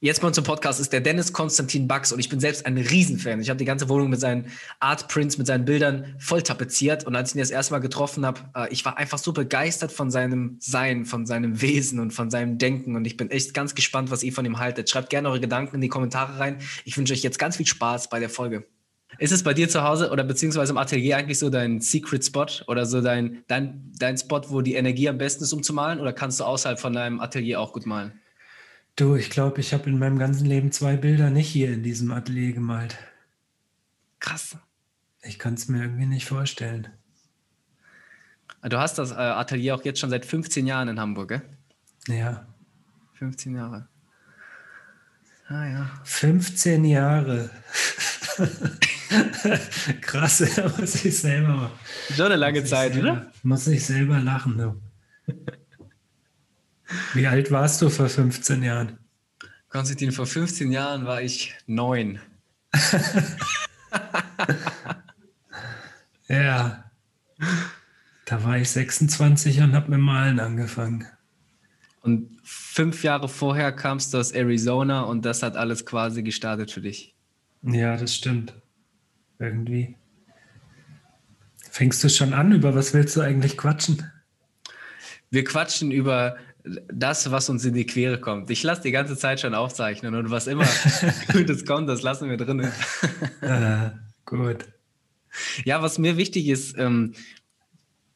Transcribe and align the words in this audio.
Jetzt 0.00 0.20
bei 0.20 0.26
uns 0.26 0.36
im 0.36 0.44
Podcast 0.44 0.78
ist 0.78 0.92
der 0.92 1.00
Dennis 1.00 1.32
Konstantin 1.32 1.88
Bax 1.88 2.12
und 2.12 2.18
ich 2.18 2.28
bin 2.28 2.38
selbst 2.38 2.66
ein 2.66 2.76
Riesenfan. 2.76 3.40
Ich 3.40 3.48
habe 3.48 3.56
die 3.56 3.64
ganze 3.64 3.88
Wohnung 3.88 4.10
mit 4.10 4.20
seinen 4.20 4.52
Art 4.78 5.08
Prints, 5.08 5.38
mit 5.38 5.46
seinen 5.46 5.64
Bildern 5.64 6.16
voll 6.18 6.42
tapeziert 6.42 7.06
und 7.06 7.16
als 7.16 7.30
ich 7.30 7.36
ihn 7.36 7.38
das 7.38 7.48
erste 7.48 7.72
Mal 7.72 7.78
getroffen 7.78 8.26
habe, 8.26 8.42
äh, 8.54 8.70
ich 8.70 8.84
war 8.84 8.98
einfach 8.98 9.16
so 9.16 9.32
begeistert 9.32 9.92
von 9.92 10.10
seinem 10.10 10.58
Sein, 10.60 11.06
von 11.06 11.24
seinem 11.24 11.62
Wesen 11.62 11.98
und 11.98 12.10
von 12.10 12.30
seinem 12.30 12.58
Denken 12.58 12.94
und 12.94 13.06
ich 13.06 13.16
bin 13.16 13.30
echt 13.30 13.54
ganz 13.54 13.74
gespannt, 13.74 14.10
was 14.10 14.22
ihr 14.22 14.34
von 14.34 14.44
ihm 14.44 14.58
haltet. 14.58 14.90
Schreibt 14.90 15.08
gerne 15.08 15.30
eure 15.30 15.40
Gedanken 15.40 15.76
in 15.76 15.80
die 15.80 15.88
Kommentare 15.88 16.38
rein. 16.38 16.58
Ich 16.84 16.98
wünsche 16.98 17.14
euch 17.14 17.22
jetzt 17.22 17.38
ganz 17.38 17.56
viel 17.56 17.66
Spaß 17.66 18.10
bei 18.10 18.20
der 18.20 18.28
Folge. 18.28 18.66
Ist 19.18 19.32
es 19.32 19.44
bei 19.44 19.54
dir 19.54 19.70
zu 19.70 19.82
Hause 19.82 20.10
oder 20.10 20.24
beziehungsweise 20.24 20.72
im 20.72 20.78
Atelier 20.78 21.16
eigentlich 21.16 21.38
so 21.38 21.48
dein 21.48 21.80
Secret 21.80 22.22
Spot 22.22 22.44
oder 22.66 22.84
so 22.84 23.00
dein, 23.00 23.44
dein, 23.46 23.92
dein 23.98 24.18
Spot, 24.18 24.42
wo 24.48 24.60
die 24.60 24.74
Energie 24.74 25.08
am 25.08 25.16
besten 25.16 25.44
ist, 25.44 25.54
um 25.54 25.62
zu 25.62 25.72
malen 25.72 26.00
oder 26.00 26.12
kannst 26.12 26.38
du 26.38 26.44
außerhalb 26.44 26.78
von 26.78 26.92
deinem 26.92 27.18
Atelier 27.18 27.62
auch 27.62 27.72
gut 27.72 27.86
malen? 27.86 28.20
Du, 28.96 29.14
ich 29.14 29.28
glaube, 29.28 29.60
ich 29.60 29.74
habe 29.74 29.90
in 29.90 29.98
meinem 29.98 30.18
ganzen 30.18 30.46
Leben 30.46 30.72
zwei 30.72 30.96
Bilder 30.96 31.28
nicht 31.28 31.48
hier 31.48 31.70
in 31.70 31.82
diesem 31.82 32.10
Atelier 32.12 32.54
gemalt. 32.54 32.96
Krass. 34.20 34.56
Ich 35.22 35.38
kann 35.38 35.52
es 35.54 35.68
mir 35.68 35.82
irgendwie 35.82 36.06
nicht 36.06 36.26
vorstellen. 36.26 36.88
Du 38.62 38.78
hast 38.78 38.96
das 38.96 39.10
äh, 39.10 39.16
Atelier 39.16 39.74
auch 39.74 39.84
jetzt 39.84 40.00
schon 40.00 40.08
seit 40.08 40.24
15 40.24 40.66
Jahren 40.66 40.88
in 40.88 40.98
Hamburg, 40.98 41.28
gell? 41.28 41.42
Ja. 42.08 42.46
15 43.14 43.54
Jahre. 43.54 43.86
Ah 45.48 45.66
ja. 45.66 45.90
15 46.04 46.84
Jahre. 46.86 47.50
Krass, 50.00 50.42
da 50.56 50.68
muss 50.78 51.04
ich 51.04 51.18
selber. 51.18 51.70
Schon 52.14 52.26
eine 52.26 52.36
lange 52.36 52.64
Zeit, 52.64 52.94
selber, 52.94 53.12
oder? 53.12 53.32
Muss 53.42 53.66
ich 53.66 53.84
selber 53.84 54.20
lachen, 54.20 54.56
du. 54.56 54.80
Wie 57.14 57.26
alt 57.26 57.50
warst 57.50 57.82
du 57.82 57.90
vor 57.90 58.08
15 58.08 58.62
Jahren? 58.62 58.98
Konstantin, 59.68 60.12
vor 60.12 60.26
15 60.26 60.70
Jahren 60.70 61.04
war 61.06 61.20
ich 61.22 61.54
neun. 61.66 62.20
ja. 66.28 66.84
Da 68.24 68.44
war 68.44 68.58
ich 68.58 68.70
26 68.70 69.60
und 69.60 69.74
habe 69.74 69.90
mit 69.90 70.00
Malen 70.00 70.40
angefangen. 70.40 71.06
Und 72.02 72.38
fünf 72.44 73.02
Jahre 73.02 73.28
vorher 73.28 73.72
kamst 73.72 74.14
du 74.14 74.18
aus 74.18 74.32
Arizona 74.32 75.02
und 75.02 75.24
das 75.24 75.42
hat 75.42 75.56
alles 75.56 75.84
quasi 75.84 76.22
gestartet 76.22 76.70
für 76.70 76.80
dich. 76.80 77.14
Ja, 77.62 77.96
das 77.96 78.14
stimmt. 78.14 78.54
Irgendwie. 79.38 79.96
Fängst 81.70 82.02
du 82.04 82.08
schon 82.08 82.32
an? 82.32 82.52
Über 82.52 82.74
was 82.74 82.94
willst 82.94 83.16
du 83.16 83.20
eigentlich 83.20 83.58
quatschen? 83.58 84.10
Wir 85.30 85.44
quatschen 85.44 85.90
über 85.90 86.36
das, 86.92 87.30
was 87.30 87.48
uns 87.48 87.64
in 87.64 87.74
die 87.74 87.86
Quere 87.86 88.18
kommt. 88.18 88.50
Ich 88.50 88.62
lasse 88.62 88.82
die 88.82 88.90
ganze 88.90 89.16
Zeit 89.16 89.40
schon 89.40 89.54
aufzeichnen 89.54 90.14
und 90.14 90.30
was 90.30 90.46
immer 90.46 90.66
Gutes 91.32 91.64
kommt, 91.64 91.88
das 91.88 92.02
lassen 92.02 92.28
wir 92.28 92.36
drin. 92.36 92.60
äh, 93.40 93.90
gut. 94.24 94.66
Ja, 95.64 95.82
was 95.82 95.98
mir 95.98 96.16
wichtig 96.16 96.48
ist, 96.48 96.76
ähm, 96.78 97.14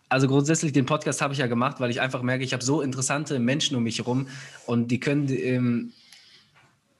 also 0.08 0.26
grundsätzlich 0.26 0.72
den 0.72 0.86
Podcast 0.86 1.22
habe 1.22 1.32
ich 1.32 1.38
ja 1.38 1.46
gemacht, 1.46 1.78
weil 1.78 1.90
ich 1.90 2.00
einfach 2.00 2.22
merke, 2.22 2.42
ich 2.42 2.52
habe 2.52 2.64
so 2.64 2.82
interessante 2.82 3.38
Menschen 3.38 3.76
um 3.76 3.84
mich 3.84 3.98
herum 3.98 4.26
und 4.66 4.88
die 4.88 4.98
können, 4.98 5.28
ähm, 5.28 5.92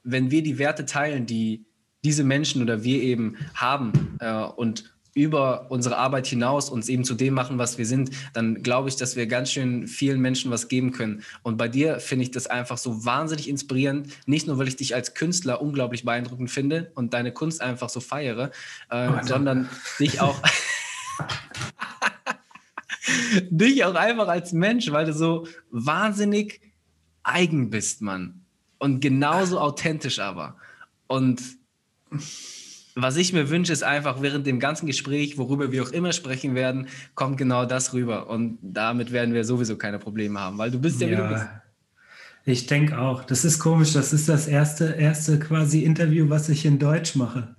wenn 0.03 0.31
wir 0.31 0.43
die 0.43 0.57
Werte 0.57 0.85
teilen, 0.85 1.25
die 1.25 1.65
diese 2.03 2.23
Menschen 2.23 2.61
oder 2.61 2.83
wir 2.83 3.01
eben 3.01 3.35
haben 3.53 4.17
äh, 4.19 4.31
und 4.33 4.90
über 5.13 5.65
unsere 5.69 5.97
Arbeit 5.97 6.27
hinaus 6.27 6.69
uns 6.69 6.87
eben 6.87 7.03
zu 7.03 7.15
dem 7.15 7.33
machen, 7.33 7.57
was 7.57 7.77
wir 7.77 7.85
sind, 7.85 8.11
dann 8.33 8.63
glaube 8.63 8.89
ich, 8.89 8.95
dass 8.95 9.15
wir 9.15 9.27
ganz 9.27 9.51
schön 9.51 9.87
vielen 9.87 10.21
Menschen 10.21 10.51
was 10.51 10.69
geben 10.69 10.91
können. 10.91 11.23
Und 11.43 11.57
bei 11.57 11.67
dir 11.67 11.99
finde 11.99 12.23
ich 12.23 12.31
das 12.31 12.47
einfach 12.47 12.77
so 12.77 13.05
wahnsinnig 13.05 13.49
inspirierend. 13.49 14.07
Nicht 14.25 14.47
nur, 14.47 14.57
weil 14.57 14.69
ich 14.69 14.77
dich 14.77 14.95
als 14.95 15.13
Künstler 15.13 15.61
unglaublich 15.61 16.05
beeindruckend 16.05 16.49
finde 16.49 16.91
und 16.95 17.13
deine 17.13 17.33
Kunst 17.33 17.61
einfach 17.61 17.89
so 17.89 17.99
feiere, 17.99 18.51
äh, 18.89 19.09
oh, 19.09 19.19
sondern 19.23 19.69
dich 19.99 20.21
auch, 20.21 20.41
dich 23.49 23.83
auch 23.83 23.95
einfach 23.95 24.29
als 24.29 24.53
Mensch, 24.53 24.91
weil 24.91 25.05
du 25.05 25.13
so 25.13 25.45
wahnsinnig 25.71 26.61
eigen 27.23 27.69
bist, 27.69 28.01
Mann. 28.01 28.45
Und 28.77 29.01
genauso 29.01 29.59
authentisch 29.59 30.19
aber. 30.19 30.55
Und 31.07 31.41
was 32.95 33.15
ich 33.15 33.33
mir 33.33 33.49
wünsche, 33.49 33.71
ist 33.71 33.83
einfach 33.83 34.21
während 34.21 34.45
dem 34.45 34.59
ganzen 34.59 34.85
Gespräch, 34.85 35.37
worüber 35.37 35.71
wir 35.71 35.83
auch 35.83 35.91
immer 35.91 36.11
sprechen 36.11 36.55
werden, 36.55 36.87
kommt 37.15 37.37
genau 37.37 37.65
das 37.65 37.93
rüber. 37.93 38.29
Und 38.29 38.57
damit 38.61 39.11
werden 39.11 39.33
wir 39.33 39.43
sowieso 39.43 39.77
keine 39.77 39.99
Probleme 39.99 40.39
haben, 40.39 40.57
weil 40.57 40.71
du 40.71 40.79
bist 40.79 40.99
ja, 41.01 41.07
ja 41.07 41.17
wie 41.17 41.21
du 41.21 41.29
bist. 41.29 41.47
Ich 42.43 42.65
denke 42.65 42.97
auch. 42.97 43.23
Das 43.23 43.45
ist 43.45 43.59
komisch. 43.59 43.93
Das 43.93 44.13
ist 44.13 44.27
das 44.27 44.47
erste, 44.47 44.85
erste 44.93 45.39
quasi 45.39 45.83
Interview, 45.83 46.29
was 46.29 46.49
ich 46.49 46.65
in 46.65 46.79
Deutsch 46.79 47.15
mache. 47.15 47.55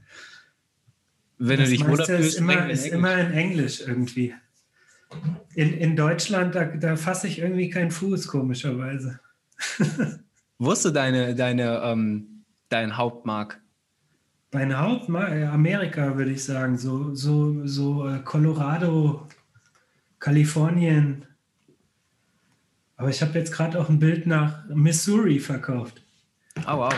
Wenn 1.38 1.60
das 1.60 1.68
du 1.68 1.76
dich 1.76 1.86
wohlfühlst, 1.86 2.28
ist 2.28 2.38
immer, 2.38 2.70
ist 2.70 2.86
immer 2.86 3.16
in 3.18 3.32
Englisch 3.32 3.80
irgendwie. 3.80 4.34
In, 5.54 5.72
in 5.74 5.96
Deutschland, 5.96 6.54
da, 6.54 6.64
da 6.64 6.96
fasse 6.96 7.28
ich 7.28 7.38
irgendwie 7.38 7.68
keinen 7.68 7.90
Fuß, 7.90 8.28
komischerweise. 8.28 9.20
Wo 10.58 10.72
ist 10.72 10.84
du 10.84 10.90
deine, 10.90 11.34
deine, 11.34 11.82
ähm, 11.84 12.44
dein 12.68 12.96
Hauptmark? 12.96 13.61
Mein 14.54 14.78
Hauptmarkt, 14.78 15.32
äh, 15.32 15.44
Amerika 15.44 16.16
würde 16.16 16.32
ich 16.32 16.44
sagen, 16.44 16.76
so, 16.76 17.14
so, 17.14 17.66
so 17.66 18.06
äh, 18.06 18.20
Colorado, 18.20 19.26
Kalifornien. 20.18 21.24
Aber 22.96 23.08
ich 23.08 23.22
habe 23.22 23.38
jetzt 23.38 23.52
gerade 23.52 23.80
auch 23.80 23.88
ein 23.88 23.98
Bild 23.98 24.26
nach 24.26 24.68
Missouri 24.68 25.38
verkauft. 25.38 26.04
Oh, 26.66 26.76
wow. 26.76 26.94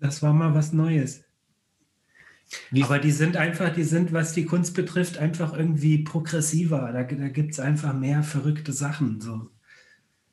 Das 0.00 0.22
war 0.22 0.32
mal 0.32 0.54
was 0.54 0.72
Neues. 0.72 1.22
Wie 2.70 2.82
Aber 2.82 2.98
die 2.98 3.10
sind 3.10 3.36
einfach, 3.36 3.74
die 3.74 3.84
sind, 3.84 4.12
was 4.14 4.32
die 4.32 4.46
Kunst 4.46 4.74
betrifft, 4.74 5.18
einfach 5.18 5.52
irgendwie 5.52 5.98
progressiver. 5.98 6.92
Da, 6.92 7.02
da 7.02 7.28
gibt 7.28 7.52
es 7.52 7.60
einfach 7.60 7.92
mehr 7.92 8.22
verrückte 8.22 8.72
Sachen. 8.72 9.20
So. 9.20 9.50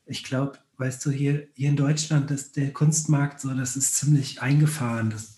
Ich 0.05 0.23
glaube, 0.23 0.59
weißt 0.77 1.05
du, 1.05 1.11
hier, 1.11 1.47
hier 1.55 1.69
in 1.69 1.75
Deutschland 1.75 2.31
ist 2.31 2.55
der 2.55 2.71
Kunstmarkt 2.71 3.41
so, 3.41 3.53
das 3.53 3.75
ist 3.75 3.97
ziemlich 3.97 4.41
eingefahren. 4.41 5.09
Das, 5.09 5.32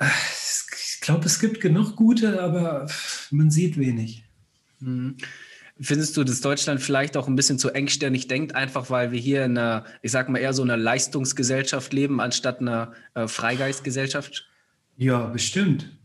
ich 0.00 1.00
glaube, 1.00 1.26
es 1.26 1.40
gibt 1.40 1.60
genug 1.60 1.96
gute, 1.96 2.42
aber 2.42 2.86
man 3.30 3.50
sieht 3.50 3.78
wenig. 3.78 4.24
Mhm. 4.80 5.16
Findest 5.80 6.16
du, 6.16 6.24
dass 6.24 6.40
Deutschland 6.40 6.80
vielleicht 6.80 7.16
auch 7.16 7.28
ein 7.28 7.36
bisschen 7.36 7.58
zu 7.58 7.70
engstirnig 7.70 8.26
denkt, 8.26 8.54
einfach 8.54 8.90
weil 8.90 9.12
wir 9.12 9.20
hier 9.20 9.44
in 9.44 9.56
einer, 9.56 9.84
ich 10.02 10.10
sag 10.10 10.28
mal, 10.28 10.38
eher 10.38 10.52
so 10.52 10.62
einer 10.62 10.76
Leistungsgesellschaft 10.76 11.92
leben, 11.92 12.20
anstatt 12.20 12.60
einer 12.60 12.92
äh, 13.14 13.28
Freigeistgesellschaft? 13.28 14.48
Ja, 14.96 15.26
bestimmt. 15.26 15.96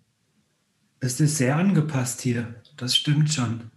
Es 1.00 1.20
ist 1.20 1.38
sehr 1.38 1.56
angepasst 1.56 2.22
hier. 2.22 2.54
Das 2.78 2.96
stimmt 2.96 3.34
schon. 3.34 3.72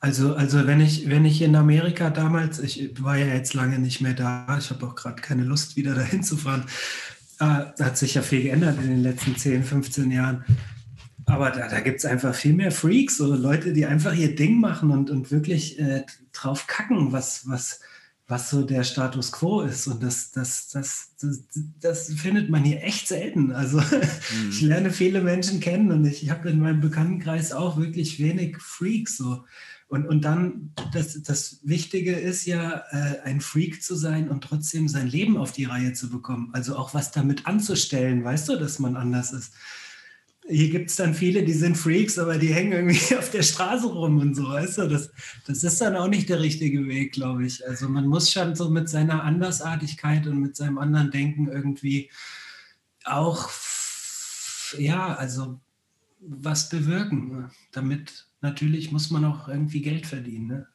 Also, 0.00 0.34
also 0.34 0.66
wenn 0.66 0.80
ich, 0.80 1.08
wenn 1.08 1.24
ich 1.24 1.42
in 1.42 1.54
Amerika 1.54 2.10
damals, 2.10 2.58
ich 2.58 3.02
war 3.02 3.16
ja 3.16 3.26
jetzt 3.26 3.54
lange 3.54 3.78
nicht 3.78 4.00
mehr 4.00 4.14
da, 4.14 4.58
ich 4.58 4.70
habe 4.70 4.86
auch 4.86 4.96
gerade 4.96 5.20
keine 5.20 5.44
Lust, 5.44 5.76
wieder 5.76 5.94
dahin 5.94 6.22
zu 6.24 6.36
fahren. 6.36 6.64
Da 7.42 7.74
hat 7.80 7.98
sich 7.98 8.14
ja 8.14 8.22
viel 8.22 8.44
geändert 8.44 8.78
in 8.80 8.88
den 8.88 9.02
letzten 9.02 9.34
10, 9.36 9.64
15 9.64 10.12
Jahren. 10.12 10.44
Aber 11.26 11.50
da, 11.50 11.66
da 11.66 11.80
gibt 11.80 11.98
es 11.98 12.04
einfach 12.04 12.36
viel 12.36 12.52
mehr 12.52 12.70
Freaks, 12.70 13.16
so 13.16 13.34
Leute, 13.34 13.72
die 13.72 13.84
einfach 13.84 14.14
ihr 14.14 14.36
Ding 14.36 14.60
machen 14.60 14.92
und, 14.92 15.10
und 15.10 15.32
wirklich 15.32 15.76
äh, 15.80 16.04
drauf 16.32 16.68
kacken, 16.68 17.10
was, 17.10 17.48
was, 17.48 17.80
was 18.28 18.48
so 18.48 18.62
der 18.62 18.84
Status 18.84 19.32
quo 19.32 19.62
ist. 19.62 19.88
Und 19.88 20.04
das, 20.04 20.30
das, 20.30 20.68
das, 20.68 21.16
das, 21.20 21.42
das 21.80 22.12
findet 22.12 22.48
man 22.48 22.62
hier 22.62 22.84
echt 22.84 23.08
selten. 23.08 23.50
Also 23.50 23.78
mhm. 23.80 24.50
ich 24.50 24.60
lerne 24.60 24.92
viele 24.92 25.20
Menschen 25.20 25.58
kennen 25.58 25.90
und 25.90 26.04
ich 26.04 26.30
habe 26.30 26.48
in 26.48 26.60
meinem 26.60 26.80
Bekanntenkreis 26.80 27.50
auch 27.50 27.76
wirklich 27.76 28.20
wenig 28.20 28.58
Freaks. 28.58 29.16
So. 29.16 29.44
Und, 29.92 30.06
und 30.06 30.24
dann, 30.24 30.72
das, 30.94 31.22
das 31.22 31.60
Wichtige 31.64 32.14
ist 32.14 32.46
ja, 32.46 32.82
äh, 32.92 33.20
ein 33.24 33.42
Freak 33.42 33.82
zu 33.82 33.94
sein 33.94 34.30
und 34.30 34.42
trotzdem 34.42 34.88
sein 34.88 35.06
Leben 35.06 35.36
auf 35.36 35.52
die 35.52 35.66
Reihe 35.66 35.92
zu 35.92 36.08
bekommen. 36.08 36.48
Also 36.54 36.76
auch 36.76 36.94
was 36.94 37.10
damit 37.10 37.46
anzustellen, 37.46 38.24
weißt 38.24 38.48
du, 38.48 38.56
dass 38.56 38.78
man 38.78 38.96
anders 38.96 39.34
ist. 39.34 39.52
Hier 40.48 40.70
gibt 40.70 40.88
es 40.88 40.96
dann 40.96 41.12
viele, 41.12 41.44
die 41.44 41.52
sind 41.52 41.76
Freaks, 41.76 42.18
aber 42.18 42.38
die 42.38 42.54
hängen 42.54 42.72
irgendwie 42.72 43.16
auf 43.18 43.30
der 43.30 43.42
Straße 43.42 43.86
rum 43.86 44.16
und 44.16 44.34
so, 44.34 44.48
weißt 44.48 44.78
du. 44.78 44.88
Das, 44.88 45.10
das 45.46 45.62
ist 45.62 45.78
dann 45.82 45.94
auch 45.94 46.08
nicht 46.08 46.30
der 46.30 46.40
richtige 46.40 46.86
Weg, 46.88 47.12
glaube 47.12 47.44
ich. 47.44 47.68
Also 47.68 47.86
man 47.90 48.06
muss 48.06 48.32
schon 48.32 48.56
so 48.56 48.70
mit 48.70 48.88
seiner 48.88 49.22
Andersartigkeit 49.22 50.26
und 50.26 50.40
mit 50.40 50.56
seinem 50.56 50.78
anderen 50.78 51.10
Denken 51.10 51.48
irgendwie 51.48 52.10
auch, 53.04 53.50
ja, 54.78 55.14
also 55.16 55.60
was 56.26 56.68
bewirken, 56.68 57.50
damit 57.72 58.26
natürlich 58.40 58.92
muss 58.92 59.10
man 59.10 59.24
auch 59.24 59.48
irgendwie 59.48 59.82
Geld 59.82 60.06
verdienen. 60.06 60.46
Ne? 60.46 60.66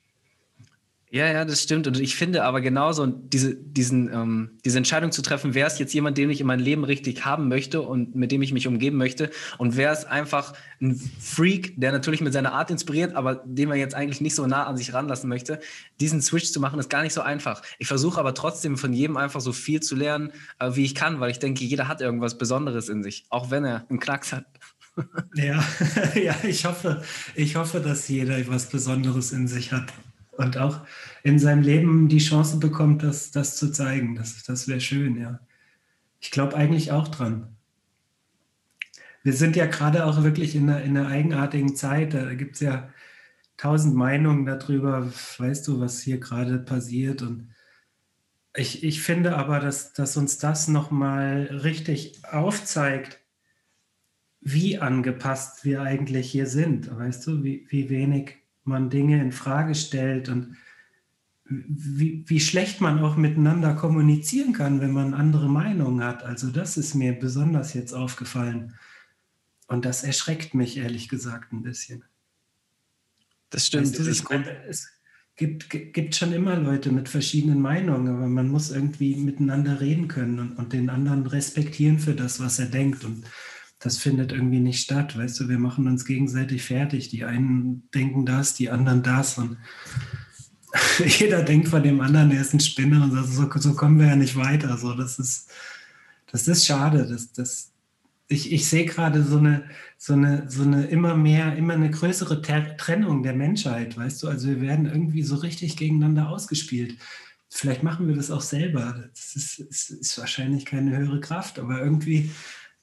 Ja, 1.10 1.32
ja, 1.32 1.46
das 1.46 1.64
stimmt. 1.64 1.88
Und 1.88 1.98
ich 2.02 2.18
finde 2.18 2.44
aber 2.44 2.60
genauso 2.60 3.06
diese, 3.08 3.56
diesen, 3.56 4.12
ähm, 4.12 4.60
diese 4.66 4.78
Entscheidung 4.78 5.14
zu 5.14 5.22
treffen, 5.22 5.54
wer 5.54 5.66
ist 5.66 5.80
jetzt 5.80 5.94
jemand, 5.94 6.18
den 6.18 6.30
ich 6.30 6.42
in 6.42 6.48
meinem 6.48 6.64
Leben 6.64 6.84
richtig 6.84 7.24
haben 7.24 7.48
möchte 7.48 7.82
und 7.82 8.14
mit 8.14 8.34
dem 8.34 8.42
ich 8.42 8.52
mich 8.52 8.68
umgeben 8.68 8.98
möchte 8.98 9.32
und 9.58 9.78
wer 9.78 9.94
ist 9.94 10.04
einfach 10.04 10.54
ein 10.82 10.96
Freak, 10.96 11.80
der 11.80 11.94
natürlich 11.94 12.20
mit 12.20 12.34
seiner 12.34 12.52
Art 12.52 12.72
inspiriert, 12.72 13.16
aber 13.16 13.36
den 13.46 13.70
man 13.70 13.78
jetzt 13.78 13.96
eigentlich 13.96 14.20
nicht 14.20 14.36
so 14.36 14.46
nah 14.48 14.66
an 14.66 14.76
sich 14.76 14.94
ranlassen 14.94 15.30
möchte. 15.30 15.62
Diesen 16.02 16.22
Switch 16.22 16.52
zu 16.52 16.60
machen, 16.60 16.78
ist 16.78 16.90
gar 16.90 17.04
nicht 17.04 17.14
so 17.14 17.22
einfach. 17.22 17.62
Ich 17.80 17.88
versuche 17.88 18.20
aber 18.20 18.34
trotzdem 18.34 18.76
von 18.76 18.92
jedem 18.92 19.16
einfach 19.16 19.40
so 19.40 19.54
viel 19.54 19.80
zu 19.80 19.96
lernen, 19.96 20.34
äh, 20.60 20.72
wie 20.74 20.84
ich 20.84 20.94
kann, 20.94 21.22
weil 21.22 21.32
ich 21.32 21.40
denke, 21.40 21.64
jeder 21.64 21.88
hat 21.88 22.02
irgendwas 22.02 22.38
Besonderes 22.38 22.90
in 22.90 23.02
sich, 23.02 23.24
auch 23.30 23.50
wenn 23.50 23.64
er 23.64 23.86
einen 23.90 24.02
Knacks 24.02 24.34
hat. 24.34 24.46
Ja, 25.36 25.64
ja, 26.16 26.36
ich 26.44 26.66
hoffe, 26.66 27.04
ich 27.36 27.56
hoffe, 27.56 27.80
dass 27.80 28.08
jeder 28.08 28.48
was 28.48 28.70
Besonderes 28.70 29.32
in 29.32 29.48
sich 29.48 29.72
hat 29.72 29.94
und 30.32 30.58
auch 30.58 30.82
in 31.24 31.40
seinem 31.40 31.64
Leben 31.64 32.08
die 32.08 32.20
Chance 32.20 32.58
bekommt, 32.58 33.04
das, 33.04 33.32
das 33.32 33.58
zu 33.58 33.72
zeigen. 33.72 34.16
Das, 34.16 34.44
das 34.44 34.68
wäre 34.68 34.82
schön, 34.82 35.20
ja. 35.20 35.40
Ich 36.20 36.32
glaube 36.32 36.56
eigentlich 36.56 36.92
auch 36.92 37.08
dran. 37.08 37.56
Wir 39.24 39.34
sind 39.34 39.56
ja 39.56 39.66
gerade 39.66 40.06
auch 40.06 40.24
wirklich 40.24 40.56
in 40.56 40.70
einer, 40.70 40.82
in 40.82 40.98
einer 40.98 41.10
eigenartigen 41.10 41.76
Zeit. 41.76 42.14
Da 42.14 42.34
gibt 42.34 42.56
es 42.56 42.62
ja 42.62 42.90
tausend 43.58 43.96
Meinungen 43.96 44.46
darüber, 44.46 45.12
weißt 45.38 45.68
du, 45.68 45.80
was 45.80 46.02
hier 46.02 46.20
gerade 46.20 46.60
passiert. 46.60 47.22
Und 47.24 47.50
ich, 48.56 48.84
ich 48.84 49.02
finde 49.02 49.36
aber, 49.36 49.60
dass, 49.60 49.94
dass 49.94 50.18
uns 50.18 50.38
das 50.38 50.68
nochmal 50.68 51.50
richtig 51.64 52.24
aufzeigt, 52.24 53.20
wie 54.42 54.78
angepasst 54.78 55.66
wir 55.66 55.82
eigentlich 55.82 56.32
hier 56.32 56.48
sind. 56.48 56.96
Weißt 56.96 57.26
du, 57.28 57.44
wie, 57.44 57.66
wie 57.70 57.90
wenig 57.90 58.36
man 58.64 58.90
Dinge 58.90 59.22
in 59.22 59.32
Frage 59.32 59.76
stellt 59.76 60.30
und 60.30 60.58
wie, 61.50 62.24
wie 62.28 62.40
schlecht 62.40 62.82
man 62.82 63.00
auch 63.00 63.16
miteinander 63.16 63.74
kommunizieren 63.74 64.54
kann, 64.54 64.82
wenn 64.82 64.92
man 64.92 65.14
andere 65.14 65.50
Meinungen 65.50 66.04
hat. 66.04 66.24
Also 66.24 66.50
das 66.50 66.78
ist 66.78 66.94
mir 66.94 67.14
besonders 67.14 67.74
jetzt 67.74 67.94
aufgefallen. 67.94 68.74
Und 69.68 69.86
das 69.86 70.04
erschreckt 70.04 70.54
mich 70.54 70.78
ehrlich 70.78 71.10
gesagt 71.10 71.54
ein 71.54 71.62
bisschen. 71.62 72.04
Das 73.50 73.68
stimmt. 73.68 73.98
Weißt 73.98 74.20
du, 74.20 74.24
meine, 74.30 74.66
es 74.66 74.90
gibt, 75.36 75.70
gibt 75.70 76.16
schon 76.16 76.34
immer 76.34 76.58
Leute 76.58 76.92
mit 76.92 77.08
verschiedenen 77.08 77.62
Meinungen, 77.62 78.14
aber 78.14 78.28
man 78.28 78.50
muss 78.50 78.72
irgendwie 78.72 79.16
miteinander 79.16 79.80
reden 79.80 80.08
können 80.08 80.40
und, 80.40 80.58
und 80.58 80.74
den 80.74 80.90
anderen 80.90 81.26
respektieren 81.26 82.00
für 82.00 82.14
das, 82.14 82.40
was 82.42 82.60
er 82.60 82.66
denkt. 82.66 83.06
Und 83.06 83.24
das 83.80 83.98
findet 83.98 84.32
irgendwie 84.32 84.60
nicht 84.60 84.82
statt. 84.82 85.18
Weißt 85.18 85.40
du, 85.40 85.50
wir 85.50 85.60
machen 85.60 85.88
uns 85.88 86.06
gegenseitig 86.06 86.64
fertig. 86.64 87.10
Die 87.10 87.26
einen 87.26 87.90
denken 87.94 88.26
das, 88.26 88.56
die 88.56 88.70
anderen 88.70 89.04
das. 89.04 89.38
Und 89.38 89.58
jeder 91.06 91.44
denkt 91.44 91.68
von 91.68 91.84
dem 91.84 92.02
anderen, 92.02 92.32
er 92.32 92.42
ist 92.42 92.54
ein 92.54 92.60
Spinner 92.60 93.04
und 93.04 93.12
so, 93.28 93.50
so 93.56 93.74
kommen 93.76 94.00
wir 94.00 94.08
ja 94.08 94.16
nicht 94.16 94.36
weiter. 94.36 94.78
So, 94.78 94.94
das 94.94 95.20
ist, 95.20 95.52
das 96.32 96.48
ist 96.48 96.66
schade. 96.66 97.08
Das, 97.08 97.32
das, 97.34 97.72
ich, 98.28 98.52
ich 98.52 98.68
sehe 98.68 98.86
gerade 98.86 99.24
so 99.24 99.38
eine, 99.38 99.70
so, 99.98 100.14
eine, 100.14 100.50
so 100.50 100.64
eine 100.64 100.88
immer 100.88 101.16
mehr, 101.16 101.56
immer 101.56 101.74
eine 101.74 101.92
größere 101.92 102.42
Trennung 102.42 103.22
der 103.22 103.34
Menschheit, 103.34 103.96
weißt 103.96 104.24
du? 104.24 104.28
Also 104.28 104.48
wir 104.48 104.62
werden 104.62 104.88
irgendwie 104.88 105.24
so 105.24 105.36
richtig 105.36 105.78
gegeneinander 105.78 106.30
ausgespielt. 106.30 106.98
Vielleicht 107.50 107.84
machen 107.84 108.08
wir 108.08 108.16
das 108.16 108.32
auch 108.32 108.42
selber. 108.42 109.10
Das 109.14 109.36
ist, 109.36 109.60
ist, 109.60 109.90
ist 109.92 110.18
wahrscheinlich 110.18 110.66
keine 110.66 110.98
höhere 110.98 111.22
Kraft, 111.22 111.60
aber 111.60 111.80
irgendwie, 111.80 112.32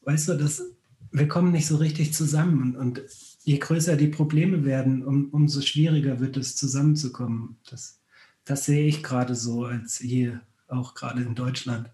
weißt 0.03 0.29
du, 0.29 0.35
das, 0.39 0.63
wir 1.15 1.29
kommen 1.29 1.53
nicht 1.53 1.67
so 1.67 1.77
richtig 1.77 2.13
zusammen. 2.13 2.61
Und, 2.61 2.77
und 2.77 3.03
je 3.45 3.59
größer 3.59 3.97
die 3.97 4.09
Probleme 4.09 4.65
werden, 4.65 5.05
um, 5.05 5.31
umso 5.31 5.61
schwieriger 5.61 6.19
wird 6.19 6.37
es 6.37 6.57
zusammenzukommen. 6.57 7.57
Das, 7.71 8.01
das 8.45 8.67
sehe 8.67 8.87
ich 8.87 9.05
gerade 9.05 9.37
so, 9.37 9.65
als 9.65 9.99
hier 9.99 10.41
auch 10.67 10.95
gerade 10.95 11.23
in 11.23 11.37
Deutschland. 11.37 11.89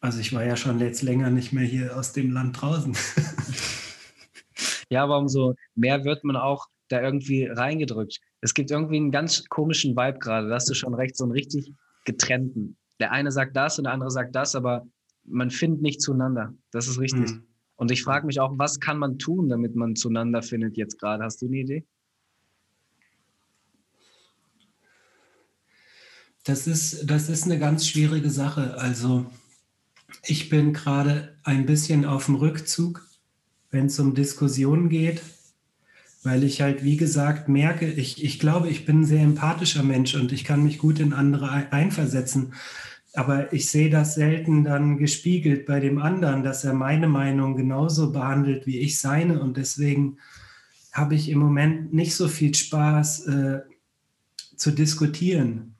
Also 0.00 0.20
ich 0.20 0.34
war 0.34 0.44
ja 0.44 0.54
schon 0.56 0.80
jetzt 0.80 1.00
länger 1.00 1.30
nicht 1.30 1.54
mehr 1.54 1.64
hier 1.64 1.96
aus 1.96 2.12
dem 2.12 2.30
Land 2.30 2.60
draußen. 2.60 2.94
ja, 4.90 5.02
aber 5.02 5.16
umso 5.16 5.54
mehr 5.74 6.04
wird 6.04 6.24
man 6.24 6.36
auch 6.36 6.66
da 6.88 7.00
irgendwie 7.00 7.46
reingedrückt. 7.46 8.20
Es 8.42 8.52
gibt 8.52 8.70
irgendwie 8.70 8.98
einen 8.98 9.12
ganz 9.12 9.48
komischen 9.48 9.96
Vibe 9.96 10.18
gerade, 10.18 10.48
da 10.48 10.56
hast 10.56 10.68
du 10.68 10.74
schon 10.74 10.92
recht, 10.92 11.16
so 11.16 11.24
einen 11.24 11.32
richtig 11.32 11.72
getrennten. 12.04 12.76
Der 13.00 13.12
eine 13.12 13.32
sagt 13.32 13.56
das 13.56 13.78
und 13.78 13.84
der 13.84 13.94
andere 13.94 14.10
sagt 14.10 14.36
das, 14.36 14.54
aber 14.54 14.86
man 15.24 15.50
findet 15.50 15.80
nicht 15.80 16.02
zueinander. 16.02 16.52
Das 16.70 16.86
ist 16.86 17.00
richtig. 17.00 17.30
Hm. 17.30 17.46
Und 17.84 17.90
ich 17.90 18.02
frage 18.02 18.26
mich 18.26 18.40
auch, 18.40 18.56
was 18.56 18.80
kann 18.80 18.96
man 18.96 19.18
tun, 19.18 19.50
damit 19.50 19.76
man 19.76 19.94
zueinander 19.94 20.40
findet 20.40 20.78
jetzt 20.78 20.98
gerade? 20.98 21.22
Hast 21.22 21.42
du 21.42 21.46
eine 21.48 21.58
Idee? 21.58 21.84
Das 26.44 26.66
ist, 26.66 27.10
das 27.10 27.28
ist 27.28 27.44
eine 27.44 27.58
ganz 27.58 27.86
schwierige 27.86 28.30
Sache. 28.30 28.78
Also 28.78 29.26
ich 30.24 30.48
bin 30.48 30.72
gerade 30.72 31.36
ein 31.42 31.66
bisschen 31.66 32.06
auf 32.06 32.24
dem 32.24 32.36
Rückzug, 32.36 33.06
wenn 33.70 33.84
es 33.84 33.98
um 33.98 34.14
Diskussionen 34.14 34.88
geht, 34.88 35.20
weil 36.22 36.42
ich 36.42 36.62
halt, 36.62 36.84
wie 36.84 36.96
gesagt, 36.96 37.50
merke, 37.50 37.86
ich, 37.86 38.24
ich 38.24 38.38
glaube, 38.38 38.70
ich 38.70 38.86
bin 38.86 39.00
ein 39.00 39.04
sehr 39.04 39.20
empathischer 39.20 39.82
Mensch 39.82 40.14
und 40.14 40.32
ich 40.32 40.44
kann 40.44 40.64
mich 40.64 40.78
gut 40.78 41.00
in 41.00 41.12
andere 41.12 41.50
einversetzen. 41.70 42.54
Aber 43.14 43.52
ich 43.52 43.70
sehe 43.70 43.90
das 43.90 44.14
selten 44.14 44.64
dann 44.64 44.98
gespiegelt 44.98 45.66
bei 45.66 45.78
dem 45.78 45.98
anderen, 45.98 46.42
dass 46.42 46.64
er 46.64 46.74
meine 46.74 47.08
Meinung 47.08 47.56
genauso 47.56 48.10
behandelt 48.10 48.66
wie 48.66 48.80
ich 48.80 48.98
seine. 48.98 49.40
Und 49.40 49.56
deswegen 49.56 50.18
habe 50.92 51.14
ich 51.14 51.28
im 51.28 51.38
Moment 51.38 51.92
nicht 51.92 52.14
so 52.14 52.28
viel 52.28 52.54
Spaß 52.54 53.26
äh, 53.26 53.60
zu 54.56 54.72
diskutieren 54.72 55.74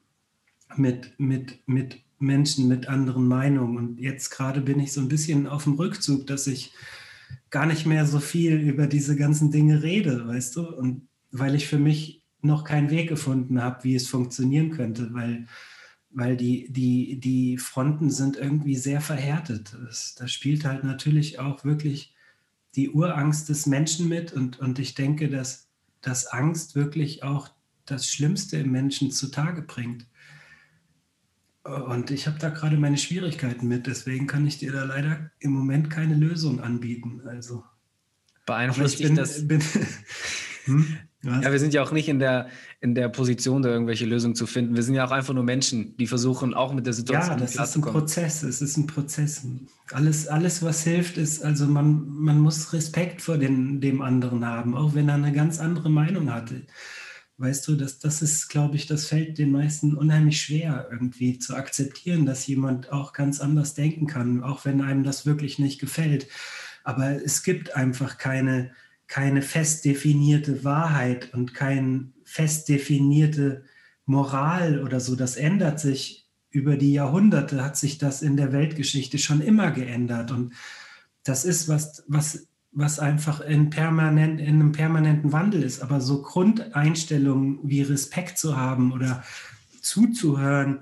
mit, 0.76 1.18
mit, 1.18 1.58
mit 1.66 2.04
Menschen 2.18 2.68
mit 2.68 2.88
anderen 2.88 3.26
Meinungen. 3.26 3.76
Und 3.76 4.00
jetzt 4.00 4.30
gerade 4.30 4.60
bin 4.60 4.78
ich 4.78 4.92
so 4.92 5.00
ein 5.00 5.08
bisschen 5.08 5.46
auf 5.46 5.64
dem 5.64 5.74
Rückzug, 5.74 6.26
dass 6.26 6.46
ich 6.46 6.72
gar 7.50 7.66
nicht 7.66 7.86
mehr 7.86 8.06
so 8.06 8.20
viel 8.20 8.60
über 8.60 8.86
diese 8.86 9.16
ganzen 9.16 9.50
Dinge 9.50 9.82
rede, 9.82 10.26
weißt 10.26 10.56
du? 10.56 10.68
Und 10.68 11.08
weil 11.30 11.54
ich 11.54 11.66
für 11.66 11.78
mich 11.78 12.22
noch 12.42 12.64
keinen 12.64 12.90
Weg 12.90 13.08
gefunden 13.08 13.62
habe, 13.62 13.84
wie 13.84 13.94
es 13.94 14.06
funktionieren 14.06 14.70
könnte, 14.70 15.12
weil 15.12 15.46
weil 16.14 16.36
die, 16.36 16.70
die, 16.70 17.18
die 17.18 17.58
Fronten 17.58 18.10
sind 18.10 18.36
irgendwie 18.36 18.76
sehr 18.76 19.00
verhärtet. 19.00 19.76
da 20.16 20.28
spielt 20.28 20.64
halt 20.64 20.84
natürlich 20.84 21.38
auch 21.40 21.64
wirklich 21.64 22.14
die 22.76 22.90
Urangst 22.90 23.48
des 23.48 23.66
Menschen 23.66 24.08
mit 24.08 24.32
und, 24.32 24.58
und 24.60 24.78
ich 24.78 24.94
denke, 24.94 25.28
dass, 25.28 25.68
dass 26.00 26.26
Angst 26.26 26.74
wirklich 26.74 27.22
auch 27.22 27.50
das 27.84 28.08
Schlimmste 28.08 28.58
im 28.58 28.70
Menschen 28.70 29.10
zutage 29.10 29.62
bringt. 29.62 30.06
Und 31.64 32.10
ich 32.10 32.26
habe 32.26 32.38
da 32.38 32.50
gerade 32.50 32.76
meine 32.76 32.98
Schwierigkeiten 32.98 33.66
mit, 33.68 33.86
deswegen 33.86 34.26
kann 34.26 34.46
ich 34.46 34.58
dir 34.58 34.72
da 34.72 34.84
leider 34.84 35.30
im 35.38 35.52
Moment 35.52 35.90
keine 35.90 36.14
Lösung 36.14 36.60
anbieten. 36.60 37.22
Also 37.26 37.64
beeinflusst 38.46 38.98
dich 38.98 39.14
das? 39.14 39.46
Bin, 39.48 39.62
hm? 40.64 40.98
Ja, 41.24 41.50
wir 41.50 41.58
sind 41.58 41.72
ja 41.72 41.82
auch 41.82 41.92
nicht 41.92 42.08
in 42.08 42.18
der, 42.18 42.48
in 42.80 42.94
der 42.94 43.08
Position, 43.08 43.62
da 43.62 43.70
irgendwelche 43.70 44.04
Lösungen 44.04 44.34
zu 44.34 44.46
finden. 44.46 44.76
Wir 44.76 44.82
sind 44.82 44.94
ja 44.94 45.06
auch 45.06 45.10
einfach 45.10 45.32
nur 45.32 45.42
Menschen, 45.42 45.96
die 45.96 46.06
versuchen, 46.06 46.52
auch 46.52 46.72
mit 46.74 46.84
der 46.86 46.92
Situation 46.92 47.38
Ja, 47.38 47.40
das 47.40 47.54
ist 47.54 47.76
ein 47.76 47.82
Prozess. 47.82 48.42
Es 48.42 48.60
ist 48.60 48.76
ein 48.76 48.86
Prozess. 48.86 49.46
Alles, 49.92 50.28
alles, 50.28 50.62
was 50.62 50.84
hilft, 50.84 51.16
ist, 51.16 51.42
also 51.42 51.66
man, 51.66 52.06
man 52.08 52.38
muss 52.38 52.72
Respekt 52.72 53.22
vor 53.22 53.38
den, 53.38 53.80
dem 53.80 54.02
anderen 54.02 54.44
haben, 54.44 54.74
auch 54.74 54.94
wenn 54.94 55.08
er 55.08 55.14
eine 55.14 55.32
ganz 55.32 55.60
andere 55.60 55.90
Meinung 55.90 56.32
hatte. 56.32 56.62
Weißt 57.36 57.66
du, 57.66 57.74
das, 57.74 57.98
das 57.98 58.22
ist, 58.22 58.48
glaube 58.48 58.76
ich, 58.76 58.86
das 58.86 59.06
fällt 59.06 59.38
den 59.38 59.50
meisten 59.50 59.94
unheimlich 59.94 60.40
schwer, 60.40 60.88
irgendwie 60.92 61.38
zu 61.38 61.56
akzeptieren, 61.56 62.26
dass 62.26 62.46
jemand 62.46 62.92
auch 62.92 63.12
ganz 63.12 63.40
anders 63.40 63.74
denken 63.74 64.06
kann, 64.06 64.44
auch 64.44 64.64
wenn 64.64 64.80
einem 64.80 65.02
das 65.02 65.26
wirklich 65.26 65.58
nicht 65.58 65.80
gefällt. 65.80 66.28
Aber 66.84 67.24
es 67.24 67.42
gibt 67.42 67.74
einfach 67.74 68.18
keine, 68.18 68.70
keine 69.14 69.42
fest 69.42 69.84
definierte 69.84 70.64
Wahrheit 70.64 71.32
und 71.34 71.54
keine 71.54 72.10
fest 72.24 72.68
definierte 72.68 73.62
Moral 74.06 74.82
oder 74.82 74.98
so. 74.98 75.14
Das 75.14 75.36
ändert 75.36 75.78
sich 75.78 76.28
über 76.50 76.76
die 76.76 76.94
Jahrhunderte, 76.94 77.62
hat 77.62 77.76
sich 77.76 77.98
das 77.98 78.22
in 78.22 78.36
der 78.36 78.50
Weltgeschichte 78.50 79.18
schon 79.18 79.40
immer 79.40 79.70
geändert. 79.70 80.32
Und 80.32 80.52
das 81.22 81.44
ist 81.44 81.68
was, 81.68 82.02
was, 82.08 82.48
was 82.72 82.98
einfach 82.98 83.40
in, 83.40 83.70
permanent, 83.70 84.40
in 84.40 84.48
einem 84.48 84.72
permanenten 84.72 85.30
Wandel 85.30 85.62
ist. 85.62 85.80
Aber 85.80 86.00
so 86.00 86.20
Grundeinstellungen 86.20 87.60
wie 87.62 87.82
Respekt 87.82 88.36
zu 88.36 88.56
haben 88.56 88.90
oder 88.90 89.22
zuzuhören, 89.80 90.80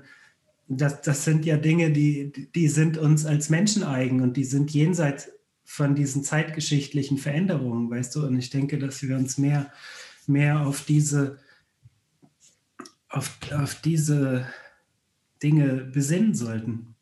das, 0.69 1.03
das 1.03 1.27
sind 1.27 1.45
ja 1.45 1.59
Dinge, 1.59 1.91
die, 1.91 2.33
die 2.55 2.69
sind 2.69 2.97
uns 2.97 3.27
als 3.27 3.51
Menschen 3.51 3.83
eigen 3.83 4.23
und 4.23 4.39
die 4.39 4.45
sind 4.45 4.71
jenseits 4.71 5.29
von 5.73 5.95
diesen 5.95 6.23
zeitgeschichtlichen 6.23 7.17
Veränderungen, 7.17 7.91
weißt 7.91 8.15
du? 8.15 8.27
Und 8.27 8.39
ich 8.39 8.51
denke, 8.51 8.79
dass 8.79 9.03
wir 9.03 9.17
uns 9.17 9.39
mehr, 9.39 9.73
mehr 10.27 10.67
auf 10.67 10.85
diese, 10.85 11.39
auf, 13.09 13.39
auf 13.51 13.77
diese 13.77 14.47
Dinge 15.43 15.91
besinnen 15.91 16.35
sollten. 16.35 16.95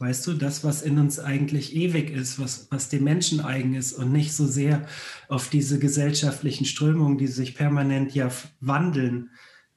Weißt 0.00 0.26
du, 0.26 0.34
das, 0.34 0.64
was 0.64 0.82
in 0.82 0.98
uns 0.98 1.18
eigentlich 1.18 1.74
ewig 1.74 2.10
ist, 2.10 2.38
was, 2.38 2.68
was 2.70 2.90
dem 2.90 3.04
Menschen 3.04 3.40
eigen 3.40 3.72
ist 3.72 3.94
und 3.94 4.12
nicht 4.12 4.34
so 4.34 4.46
sehr 4.46 4.86
auf 5.28 5.48
diese 5.48 5.78
gesellschaftlichen 5.78 6.66
Strömungen, 6.66 7.16
die 7.16 7.26
sich 7.26 7.54
permanent 7.54 8.14
ja 8.14 8.30
wandeln, 8.60 9.30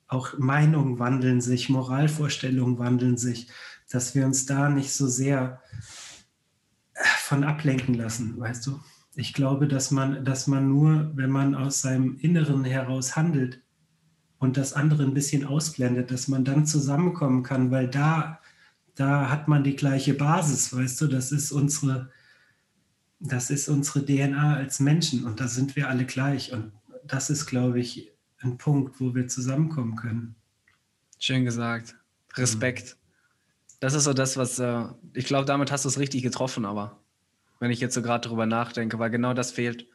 auch 0.07 0.37
Meinungen 0.37 0.99
wandeln 0.99 1.39
sich, 1.39 1.69
Moralvorstellungen 1.69 2.77
wandeln 2.77 3.15
sich, 3.15 3.47
dass 3.89 4.15
wir 4.15 4.25
uns 4.25 4.45
da 4.45 4.67
nicht 4.67 4.91
so 4.91 5.07
sehr 5.07 5.61
von 7.05 7.43
ablenken 7.43 7.95
lassen, 7.95 8.39
weißt 8.39 8.67
du? 8.67 8.79
Ich 9.15 9.33
glaube, 9.33 9.67
dass 9.67 9.91
man, 9.91 10.25
dass 10.25 10.47
man 10.47 10.69
nur, 10.69 11.11
wenn 11.15 11.29
man 11.29 11.55
aus 11.55 11.81
seinem 11.81 12.17
Inneren 12.17 12.63
heraus 12.63 13.15
handelt 13.15 13.61
und 14.39 14.57
das 14.57 14.73
andere 14.73 15.03
ein 15.03 15.13
bisschen 15.13 15.45
ausblendet, 15.45 16.09
dass 16.11 16.27
man 16.27 16.43
dann 16.43 16.65
zusammenkommen 16.65 17.43
kann, 17.43 17.69
weil 17.71 17.87
da, 17.87 18.39
da 18.95 19.29
hat 19.29 19.47
man 19.47 19.63
die 19.63 19.75
gleiche 19.75 20.15
Basis, 20.15 20.75
weißt 20.75 21.01
du, 21.01 21.07
das 21.07 21.31
ist 21.31 21.51
unsere, 21.51 22.11
das 23.19 23.49
ist 23.49 23.69
unsere 23.69 24.05
DNA 24.05 24.55
als 24.55 24.79
Menschen 24.79 25.25
und 25.25 25.39
da 25.39 25.47
sind 25.47 25.75
wir 25.75 25.89
alle 25.89 26.05
gleich 26.05 26.51
und 26.51 26.71
das 27.05 27.29
ist, 27.29 27.45
glaube 27.45 27.79
ich, 27.79 28.11
ein 28.39 28.57
Punkt, 28.57 28.99
wo 28.99 29.15
wir 29.15 29.27
zusammenkommen 29.27 29.95
können. 29.95 30.35
Schön 31.19 31.45
gesagt. 31.45 31.95
Respekt. 32.35 32.97
Das 33.83 33.93
ist 33.95 34.05
so 34.05 34.13
das, 34.13 34.37
was 34.37 34.59
äh, 34.59 34.85
ich 35.13 35.25
glaube, 35.25 35.43
damit 35.43 35.69
hast 35.69 35.83
du 35.83 35.89
es 35.89 35.99
richtig 35.99 36.23
getroffen, 36.23 36.63
aber 36.63 37.01
wenn 37.59 37.69
ich 37.69 37.81
jetzt 37.81 37.93
so 37.93 38.01
gerade 38.01 38.29
darüber 38.29 38.45
nachdenke, 38.45 38.97
weil 38.97 39.09
genau 39.09 39.33
das 39.33 39.51
fehlt. 39.51 39.87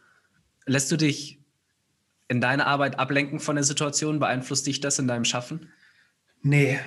Lässt 0.66 0.92
du 0.92 0.99
dich 0.99 1.40
in 2.28 2.42
deiner 2.42 2.66
Arbeit 2.66 2.99
ablenken 2.99 3.40
von 3.40 3.57
der 3.57 3.64
Situation? 3.64 4.18
Beeinflusst 4.18 4.66
dich 4.66 4.80
das 4.80 4.99
in 4.99 5.09
deinem 5.09 5.25
Schaffen? 5.25 5.71
Nee. 6.42 6.78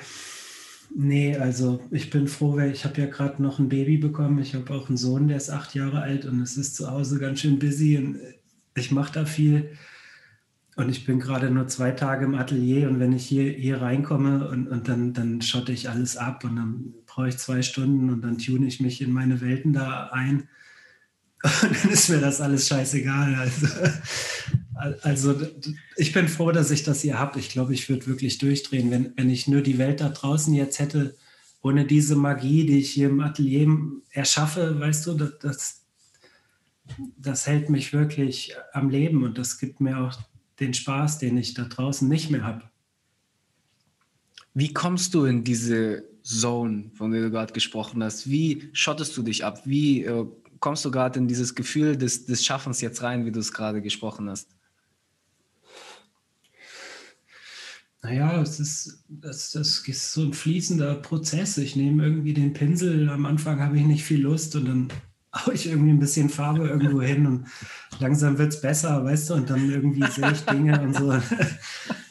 Nee, 0.96 1.36
also 1.38 1.84
ich 1.90 2.12
bin 2.12 2.28
froh, 2.28 2.58
weil 2.58 2.72
ich 2.72 2.86
habe 2.86 3.02
ja 3.02 3.08
gerade 3.08 3.42
noch 3.42 3.58
ein 3.58 3.70
Baby 3.70 3.98
bekommen. 3.98 4.38
Ich 4.38 4.54
habe 4.54 4.72
auch 4.72 4.88
einen 4.88 4.98
Sohn, 4.98 5.28
der 5.28 5.38
ist 5.38 5.50
acht 5.50 5.74
Jahre 5.74 6.04
alt 6.04 6.26
und 6.26 6.40
es 6.40 6.56
ist 6.56 6.76
zu 6.76 6.92
Hause 6.92 7.18
ganz 7.18 7.40
schön 7.40 7.58
busy 7.58 7.98
und 7.98 8.20
ich 8.76 8.92
mache 8.92 9.14
da 9.14 9.26
viel. 9.26 9.76
Und 10.78 10.90
ich 10.90 11.06
bin 11.06 11.20
gerade 11.20 11.52
nur 11.52 11.68
zwei 11.68 11.92
Tage 11.92 12.26
im 12.26 12.36
Atelier 12.36 12.90
und 12.90 13.00
wenn 13.00 13.12
ich 13.12 13.26
hier, 13.26 13.52
hier 13.52 13.82
reinkomme 13.82 14.48
und, 14.48 14.68
und 14.70 14.88
dann, 14.88 15.14
dann 15.14 15.42
schotte 15.42 15.74
ich 15.74 15.90
alles 15.90 16.16
ab 16.16 16.46
und 16.46 16.56
dann 16.56 16.94
brauche 17.06 17.28
ich 17.28 17.38
zwei 17.38 17.62
Stunden 17.62 18.10
und 18.10 18.22
dann 18.22 18.38
tune 18.38 18.66
ich 18.66 18.80
mich 18.80 19.02
in 19.02 19.12
meine 19.12 19.42
Welten 19.42 19.74
da 19.74 20.10
ein. 20.12 20.48
Und 21.64 21.84
dann 21.84 21.90
ist 21.90 22.10
mir 22.10 22.20
das 22.20 22.40
alles 22.40 22.68
scheißegal. 22.68 23.34
Also, 23.34 23.68
also 25.02 25.42
ich 25.98 26.14
bin 26.14 26.28
froh, 26.28 26.52
dass 26.52 26.70
ich 26.70 26.84
das 26.84 27.02
hier 27.02 27.18
habe. 27.18 27.40
Ich 27.40 27.50
glaube, 27.50 27.74
ich 27.74 27.90
würde 27.90 28.06
wirklich 28.06 28.38
durchdrehen, 28.38 28.92
wenn, 28.92 29.14
wenn 29.18 29.32
ich 29.32 29.48
nur 29.48 29.62
die 29.62 29.80
Welt 29.80 30.02
da 30.02 30.10
draußen 30.10 30.54
jetzt 30.54 30.78
hätte, 30.78 31.16
ohne 31.64 31.86
diese 31.86 32.16
Magie, 32.16 32.68
die 32.68 32.80
ich 32.80 32.92
hier 32.92 33.10
im 33.10 33.22
Atelier 33.22 33.68
erschaffe, 34.12 34.80
weißt 34.80 35.08
du, 35.08 35.14
das, 35.16 35.32
das, 35.40 35.82
das 37.18 37.48
hält 37.48 37.72
mich 37.72 37.92
wirklich 37.92 38.54
am 38.74 38.90
Leben 38.92 39.24
und 39.24 39.40
das 39.40 39.58
gibt 39.58 39.82
mir 39.82 39.98
auch 39.98 40.14
den 40.62 40.74
Spaß, 40.74 41.18
den 41.18 41.38
ich 41.38 41.54
da 41.54 41.66
draußen 41.66 42.08
nicht 42.08 42.30
mehr 42.30 42.44
habe. 42.44 42.64
Wie 44.54 44.74
kommst 44.74 45.14
du 45.14 45.26
in 45.26 45.44
diese 45.44 46.06
Zone, 46.24 46.92
von 46.94 47.12
der 47.12 47.24
du 47.24 47.32
gerade 47.32 47.54
gesprochen 47.54 48.04
hast? 48.04 48.30
Wie 48.30 48.70
schottest 48.74 49.18
du 49.18 49.24
dich 49.24 49.44
ab? 49.44 49.62
Wie 49.66 50.04
äh, 50.04 50.26
kommst 50.60 50.86
du 50.86 50.92
gerade 50.92 51.20
in 51.20 51.28
dieses 51.28 51.56
Gefühl 51.56 51.98
des, 51.98 52.26
des 52.26 52.46
Schaffens 52.46 52.80
jetzt 52.82 53.02
rein, 53.02 53.26
wie 53.26 53.32
du 53.32 53.40
es 53.40 53.52
gerade 53.52 53.82
gesprochen 53.82 54.30
hast? 54.30 54.50
Naja, 58.04 58.42
es 58.42 58.60
ist, 58.60 59.04
das, 59.08 59.52
das 59.52 59.88
ist 59.88 60.14
so 60.14 60.24
ein 60.24 60.34
fließender 60.34 60.96
Prozess. 60.96 61.58
Ich 61.58 61.76
nehme 61.76 62.04
irgendwie 62.04 62.34
den 62.34 62.54
Pinsel, 62.54 63.10
am 63.10 63.26
Anfang 63.26 63.60
habe 63.60 63.78
ich 63.78 63.86
nicht 63.86 64.04
viel 64.04 64.22
Lust 64.22 64.56
und 64.56 64.66
dann 64.66 64.88
haue 65.34 65.54
ich 65.54 65.68
irgendwie 65.68 65.92
ein 65.92 66.00
bisschen 66.00 66.30
Farbe 66.30 66.68
irgendwo 66.68 67.02
hin 67.02 67.26
und 67.26 67.46
langsam 68.00 68.38
wird 68.38 68.54
es 68.54 68.62
besser, 68.62 69.04
weißt 69.04 69.30
du, 69.30 69.34
und 69.36 69.50
dann 69.50 69.70
irgendwie 69.70 70.06
sehe 70.12 70.32
ich 70.32 70.42
Dinge 70.42 70.80
und 70.82 70.96
so. 70.96 71.14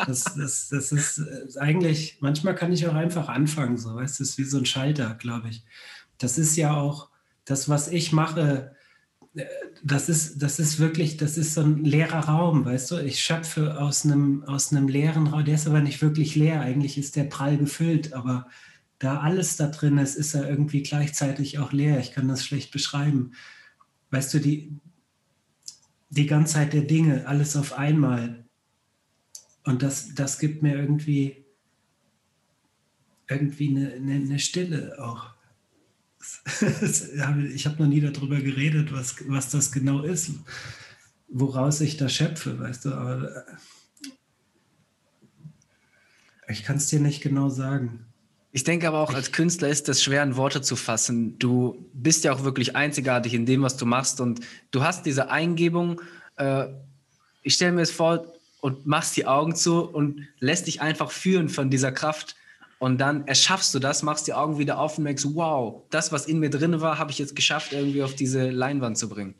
Das, 0.07 0.25
das, 0.35 0.69
das 0.71 0.93
ist 0.93 1.19
äh, 1.19 1.59
eigentlich, 1.59 2.17
manchmal 2.21 2.55
kann 2.55 2.73
ich 2.73 2.87
auch 2.87 2.95
einfach 2.95 3.29
anfangen, 3.29 3.77
so, 3.77 3.95
weißt 3.95 4.19
du, 4.19 4.23
das 4.23 4.31
ist 4.31 4.39
wie 4.39 4.45
so 4.45 4.57
ein 4.57 4.65
Schalter, 4.65 5.15
glaube 5.15 5.51
ich. 5.51 5.63
Das 6.17 6.39
ist 6.39 6.57
ja 6.57 6.75
auch 6.75 7.11
das, 7.45 7.69
was 7.69 7.89
ich 7.89 8.11
mache, 8.11 8.75
äh, 9.35 9.45
das 9.85 10.09
ist, 10.09 10.43
das 10.43 10.59
ist 10.59 10.79
wirklich, 10.79 11.19
das 11.19 11.37
ist 11.37 11.53
so 11.53 11.61
ein 11.61 11.85
leerer 11.85 12.21
Raum, 12.21 12.65
weißt 12.65 12.93
du? 12.93 12.97
Ich 12.97 13.21
schöpfe 13.21 13.79
aus 13.79 14.07
einem, 14.07 14.43
aus 14.45 14.73
einem 14.73 14.89
leeren 14.89 15.27
Raum, 15.27 15.45
der 15.45 15.57
ist 15.57 15.67
aber 15.67 15.81
nicht 15.81 16.01
wirklich 16.01 16.35
leer, 16.35 16.63
eigentlich 16.63 16.97
ist 16.97 17.17
der 17.17 17.25
prall 17.25 17.59
gefüllt, 17.59 18.15
aber 18.15 18.47
da 19.01 19.19
alles 19.21 19.57
da 19.57 19.67
drin 19.67 19.99
ist, 19.99 20.15
ist 20.15 20.35
er 20.35 20.49
irgendwie 20.49 20.83
gleichzeitig 20.83 21.59
auch 21.59 21.73
leer. 21.73 21.99
Ich 21.99 22.13
kann 22.13 22.29
das 22.29 22.45
schlecht 22.45 22.71
beschreiben. 22.71 23.33
Weißt 24.11 24.33
du, 24.35 24.39
die, 24.39 24.79
die 26.11 26.27
Ganzheit 26.27 26.75
der 26.75 26.83
Dinge, 26.83 27.27
alles 27.27 27.57
auf 27.57 27.73
einmal. 27.73 28.45
Und 29.65 29.83
das, 29.83 30.15
das 30.15 30.39
gibt 30.39 30.63
mir 30.63 30.77
irgendwie, 30.77 31.47
irgendwie 33.27 33.71
eine, 33.71 33.93
eine, 33.95 34.15
eine 34.15 34.39
Stille 34.39 34.97
auch. 35.03 35.31
ich 37.55 37.67
habe 37.67 37.83
noch 37.83 37.89
nie 37.89 38.03
darüber 38.03 38.39
geredet, 38.41 38.93
was, 38.93 39.17
was 39.29 39.51
das 39.51 39.73
genau 39.73 40.03
ist, 40.03 40.33
woraus 41.29 41.81
ich 41.81 41.97
da 41.97 42.11
schöpfe, 42.11 42.59
weißt 42.59 42.85
du, 42.85 42.93
aber 42.93 43.47
äh, 43.47 44.13
ich 46.49 46.65
kann 46.65 46.77
es 46.77 46.89
dir 46.89 47.01
nicht 47.01 47.23
genau 47.23 47.49
sagen. 47.49 48.10
Ich 48.53 48.65
denke 48.65 48.89
aber 48.89 48.99
auch, 48.99 49.15
als 49.15 49.31
Künstler 49.31 49.69
ist 49.69 49.89
das 49.89 50.03
schwer 50.03 50.23
in 50.25 50.37
Worte 50.37 50.61
zu 50.61 50.75
fassen. 50.75 51.39
Du 51.39 51.87
bist 51.93 52.25
ja 52.25 52.33
auch 52.33 52.43
wirklich 52.43 52.75
einzigartig 52.75 53.33
in 53.35 53.47
dem, 53.47 53.63
was 53.63 53.77
du 53.77 53.87
machst 53.87 54.21
und 54.21 54.41
du 54.73 54.83
hast 54.83 55.07
diese 55.07 55.31
Eingebung. 55.31 56.01
Äh, 56.37 56.67
ich 57.43 57.55
stelle 57.55 57.73
mir 57.73 57.83
es 57.83 57.93
vor 57.93 58.25
und 58.61 58.87
machst 58.87 59.17
die 59.17 59.27
Augen 59.27 59.55
zu 59.55 59.89
und 59.89 60.27
lässt 60.41 60.67
dich 60.67 60.81
einfach 60.81 61.13
führen 61.13 61.49
von 61.49 61.71
dieser 61.71 61.93
Kraft. 61.93 62.35
Und 62.81 62.99
dann 62.99 63.27
erschaffst 63.29 63.73
du 63.75 63.79
das, 63.79 64.03
machst 64.03 64.27
die 64.27 64.35
Augen 64.35 64.59
wieder 64.59 64.79
auf 64.79 64.99
und 64.99 65.05
merkst, 65.05 65.35
wow, 65.35 65.83
das, 65.91 66.13
was 66.13 66.27
in 66.27 66.41
mir 66.41 66.51
drin 66.51 66.81
war, 66.81 66.99
habe 66.99 67.13
ich 67.13 67.19
jetzt 67.19 67.37
geschafft, 67.37 67.73
irgendwie 67.73 68.03
auf 68.03 68.15
diese 68.15 68.51
Leinwand 68.51 68.99
zu 68.99 69.09
bringen. 69.09 69.35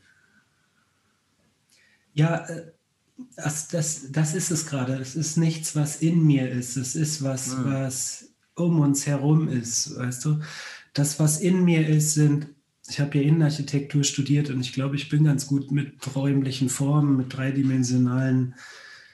Ja, 2.15 2.47
äh, 2.47 2.71
das, 3.37 3.69
das, 3.69 4.13
das 4.13 4.35
ist 4.35 4.51
es 4.51 4.67
gerade. 4.67 4.95
Es 4.95 5.17
ist 5.17 5.37
nichts, 5.37 5.75
was 5.75 5.97
in 5.97 6.25
mir 6.25 6.49
ist. 6.49 6.77
Es 6.77 6.95
ist 6.95 7.25
was, 7.25 7.57
mhm. 7.57 7.73
was 7.73 8.30
um 8.63 8.81
uns 8.81 9.07
herum 9.07 9.49
ist, 9.49 9.97
weißt 9.97 10.25
du? 10.25 10.41
Das, 10.93 11.21
was 11.21 11.41
in 11.41 11.65
mir 11.65 11.89
ist, 11.89 12.15
sind, 12.15 12.49
ich 12.89 13.01
habe 13.01 13.19
ja 13.19 13.25
Innenarchitektur 13.25 14.03
studiert 14.05 14.51
und 14.51 14.61
ich 14.61 14.73
glaube, 14.73 14.97
ich 14.97 15.09
bin 15.09 15.25
ganz 15.25 15.47
gut 15.47 15.71
mit 15.71 15.95
räumlichen 16.15 16.69
Formen, 16.69 17.17
mit 17.17 17.37
dreidimensionalen 17.37 18.55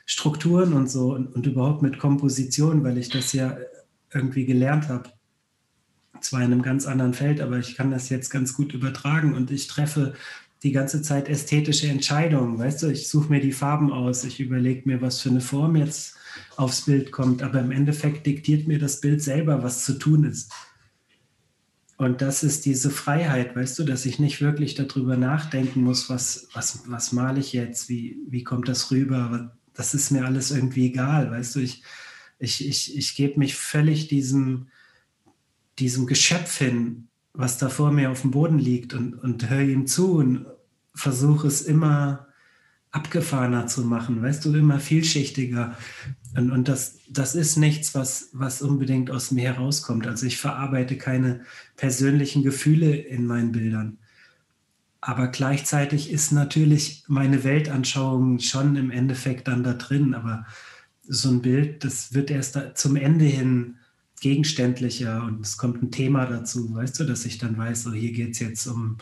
Strukturen 0.07 0.73
und 0.73 0.91
so 0.91 1.15
und, 1.15 1.27
und 1.35 1.47
überhaupt 1.47 1.83
mit 1.83 1.99
Komposition, 1.99 2.85
weil 2.85 2.97
ich 2.97 3.09
das 3.09 3.33
ja 3.33 3.59
irgendwie 4.13 4.47
gelernt 4.47 4.89
habe. 4.89 5.11
Zwar 6.21 6.41
in 6.41 6.53
einem 6.53 6.63
ganz 6.63 6.87
anderen 6.87 7.13
Feld, 7.13 7.41
aber 7.41 7.59
ich 7.59 7.75
kann 7.75 7.91
das 7.91 8.09
jetzt 8.09 8.31
ganz 8.31 8.55
gut 8.55 8.73
übertragen 8.73 9.35
und 9.35 9.51
ich 9.51 9.67
treffe 9.67 10.15
die 10.63 10.73
ganze 10.73 11.03
Zeit 11.03 11.29
ästhetische 11.29 11.89
Entscheidungen. 11.89 12.59
Weißt 12.59 12.83
du, 12.83 12.87
ich 12.87 13.09
suche 13.09 13.31
mir 13.31 13.41
die 13.41 13.53
Farben 13.53 13.93
aus, 13.93 14.25
ich 14.25 14.41
überlege 14.41 14.89
mir, 14.89 15.03
was 15.03 15.21
für 15.21 15.29
eine 15.29 15.43
Form 15.43 15.77
jetzt 15.77 16.17
aufs 16.57 16.83
Bild 16.83 17.13
kommt, 17.13 17.43
aber 17.43 17.61
im 17.61 17.71
Endeffekt 17.71 18.27
diktiert 18.27 18.67
mir 18.67 18.79
das 18.79 19.01
Bild 19.01 19.23
selber, 19.23 19.63
was 19.63 19.85
zu 19.85 19.99
tun 19.99 20.25
ist. 20.25 20.53
Und 21.99 22.21
das 22.21 22.43
ist 22.43 22.67
diese 22.67 22.91
Freiheit, 22.91 23.57
weißt 23.57 23.79
du, 23.79 23.85
dass 23.85 24.05
ich 24.05 24.19
nicht 24.19 24.43
wirklich 24.43 24.75
darüber 24.75 25.17
nachdenken 25.17 25.83
muss, 25.83 26.11
was, 26.11 26.49
was, 26.53 26.83
was 26.87 27.13
male 27.13 27.41
ich 27.41 27.53
jetzt, 27.55 27.89
wie, 27.89 28.19
wie 28.29 28.45
kommt 28.45 28.69
das 28.69 28.91
rüber. 28.91 29.57
Das 29.73 29.95
ist 29.95 30.11
mir 30.11 30.27
alles 30.27 30.51
irgendwie 30.51 30.87
egal, 30.87 31.31
weißt 31.31 31.57
du. 31.57 31.61
Ich, 31.61 31.83
ich, 32.39 32.67
ich, 32.67 32.97
ich 32.97 33.15
gebe 33.15 33.39
mich 33.39 33.55
völlig 33.55 34.09
diesem, 34.09 34.69
diesem 35.79 36.07
Geschöpf 36.07 36.59
hin, 36.59 37.09
was 37.33 37.57
da 37.57 37.71
vor 37.71 37.93
mir 37.93 38.11
auf 38.11 38.23
dem 38.23 38.31
Boden 38.31 38.59
liegt 38.59 38.93
und, 38.93 39.15
und 39.15 39.49
höre 39.49 39.63
ihm 39.63 39.87
zu 39.87 40.17
und 40.17 40.47
versuche 40.95 41.47
es 41.47 41.63
immer 41.63 42.27
abgefahrener 42.91 43.67
zu 43.67 43.83
machen, 43.83 44.23
weißt 44.23 44.45
du, 44.45 44.55
immer 44.55 44.81
vielschichtiger. 44.81 45.77
Und, 46.37 46.51
und 46.51 46.69
das, 46.69 46.99
das 47.09 47.35
ist 47.35 47.57
nichts, 47.57 47.95
was, 47.95 48.31
was 48.33 48.63
unbedingt 48.63 49.11
aus 49.11 49.31
mir 49.31 49.55
herauskommt. 49.55 50.07
Also 50.07 50.27
ich 50.27 50.39
verarbeite 50.39 50.97
keine 50.97 51.41
persönlichen 51.77 52.43
Gefühle 52.43 52.95
in 52.95 53.27
meinen 53.27 53.53
Bildern. 53.53 53.99
Aber 55.01 55.29
gleichzeitig 55.29 56.11
ist 56.11 56.33
natürlich 56.33 57.05
meine 57.07 57.45
Weltanschauung 57.45 58.41
schon 58.41 58.77
im 58.77 58.91
Endeffekt 58.91 59.49
dann 59.49 59.63
da 59.63 59.75
drin. 59.75 60.15
Aber 60.15 60.47
so 61.09 61.31
ein 61.31 61.43
Bild, 61.43 61.85
das 61.85 62.13
wird 62.13 62.31
erst 62.31 62.59
zum 62.75 62.97
Ende 62.97 63.25
hin 63.25 63.77
gegenständlicher 64.21 65.23
und 65.25 65.45
es 65.45 65.59
kommt 65.59 65.83
ein 65.83 65.91
Thema 65.91 66.27
dazu, 66.27 66.75
weißt 66.75 66.99
du, 67.01 67.05
dass 67.05 67.27
ich 67.27 67.39
dann 67.39 67.57
weiß, 67.57 67.83
so 67.85 67.93
hier 67.93 68.13
geht 68.13 68.33
es 68.33 68.39
jetzt 68.39 68.67
um 68.67 68.97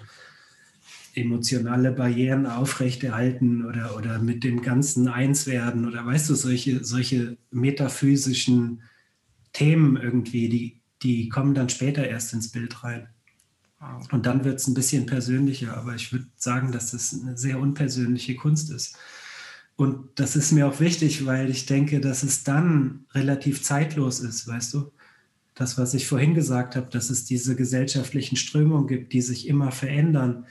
emotionale 1.15 1.93
Barrieren 1.93 2.47
aufrechterhalten 2.47 3.65
oder, 3.65 3.97
oder 3.97 4.19
mit 4.19 4.45
dem 4.45 4.63
Ganzen 4.63 5.09
eins 5.09 5.47
werden 5.47 5.87
oder 5.87 6.05
weißt 6.05 6.31
du, 6.31 6.35
solche, 6.35 6.85
solche 6.85 7.37
metaphysischen 7.51 8.83
Themen 9.53 9.97
irgendwie, 9.97 10.49
die, 10.49 10.81
die 11.03 11.29
kommen 11.29 11.55
dann 11.55 11.69
später 11.69 12.07
erst 12.07 12.33
ins 12.35 12.51
Bild 12.51 12.83
rein. 12.85 13.09
Und 14.11 14.27
dann 14.27 14.45
wird 14.45 14.61
es 14.61 14.67
ein 14.67 14.75
bisschen 14.75 15.07
persönlicher, 15.07 15.77
aber 15.77 15.95
ich 15.95 16.13
würde 16.13 16.27
sagen, 16.37 16.73
dass 16.73 16.93
das 16.93 17.13
eine 17.13 17.37
sehr 17.37 17.59
unpersönliche 17.59 18.35
Kunst 18.35 18.71
ist. 18.71 18.97
Und 19.77 20.09
das 20.15 20.37
ist 20.37 20.53
mir 20.53 20.69
auch 20.69 20.81
wichtig, 20.81 21.27
weil 21.27 21.51
ich 21.51 21.67
denke, 21.67 22.01
dass 22.01 22.23
es 22.23 22.45
dann 22.45 23.07
relativ 23.13 23.63
zeitlos 23.63 24.21
ist, 24.21 24.47
weißt 24.47 24.75
du? 24.75 24.93
Das, 25.55 25.79
was 25.79 25.95
ich 25.95 26.07
vorhin 26.07 26.35
gesagt 26.35 26.75
habe, 26.75 26.89
dass 26.91 27.11
es 27.11 27.25
diese 27.25 27.55
gesellschaftlichen 27.55 28.37
Strömungen 28.37 28.89
gibt, 28.89 29.13
die 29.13 29.21
sich 29.21 29.47
immer 29.47 29.71
verändern. 29.71 30.47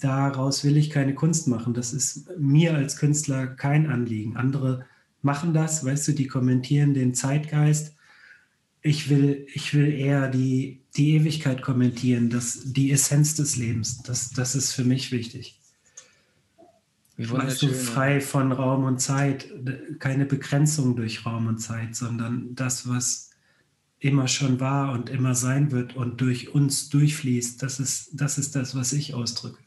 Daraus 0.00 0.62
will 0.64 0.76
ich 0.76 0.90
keine 0.90 1.14
Kunst 1.14 1.48
machen. 1.48 1.72
Das 1.72 1.92
ist 1.92 2.28
mir 2.38 2.74
als 2.74 2.96
Künstler 2.96 3.46
kein 3.46 3.88
Anliegen. 3.88 4.36
Andere 4.36 4.84
machen 5.22 5.54
das, 5.54 5.84
weißt 5.84 6.08
du, 6.08 6.12
die 6.12 6.26
kommentieren 6.26 6.94
den 6.94 7.14
Zeitgeist. 7.14 7.94
Ich 8.82 9.08
will, 9.08 9.46
ich 9.52 9.74
will 9.74 9.92
eher 9.92 10.28
die, 10.28 10.82
die 10.96 11.14
Ewigkeit 11.14 11.62
kommentieren, 11.62 12.30
das, 12.30 12.60
die 12.64 12.92
Essenz 12.92 13.34
des 13.34 13.56
Lebens. 13.56 14.02
Das, 14.02 14.30
das 14.30 14.54
ist 14.54 14.72
für 14.72 14.84
mich 14.84 15.12
wichtig. 15.12 15.60
Weißt 17.18 17.62
du, 17.62 17.68
frei 17.68 18.20
von 18.20 18.52
Raum 18.52 18.84
und 18.84 19.00
Zeit, 19.00 19.50
keine 19.98 20.26
Begrenzung 20.26 20.96
durch 20.96 21.24
Raum 21.24 21.46
und 21.46 21.58
Zeit, 21.58 21.96
sondern 21.96 22.54
das, 22.54 22.86
was 22.88 23.30
immer 23.98 24.28
schon 24.28 24.60
war 24.60 24.92
und 24.92 25.08
immer 25.08 25.34
sein 25.34 25.72
wird 25.72 25.96
und 25.96 26.20
durch 26.20 26.54
uns 26.54 26.90
durchfließt, 26.90 27.62
das 27.62 27.80
ist 27.80 28.10
das, 28.12 28.36
ist 28.36 28.54
das 28.54 28.74
was 28.74 28.92
ich 28.92 29.14
ausdrücke. 29.14 29.65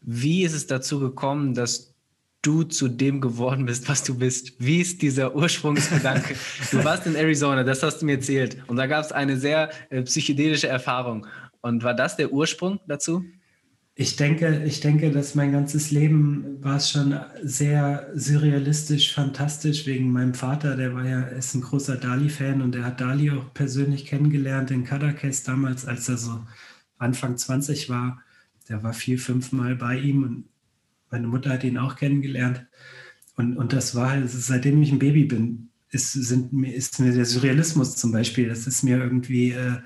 Wie 0.00 0.44
ist 0.44 0.54
es 0.54 0.66
dazu 0.66 0.98
gekommen, 0.98 1.54
dass 1.54 1.94
du 2.42 2.62
zu 2.62 2.88
dem 2.88 3.20
geworden 3.20 3.66
bist, 3.66 3.88
was 3.88 4.02
du 4.02 4.16
bist? 4.16 4.54
Wie 4.58 4.80
ist 4.80 5.02
dieser 5.02 5.34
Ursprungsgedanke? 5.34 6.34
du 6.70 6.84
warst 6.84 7.06
in 7.06 7.14
Arizona, 7.14 7.64
das 7.64 7.82
hast 7.82 7.98
du 7.98 8.06
mir 8.06 8.16
erzählt, 8.16 8.56
und 8.66 8.76
da 8.76 8.86
gab 8.86 9.04
es 9.04 9.12
eine 9.12 9.36
sehr 9.36 9.70
äh, 9.90 10.02
psychedelische 10.02 10.68
Erfahrung. 10.68 11.26
Und 11.60 11.82
war 11.82 11.94
das 11.94 12.16
der 12.16 12.32
Ursprung 12.32 12.80
dazu? 12.86 13.24
Ich 13.94 14.16
denke, 14.16 14.62
ich 14.64 14.80
denke, 14.80 15.10
dass 15.10 15.34
mein 15.34 15.52
ganzes 15.52 15.90
Leben 15.90 16.56
war 16.64 16.76
es 16.76 16.90
schon 16.90 17.20
sehr 17.42 18.08
surrealistisch, 18.14 19.12
fantastisch 19.12 19.84
wegen 19.84 20.10
meinem 20.10 20.32
Vater. 20.32 20.74
Der 20.76 20.94
war 20.94 21.04
ja, 21.04 21.20
ist 21.24 21.54
ein 21.54 21.60
großer 21.60 21.96
Dali-Fan 21.96 22.62
und 22.62 22.74
der 22.74 22.84
hat 22.84 23.02
Dali 23.02 23.30
auch 23.30 23.52
persönlich 23.52 24.06
kennengelernt 24.06 24.70
in 24.70 24.84
Kadakes 24.84 25.42
damals, 25.42 25.84
als 25.84 26.08
er 26.08 26.16
so 26.16 26.40
Anfang 26.96 27.36
20 27.36 27.90
war. 27.90 28.22
Der 28.70 28.82
war 28.82 28.94
vier, 28.94 29.18
fünf 29.18 29.52
Mal 29.52 29.76
bei 29.76 29.98
ihm 29.98 30.22
und 30.22 30.44
meine 31.10 31.26
Mutter 31.26 31.50
hat 31.50 31.64
ihn 31.64 31.76
auch 31.76 31.96
kennengelernt. 31.96 32.66
Und, 33.34 33.56
und 33.56 33.72
das 33.72 33.94
war, 33.94 34.26
seitdem 34.26 34.80
ich 34.80 34.92
ein 34.92 34.98
Baby 34.98 35.24
bin, 35.24 35.70
ist, 35.90 36.12
sind, 36.12 36.64
ist 36.64 37.00
mir 37.00 37.12
der 37.12 37.24
Surrealismus 37.24 37.96
zum 37.96 38.12
Beispiel, 38.12 38.48
das 38.48 38.66
ist 38.66 38.84
mir 38.84 38.98
irgendwie, 38.98 39.50
äh, 39.50 39.78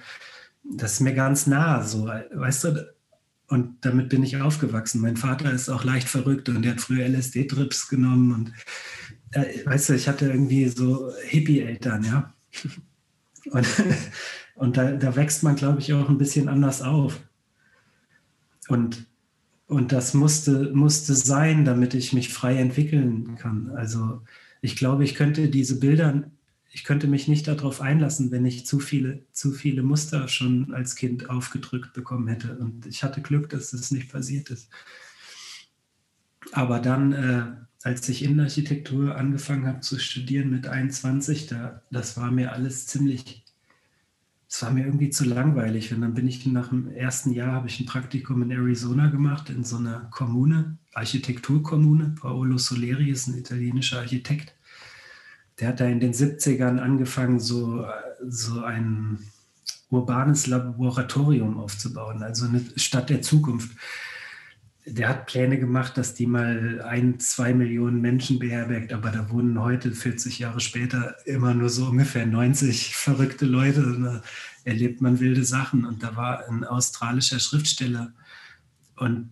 das 0.63 0.95
ist 0.95 1.01
mir 1.01 1.15
ganz 1.15 1.47
nah, 1.47 1.83
so, 1.83 2.07
weißt 2.07 2.65
du, 2.65 2.95
und 3.49 3.85
damit 3.85 4.09
bin 4.09 4.23
ich 4.23 4.41
aufgewachsen. 4.41 5.01
Mein 5.01 5.17
Vater 5.17 5.53
ist 5.53 5.69
auch 5.69 5.85
leicht 5.85 6.09
verrückt 6.09 6.49
und 6.49 6.63
der 6.63 6.73
hat 6.73 6.81
früher 6.81 7.07
LSD-Trips 7.07 7.89
genommen. 7.89 8.33
Und 8.33 8.53
äh, 9.33 9.65
weißt 9.65 9.91
du, 9.91 9.95
ich 9.95 10.09
hatte 10.09 10.27
irgendwie 10.27 10.69
so 10.69 11.13
Hippie-Eltern, 11.25 12.05
ja. 12.05 12.35
Und, 13.51 13.67
und 14.55 14.79
da, 14.79 14.93
da 14.93 15.17
wächst 15.17 15.43
man, 15.43 15.55
glaube 15.55 15.79
ich, 15.79 15.93
auch 15.93 16.09
ein 16.09 16.17
bisschen 16.17 16.49
anders 16.49 16.81
auf. 16.81 17.21
Und, 18.69 19.07
und 19.67 19.93
das 19.93 20.15
musste, 20.15 20.73
musste 20.73 21.15
sein, 21.15 21.65
damit 21.65 21.95
ich 21.95 22.13
mich 22.13 22.33
frei 22.33 22.57
entwickeln 22.57 23.37
kann. 23.37 23.71
Also 23.71 24.23
ich 24.61 24.77
glaube, 24.77 25.05
ich 25.05 25.15
könnte 25.15 25.49
diese 25.49 25.79
Bilder 25.79 26.25
ich 26.75 26.83
könnte 26.83 27.07
mich 27.07 27.29
nicht 27.29 27.47
darauf 27.47 27.81
einlassen, 27.81 28.33
wenn 28.33 28.45
ich 28.45 28.67
zu 28.67 28.81
viele, 28.81 29.23
zu 29.31 29.53
viele 29.53 29.85
Muster 29.85 30.27
schon 30.27 30.75
als 30.75 30.97
Kind 30.97 31.31
aufgedrückt 31.31 31.93
bekommen 31.93 32.27
hätte. 32.27 32.59
Und 32.59 32.85
ich 32.87 33.05
hatte 33.05 33.23
Glück, 33.23 33.49
dass 33.49 33.71
das 33.71 33.93
nicht 33.93 34.11
passiert 34.11 34.51
ist. 34.51 34.69
Aber 36.51 36.81
dann, 36.81 37.13
äh, 37.13 37.45
als 37.85 38.09
ich 38.09 38.25
Innenarchitektur 38.25 39.15
angefangen 39.15 39.69
habe 39.69 39.81
zu 39.81 40.01
studieren 40.01 40.51
mit 40.51 40.67
21, 40.67 41.47
da, 41.47 41.81
das 41.93 42.17
war 42.17 42.33
mir 42.33 42.53
alles 42.53 42.89
ziemlich, 42.89 43.44
es 44.55 44.63
war 44.63 44.71
mir 44.71 44.85
irgendwie 44.85 45.11
zu 45.11 45.25
langweilig. 45.25 45.93
Und 45.93 46.03
dann 46.03 46.15
bin 46.15 46.29
ich 46.29 46.47
nach 46.47 46.69
dem 46.69 46.91
ersten 46.91 47.33
Jahr, 47.33 47.53
habe 47.53 47.69
ich 47.69 47.81
ein 47.81 47.87
Praktikum 47.87 48.43
in 48.43 48.51
Arizona 48.51 49.09
gemacht, 49.09 49.51
in 49.51 49.65
so 49.65 49.77
einer 49.77 50.09
Kommune, 50.11 50.79
Architekturkommune. 50.93 52.15
Paolo 52.21 52.59
Soleri 52.59 53.11
ist 53.11 53.27
ein 53.27 53.39
italienischer 53.39 53.99
Architekt 53.99 54.55
der 55.61 55.69
hat 55.69 55.81
da 55.81 55.87
in 55.87 56.01
den 56.01 56.13
70ern 56.13 56.79
angefangen, 56.79 57.39
so, 57.39 57.87
so 58.27 58.63
ein 58.63 59.19
urbanes 59.91 60.47
Laboratorium 60.47 61.59
aufzubauen, 61.59 62.23
also 62.23 62.47
eine 62.47 62.65
Stadt 62.77 63.11
der 63.11 63.23
Zukunft. 63.23 63.77
Der 64.87 65.09
hat 65.09 65.27
Pläne 65.27 65.59
gemacht, 65.59 65.97
dass 65.97 66.15
die 66.15 66.27
mal 66.27 66.83
ein, 66.83 67.19
zwei 67.19 67.55
Millionen 67.55 68.01
Menschen 68.01 68.39
beherbergt, 68.39 68.93
aber 68.93 69.11
da 69.11 69.31
wohnen 69.31 69.59
heute, 69.59 69.93
40 69.93 70.41
Jahre 70.41 70.61
später, 70.61 71.17
immer 71.25 71.55
nur 71.55 71.71
so 71.71 71.87
ungefähr 71.87 72.27
90 72.27 72.95
verrückte 72.95 73.47
Leute. 73.47 74.23
Erlebt 74.65 75.01
man 75.01 75.21
wilde 75.21 75.45
Sachen. 75.45 75.85
Und 75.85 76.03
da 76.03 76.17
war 76.17 76.49
ein 76.49 76.65
australischer 76.65 77.39
Schriftsteller 77.39 78.13
und 78.97 79.31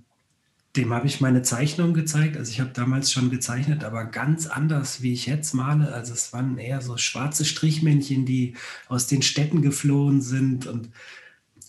dem 0.76 0.94
habe 0.94 1.06
ich 1.06 1.20
meine 1.20 1.42
Zeichnung 1.42 1.92
gezeigt. 1.92 2.36
Also 2.36 2.50
ich 2.50 2.60
habe 2.60 2.70
damals 2.72 3.12
schon 3.12 3.30
gezeichnet, 3.30 3.84
aber 3.84 4.06
ganz 4.06 4.46
anders, 4.46 5.02
wie 5.02 5.12
ich 5.12 5.26
jetzt 5.26 5.52
male. 5.52 5.92
Also 5.92 6.14
es 6.14 6.32
waren 6.32 6.56
eher 6.56 6.80
so 6.80 6.96
schwarze 6.96 7.44
Strichmännchen, 7.44 8.24
die 8.24 8.54
aus 8.88 9.06
den 9.06 9.20
Städten 9.20 9.60
geflohen 9.60 10.22
sind. 10.22 10.66
Und 10.66 10.88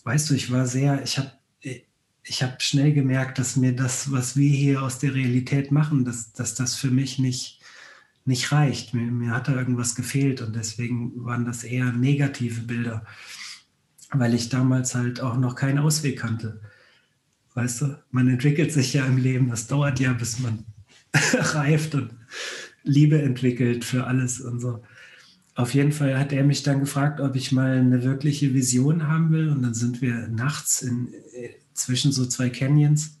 weißt 0.04 0.30
du, 0.30 0.34
ich 0.34 0.50
war 0.50 0.66
sehr, 0.66 1.02
ich 1.02 1.18
habe 1.18 1.32
ich 2.26 2.42
hab 2.42 2.62
schnell 2.62 2.92
gemerkt, 2.92 3.38
dass 3.38 3.56
mir 3.56 3.74
das, 3.76 4.10
was 4.10 4.36
wir 4.36 4.50
hier 4.50 4.82
aus 4.82 4.98
der 4.98 5.14
Realität 5.14 5.70
machen, 5.70 6.04
dass, 6.04 6.32
dass 6.32 6.54
das 6.54 6.74
für 6.74 6.90
mich 6.90 7.18
nicht, 7.18 7.60
nicht 8.24 8.50
reicht. 8.50 8.94
Mir, 8.94 9.10
mir 9.10 9.32
hat 9.32 9.48
da 9.48 9.54
irgendwas 9.54 9.94
gefehlt 9.94 10.40
und 10.40 10.56
deswegen 10.56 11.24
waren 11.24 11.44
das 11.44 11.64
eher 11.64 11.92
negative 11.92 12.62
Bilder, 12.62 13.04
weil 14.18 14.34
ich 14.34 14.48
damals 14.48 14.94
halt 14.94 15.20
auch 15.20 15.36
noch 15.36 15.54
keinen 15.54 15.78
Ausweg 15.78 16.18
kannte. 16.18 16.60
Weißt 17.54 17.82
du, 17.82 17.98
man 18.10 18.28
entwickelt 18.28 18.72
sich 18.72 18.94
ja 18.94 19.06
im 19.06 19.16
Leben. 19.16 19.48
Das 19.48 19.66
dauert 19.66 20.00
ja, 20.00 20.12
bis 20.12 20.40
man 20.40 20.64
reift 21.14 21.94
und 21.94 22.10
Liebe 22.82 23.20
entwickelt 23.22 23.84
für 23.84 24.06
alles 24.06 24.40
und 24.40 24.60
so. 24.60 24.82
Auf 25.54 25.72
jeden 25.72 25.92
Fall 25.92 26.18
hat 26.18 26.32
er 26.32 26.42
mich 26.42 26.64
dann 26.64 26.80
gefragt, 26.80 27.20
ob 27.20 27.36
ich 27.36 27.52
mal 27.52 27.78
eine 27.78 28.02
wirkliche 28.02 28.52
Vision 28.54 29.06
haben 29.06 29.30
will. 29.30 29.48
Und 29.50 29.62
dann 29.62 29.74
sind 29.74 30.02
wir 30.02 30.26
nachts 30.28 30.82
in, 30.82 31.14
äh, 31.34 31.50
zwischen 31.74 32.10
so 32.10 32.26
zwei 32.26 32.50
Canyons, 32.50 33.18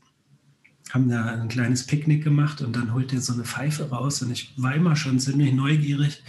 haben 0.90 1.08
da 1.08 1.26
ein 1.26 1.48
kleines 1.48 1.86
Picknick 1.86 2.24
gemacht 2.24 2.60
und 2.60 2.74
dann 2.74 2.92
holt 2.92 3.12
er 3.12 3.20
so 3.20 3.32
eine 3.32 3.44
Pfeife 3.44 3.88
raus. 3.88 4.20
Und 4.22 4.32
ich 4.32 4.52
war 4.56 4.74
immer 4.74 4.96
schon 4.96 5.20
ziemlich 5.20 5.52
neugierig, 5.52 6.24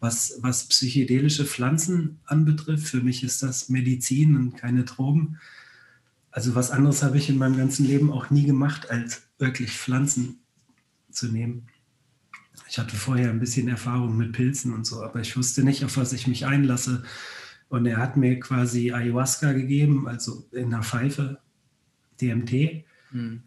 was, 0.00 0.38
was 0.40 0.66
psychedelische 0.66 1.44
Pflanzen 1.44 2.18
anbetrifft. 2.24 2.88
Für 2.88 3.02
mich 3.02 3.22
ist 3.22 3.42
das 3.42 3.68
Medizin 3.68 4.36
und 4.36 4.56
keine 4.56 4.84
Drogen. 4.84 5.38
Also 6.30 6.54
was 6.54 6.70
anderes 6.70 7.02
habe 7.02 7.18
ich 7.18 7.28
in 7.28 7.38
meinem 7.38 7.56
ganzen 7.56 7.86
Leben 7.86 8.10
auch 8.10 8.30
nie 8.30 8.44
gemacht, 8.44 8.90
als 8.90 9.22
wirklich 9.38 9.72
Pflanzen 9.72 10.40
zu 11.10 11.28
nehmen. 11.28 11.66
Ich 12.68 12.78
hatte 12.78 12.96
vorher 12.96 13.30
ein 13.30 13.40
bisschen 13.40 13.68
Erfahrung 13.68 14.16
mit 14.16 14.32
Pilzen 14.32 14.72
und 14.72 14.86
so, 14.86 15.02
aber 15.02 15.20
ich 15.20 15.36
wusste 15.36 15.64
nicht, 15.64 15.84
auf 15.84 15.96
was 15.96 16.12
ich 16.12 16.26
mich 16.26 16.46
einlasse. 16.46 17.02
Und 17.68 17.86
er 17.86 17.98
hat 17.98 18.16
mir 18.16 18.38
quasi 18.40 18.92
Ayahuasca 18.92 19.52
gegeben, 19.52 20.08
also 20.08 20.48
in 20.52 20.72
einer 20.72 20.82
Pfeife, 20.82 21.40
DMT. 22.20 22.84
Mhm. 23.12 23.42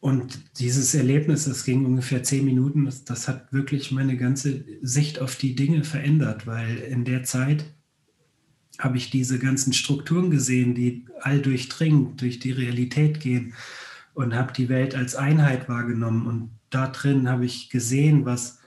Und 0.00 0.58
dieses 0.58 0.94
Erlebnis, 0.94 1.44
das 1.44 1.64
ging 1.64 1.84
ungefähr 1.84 2.22
zehn 2.22 2.46
Minuten, 2.46 2.86
das, 2.86 3.04
das, 3.04 3.28
hat 3.28 3.52
wirklich 3.52 3.92
meine 3.92 4.16
ganze 4.16 4.64
Sicht 4.80 5.20
auf 5.20 5.36
die 5.36 5.54
Dinge 5.54 5.84
verändert, 5.84 6.46
weil 6.46 6.78
in 6.78 7.04
der 7.04 7.22
Zeit 7.22 7.66
habe 8.78 8.96
ich 8.96 9.10
diese 9.10 9.38
ganzen 9.38 9.74
Strukturen 9.74 10.30
gesehen, 10.30 10.74
die 10.74 11.04
all 11.20 11.40
durchdringend 11.40 12.22
durch 12.22 12.38
die 12.38 12.52
Realität 12.52 13.20
gehen 13.20 13.52
und 14.14 14.34
habe 14.34 14.54
die 14.54 14.70
Welt 14.70 14.94
als 14.94 15.16
Einheit 15.16 15.68
wahrgenommen. 15.68 16.26
Und 16.26 16.50
da 16.70 16.86
drin 16.88 17.28
habe 17.28 17.44
ich 17.44 17.68
gesehen, 17.68 18.24
was 18.24 18.58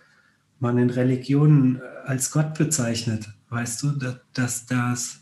man 0.59 0.77
in 0.77 0.91
Religionen 0.91 1.81
als 2.05 2.29
Gott 2.29 2.53
bezeichnet. 2.53 3.27
Weißt 3.49 3.81
du, 3.81 3.91
dass, 4.33 4.65
dass, 4.67 5.21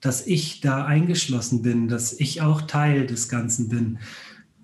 dass 0.00 0.26
ich 0.26 0.60
da 0.60 0.84
eingeschlossen 0.84 1.62
bin, 1.62 1.88
dass 1.88 2.12
ich 2.12 2.42
auch 2.42 2.62
Teil 2.62 3.06
des 3.06 3.30
Ganzen 3.30 3.70
bin. 3.70 3.98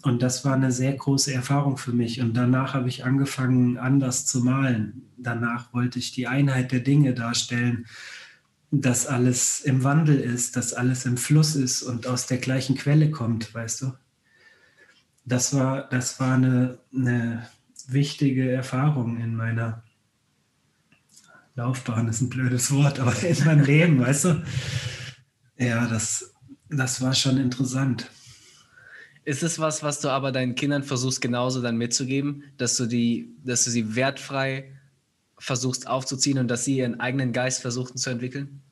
Und 0.03 0.23
das 0.23 0.45
war 0.45 0.55
eine 0.55 0.73
sehr 0.73 0.95
große 0.95 1.33
Erfahrung 1.33 1.77
für 1.77 1.93
mich. 1.93 2.21
Und 2.21 2.35
danach 2.35 2.75
habe 2.75 2.89
ich 2.89 3.05
angefangen, 3.05 3.79
anders 3.79 4.27
zu 4.27 4.41
malen. 4.41 5.03
Danach 5.17 5.73
wollte 5.73 5.99
ich 5.99 6.13
die 6.13 6.27
Einheit 6.27 6.73
der 6.73 6.81
Dinge 6.81 7.15
darstellen 7.15 7.87
dass 8.73 9.07
alles 9.07 9.61
im 9.61 9.85
Wandel 9.85 10.19
ist, 10.19 10.57
dass 10.57 10.73
alles 10.73 11.05
im 11.05 11.19
Fluss 11.19 11.55
ist 11.55 11.83
und 11.83 12.07
aus 12.07 12.27
der 12.27 12.39
gleichen 12.39 12.75
Quelle 12.75 13.11
kommt, 13.11 13.55
weißt 13.55 13.83
du? 13.83 13.93
Das 15.27 15.55
war, 15.55 15.89
das 15.91 16.19
war 16.19 16.35
eine, 16.35 16.79
eine 16.93 17.47
wichtige 17.87 18.51
Erfahrung 18.51 19.21
in 19.21 19.37
meiner 19.37 19.85
Laufbahn, 21.55 22.09
ist 22.09 22.23
ein 22.23 22.31
blödes 22.31 22.73
Wort, 22.73 22.99
aber 22.99 23.15
in 23.23 23.45
meinem 23.45 23.65
Leben, 23.65 24.01
weißt 24.01 24.25
du? 24.25 24.45
Ja, 25.59 25.87
das, 25.87 26.33
das 26.71 27.03
war 27.03 27.15
schon 27.15 27.37
interessant. 27.37 28.11
Ist 29.25 29.43
es 29.43 29.59
was, 29.59 29.83
was 29.83 30.01
du 30.01 30.09
aber 30.09 30.33
deinen 30.33 30.57
Kindern 30.57 30.83
versuchst 30.83 31.21
genauso 31.21 31.63
dann 31.63 31.77
mitzugeben, 31.77 32.45
dass 32.57 32.77
du 32.77 32.87
die, 32.87 33.37
dass 33.45 33.65
du 33.65 33.71
sie 33.71 33.95
wertfrei 33.95 34.73
versuchst 35.39 35.87
aufzuziehen 35.87 36.39
und 36.39 36.49
dass 36.49 36.65
sie 36.65 36.79
ihren 36.79 37.01
eigenen 37.01 37.33
Geist 37.33 37.63
versuchen 37.63 37.97
zu 37.97 38.11
entwickeln? 38.11 38.63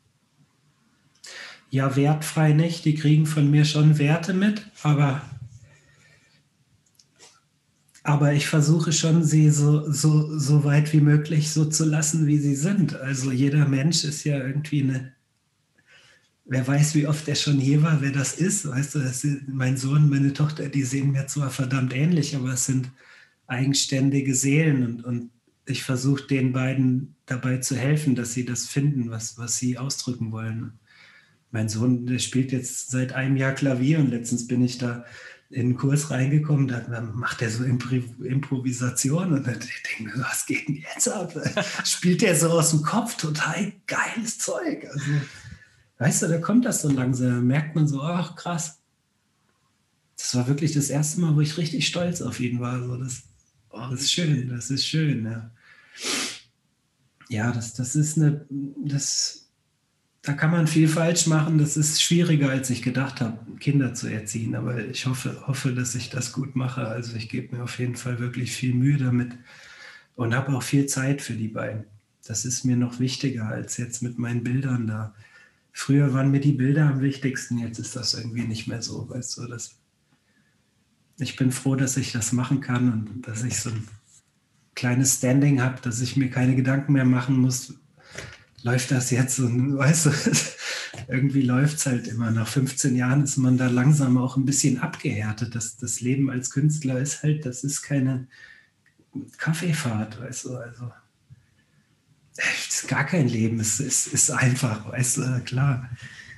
Ja, 1.70 1.94
wertfrei 1.94 2.52
nicht. 2.52 2.84
Die 2.84 2.96
kriegen 2.96 3.26
von 3.26 3.50
mir 3.50 3.64
schon 3.64 3.98
Werte 3.98 4.34
mit, 4.34 4.66
aber, 4.82 5.22
aber 8.02 8.32
ich 8.32 8.48
versuche 8.48 8.92
schon, 8.92 9.22
sie 9.22 9.50
so, 9.50 9.90
so, 9.90 10.36
so 10.36 10.64
weit 10.64 10.92
wie 10.92 11.00
möglich 11.00 11.52
so 11.52 11.64
zu 11.64 11.84
lassen, 11.84 12.26
wie 12.26 12.38
sie 12.38 12.56
sind. 12.56 12.96
Also 12.96 13.30
jeder 13.30 13.68
Mensch 13.68 14.02
ist 14.02 14.24
ja 14.24 14.36
irgendwie 14.36 14.82
eine 14.82 15.12
wer 16.50 16.66
weiß, 16.66 16.96
wie 16.96 17.06
oft 17.06 17.28
er 17.28 17.36
schon 17.36 17.58
hier 17.58 17.82
war, 17.82 18.02
wer 18.02 18.10
das 18.10 18.34
ist. 18.34 18.68
Weißt 18.68 18.96
du, 18.96 19.08
sind, 19.08 19.54
mein 19.54 19.76
Sohn, 19.76 20.10
meine 20.10 20.32
Tochter, 20.32 20.68
die 20.68 20.82
sehen 20.82 21.12
mir 21.12 21.28
zwar 21.28 21.48
verdammt 21.48 21.94
ähnlich, 21.94 22.34
aber 22.34 22.54
es 22.54 22.66
sind 22.66 22.90
eigenständige 23.46 24.34
Seelen 24.34 24.84
und, 24.84 25.04
und 25.04 25.30
ich 25.64 25.84
versuche 25.84 26.26
den 26.26 26.52
beiden 26.52 27.14
dabei 27.26 27.58
zu 27.58 27.76
helfen, 27.76 28.16
dass 28.16 28.32
sie 28.32 28.44
das 28.44 28.66
finden, 28.66 29.10
was, 29.10 29.38
was 29.38 29.58
sie 29.58 29.78
ausdrücken 29.78 30.32
wollen. 30.32 30.72
Mein 31.52 31.68
Sohn, 31.68 32.06
der 32.06 32.18
spielt 32.18 32.50
jetzt 32.50 32.90
seit 32.90 33.12
einem 33.12 33.36
Jahr 33.36 33.52
Klavier 33.52 34.00
und 34.00 34.10
letztens 34.10 34.48
bin 34.48 34.64
ich 34.64 34.78
da 34.78 35.04
in 35.50 35.60
einen 35.60 35.76
Kurs 35.76 36.10
reingekommen, 36.10 36.66
da 36.66 37.00
macht 37.14 37.42
er 37.42 37.50
so 37.50 37.62
Impro 37.62 37.96
Improvisation 38.24 39.32
und 39.32 39.46
dann 39.46 39.58
denke 39.58 39.70
ich, 39.98 40.20
was 40.20 40.46
geht 40.46 40.68
denn 40.68 40.76
jetzt 40.76 41.08
ab? 41.08 41.32
Spielt 41.84 42.22
der 42.22 42.34
so 42.34 42.50
aus 42.50 42.70
dem 42.70 42.82
Kopf, 42.82 43.16
total 43.16 43.72
geiles 43.86 44.38
Zeug. 44.38 44.86
Also, 44.92 45.10
Weißt 46.00 46.22
du, 46.22 46.28
da 46.28 46.38
kommt 46.38 46.64
das 46.64 46.80
so 46.80 46.88
langsam, 46.88 47.28
da 47.28 47.40
merkt 47.42 47.76
man 47.76 47.86
so, 47.86 48.00
ach 48.00 48.34
krass. 48.34 48.80
Das 50.16 50.34
war 50.34 50.48
wirklich 50.48 50.72
das 50.72 50.88
erste 50.88 51.20
Mal, 51.20 51.36
wo 51.36 51.42
ich 51.42 51.58
richtig 51.58 51.86
stolz 51.86 52.22
auf 52.22 52.40
ihn 52.40 52.58
war. 52.58 52.82
So, 52.82 52.96
das, 52.96 53.24
oh, 53.68 53.86
das 53.90 54.00
ist 54.00 54.12
schön, 54.12 54.48
das 54.48 54.70
ist 54.70 54.86
schön, 54.86 55.26
ja. 55.26 55.50
Ja, 57.28 57.52
das, 57.52 57.74
das 57.74 57.96
ist 57.96 58.16
eine, 58.16 58.46
das, 58.82 59.50
da 60.22 60.32
kann 60.32 60.50
man 60.50 60.66
viel 60.66 60.88
falsch 60.88 61.26
machen. 61.26 61.58
Das 61.58 61.76
ist 61.76 62.00
schwieriger, 62.00 62.48
als 62.48 62.70
ich 62.70 62.80
gedacht 62.80 63.20
habe, 63.20 63.38
Kinder 63.58 63.92
zu 63.92 64.06
erziehen. 64.06 64.54
Aber 64.54 64.82
ich 64.82 65.04
hoffe, 65.04 65.46
hoffe, 65.46 65.74
dass 65.74 65.94
ich 65.94 66.08
das 66.08 66.32
gut 66.32 66.56
mache. 66.56 66.88
Also 66.88 67.14
ich 67.14 67.28
gebe 67.28 67.54
mir 67.56 67.62
auf 67.62 67.78
jeden 67.78 67.96
Fall 67.96 68.18
wirklich 68.20 68.52
viel 68.52 68.72
Mühe 68.72 68.96
damit 68.96 69.32
und 70.16 70.34
habe 70.34 70.56
auch 70.56 70.62
viel 70.62 70.86
Zeit 70.86 71.20
für 71.20 71.34
die 71.34 71.48
beiden. 71.48 71.84
Das 72.26 72.46
ist 72.46 72.64
mir 72.64 72.76
noch 72.76 73.00
wichtiger 73.00 73.48
als 73.48 73.76
jetzt 73.76 74.02
mit 74.02 74.18
meinen 74.18 74.42
Bildern 74.42 74.86
da 74.86 75.14
früher 75.80 76.12
waren 76.12 76.30
mir 76.30 76.40
die 76.40 76.52
Bilder 76.52 76.86
am 76.86 77.00
wichtigsten, 77.00 77.58
jetzt 77.58 77.78
ist 77.78 77.96
das 77.96 78.12
irgendwie 78.12 78.42
nicht 78.42 78.68
mehr 78.68 78.82
so, 78.82 79.08
weißt 79.08 79.38
du, 79.38 79.46
das, 79.46 79.76
ich 81.18 81.36
bin 81.36 81.50
froh, 81.50 81.74
dass 81.74 81.96
ich 81.96 82.12
das 82.12 82.32
machen 82.32 82.60
kann 82.60 82.92
und 82.92 83.22
dass 83.26 83.42
ich 83.42 83.58
so 83.58 83.70
ein 83.70 83.88
kleines 84.74 85.16
Standing 85.16 85.62
habe, 85.62 85.80
dass 85.80 86.02
ich 86.02 86.18
mir 86.18 86.28
keine 86.28 86.54
Gedanken 86.54 86.92
mehr 86.92 87.06
machen 87.06 87.38
muss, 87.38 87.74
läuft 88.62 88.90
das 88.90 89.10
jetzt 89.10 89.38
und 89.38 89.78
weißt 89.78 90.06
du, 90.06 90.10
irgendwie 91.08 91.42
läuft 91.42 91.78
es 91.78 91.86
halt 91.86 92.08
immer. 92.08 92.30
Nach 92.30 92.46
15 92.46 92.94
Jahren 92.94 93.24
ist 93.24 93.38
man 93.38 93.56
da 93.56 93.68
langsam 93.68 94.18
auch 94.18 94.36
ein 94.36 94.44
bisschen 94.44 94.78
abgehärtet. 94.80 95.54
Das, 95.54 95.78
das 95.78 96.02
Leben 96.02 96.30
als 96.30 96.50
Künstler 96.50 97.00
ist 97.00 97.22
halt, 97.22 97.46
das 97.46 97.64
ist 97.64 97.80
keine 97.80 98.28
Kaffeefahrt, 99.38 100.20
weißt 100.20 100.44
du, 100.44 100.56
also 100.56 100.92
ist 102.36 102.88
gar 102.88 103.04
kein 103.04 103.28
Leben, 103.28 103.60
es 103.60 103.80
ist, 103.80 104.08
ist 104.08 104.30
einfach, 104.30 104.90
weißt 104.90 105.16
du, 105.18 105.40
klar. 105.44 105.90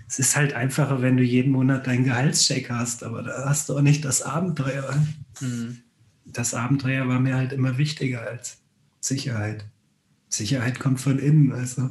Es 0.08 0.18
ist 0.18 0.36
halt 0.36 0.52
einfacher, 0.52 1.00
wenn 1.00 1.16
du 1.16 1.22
jeden 1.22 1.52
Monat 1.52 1.86
deinen 1.86 2.04
Gehaltscheck 2.04 2.68
hast, 2.68 3.02
aber 3.02 3.22
da 3.22 3.46
hast 3.48 3.68
du 3.68 3.76
auch 3.76 3.82
nicht 3.82 4.04
das 4.04 4.20
Abenteuer. 4.22 4.94
Mhm. 5.40 5.78
Das 6.26 6.52
Abenteuer 6.54 7.08
war 7.08 7.18
mir 7.18 7.36
halt 7.36 7.52
immer 7.52 7.78
wichtiger 7.78 8.22
als 8.22 8.58
Sicherheit. 9.00 9.64
Sicherheit 10.28 10.80
kommt 10.80 11.00
von 11.00 11.18
innen, 11.18 11.52
also. 11.52 11.90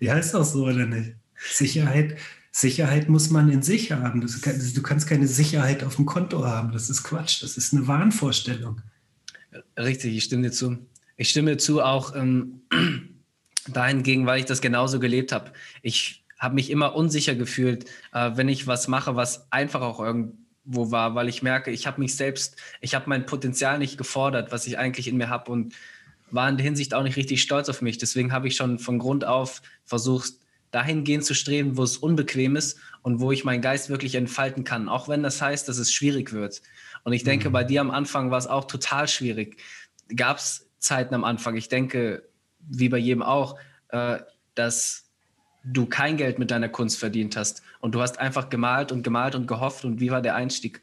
ja, 0.00 0.16
ist 0.16 0.34
doch 0.34 0.44
so, 0.44 0.66
oder 0.66 0.86
nicht? 0.86 1.14
Sicherheit, 1.52 2.16
Sicherheit 2.50 3.08
muss 3.08 3.30
man 3.30 3.50
in 3.50 3.62
sich 3.62 3.92
haben. 3.92 4.20
Du 4.20 4.82
kannst 4.82 5.08
keine 5.08 5.26
Sicherheit 5.26 5.84
auf 5.84 5.96
dem 5.96 6.06
Konto 6.06 6.44
haben. 6.44 6.72
Das 6.72 6.90
ist 6.90 7.02
Quatsch. 7.02 7.42
Das 7.42 7.56
ist 7.56 7.72
eine 7.72 7.86
Wahnvorstellung. 7.86 8.80
Richtig, 9.76 10.16
ich 10.16 10.24
stimme 10.24 10.42
dir 10.42 10.52
zu. 10.52 10.78
Ich 11.16 11.30
stimme 11.30 11.56
zu, 11.56 11.82
auch 11.82 12.14
ähm, 12.14 12.62
dahingegen, 13.68 14.26
weil 14.26 14.40
ich 14.40 14.46
das 14.46 14.60
genauso 14.60 15.00
gelebt 15.00 15.32
habe. 15.32 15.52
Ich 15.82 16.24
habe 16.38 16.54
mich 16.54 16.70
immer 16.70 16.94
unsicher 16.94 17.34
gefühlt, 17.34 17.86
äh, 18.12 18.32
wenn 18.34 18.48
ich 18.48 18.66
was 18.66 18.88
mache, 18.88 19.16
was 19.16 19.50
einfach 19.50 19.80
auch 19.80 20.00
irgendwo 20.00 20.90
war, 20.90 21.14
weil 21.14 21.28
ich 21.28 21.42
merke, 21.42 21.70
ich 21.70 21.86
habe 21.86 22.00
mich 22.00 22.16
selbst, 22.16 22.56
ich 22.80 22.94
habe 22.94 23.08
mein 23.08 23.26
Potenzial 23.26 23.78
nicht 23.78 23.96
gefordert, 23.96 24.52
was 24.52 24.66
ich 24.66 24.78
eigentlich 24.78 25.08
in 25.08 25.16
mir 25.16 25.28
habe 25.28 25.50
und 25.50 25.74
war 26.30 26.48
in 26.48 26.56
der 26.56 26.64
Hinsicht 26.64 26.94
auch 26.94 27.02
nicht 27.02 27.16
richtig 27.16 27.42
stolz 27.42 27.68
auf 27.68 27.80
mich. 27.80 27.98
Deswegen 27.98 28.32
habe 28.32 28.48
ich 28.48 28.56
schon 28.56 28.78
von 28.78 28.98
Grund 28.98 29.24
auf 29.24 29.62
versucht, 29.84 30.32
dahingehend 30.72 31.24
zu 31.24 31.34
streben, 31.34 31.76
wo 31.76 31.84
es 31.84 31.96
unbequem 31.96 32.56
ist 32.56 32.78
und 33.02 33.20
wo 33.20 33.30
ich 33.30 33.44
meinen 33.44 33.62
Geist 33.62 33.88
wirklich 33.88 34.16
entfalten 34.16 34.64
kann, 34.64 34.88
auch 34.88 35.08
wenn 35.08 35.22
das 35.22 35.40
heißt, 35.40 35.68
dass 35.68 35.78
es 35.78 35.92
schwierig 35.92 36.32
wird. 36.32 36.62
Und 37.04 37.12
ich 37.12 37.22
denke, 37.22 37.48
mhm. 37.48 37.52
bei 37.52 37.64
dir 37.64 37.80
am 37.80 37.92
Anfang 37.92 38.30
war 38.30 38.38
es 38.38 38.48
auch 38.48 38.64
total 38.64 39.06
schwierig. 39.06 39.58
Gab 40.16 40.38
es 40.38 40.68
Zeiten 40.84 41.14
am 41.14 41.24
Anfang. 41.24 41.56
Ich 41.56 41.68
denke, 41.68 42.28
wie 42.60 42.88
bei 42.88 42.98
jedem 42.98 43.22
auch, 43.22 43.58
äh, 43.88 44.18
dass 44.54 45.10
du 45.64 45.86
kein 45.86 46.16
Geld 46.16 46.38
mit 46.38 46.50
deiner 46.50 46.68
Kunst 46.68 46.98
verdient 46.98 47.36
hast 47.36 47.62
und 47.80 47.94
du 47.94 48.02
hast 48.02 48.18
einfach 48.18 48.50
gemalt 48.50 48.92
und 48.92 49.02
gemalt 49.02 49.34
und 49.34 49.46
gehofft. 49.46 49.84
Und 49.84 50.00
wie 50.00 50.10
war 50.10 50.20
der 50.20 50.34
Einstieg? 50.34 50.82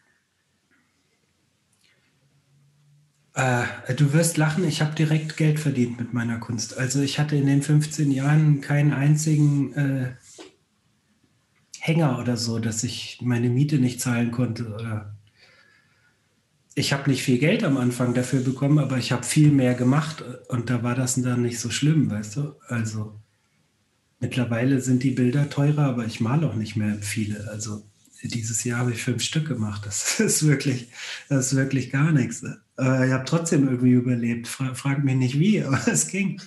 Äh, 3.34 3.64
du 3.96 4.12
wirst 4.12 4.38
lachen, 4.38 4.68
ich 4.68 4.82
habe 4.82 4.96
direkt 4.96 5.38
Geld 5.38 5.60
verdient 5.60 6.00
mit 6.00 6.14
meiner 6.14 6.40
Kunst. 6.40 6.78
Also 6.78 7.02
ich 7.02 7.20
hatte 7.20 7.36
in 7.36 7.46
den 7.46 7.62
15 7.62 8.12
Jahren 8.12 8.60
keinen 8.60 8.94
einzigen 8.94 9.74
äh, 9.74 10.16
Hänger 11.80 12.20
oder 12.20 12.38
so, 12.38 12.60
dass 12.60 12.84
ich 12.84 13.20
meine 13.22 13.50
Miete 13.50 13.78
nicht 13.78 14.02
zahlen 14.02 14.32
konnte 14.32 14.74
oder 14.74 15.16
ich 16.74 16.94
habe 16.94 17.10
nicht 17.10 17.24
viel 17.24 17.38
Geld 17.38 17.64
am 17.64 17.78
Anfang 17.78 18.14
dafür 18.14 18.42
bekommen, 18.42 18.80
aber 18.80 18.98
ich 18.98 19.12
habe 19.12 19.24
viel 19.24 19.52
mehr 19.52 19.74
gemacht 19.74 20.24
und 20.48 20.70
da 20.70 20.84
war 20.84 20.96
das 20.96 21.16
dann 21.16 21.42
nicht 21.42 21.60
so 21.60 21.70
schlimm, 21.70 22.10
weißt 22.10 22.38
du? 22.38 22.56
Also 22.68 23.20
mittlerweile 24.20 24.80
sind 24.80 25.04
die 25.04 25.12
Bilder 25.12 25.50
teurer, 25.50 25.84
aber 25.84 26.06
ich 26.06 26.22
male 26.22 26.48
auch 26.48 26.56
nicht 26.56 26.78
mehr 26.78 26.98
viele. 27.02 27.50
Also 27.50 27.84
dieses 28.24 28.64
Jahr 28.64 28.80
habe 28.80 28.92
ich 28.92 29.04
fünf 29.04 29.22
Stück 29.24 29.48
gemacht. 29.48 29.86
Das 29.86 30.20
ist 30.20 30.48
wirklich, 30.48 30.90
das 31.28 31.48
ist 31.48 31.58
wirklich 31.58 31.92
gar 31.92 32.12
nichts. 32.12 32.44
Aber 32.78 33.06
ich 33.06 33.12
habe 33.12 33.26
trotzdem 33.26 33.68
irgendwie 33.68 33.92
überlebt. 33.92 34.48
Fra 34.48 34.74
frag 34.74 35.04
mich 35.04 35.16
nicht 35.16 35.40
wie, 35.40 35.64
aber 35.64 35.86
es 35.88 36.08
ging. 36.08 36.42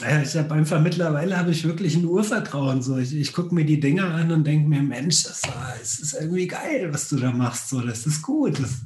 Ich 0.00 0.36
habe 0.36 0.54
einfach 0.54 0.80
mittlerweile 0.80 1.38
habe 1.38 1.52
ich 1.52 1.64
wirklich 1.64 1.96
ein 1.96 2.04
Urvertrauen. 2.04 2.82
So. 2.82 2.98
Ich, 2.98 3.14
ich 3.14 3.32
gucke 3.32 3.54
mir 3.54 3.64
die 3.64 3.80
Dinger 3.80 4.14
an 4.14 4.30
und 4.30 4.46
denke 4.46 4.68
mir, 4.68 4.82
Mensch, 4.82 5.22
das, 5.22 5.40
das, 5.40 5.98
ist 5.98 6.14
irgendwie 6.14 6.46
geil, 6.46 6.92
was 6.92 7.08
du 7.08 7.16
da 7.16 7.30
machst. 7.30 7.70
So, 7.70 7.80
das 7.80 8.06
ist 8.06 8.20
gut. 8.20 8.60
Das, 8.60 8.82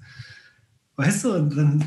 weißt 0.97 1.25
du, 1.25 1.35
und 1.35 1.57
dann 1.57 1.85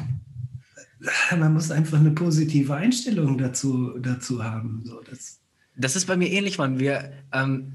man 1.38 1.54
muss 1.54 1.72
einfach 1.72 2.00
eine 2.00 2.12
positive 2.12 2.74
Einstellung 2.76 3.38
dazu, 3.38 3.98
dazu 4.00 4.44
haben. 4.44 4.84
So, 4.86 5.02
das, 5.10 5.40
das 5.76 5.96
ist 5.96 6.06
bei 6.06 6.16
mir 6.16 6.30
ähnlich, 6.30 6.58
Mann. 6.58 6.80
Wir, 6.80 7.12
ähm, 7.34 7.74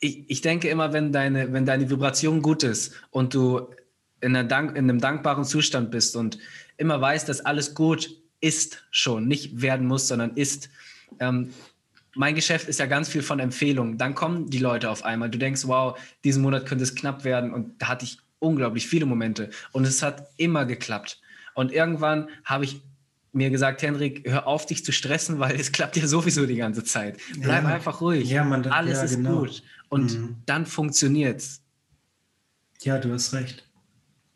ich, 0.00 0.24
ich 0.28 0.40
denke 0.40 0.68
immer, 0.68 0.92
wenn 0.92 1.12
deine, 1.12 1.52
wenn 1.52 1.66
deine 1.66 1.90
Vibration 1.90 2.42
gut 2.42 2.62
ist 2.62 2.94
und 3.10 3.34
du 3.34 3.68
in, 4.20 4.32
Dank, 4.48 4.76
in 4.76 4.88
einem 4.88 5.00
dankbaren 5.00 5.44
Zustand 5.44 5.90
bist 5.90 6.16
und 6.16 6.38
immer 6.76 7.00
weißt, 7.00 7.28
dass 7.28 7.40
alles 7.40 7.74
gut 7.74 8.16
ist 8.40 8.84
schon, 8.90 9.28
nicht 9.28 9.60
werden 9.60 9.86
muss, 9.86 10.08
sondern 10.08 10.34
ist, 10.34 10.70
ähm, 11.18 11.52
mein 12.14 12.34
Geschäft 12.34 12.68
ist 12.68 12.80
ja 12.80 12.86
ganz 12.86 13.08
viel 13.08 13.22
von 13.22 13.38
Empfehlungen. 13.38 13.98
Dann 13.98 14.14
kommen 14.14 14.50
die 14.50 14.58
Leute 14.58 14.90
auf 14.90 15.04
einmal. 15.04 15.30
Du 15.30 15.38
denkst, 15.38 15.66
wow, 15.66 15.98
diesen 16.24 16.42
Monat 16.42 16.66
könnte 16.66 16.84
es 16.84 16.94
knapp 16.94 17.24
werden. 17.24 17.52
Und 17.52 17.80
da 17.80 17.88
hatte 17.88 18.04
ich 18.04 18.18
unglaublich 18.38 18.86
viele 18.88 19.06
Momente. 19.06 19.50
Und 19.72 19.86
es 19.86 20.02
hat 20.02 20.28
immer 20.36 20.64
geklappt. 20.64 21.20
Und 21.54 21.72
irgendwann 21.72 22.28
habe 22.44 22.64
ich 22.64 22.82
mir 23.32 23.50
gesagt, 23.50 23.82
Henrik, 23.82 24.28
hör 24.28 24.46
auf, 24.46 24.66
dich 24.66 24.84
zu 24.84 24.92
stressen, 24.92 25.38
weil 25.38 25.54
es 25.54 25.70
klappt 25.70 25.96
ja 25.96 26.06
sowieso 26.06 26.46
die 26.46 26.56
ganze 26.56 26.82
Zeit. 26.82 27.20
Bleib 27.38 27.64
ja. 27.64 27.70
einfach 27.70 28.00
ruhig. 28.00 28.28
Ja, 28.28 28.44
man, 28.44 28.66
Alles 28.66 28.98
ja, 28.98 29.04
ist 29.04 29.16
genau. 29.16 29.40
gut. 29.40 29.62
Und 29.88 30.18
mhm. 30.18 30.36
dann 30.46 30.66
funktioniert's. 30.66 31.62
Ja, 32.82 32.98
du 32.98 33.12
hast 33.12 33.32
recht. 33.34 33.64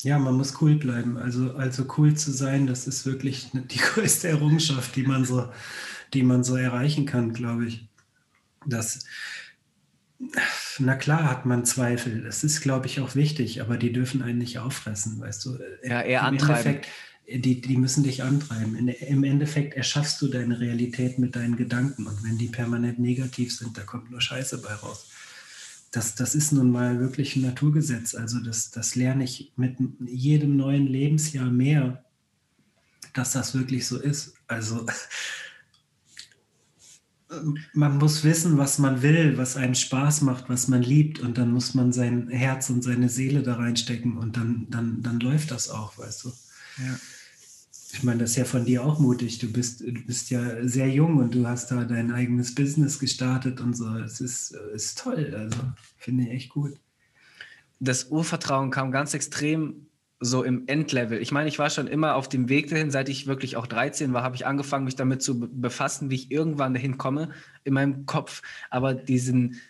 Ja, 0.02 0.18
man 0.18 0.34
muss 0.34 0.60
cool 0.60 0.76
bleiben. 0.76 1.16
Also, 1.16 1.54
also 1.54 1.87
cool 1.96 2.14
zu 2.14 2.30
sein, 2.30 2.66
das 2.66 2.87
ist 2.87 3.06
wirklich 3.06 3.48
die 3.52 3.78
größte 3.94 4.28
Errungenschaft, 4.28 4.94
die 4.96 5.02
man 5.02 5.24
so 5.24 5.48
die 6.14 6.22
man 6.22 6.44
so 6.44 6.57
erreichen 6.57 7.07
kann, 7.07 7.33
glaube 7.33 7.66
ich. 7.66 7.88
Das, 8.66 9.05
na 10.79 10.94
klar 10.94 11.31
hat 11.31 11.44
man 11.46 11.64
Zweifel. 11.64 12.22
Das 12.22 12.44
ist, 12.44 12.61
glaube 12.61 12.87
ich, 12.87 13.00
auch 13.00 13.14
wichtig, 13.14 13.61
aber 13.61 13.77
die 13.77 13.92
dürfen 13.92 14.22
einen 14.22 14.38
nicht 14.38 14.59
auffressen, 14.59 15.20
weißt 15.20 15.44
du. 15.44 15.59
Ja, 15.83 16.00
eher 16.00 16.20
Im 16.20 16.27
antreiben. 16.27 16.81
Die, 17.27 17.61
die 17.61 17.77
müssen 17.79 18.05
dich 18.05 18.22
antreiben. 18.22 18.77
In, 18.77 18.88
Im 18.88 19.24
Endeffekt 19.24 19.74
erschaffst 19.74 20.20
du 20.20 20.29
deine 20.29 20.61
Realität 20.61 21.18
mit 21.18 21.37
deinen 21.37 21.57
Gedanken 21.57 22.07
und 22.07 22.22
wenn 22.22 22.38
die 22.38 22.48
permanent 22.48 22.98
negativ 22.98 23.57
sind, 23.57 23.77
da 23.79 23.83
kommt 23.83 24.11
nur 24.11 24.20
Scheiße 24.20 24.59
bei 24.59 24.74
raus. 24.74 25.07
das, 25.94 26.14
das 26.14 26.35
ist 26.35 26.53
nun 26.53 26.70
mal 26.70 26.98
wirklich 27.00 27.37
ein 27.37 27.42
Naturgesetz. 27.42 28.14
Also 28.14 28.40
das, 28.40 28.70
das 28.70 28.94
lerne 28.94 29.24
ich 29.24 29.53
mit 29.57 29.77
jedem 30.00 30.57
neuen 30.57 30.87
Lebensjahr 30.87 31.50
mehr, 31.50 32.05
dass 33.14 33.33
das 33.33 33.55
wirklich 33.55 33.87
so 33.87 33.98
ist. 33.98 34.35
Also 34.48 34.87
man 37.72 37.98
muss 37.98 38.24
wissen, 38.24 38.58
was 38.58 38.78
man 38.78 39.02
will, 39.02 39.38
was 39.38 39.56
einem 39.56 39.74
Spaß 39.74 40.22
macht, 40.22 40.48
was 40.48 40.68
man 40.68 40.82
liebt 40.82 41.20
und 41.20 41.38
dann 41.38 41.52
muss 41.52 41.74
man 41.74 41.92
sein 41.92 42.28
Herz 42.28 42.70
und 42.70 42.82
seine 42.82 43.08
Seele 43.08 43.42
da 43.42 43.54
reinstecken 43.54 44.16
und 44.16 44.37
dann, 44.37 44.66
dann, 44.70 45.02
dann 45.02 45.20
läuft 45.20 45.50
das 45.50 45.70
auch, 45.70 45.96
weißt 45.98 46.24
du. 46.24 46.28
Ja. 46.78 46.98
Ich 47.92 48.02
meine, 48.02 48.20
das 48.20 48.30
ist 48.30 48.37
ja 48.37 48.44
von 48.44 48.64
dir 48.64 48.84
auch 48.84 48.98
mutig. 48.98 49.38
Du 49.38 49.50
bist, 49.50 49.80
du 49.80 49.92
bist 49.92 50.30
ja 50.30 50.66
sehr 50.66 50.88
jung 50.88 51.18
und 51.18 51.34
du 51.34 51.46
hast 51.46 51.70
da 51.70 51.84
dein 51.84 52.10
eigenes 52.10 52.54
Business 52.54 52.98
gestartet 52.98 53.60
und 53.60 53.76
so. 53.76 53.96
Es 53.98 54.20
ist, 54.20 54.50
ist 54.74 54.98
toll. 54.98 55.32
Also 55.37 55.58
finde 55.96 56.24
ich 56.24 56.30
echt 56.30 56.48
gut. 56.50 56.74
Das 57.78 58.06
Urvertrauen 58.10 58.70
kam 58.70 58.90
ganz 58.90 59.14
extrem 59.14 59.87
so 60.24 60.42
im 60.42 60.66
Endlevel. 60.66 61.20
Ich 61.20 61.32
meine, 61.32 61.48
ich 61.48 61.58
war 61.58 61.70
schon 61.70 61.87
immer 61.87 62.14
auf 62.14 62.28
dem 62.28 62.48
Weg 62.48 62.70
dahin, 62.70 62.90
seit 62.90 63.08
ich 63.08 63.26
wirklich 63.26 63.56
auch 63.56 63.66
13 63.66 64.12
war, 64.12 64.22
habe 64.22 64.37
ich 64.37 64.46
angefangen, 64.46 64.84
mich 64.84 64.96
damit 64.96 65.22
zu 65.22 65.38
befassen, 65.38 66.10
wie 66.10 66.14
ich 66.14 66.30
irgendwann 66.30 66.74
dahin 66.74 66.98
komme 66.98 67.30
in 67.64 67.74
meinem 67.74 68.06
Kopf. 68.06 68.42
Aber 68.70 68.94
diesen 68.94 69.60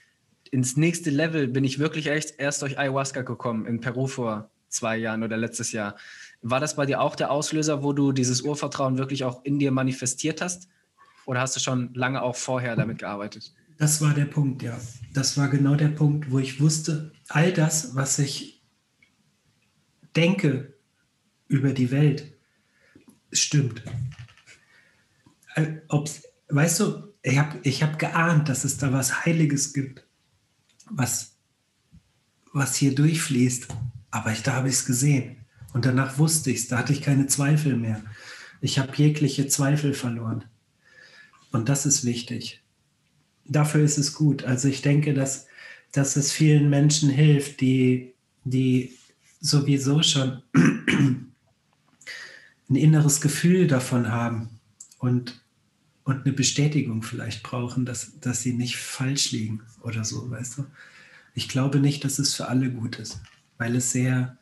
ins 0.51 0.77
nächste 0.77 1.11
Level 1.11 1.49
bin 1.49 1.65
ich 1.65 1.79
wirklich 1.79 2.07
echt 2.07 2.35
erst 2.39 2.63
durch 2.63 2.79
Ayahuasca 2.79 3.23
gekommen 3.23 3.67
in 3.67 3.81
Peru 3.81 4.07
vor 4.07 4.51
zwei 4.69 4.97
Jahren 4.97 5.23
oder 5.23 5.37
letztes 5.37 5.73
Jahr. 5.73 5.97
War 6.43 6.61
das 6.61 6.77
bei 6.77 6.87
dir 6.87 7.01
auch 7.01 7.17
der 7.17 7.31
Auslöser, 7.31 7.83
wo 7.83 7.93
du 7.93 8.13
dieses 8.13 8.43
Urvertrauen 8.43 8.99
wirklich 8.99 9.25
auch 9.25 9.45
in 9.45 9.59
dir 9.59 9.73
manifestiert 9.73 10.41
hast? 10.41 10.69
Oder 11.27 11.41
hast 11.41 11.57
du 11.57 11.61
schon 11.61 11.93
lange 11.95 12.23
auch 12.23 12.37
vorher 12.37 12.77
damit 12.77 12.99
gearbeitet? 12.99 13.53
Das 13.79 14.01
war 14.01 14.15
der 14.15 14.27
Punkt, 14.27 14.63
ja. 14.63 14.79
Das 15.13 15.37
war 15.37 15.49
genau 15.49 15.75
der 15.75 15.89
Punkt, 15.89 16.31
wo 16.31 16.39
ich 16.39 16.61
wusste, 16.61 17.13
all 17.29 17.53
das, 17.53 17.97
was 17.97 18.19
ich 18.19 18.54
denke 20.17 20.75
über 21.49 21.73
die 21.73 21.91
Welt, 21.91 22.33
stimmt. 23.33 23.83
Äh, 25.55 25.77
ob's, 25.89 26.23
weißt 26.49 26.81
du, 26.81 27.15
ich 27.23 27.39
habe 27.39 27.59
ich 27.63 27.83
hab 27.83 27.99
geahnt, 27.99 28.49
dass 28.49 28.65
es 28.65 28.77
da 28.77 28.93
was 28.93 29.25
Heiliges 29.25 29.73
gibt, 29.73 30.07
was, 30.91 31.37
was 32.53 32.77
hier 32.77 32.95
durchfließt. 32.95 33.69
Aber 34.11 34.33
ich, 34.33 34.43
da 34.43 34.55
habe 34.55 34.69
ich 34.69 34.75
es 34.75 34.87
gesehen. 34.87 35.39
Und 35.73 35.87
danach 35.87 36.19
wusste 36.19 36.51
ich 36.51 36.59
es, 36.59 36.69
da 36.69 36.79
hatte 36.79 36.93
ich 36.93 37.03
keine 37.03 37.27
Zweifel 37.27 37.77
mehr. 37.77 38.03
Ich 38.61 38.79
habe 38.79 38.95
jegliche 38.95 39.49
Zweifel 39.49 39.93
verloren. 39.93 40.45
Und 41.51 41.69
das 41.69 41.87
ist 41.87 42.05
wichtig. 42.05 42.63
Dafür 43.45 43.83
ist 43.85 43.99
es 43.99 44.15
gut. 44.15 44.45
Also 44.45 44.69
ich 44.69 44.83
denke, 44.83 45.15
dass, 45.15 45.47
dass 45.93 46.17
es 46.17 46.33
vielen 46.33 46.71
Menschen 46.71 47.11
hilft, 47.11 47.61
die, 47.61 48.15
die 48.45 48.97
sowieso 49.45 50.03
schon 50.03 50.43
ein 50.55 51.35
inneres 52.75 53.21
Gefühl 53.21 53.67
davon 53.67 54.11
haben 54.11 54.49
und, 54.99 55.45
und 56.05 56.25
eine 56.25 56.33
Bestätigung 56.33 57.03
vielleicht 57.03 57.43
brauchen, 57.43 57.85
dass, 57.85 58.19
dass 58.21 58.41
sie 58.41 58.55
nicht 58.55 58.79
falsch 58.79 59.33
liegen 59.33 59.61
oder 59.83 60.03
so, 60.05 60.31
weißt 60.31 60.59
du. 60.59 60.67
Ich 61.35 61.49
glaube 61.49 61.79
nicht, 61.79 62.05
dass 62.05 62.19
es 62.19 62.35
für 62.35 62.49
alle 62.49 62.71
gut 62.71 62.99
ist, 62.99 63.21
weil 63.59 63.77
es 63.77 63.91
sehr, 63.91 64.39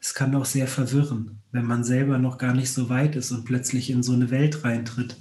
es 0.00 0.14
kann 0.14 0.34
auch 0.34 0.46
sehr 0.46 0.66
verwirren, 0.66 1.38
wenn 1.52 1.64
man 1.64 1.84
selber 1.84 2.18
noch 2.18 2.36
gar 2.36 2.54
nicht 2.54 2.72
so 2.72 2.88
weit 2.88 3.14
ist 3.14 3.30
und 3.30 3.44
plötzlich 3.44 3.88
in 3.88 4.02
so 4.02 4.14
eine 4.14 4.30
Welt 4.30 4.64
reintritt. 4.64 5.16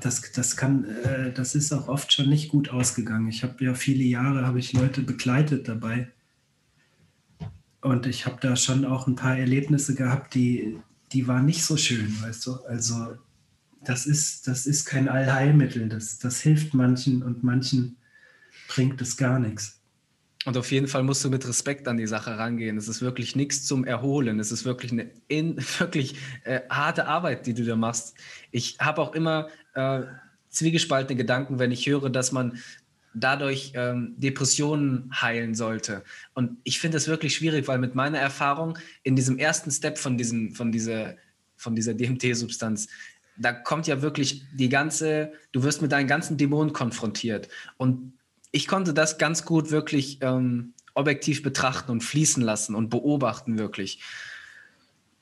Das, 0.00 0.32
das, 0.32 0.56
kann, 0.56 0.84
äh, 0.84 1.32
das 1.32 1.54
ist 1.54 1.72
auch 1.72 1.88
oft 1.88 2.12
schon 2.12 2.28
nicht 2.28 2.50
gut 2.50 2.68
ausgegangen. 2.68 3.28
Ich 3.28 3.42
habe 3.42 3.64
ja 3.64 3.74
viele 3.74 4.04
Jahre, 4.04 4.46
habe 4.46 4.58
ich 4.58 4.72
Leute 4.74 5.00
begleitet 5.00 5.68
dabei. 5.68 6.10
Und 7.82 8.06
ich 8.06 8.26
habe 8.26 8.38
da 8.40 8.56
schon 8.56 8.84
auch 8.84 9.06
ein 9.06 9.16
paar 9.16 9.36
Erlebnisse 9.36 9.94
gehabt, 9.94 10.34
die, 10.34 10.78
die 11.12 11.26
waren 11.26 11.44
nicht 11.44 11.64
so 11.64 11.76
schön, 11.76 12.16
weißt 12.22 12.46
du. 12.46 12.54
Also 12.64 13.16
das 13.84 14.06
ist, 14.06 14.46
das 14.46 14.66
ist 14.66 14.86
kein 14.86 15.08
Allheilmittel. 15.08 15.88
Das, 15.88 16.18
das 16.18 16.40
hilft 16.40 16.74
manchen 16.74 17.22
und 17.22 17.42
manchen 17.42 17.96
bringt 18.68 19.02
es 19.02 19.16
gar 19.16 19.40
nichts. 19.40 19.80
Und 20.44 20.56
auf 20.56 20.70
jeden 20.72 20.88
Fall 20.88 21.02
musst 21.02 21.24
du 21.24 21.30
mit 21.30 21.46
Respekt 21.46 21.86
an 21.86 21.96
die 21.96 22.06
Sache 22.06 22.38
rangehen. 22.38 22.76
Es 22.76 22.88
ist 22.88 23.02
wirklich 23.02 23.36
nichts 23.36 23.64
zum 23.64 23.84
Erholen. 23.84 24.38
Es 24.38 24.52
ist 24.52 24.64
wirklich 24.64 24.92
eine 24.92 25.10
in, 25.26 25.56
wirklich 25.78 26.16
äh, 26.44 26.60
harte 26.70 27.06
Arbeit, 27.06 27.46
die 27.46 27.54
du 27.54 27.64
da 27.64 27.74
machst. 27.74 28.14
Ich 28.52 28.78
habe 28.78 29.02
auch 29.02 29.12
immer 29.12 29.48
äh, 29.74 30.02
zwiegespaltene 30.50 31.16
Gedanken, 31.16 31.58
wenn 31.58 31.72
ich 31.72 31.86
höre, 31.86 32.10
dass 32.10 32.30
man 32.30 32.58
dadurch 33.14 33.72
ähm, 33.74 34.14
Depressionen 34.16 35.10
heilen 35.20 35.54
sollte. 35.54 36.02
Und 36.34 36.56
ich 36.64 36.80
finde 36.80 36.96
das 36.96 37.08
wirklich 37.08 37.34
schwierig, 37.34 37.68
weil 37.68 37.78
mit 37.78 37.94
meiner 37.94 38.18
Erfahrung 38.18 38.78
in 39.02 39.16
diesem 39.16 39.38
ersten 39.38 39.70
Step 39.70 39.98
von, 39.98 40.16
diesem, 40.16 40.54
von 40.54 40.72
dieser, 40.72 41.16
von 41.56 41.74
dieser 41.74 41.94
DMT-Substanz, 41.94 42.88
da 43.36 43.52
kommt 43.52 43.86
ja 43.86 44.02
wirklich 44.02 44.44
die 44.54 44.68
ganze, 44.68 45.32
du 45.52 45.62
wirst 45.62 45.82
mit 45.82 45.92
deinen 45.92 46.06
ganzen 46.06 46.36
Dämonen 46.36 46.72
konfrontiert. 46.72 47.48
Und 47.76 48.14
ich 48.50 48.68
konnte 48.68 48.94
das 48.94 49.18
ganz 49.18 49.44
gut 49.44 49.70
wirklich 49.70 50.18
ähm, 50.20 50.74
objektiv 50.94 51.42
betrachten 51.42 51.90
und 51.90 52.02
fließen 52.02 52.42
lassen 52.42 52.74
und 52.74 52.90
beobachten 52.90 53.58
wirklich. 53.58 54.00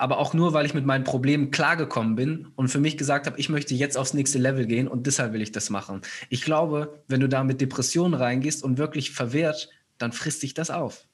Aber 0.00 0.16
auch 0.16 0.32
nur, 0.32 0.54
weil 0.54 0.64
ich 0.64 0.72
mit 0.72 0.86
meinen 0.86 1.04
Problemen 1.04 1.50
klargekommen 1.50 2.14
bin 2.14 2.48
und 2.56 2.68
für 2.68 2.80
mich 2.80 2.96
gesagt 2.96 3.26
habe, 3.26 3.38
ich 3.38 3.50
möchte 3.50 3.74
jetzt 3.74 3.98
aufs 3.98 4.14
nächste 4.14 4.38
Level 4.38 4.64
gehen 4.64 4.88
und 4.88 5.06
deshalb 5.06 5.34
will 5.34 5.42
ich 5.42 5.52
das 5.52 5.68
machen. 5.68 6.00
Ich 6.30 6.40
glaube, 6.40 7.02
wenn 7.06 7.20
du 7.20 7.28
da 7.28 7.44
mit 7.44 7.60
Depressionen 7.60 8.14
reingehst 8.14 8.64
und 8.64 8.78
wirklich 8.78 9.10
verwehrt, 9.10 9.68
dann 9.98 10.12
frisst 10.12 10.40
sich 10.40 10.54
das 10.54 10.70
auf. 10.70 11.06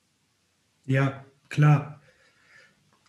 Ja, 0.87 1.25
klar. 1.49 2.01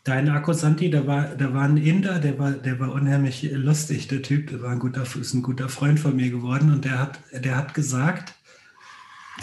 Dein 0.04 0.30
Akkusanti, 0.30 0.90
da 0.90 1.06
war, 1.06 1.36
da 1.36 1.54
war 1.54 1.66
ein 1.66 1.78
Inder, 1.78 2.18
der 2.18 2.40
war, 2.40 2.54
der 2.54 2.80
war 2.80 2.92
unheimlich 2.92 3.48
lustig, 3.52 4.08
der 4.08 4.24
Typ, 4.24 4.50
der 4.50 4.64
war 4.64 4.72
ein 4.72 4.80
guter, 4.80 5.04
ist 5.04 5.36
ein 5.36 5.44
guter 5.44 5.70
Freund 5.70 6.00
von 6.00 6.16
mir 6.16 6.32
geworden 6.32 6.74
und 6.74 6.86
der 6.86 6.98
hat, 6.98 7.20
der 7.32 7.56
hat 7.56 7.76
gesagt, 7.76 8.34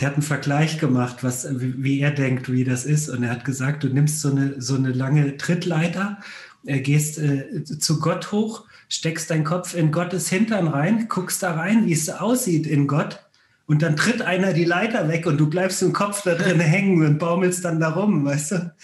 der 0.01 0.09
hat 0.09 0.15
einen 0.15 0.23
Vergleich 0.23 0.79
gemacht, 0.79 1.23
was, 1.23 1.47
wie 1.51 2.01
er 2.01 2.11
denkt, 2.11 2.51
wie 2.51 2.65
das 2.65 2.85
ist. 2.85 3.09
Und 3.09 3.23
er 3.23 3.31
hat 3.31 3.45
gesagt, 3.45 3.85
du 3.85 3.89
nimmst 3.89 4.21
so 4.21 4.31
eine, 4.31 4.61
so 4.61 4.75
eine 4.75 4.91
lange 4.91 5.37
Trittleiter, 5.37 6.19
äh, 6.67 6.81
gehst 6.81 7.19
äh, 7.19 7.65
zu 7.65 8.01
Gott 8.01 8.33
hoch, 8.33 8.65
steckst 8.89 9.31
deinen 9.31 9.45
Kopf 9.45 9.75
in 9.75 9.93
Gottes 9.93 10.29
Hintern 10.29 10.69
rein, 10.69 11.09
guckst 11.09 11.43
da 11.43 11.55
rein, 11.55 11.87
wie 11.87 11.93
es 11.93 12.09
aussieht 12.09 12.67
in 12.67 12.87
Gott. 12.87 13.21
Und 13.67 13.83
dann 13.83 13.97
tritt 13.97 14.21
einer 14.21 14.53
die 14.53 14.65
Leiter 14.65 15.09
weg 15.09 15.27
und 15.27 15.39
du 15.39 15.49
bleibst 15.49 15.81
im 15.83 15.93
Kopf 15.93 16.23
da 16.23 16.35
drin 16.35 16.61
hängen 16.61 17.05
und 17.05 17.19
baumelst 17.19 17.65
dann 17.65 17.81
da 17.81 17.91
rum, 17.91 18.25
weißt 18.25 18.53
du? 18.53 18.75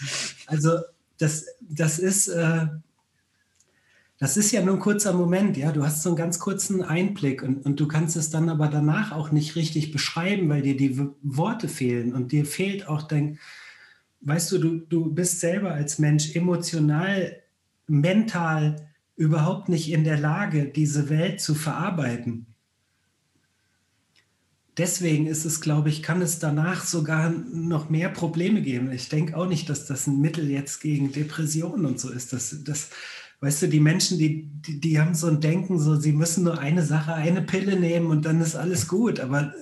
Also 0.47 0.79
das, 1.17 1.45
das 1.59 1.99
ist, 1.99 2.29
äh, 2.29 2.67
das 4.21 4.37
ist 4.37 4.51
ja 4.51 4.61
nur 4.61 4.75
ein 4.75 4.79
kurzer 4.79 5.13
Moment, 5.13 5.57
ja. 5.57 5.71
Du 5.71 5.83
hast 5.83 6.03
so 6.03 6.09
einen 6.09 6.15
ganz 6.15 6.37
kurzen 6.37 6.83
Einblick 6.83 7.41
und, 7.41 7.65
und 7.65 7.79
du 7.79 7.87
kannst 7.87 8.15
es 8.15 8.29
dann 8.29 8.49
aber 8.49 8.67
danach 8.67 9.11
auch 9.11 9.31
nicht 9.31 9.55
richtig 9.55 9.91
beschreiben, 9.91 10.47
weil 10.47 10.61
dir 10.61 10.77
die 10.77 10.99
Worte 11.23 11.67
fehlen 11.67 12.13
und 12.13 12.31
dir 12.31 12.45
fehlt 12.45 12.87
auch 12.87 13.01
dein, 13.01 13.39
weißt 14.19 14.51
du, 14.51 14.57
du, 14.59 14.77
du 14.77 15.11
bist 15.11 15.39
selber 15.39 15.71
als 15.73 15.97
Mensch 15.97 16.35
emotional, 16.35 17.41
mental 17.87 18.87
überhaupt 19.15 19.69
nicht 19.69 19.91
in 19.91 20.03
der 20.03 20.19
Lage, 20.19 20.65
diese 20.65 21.09
Welt 21.09 21.41
zu 21.41 21.55
verarbeiten. 21.55 22.45
Deswegen 24.77 25.25
ist 25.25 25.45
es, 25.45 25.61
glaube 25.61 25.89
ich, 25.89 26.03
kann 26.03 26.21
es 26.21 26.37
danach 26.37 26.85
sogar 26.85 27.31
noch 27.31 27.89
mehr 27.89 28.09
Probleme 28.09 28.61
geben. 28.61 28.91
Ich 28.91 29.09
denke 29.09 29.35
auch 29.35 29.47
nicht, 29.47 29.67
dass 29.67 29.87
das 29.87 30.05
ein 30.05 30.21
Mittel 30.21 30.49
jetzt 30.51 30.79
gegen 30.79 31.11
Depressionen 31.11 31.87
und 31.87 31.99
so 31.99 32.11
ist. 32.11 32.33
Das, 32.33 32.55
das, 32.63 32.89
weißt 33.41 33.63
du, 33.63 33.67
die 33.67 33.79
Menschen, 33.79 34.17
die, 34.17 34.47
die, 34.47 34.79
die, 34.79 34.99
haben 34.99 35.15
so 35.15 35.27
ein 35.27 35.41
Denken, 35.41 35.79
so 35.79 35.95
sie 35.95 36.13
müssen 36.13 36.43
nur 36.43 36.59
eine 36.59 36.83
Sache, 36.83 37.13
eine 37.13 37.41
Pille 37.41 37.77
nehmen 37.79 38.07
und 38.07 38.25
dann 38.25 38.39
ist 38.39 38.55
alles 38.55 38.87
gut. 38.87 39.19
Aber 39.19 39.53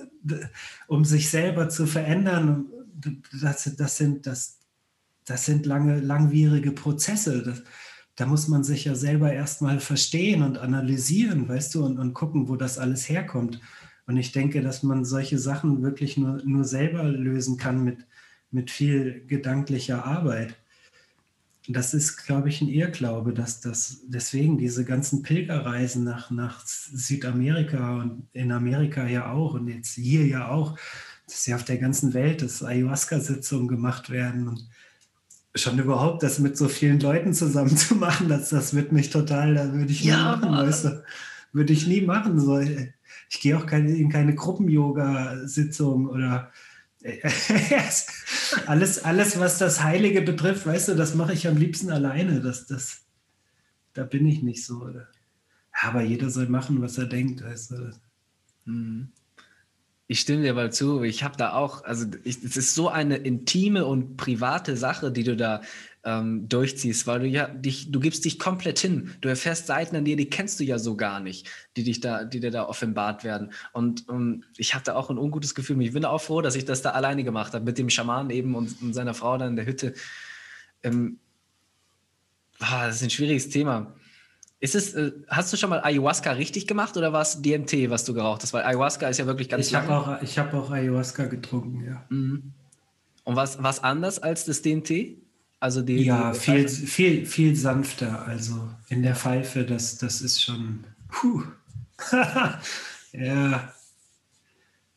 um 0.86 1.04
sich 1.04 1.30
selber 1.30 1.68
zu 1.70 1.86
verändern, 1.86 2.66
das, 3.42 3.74
das, 3.76 3.96
sind, 3.96 4.26
das, 4.26 4.58
das 5.24 5.46
sind 5.46 5.64
lange, 5.64 5.98
langwierige 6.00 6.72
Prozesse. 6.72 7.42
Das, 7.42 7.62
da 8.16 8.26
muss 8.26 8.48
man 8.48 8.62
sich 8.64 8.84
ja 8.84 8.94
selber 8.94 9.32
erstmal 9.32 9.80
verstehen 9.80 10.42
und 10.42 10.58
analysieren, 10.58 11.48
weißt 11.48 11.74
du, 11.74 11.84
und, 11.84 11.98
und 11.98 12.12
gucken, 12.12 12.48
wo 12.48 12.56
das 12.56 12.76
alles 12.76 13.08
herkommt. 13.08 13.60
Und 14.06 14.18
ich 14.18 14.32
denke, 14.32 14.60
dass 14.60 14.82
man 14.82 15.06
solche 15.06 15.38
Sachen 15.38 15.82
wirklich 15.82 16.18
nur, 16.18 16.42
nur 16.44 16.64
selber 16.64 17.04
lösen 17.04 17.56
kann 17.56 17.82
mit, 17.82 18.06
mit 18.50 18.70
viel 18.70 19.24
gedanklicher 19.26 20.04
Arbeit 20.04 20.59
das 21.72 21.94
ist, 21.94 22.24
glaube 22.26 22.48
ich, 22.48 22.60
ein 22.60 22.68
Irrglaube, 22.68 23.32
dass 23.32 23.60
das 23.60 24.00
deswegen 24.06 24.58
diese 24.58 24.84
ganzen 24.84 25.22
Pilgerreisen 25.22 26.04
nach, 26.04 26.30
nach 26.30 26.64
Südamerika 26.66 28.00
und 28.00 28.28
in 28.32 28.52
Amerika 28.52 29.06
ja 29.06 29.30
auch 29.30 29.54
und 29.54 29.68
jetzt 29.68 29.94
hier 29.94 30.26
ja 30.26 30.48
auch, 30.48 30.78
dass 31.26 31.46
ja 31.46 31.56
auf 31.56 31.64
der 31.64 31.78
ganzen 31.78 32.14
Welt, 32.14 32.42
dass 32.42 32.62
Ayahuasca-Sitzungen 32.62 33.68
gemacht 33.68 34.10
werden 34.10 34.48
und 34.48 34.68
schon 35.54 35.78
überhaupt 35.78 36.22
das 36.22 36.38
mit 36.38 36.56
so 36.56 36.68
vielen 36.68 37.00
Leuten 37.00 37.34
zusammen 37.34 37.76
zu 37.76 37.94
machen, 37.94 38.28
das, 38.28 38.50
das 38.50 38.74
wird 38.74 38.92
mich 38.92 39.10
total, 39.10 39.54
da 39.54 39.72
würde 39.72 39.92
ich 39.92 40.04
nie 40.04 40.10
ja, 40.10 40.36
machen, 40.36 40.52
weißt 40.52 40.84
du, 40.84 41.02
würde 41.52 41.72
ich 41.72 41.86
nie 41.86 42.02
machen. 42.02 42.38
So, 42.38 42.58
ich 42.58 43.40
gehe 43.40 43.56
auch 43.56 43.66
keine, 43.66 43.96
in 43.96 44.08
keine 44.08 44.34
Gruppen-Yoga-Sitzung 44.34 46.08
oder 46.08 46.50
alles, 48.66 49.04
alles, 49.04 49.38
was 49.38 49.58
das 49.58 49.82
Heilige 49.82 50.22
betrifft, 50.22 50.66
weißt 50.66 50.88
du, 50.88 50.94
das 50.94 51.14
mache 51.14 51.32
ich 51.32 51.48
am 51.48 51.56
liebsten 51.56 51.90
alleine. 51.90 52.40
Das, 52.40 52.66
das, 52.66 53.02
da 53.94 54.04
bin 54.04 54.26
ich 54.26 54.42
nicht 54.42 54.64
so. 54.64 54.82
Oder? 54.82 55.08
Aber 55.72 56.02
jeder 56.02 56.30
soll 56.30 56.48
machen, 56.48 56.82
was 56.82 56.98
er 56.98 57.06
denkt, 57.06 57.42
weißt 57.42 57.70
du. 57.72 57.92
Mhm. 58.66 59.12
Ich 60.06 60.20
stimme 60.20 60.42
dir 60.42 60.54
mal 60.54 60.72
zu. 60.72 61.04
Ich 61.04 61.22
habe 61.22 61.36
da 61.36 61.52
auch, 61.52 61.84
also 61.84 62.04
es 62.24 62.38
ist 62.38 62.74
so 62.74 62.88
eine 62.88 63.16
intime 63.16 63.86
und 63.86 64.16
private 64.16 64.76
Sache, 64.76 65.12
die 65.12 65.22
du 65.22 65.36
da 65.36 65.62
ähm, 66.04 66.48
durchziehst, 66.48 67.06
weil 67.06 67.20
du 67.20 67.26
ja 67.26 67.46
dich, 67.46 67.90
du 67.90 68.00
gibst 68.00 68.24
dich 68.24 68.38
komplett 68.38 68.78
hin. 68.78 69.12
Du 69.20 69.28
erfährst 69.28 69.66
Seiten 69.66 69.96
an 69.96 70.04
dir, 70.04 70.16
die 70.16 70.30
kennst 70.30 70.58
du 70.58 70.64
ja 70.64 70.78
so 70.78 70.96
gar 70.96 71.20
nicht, 71.20 71.48
die 71.76 71.84
dich 71.84 72.00
da, 72.00 72.24
die 72.24 72.40
dir 72.40 72.50
da 72.50 72.66
offenbart 72.66 73.22
werden. 73.22 73.52
Und 73.72 74.08
um, 74.08 74.44
ich 74.56 74.74
hatte 74.74 74.96
auch 74.96 75.10
ein 75.10 75.18
ungutes 75.18 75.54
Gefühl. 75.54 75.80
Ich 75.82 75.92
bin 75.92 76.04
auch 76.04 76.20
froh, 76.20 76.40
dass 76.40 76.54
ich 76.54 76.64
das 76.64 76.82
da 76.82 76.90
alleine 76.90 77.24
gemacht 77.24 77.52
habe, 77.52 77.64
mit 77.64 77.76
dem 77.76 77.90
Schaman 77.90 78.30
eben 78.30 78.54
und, 78.54 78.80
und 78.80 78.94
seiner 78.94 79.14
Frau 79.14 79.36
dann 79.36 79.50
in 79.50 79.56
der 79.56 79.66
Hütte. 79.66 79.94
Ähm, 80.82 81.18
ah, 82.60 82.86
das 82.86 82.96
ist 82.96 83.02
ein 83.02 83.10
schwieriges 83.10 83.50
Thema. 83.50 83.94
Ist 84.58 84.74
es, 84.74 84.94
äh, 84.94 85.12
hast 85.28 85.52
du 85.52 85.56
schon 85.56 85.70
mal 85.70 85.82
Ayahuasca 85.82 86.32
richtig 86.32 86.66
gemacht 86.66 86.96
oder 86.96 87.12
war 87.12 87.22
es 87.22 87.40
DMT, 87.42 87.90
was 87.90 88.04
du 88.04 88.14
geraucht 88.14 88.42
hast? 88.42 88.52
Weil 88.52 88.64
Ayahuasca 88.64 89.08
ist 89.08 89.18
ja 89.18 89.26
wirklich 89.26 89.48
ganz 89.48 89.66
Ich 89.66 89.74
habe 89.74 89.90
auch, 89.90 90.06
hab 90.06 90.54
auch 90.54 90.70
Ayahuasca 90.70 91.26
getrunken, 91.26 91.84
ja. 91.84 92.04
Mhm. 92.10 92.52
Und 93.24 93.36
was, 93.36 93.62
was 93.62 93.82
anders 93.82 94.18
als 94.18 94.44
das 94.46 94.62
DMT? 94.62 95.18
Also 95.60 95.82
die, 95.82 96.02
ja, 96.02 96.32
die 96.32 96.38
viel, 96.38 96.68
viel, 96.68 97.26
viel 97.26 97.54
sanfter. 97.54 98.26
Also 98.26 98.70
in 98.88 99.02
der 99.02 99.14
Pfeife, 99.14 99.64
das, 99.64 99.98
das 99.98 100.22
ist 100.22 100.42
schon. 100.42 100.84
Puh. 101.08 101.42
ja. 102.10 102.60
ja. 103.12 103.74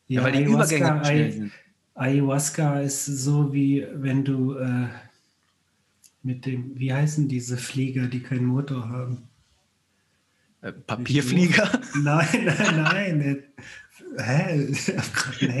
Ja, 0.06 0.22
weil 0.22 0.32
die 0.32 0.38
Ayahuasca, 0.38 0.76
Übergänge 0.76 1.04
schnell 1.04 1.32
sind. 1.32 1.52
Ayahuasca 1.94 2.80
ist 2.80 3.04
so 3.06 3.52
wie 3.52 3.86
wenn 3.94 4.24
du 4.24 4.54
äh, 4.56 4.88
mit 6.22 6.46
dem, 6.46 6.78
wie 6.78 6.92
heißen 6.92 7.28
diese 7.28 7.56
Flieger, 7.56 8.06
die 8.06 8.20
keinen 8.20 8.46
Motor 8.46 8.88
haben? 8.88 9.28
Äh, 10.62 10.72
Papierflieger? 10.72 11.80
Nein, 12.02 12.26
nein, 12.44 12.82
nein. 12.82 13.42
Hä? 14.18 14.72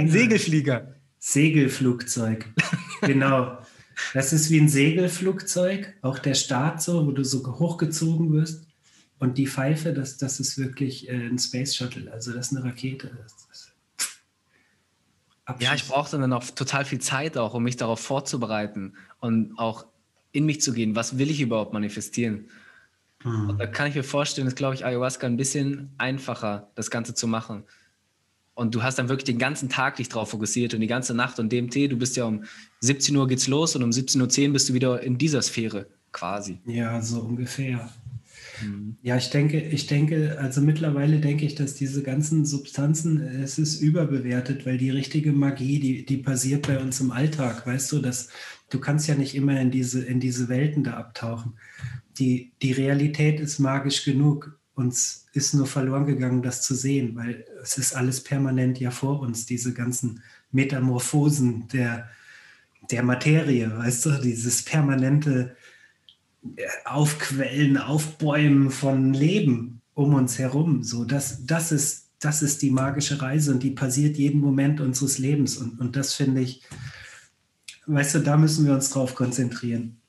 Segelflieger. 0.08 0.94
Segelflugzeug. 1.18 2.46
Genau. 3.02 3.58
Das 4.12 4.32
ist 4.32 4.50
wie 4.50 4.60
ein 4.60 4.68
Segelflugzeug, 4.68 5.94
auch 6.02 6.18
der 6.18 6.34
Start 6.34 6.82
so, 6.82 7.06
wo 7.06 7.12
du 7.12 7.24
so 7.24 7.44
hochgezogen 7.44 8.32
wirst. 8.32 8.66
Und 9.18 9.38
die 9.38 9.46
Pfeife, 9.46 9.92
das, 9.92 10.18
das 10.18 10.40
ist 10.40 10.58
wirklich 10.58 11.08
äh, 11.08 11.12
ein 11.12 11.38
Space 11.38 11.74
Shuttle, 11.76 12.12
also 12.12 12.32
das 12.32 12.50
ist 12.50 12.56
eine 12.56 12.66
Rakete. 12.66 13.10
Das 13.16 13.44
ja, 15.60 15.74
ich 15.74 15.86
brauchte 15.86 16.18
dann 16.18 16.32
auch 16.32 16.44
total 16.50 16.84
viel 16.84 17.00
Zeit 17.00 17.36
auch, 17.36 17.54
um 17.54 17.62
mich 17.62 17.76
darauf 17.76 18.00
vorzubereiten 18.00 18.94
und 19.20 19.58
auch 19.58 19.86
in 20.32 20.46
mich 20.46 20.62
zu 20.62 20.72
gehen. 20.72 20.96
Was 20.96 21.18
will 21.18 21.30
ich 21.30 21.40
überhaupt 21.40 21.72
manifestieren? 21.72 22.48
Hm. 23.22 23.50
Und 23.50 23.58
da 23.58 23.66
kann 23.66 23.88
ich 23.88 23.94
mir 23.94 24.04
vorstellen, 24.04 24.46
ist, 24.46 24.56
glaube 24.56 24.74
ich, 24.74 24.86
Ayahuasca 24.86 25.26
ein 25.26 25.36
bisschen 25.36 25.92
einfacher, 25.98 26.70
das 26.74 26.90
Ganze 26.90 27.14
zu 27.14 27.26
machen. 27.26 27.64
Und 28.54 28.74
du 28.74 28.82
hast 28.82 28.98
dann 28.98 29.08
wirklich 29.08 29.24
den 29.24 29.38
ganzen 29.38 29.68
Tag 29.68 29.96
dich 29.96 30.08
drauf 30.08 30.30
fokussiert 30.30 30.74
und 30.74 30.80
die 30.80 30.86
ganze 30.86 31.14
Nacht. 31.14 31.38
Und 31.40 31.52
DMT, 31.52 31.90
du 31.90 31.96
bist 31.96 32.16
ja 32.16 32.24
um 32.24 32.44
17 32.80 33.16
Uhr 33.16 33.26
geht's 33.26 33.48
los 33.48 33.74
und 33.74 33.82
um 33.82 33.90
17.10 33.90 34.46
Uhr 34.46 34.52
bist 34.52 34.68
du 34.68 34.74
wieder 34.74 35.02
in 35.02 35.18
dieser 35.18 35.42
Sphäre 35.42 35.86
quasi. 36.12 36.60
Ja, 36.64 37.02
so 37.02 37.20
ungefähr. 37.20 37.90
Mhm. 38.62 38.96
Ja, 39.02 39.16
ich 39.16 39.30
denke, 39.30 39.60
ich 39.60 39.86
denke, 39.86 40.38
also 40.38 40.60
mittlerweile 40.60 41.18
denke 41.18 41.44
ich, 41.44 41.54
dass 41.54 41.74
diese 41.74 42.02
ganzen 42.02 42.44
Substanzen, 42.44 43.20
es 43.20 43.58
ist 43.58 43.80
überbewertet, 43.80 44.64
weil 44.66 44.78
die 44.78 44.90
richtige 44.90 45.32
Magie, 45.32 45.80
die, 45.80 46.06
die 46.06 46.18
passiert 46.18 46.66
bei 46.66 46.78
uns 46.78 47.00
im 47.00 47.10
Alltag, 47.10 47.66
weißt 47.66 47.90
du, 47.92 47.98
dass 47.98 48.28
du 48.70 48.78
kannst 48.78 49.08
ja 49.08 49.14
nicht 49.14 49.34
immer 49.34 49.60
in 49.60 49.70
diese, 49.70 50.04
in 50.04 50.20
diese 50.20 50.48
Welten 50.48 50.84
da 50.84 50.94
abtauchen. 50.94 51.54
Die, 52.18 52.52
die 52.62 52.72
Realität 52.72 53.40
ist 53.40 53.58
magisch 53.58 54.04
genug 54.04 54.58
uns 54.74 55.26
ist 55.32 55.54
nur 55.54 55.66
verloren 55.66 56.06
gegangen, 56.06 56.42
das 56.42 56.62
zu 56.62 56.74
sehen, 56.74 57.14
weil 57.16 57.44
es 57.62 57.78
ist 57.78 57.94
alles 57.94 58.22
permanent 58.22 58.78
ja 58.80 58.90
vor 58.90 59.20
uns, 59.20 59.46
diese 59.46 59.72
ganzen 59.72 60.22
Metamorphosen 60.50 61.68
der, 61.68 62.08
der 62.90 63.02
Materie, 63.02 63.76
weißt 63.76 64.06
du, 64.06 64.10
dieses 64.20 64.62
permanente 64.62 65.56
äh, 66.56 66.62
Aufquellen, 66.84 67.78
Aufbäumen 67.78 68.70
von 68.70 69.14
Leben 69.14 69.80
um 69.94 70.14
uns 70.14 70.38
herum. 70.38 70.82
So, 70.82 71.04
das, 71.04 71.46
das, 71.46 71.70
ist, 71.70 72.10
das 72.18 72.42
ist 72.42 72.62
die 72.62 72.70
magische 72.70 73.22
Reise 73.22 73.52
und 73.52 73.62
die 73.62 73.70
passiert 73.70 74.16
jeden 74.16 74.40
Moment 74.40 74.80
unseres 74.80 75.18
Lebens. 75.18 75.56
Und, 75.56 75.80
und 75.80 75.94
das 75.94 76.14
finde 76.14 76.40
ich, 76.40 76.62
weißt 77.86 78.16
du, 78.16 78.18
da 78.20 78.36
müssen 78.36 78.66
wir 78.66 78.74
uns 78.74 78.90
drauf 78.90 79.14
konzentrieren. 79.14 80.00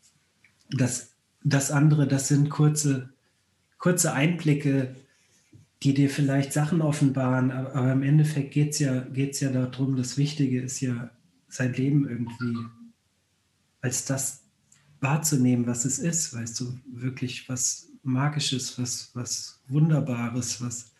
Das, 0.71 1.12
das 1.43 1.69
andere, 1.69 2.08
das 2.08 2.28
sind 2.28 2.49
kurze 2.49 3.14
kurze 3.77 4.13
Einblicke, 4.13 4.95
die 5.83 5.93
dir 5.93 6.09
vielleicht 6.09 6.53
Sachen 6.53 6.81
offenbaren, 6.81 7.51
aber, 7.51 7.75
aber 7.75 7.91
im 7.91 8.03
Endeffekt 8.03 8.51
geht 8.51 8.71
es 8.71 8.79
ja, 8.79 9.01
geht's 9.01 9.39
ja 9.39 9.51
darum, 9.51 9.95
das 9.95 10.17
Wichtige 10.17 10.61
ist 10.61 10.81
ja, 10.81 11.11
sein 11.47 11.73
Leben 11.73 12.07
irgendwie 12.09 12.65
als 13.81 14.05
das 14.05 14.41
wahrzunehmen, 14.99 15.67
was 15.67 15.85
es 15.85 15.99
ist, 15.99 16.33
weißt 16.33 16.59
du, 16.59 16.77
wirklich 16.88 17.47
was 17.47 17.89
Magisches, 18.03 18.79
was, 18.79 19.11
was 19.13 19.61
Wunderbares, 19.67 20.61
was, 20.61 20.91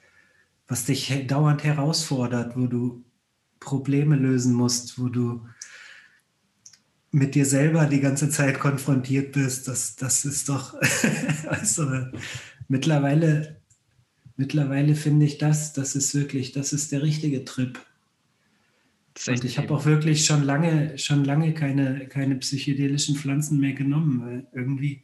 was 0.67 0.85
dich 0.85 1.25
dauernd 1.27 1.63
herausfordert, 1.63 2.55
wo 2.55 2.67
du 2.67 3.03
Probleme 3.59 4.15
lösen 4.15 4.53
musst, 4.53 4.99
wo 4.99 5.09
du 5.09 5.47
mit 7.11 7.33
dir 7.33 7.45
selber 7.45 7.85
die 7.85 8.01
ganze 8.01 8.29
Zeit 8.29 8.59
konfrontiert 8.59 9.31
bist, 9.31 9.67
das, 9.67 9.95
das 9.95 10.25
ist 10.25 10.49
doch, 10.49 10.73
weißt 10.73 11.77
du, 11.77 12.11
mittlerweile, 12.67 13.62
mittlerweile 14.38 14.95
finde 14.95 15.25
ich 15.25 15.38
das, 15.38 15.73
das 15.73 15.95
ist 15.95 16.15
wirklich, 16.15 16.51
das 16.51 16.73
ist 16.73 16.91
der 16.91 17.01
richtige 17.01 17.45
Trip. 17.45 17.80
Und 19.28 19.43
ich 19.45 19.58
habe 19.58 19.73
auch 19.73 19.86
wirklich 19.86 20.25
schon 20.25 20.43
lange, 20.43 20.97
schon 20.97 21.23
lange 21.23 21.54
keine, 21.54 22.08
keine 22.08 22.36
psychedelischen 22.36 23.15
Pflanzen 23.15 23.60
mehr 23.60 23.73
genommen, 23.73 24.21
weil 24.21 24.47
irgendwie, 24.51 25.04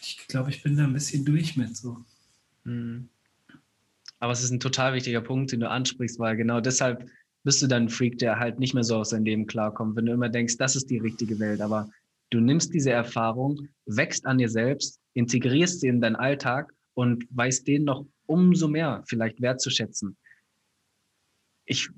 ich 0.00 0.26
glaube, 0.26 0.50
ich 0.50 0.62
bin 0.62 0.76
da 0.76 0.84
ein 0.84 0.92
bisschen 0.92 1.24
durch 1.24 1.56
mit 1.56 1.76
so. 1.76 2.04
Mhm. 2.64 3.08
Aber 4.18 4.32
es 4.32 4.42
ist 4.42 4.50
ein 4.50 4.60
total 4.60 4.94
wichtiger 4.94 5.20
Punkt, 5.20 5.52
den 5.52 5.60
du 5.60 5.70
ansprichst, 5.70 6.18
weil 6.18 6.36
genau 6.36 6.60
deshalb 6.60 7.08
bist 7.44 7.62
du 7.62 7.66
dann 7.66 7.84
ein 7.84 7.88
Freak, 7.88 8.18
der 8.18 8.38
halt 8.38 8.58
nicht 8.58 8.74
mehr 8.74 8.84
so 8.84 8.96
aus 8.96 9.10
seinem 9.10 9.24
Leben 9.24 9.46
klarkommt, 9.46 9.96
wenn 9.96 10.06
du 10.06 10.12
immer 10.12 10.28
denkst, 10.28 10.56
das 10.58 10.76
ist 10.76 10.90
die 10.90 10.98
richtige 10.98 11.38
Welt. 11.38 11.60
Aber 11.60 11.90
du 12.30 12.40
nimmst 12.40 12.72
diese 12.72 12.90
Erfahrung, 12.90 13.68
wächst 13.86 14.26
an 14.26 14.38
dir 14.38 14.48
selbst, 14.48 15.00
integrierst 15.14 15.80
sie 15.80 15.88
in 15.88 16.00
deinen 16.00 16.16
Alltag 16.16 16.72
und 16.94 17.24
weißt 17.30 17.66
den 17.66 17.84
noch 17.84 18.06
umso 18.26 18.68
mehr 18.68 19.02
vielleicht 19.06 19.40
wertzuschätzen. 19.40 20.16
Ich 21.64 21.88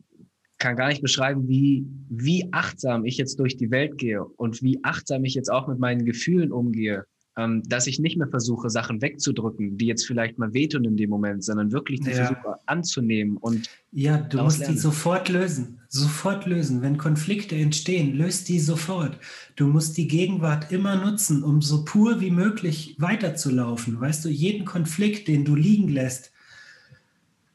kann 0.59 0.77
gar 0.77 0.89
nicht 0.89 1.03
beschreiben, 1.03 1.49
wie, 1.49 1.87
wie 2.09 2.49
achtsam 2.53 3.05
ich 3.05 3.17
jetzt 3.17 3.39
durch 3.39 3.57
die 3.57 3.71
Welt 3.71 3.99
gehe 3.99 4.25
und 4.25 4.63
wie 4.63 4.83
achtsam 4.83 5.25
ich 5.25 5.35
jetzt 5.35 5.51
auch 5.51 5.69
mit 5.69 5.79
meinen 5.79 6.05
Gefühlen 6.05 6.53
umgehe 6.53 7.07
ähm, 7.37 7.63
dass 7.67 7.87
ich 7.87 7.99
nicht 7.99 8.17
mehr 8.17 8.29
versuche, 8.29 8.71
Sachen 8.71 9.03
wegzudrücken, 9.03 9.77
die 9.77 9.87
jetzt 9.87 10.07
vielleicht 10.07 10.39
mal 10.39 10.55
wehtun 10.55 10.85
in 10.85 10.97
dem 10.97 11.11
Moment, 11.11 11.45
sondern 11.45 11.73
wirklich 11.73 12.01
die 12.01 12.11
ja. 12.11 12.27
versuche 12.27 12.57
anzunehmen 12.67 13.37
und 13.37 13.69
ja, 13.91 14.19
du 14.19 14.43
musst 14.43 14.61
lernen. 14.61 14.75
die 14.75 14.81
sofort 14.81 15.29
lösen, 15.29 15.81
sofort 15.89 16.47
lösen. 16.47 16.83
Wenn 16.83 16.99
Konflikte 16.99 17.57
entstehen, 17.57 18.15
löst 18.15 18.49
die 18.49 18.59
sofort. 18.59 19.19
Du 19.57 19.67
musst 19.67 19.97
die 19.97 20.09
Gegenwart 20.09 20.73
immer 20.73 20.97
nutzen, 20.97 21.43
um 21.43 21.63
so 21.63 21.85
pur 21.85 22.21
wie 22.21 22.31
möglich 22.31 22.97
weiterzulaufen. 22.99 24.01
Weißt 24.01 24.25
du, 24.25 24.29
jeden 24.29 24.65
Konflikt, 24.65 25.29
den 25.29 25.45
du 25.45 25.55
liegen 25.55 25.89
lässt, 25.89 26.33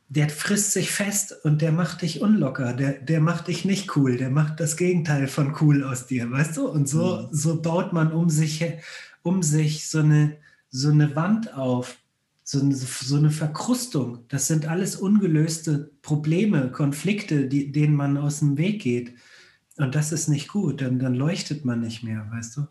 der 0.09 0.27
frisst 0.27 0.73
sich 0.73 0.91
fest 0.91 1.35
und 1.43 1.61
der 1.61 1.71
macht 1.71 2.01
dich 2.01 2.21
unlocker, 2.21 2.73
der, 2.73 2.93
der 2.93 3.21
macht 3.21 3.47
dich 3.47 3.63
nicht 3.63 3.95
cool, 3.95 4.17
der 4.17 4.31
macht 4.31 4.59
das 4.59 4.75
Gegenteil 4.75 5.27
von 5.27 5.55
cool 5.61 5.83
aus 5.83 6.07
dir, 6.07 6.31
weißt 6.31 6.57
du? 6.57 6.67
Und 6.67 6.89
so, 6.89 7.17
mhm. 7.17 7.27
so 7.31 7.61
baut 7.61 7.93
man 7.93 8.11
um 8.11 8.29
sich 8.29 8.59
um 9.23 9.43
sich 9.43 9.87
so 9.89 9.99
eine, 9.99 10.37
so 10.69 10.89
eine 10.89 11.15
Wand 11.15 11.53
auf, 11.53 11.97
so 12.43 12.59
eine, 12.59 12.75
so 12.75 13.15
eine 13.15 13.31
Verkrustung. 13.31 14.25
Das 14.27 14.47
sind 14.47 14.67
alles 14.67 14.95
ungelöste 14.95 15.91
Probleme, 16.01 16.71
Konflikte, 16.71 17.47
die, 17.47 17.71
denen 17.71 17.95
man 17.95 18.17
aus 18.17 18.39
dem 18.39 18.57
Weg 18.57 18.81
geht. 18.81 19.13
Und 19.77 19.95
das 19.95 20.11
ist 20.11 20.27
nicht 20.27 20.49
gut, 20.49 20.81
dann, 20.81 20.99
dann 20.99 21.15
leuchtet 21.15 21.63
man 21.63 21.81
nicht 21.81 22.03
mehr, 22.03 22.27
weißt 22.31 22.57
du? 22.57 22.67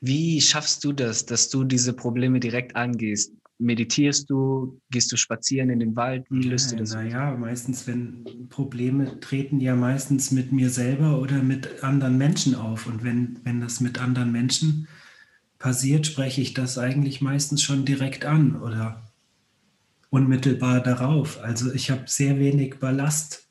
Wie 0.00 0.40
schaffst 0.40 0.84
du 0.84 0.92
das, 0.92 1.26
dass 1.26 1.50
du 1.50 1.64
diese 1.64 1.92
Probleme 1.92 2.40
direkt 2.40 2.74
angehst? 2.76 3.34
Meditierst 3.58 4.30
du? 4.30 4.80
Gehst 4.90 5.12
du 5.12 5.16
spazieren 5.16 5.68
in 5.68 5.80
den 5.80 5.94
Wald? 5.96 6.24
Wie 6.30 6.42
löst 6.42 6.70
ja, 6.70 6.76
du 6.76 6.82
das? 6.82 6.94
Naja, 6.94 7.36
meistens, 7.36 7.86
wenn 7.86 8.48
Probleme 8.48 9.20
treten 9.20 9.60
ja 9.60 9.76
meistens 9.76 10.30
mit 10.30 10.52
mir 10.52 10.70
selber 10.70 11.20
oder 11.20 11.42
mit 11.42 11.84
anderen 11.84 12.16
Menschen 12.16 12.54
auf. 12.54 12.86
Und 12.86 13.04
wenn, 13.04 13.38
wenn 13.44 13.60
das 13.60 13.80
mit 13.80 14.00
anderen 14.00 14.32
Menschen 14.32 14.88
passiert, 15.60 16.06
spreche 16.08 16.40
ich 16.40 16.54
das 16.54 16.78
eigentlich 16.78 17.20
meistens 17.20 17.62
schon 17.62 17.84
direkt 17.84 18.24
an 18.24 18.60
oder 18.60 19.00
unmittelbar 20.08 20.82
darauf. 20.82 21.40
Also 21.40 21.72
ich 21.72 21.92
habe 21.92 22.02
sehr 22.06 22.40
wenig 22.40 22.80
Ballast. 22.80 23.46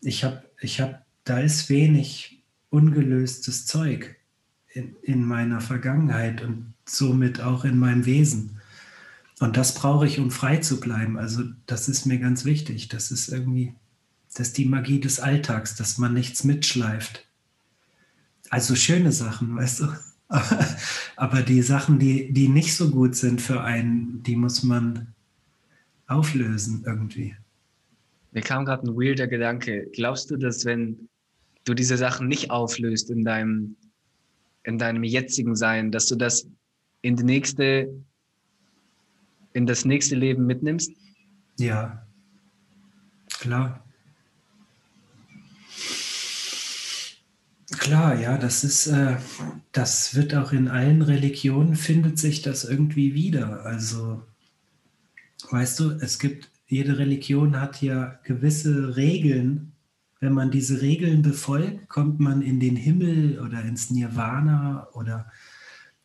Ich 0.00 0.22
habe 0.22 0.44
ich 0.60 0.80
hab 0.80 1.04
da 1.24 1.40
ist 1.40 1.68
wenig 1.70 2.42
ungelöstes 2.70 3.66
Zeug 3.66 4.14
in, 4.72 4.94
in 5.02 5.24
meiner 5.24 5.60
Vergangenheit 5.60 6.42
und 6.42 6.74
somit 6.84 7.40
auch 7.40 7.64
in 7.64 7.78
meinem 7.78 8.04
Wesen. 8.04 8.60
Und 9.40 9.56
das 9.56 9.74
brauche 9.74 10.06
ich, 10.06 10.20
um 10.20 10.30
frei 10.30 10.58
zu 10.58 10.80
bleiben. 10.80 11.18
Also 11.18 11.44
das 11.66 11.88
ist 11.88 12.04
mir 12.04 12.18
ganz 12.18 12.44
wichtig. 12.44 12.88
Das 12.88 13.10
ist 13.10 13.28
irgendwie, 13.28 13.74
das 14.28 14.48
ist 14.48 14.58
die 14.58 14.66
Magie 14.66 15.00
des 15.00 15.18
Alltags, 15.18 15.76
dass 15.76 15.96
man 15.96 16.12
nichts 16.12 16.44
mitschleift. 16.44 17.26
Also 18.50 18.76
schöne 18.76 19.12
Sachen, 19.12 19.56
weißt 19.56 19.80
du. 19.80 19.88
Aber 21.16 21.42
die 21.42 21.62
Sachen, 21.62 21.98
die, 21.98 22.32
die 22.32 22.48
nicht 22.48 22.74
so 22.74 22.90
gut 22.90 23.14
sind 23.14 23.40
für 23.40 23.62
einen, 23.62 24.22
die 24.22 24.36
muss 24.36 24.62
man 24.62 25.14
auflösen 26.06 26.82
irgendwie. 26.86 27.36
Mir 28.32 28.42
kam 28.42 28.64
gerade 28.64 28.88
ein 28.88 28.96
weirder 28.96 29.26
Gedanke. 29.26 29.88
Glaubst 29.92 30.30
du, 30.30 30.36
dass 30.36 30.64
wenn 30.64 31.08
du 31.64 31.74
diese 31.74 31.96
Sachen 31.96 32.28
nicht 32.28 32.50
auflöst 32.50 33.10
in 33.10 33.24
deinem, 33.24 33.76
in 34.64 34.78
deinem 34.78 35.04
jetzigen 35.04 35.54
Sein, 35.56 35.92
dass 35.92 36.06
du 36.06 36.16
das 36.16 36.48
in 37.02 37.16
die 37.16 37.24
nächste, 37.24 37.88
in 39.52 39.66
das 39.66 39.84
nächste 39.84 40.16
Leben 40.16 40.46
mitnimmst? 40.46 40.92
Ja, 41.58 42.06
klar. 43.28 43.83
Klar, 47.78 48.18
ja, 48.20 48.38
das 48.38 48.64
ist, 48.64 48.86
äh, 48.86 49.16
das 49.72 50.14
wird 50.14 50.34
auch 50.34 50.52
in 50.52 50.68
allen 50.68 51.02
Religionen 51.02 51.76
findet 51.76 52.18
sich 52.18 52.42
das 52.42 52.64
irgendwie 52.64 53.14
wieder. 53.14 53.64
Also, 53.64 54.22
weißt 55.50 55.80
du, 55.80 55.90
es 56.00 56.18
gibt, 56.18 56.50
jede 56.66 56.98
Religion 56.98 57.60
hat 57.60 57.82
ja 57.82 58.18
gewisse 58.24 58.96
Regeln. 58.96 59.72
Wenn 60.20 60.32
man 60.32 60.50
diese 60.50 60.80
Regeln 60.80 61.22
befolgt, 61.22 61.88
kommt 61.88 62.20
man 62.20 62.42
in 62.42 62.60
den 62.60 62.76
Himmel 62.76 63.38
oder 63.40 63.62
ins 63.62 63.90
Nirvana 63.90 64.88
oder 64.94 65.30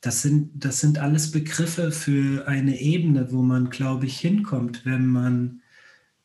das 0.01 0.21
sind, 0.21 0.51
das 0.63 0.79
sind 0.79 0.97
alles 0.99 1.31
Begriffe 1.31 1.91
für 1.91 2.47
eine 2.47 2.79
Ebene, 2.79 3.31
wo 3.31 3.41
man, 3.41 3.69
glaube 3.69 4.05
ich, 4.05 4.19
hinkommt, 4.19 4.85
wenn 4.85 5.07
man, 5.07 5.61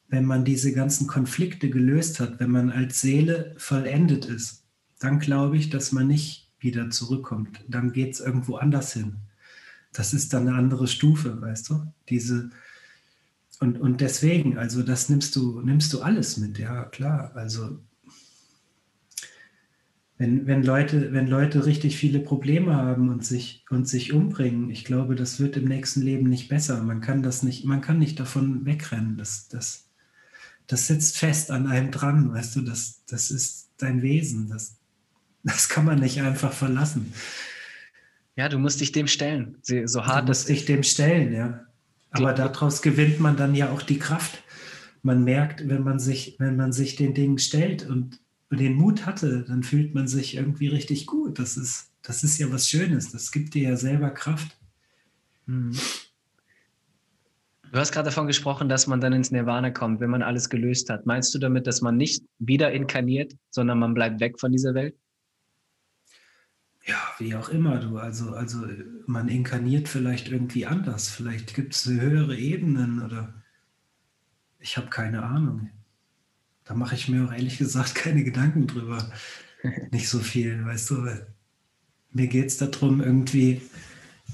wenn 0.09 0.25
man 0.25 0.45
diese 0.45 0.73
ganzen 0.73 1.07
Konflikte 1.07 1.71
gelöst 1.71 2.21
hat, 2.21 2.41
wenn 2.41 2.51
man 2.51 2.71
als 2.71 3.01
Seele 3.01 3.55
vollendet 3.59 4.25
ist 4.27 4.64
dann 5.05 5.19
glaube 5.19 5.57
ich, 5.57 5.71
dass 5.71 5.93
man 5.93 6.09
nicht 6.09 6.51
wieder 6.59 6.91
zurückkommt. 6.91 7.61
Dann 7.69 7.93
geht 7.93 8.15
es 8.15 8.21
irgendwo 8.21 8.57
anders 8.57 8.93
hin. 8.95 9.17
Das 9.93 10.15
ist 10.15 10.33
dann 10.33 10.49
eine 10.49 10.57
andere 10.57 10.89
Stufe, 10.89 11.41
weißt 11.41 11.69
du? 11.71 11.93
Diese 12.09 12.51
und, 13.61 13.81
und 13.81 14.01
deswegen, 14.01 14.59
also 14.59 14.83
das 14.83 15.09
nimmst 15.09 15.37
du, 15.37 15.61
nimmst 15.61 15.93
du 15.93 16.03
alles 16.03 16.39
mit, 16.39 16.59
ja 16.59 16.85
klar. 16.85 17.33
Also 17.35 17.79
wenn, 20.17 20.47
wenn, 20.47 20.63
Leute, 20.63 21.13
wenn 21.13 21.27
Leute 21.27 21.67
richtig 21.67 21.97
viele 21.97 22.21
Probleme 22.21 22.75
haben 22.75 23.09
und 23.09 23.25
sich, 23.25 23.65
und 23.71 23.89
sich 23.89 24.13
umbringen, 24.13 24.71
ich 24.71 24.85
glaube, 24.85 25.15
das 25.15 25.39
wird 25.41 25.57
im 25.57 25.67
nächsten 25.67 26.03
Leben 26.03 26.29
nicht 26.29 26.49
besser. 26.49 26.83
Man 26.83 27.01
kann 27.01 27.23
das 27.23 27.43
nicht, 27.43 27.65
man 27.65 27.81
kann 27.81 27.99
nicht 27.99 28.19
davon 28.19 28.65
wegrennen. 28.65 29.17
Das, 29.17 29.49
das, 29.49 29.89
das 30.67 30.87
sitzt 30.87 31.19
fest 31.19 31.51
an 31.51 31.67
einem 31.67 31.91
dran, 31.91 32.33
weißt 32.33 32.57
du, 32.57 32.63
das, 32.63 33.05
das 33.07 33.31
ist 33.31 33.71
dein 33.79 34.03
Wesen. 34.03 34.49
Das, 34.49 34.79
das 35.45 35.69
kann 35.69 35.85
man 35.85 36.01
nicht 36.01 36.21
einfach 36.21 36.53
verlassen. 36.53 37.13
Ja, 38.37 38.49
du 38.49 38.59
musst 38.59 38.81
dich 38.81 38.91
dem 38.93 39.07
stellen. 39.07 39.59
So 39.63 40.05
hart 40.07 40.23
du 40.23 40.29
musst 40.29 40.49
dich 40.49 40.65
dem 40.65 40.83
stellen, 40.83 41.33
ja. 41.33 41.61
Aber 42.11 42.33
daraus 42.33 42.83
gewinnt 42.83 43.21
man 43.21 43.37
dann 43.37 43.55
ja 43.55 43.71
auch 43.71 43.83
die 43.83 43.99
Kraft. 43.99 44.43
Man 45.03 45.25
merkt, 45.25 45.69
wenn 45.69 45.83
man 45.83 45.99
sich, 45.99 46.37
wenn 46.39 46.57
man 46.57 46.73
sich 46.73 46.97
den 46.97 47.15
Dingen 47.15 47.39
stellt 47.39 47.89
und 47.89 48.21
den 48.51 48.75
Mut 48.75 49.05
hatte, 49.05 49.45
dann 49.47 49.63
fühlt 49.63 49.95
man 49.95 50.07
sich 50.07 50.37
irgendwie 50.37 50.69
richtig 50.69 51.07
gut. 51.07 51.39
Das 51.39 51.57
ist, 51.57 51.91
das 52.03 52.23
ist 52.23 52.39
ja 52.39 52.51
was 52.53 52.69
Schönes. 52.69 53.11
Das 53.11 53.33
gibt 53.33 53.55
dir 53.55 53.71
ja 53.71 53.77
selber 53.77 54.11
Kraft. 54.11 54.57
Mhm. 55.47 55.77
Du 57.73 57.81
hast 57.81 57.91
gerade 57.91 58.07
davon 58.07 58.29
gesprochen, 58.29 58.69
dass 58.69 58.87
man 58.87 59.01
dann 59.01 59.13
ins 59.13 59.33
Nirvana 59.33 59.71
kommt, 59.71 59.99
wenn 59.99 60.11
man 60.11 60.23
alles 60.23 60.49
gelöst 60.49 60.91
hat. 60.91 61.07
Meinst 61.07 61.35
du 61.35 61.41
damit, 61.41 61.67
dass 61.67 61.81
man 61.81 61.97
nicht 61.97 62.23
wieder 62.39 62.71
inkarniert, 62.73 63.35
sondern 63.51 63.81
man 63.81 63.95
bleibt 63.95 64.21
weg 64.21 64.39
von 64.39 64.53
dieser 64.53 64.75
Welt? 64.75 64.95
Ja, 66.87 66.99
wie 67.19 67.35
auch 67.35 67.49
immer 67.49 67.79
du. 67.79 67.99
Also, 67.99 68.35
also 68.35 68.67
man 69.07 69.29
inkarniert 69.29 69.89
vielleicht 69.89 70.29
irgendwie 70.29 70.67
anders. 70.67 71.09
Vielleicht 71.09 71.55
gibt 71.55 71.75
es 71.75 71.87
höhere 71.87 72.37
Ebenen 72.37 73.03
oder 73.03 73.35
ich 74.59 74.77
habe 74.77 74.89
keine 74.89 75.23
Ahnung. 75.23 75.71
Da 76.65 76.75
mache 76.75 76.95
ich 76.95 77.09
mir 77.09 77.25
auch 77.25 77.33
ehrlich 77.33 77.59
gesagt 77.59 77.95
keine 77.95 78.25
Gedanken 78.25 78.67
drüber. 78.67 79.11
Nicht 79.91 80.09
so 80.09 80.19
viel, 80.19 80.65
weißt 80.65 80.91
du. 80.91 81.09
Mir 82.13 82.29
geht 82.29 82.47
es 82.47 82.59
darum, 82.59 83.01
irgendwie 83.01 83.63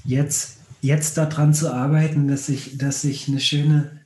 jetzt, 0.03 0.59
jetzt 0.81 1.17
daran 1.17 1.53
zu 1.53 1.73
arbeiten, 1.73 2.27
dass 2.27 2.49
ich, 2.49 2.77
dass 2.77 3.03
ich 3.05 3.27
eine 3.27 3.39
schöne 3.39 4.01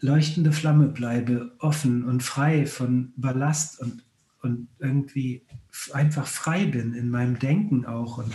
leuchtende 0.00 0.52
Flamme 0.52 0.88
bleibe, 0.88 1.52
offen 1.58 2.04
und 2.04 2.22
frei 2.22 2.66
von 2.66 3.12
Ballast 3.16 3.80
und 3.80 4.02
und 4.44 4.68
irgendwie 4.78 5.43
einfach 5.92 6.26
frei 6.26 6.66
bin 6.66 6.94
in 6.94 7.10
meinem 7.10 7.38
Denken 7.38 7.84
auch 7.86 8.18
und 8.18 8.32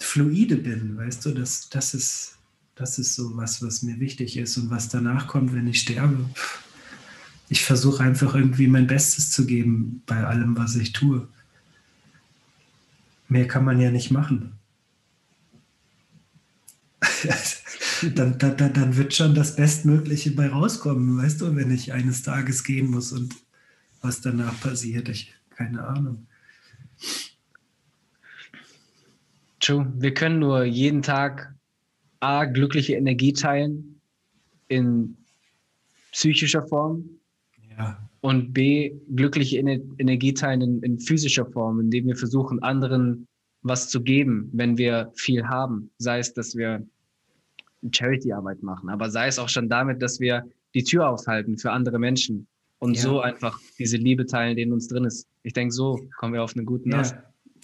fluide 0.00 0.56
bin, 0.56 0.96
weißt 0.96 1.24
du, 1.24 1.32
das, 1.32 1.68
das, 1.70 1.94
ist, 1.94 2.38
das 2.74 2.98
ist 2.98 3.14
so 3.14 3.36
was, 3.36 3.62
was 3.62 3.82
mir 3.82 3.98
wichtig 4.00 4.36
ist 4.36 4.56
und 4.56 4.70
was 4.70 4.88
danach 4.88 5.26
kommt, 5.26 5.54
wenn 5.54 5.66
ich 5.66 5.80
sterbe. 5.80 6.28
Ich 7.48 7.64
versuche 7.64 8.02
einfach 8.02 8.34
irgendwie 8.34 8.66
mein 8.66 8.86
Bestes 8.86 9.30
zu 9.30 9.46
geben 9.46 10.02
bei 10.06 10.24
allem, 10.24 10.56
was 10.56 10.76
ich 10.76 10.92
tue. 10.92 11.28
Mehr 13.28 13.48
kann 13.48 13.64
man 13.64 13.80
ja 13.80 13.90
nicht 13.90 14.10
machen. 14.10 14.52
dann, 18.14 18.38
dann, 18.38 18.56
dann 18.56 18.96
wird 18.96 19.14
schon 19.14 19.34
das 19.34 19.56
Bestmögliche 19.56 20.32
bei 20.32 20.48
rauskommen, 20.48 21.18
weißt 21.18 21.40
du, 21.40 21.56
wenn 21.56 21.70
ich 21.70 21.92
eines 21.92 22.22
Tages 22.22 22.64
gehen 22.64 22.90
muss 22.90 23.12
und 23.12 23.34
was 24.00 24.20
danach 24.20 24.58
passiert. 24.60 25.08
Ich 25.08 25.34
keine 25.56 25.86
Ahnung. 25.86 26.26
True. 29.60 29.92
Wir 29.96 30.12
können 30.12 30.40
nur 30.40 30.64
jeden 30.64 31.02
Tag 31.02 31.54
A, 32.20 32.44
glückliche 32.44 32.94
Energie 32.94 33.32
teilen 33.32 34.00
in 34.68 35.16
psychischer 36.12 36.66
Form 36.66 37.08
ja. 37.76 37.98
und 38.20 38.52
B, 38.52 38.94
glückliche 39.14 39.58
Ener 39.58 39.78
Energie 39.98 40.34
teilen 40.34 40.60
in, 40.60 40.82
in 40.82 40.98
physischer 40.98 41.46
Form, 41.46 41.80
indem 41.80 42.06
wir 42.06 42.16
versuchen, 42.16 42.62
anderen 42.62 43.26
was 43.62 43.88
zu 43.88 44.02
geben, 44.02 44.50
wenn 44.52 44.76
wir 44.76 45.10
viel 45.14 45.46
haben. 45.46 45.90
Sei 45.98 46.18
es, 46.18 46.34
dass 46.34 46.54
wir 46.54 46.86
Charity-Arbeit 47.90 48.62
machen, 48.62 48.88
aber 48.88 49.10
sei 49.10 49.26
es 49.26 49.38
auch 49.38 49.48
schon 49.48 49.68
damit, 49.68 50.02
dass 50.02 50.20
wir 50.20 50.44
die 50.74 50.84
Tür 50.84 51.08
aufhalten 51.08 51.58
für 51.58 51.72
andere 51.72 51.98
Menschen 51.98 52.46
und 52.84 52.96
ja. 52.96 53.00
so 53.00 53.20
einfach 53.20 53.58
diese 53.78 53.96
Liebe 53.96 54.26
teilen, 54.26 54.56
die 54.56 54.62
in 54.62 54.72
uns 54.72 54.88
drin 54.88 55.04
ist. 55.04 55.26
Ich 55.42 55.54
denke, 55.54 55.72
so 55.72 56.06
kommen 56.18 56.34
wir 56.34 56.42
auf 56.42 56.54
einen 56.54 56.66
guten 56.66 56.90
ja. 56.90 56.98
Ast. 56.98 57.16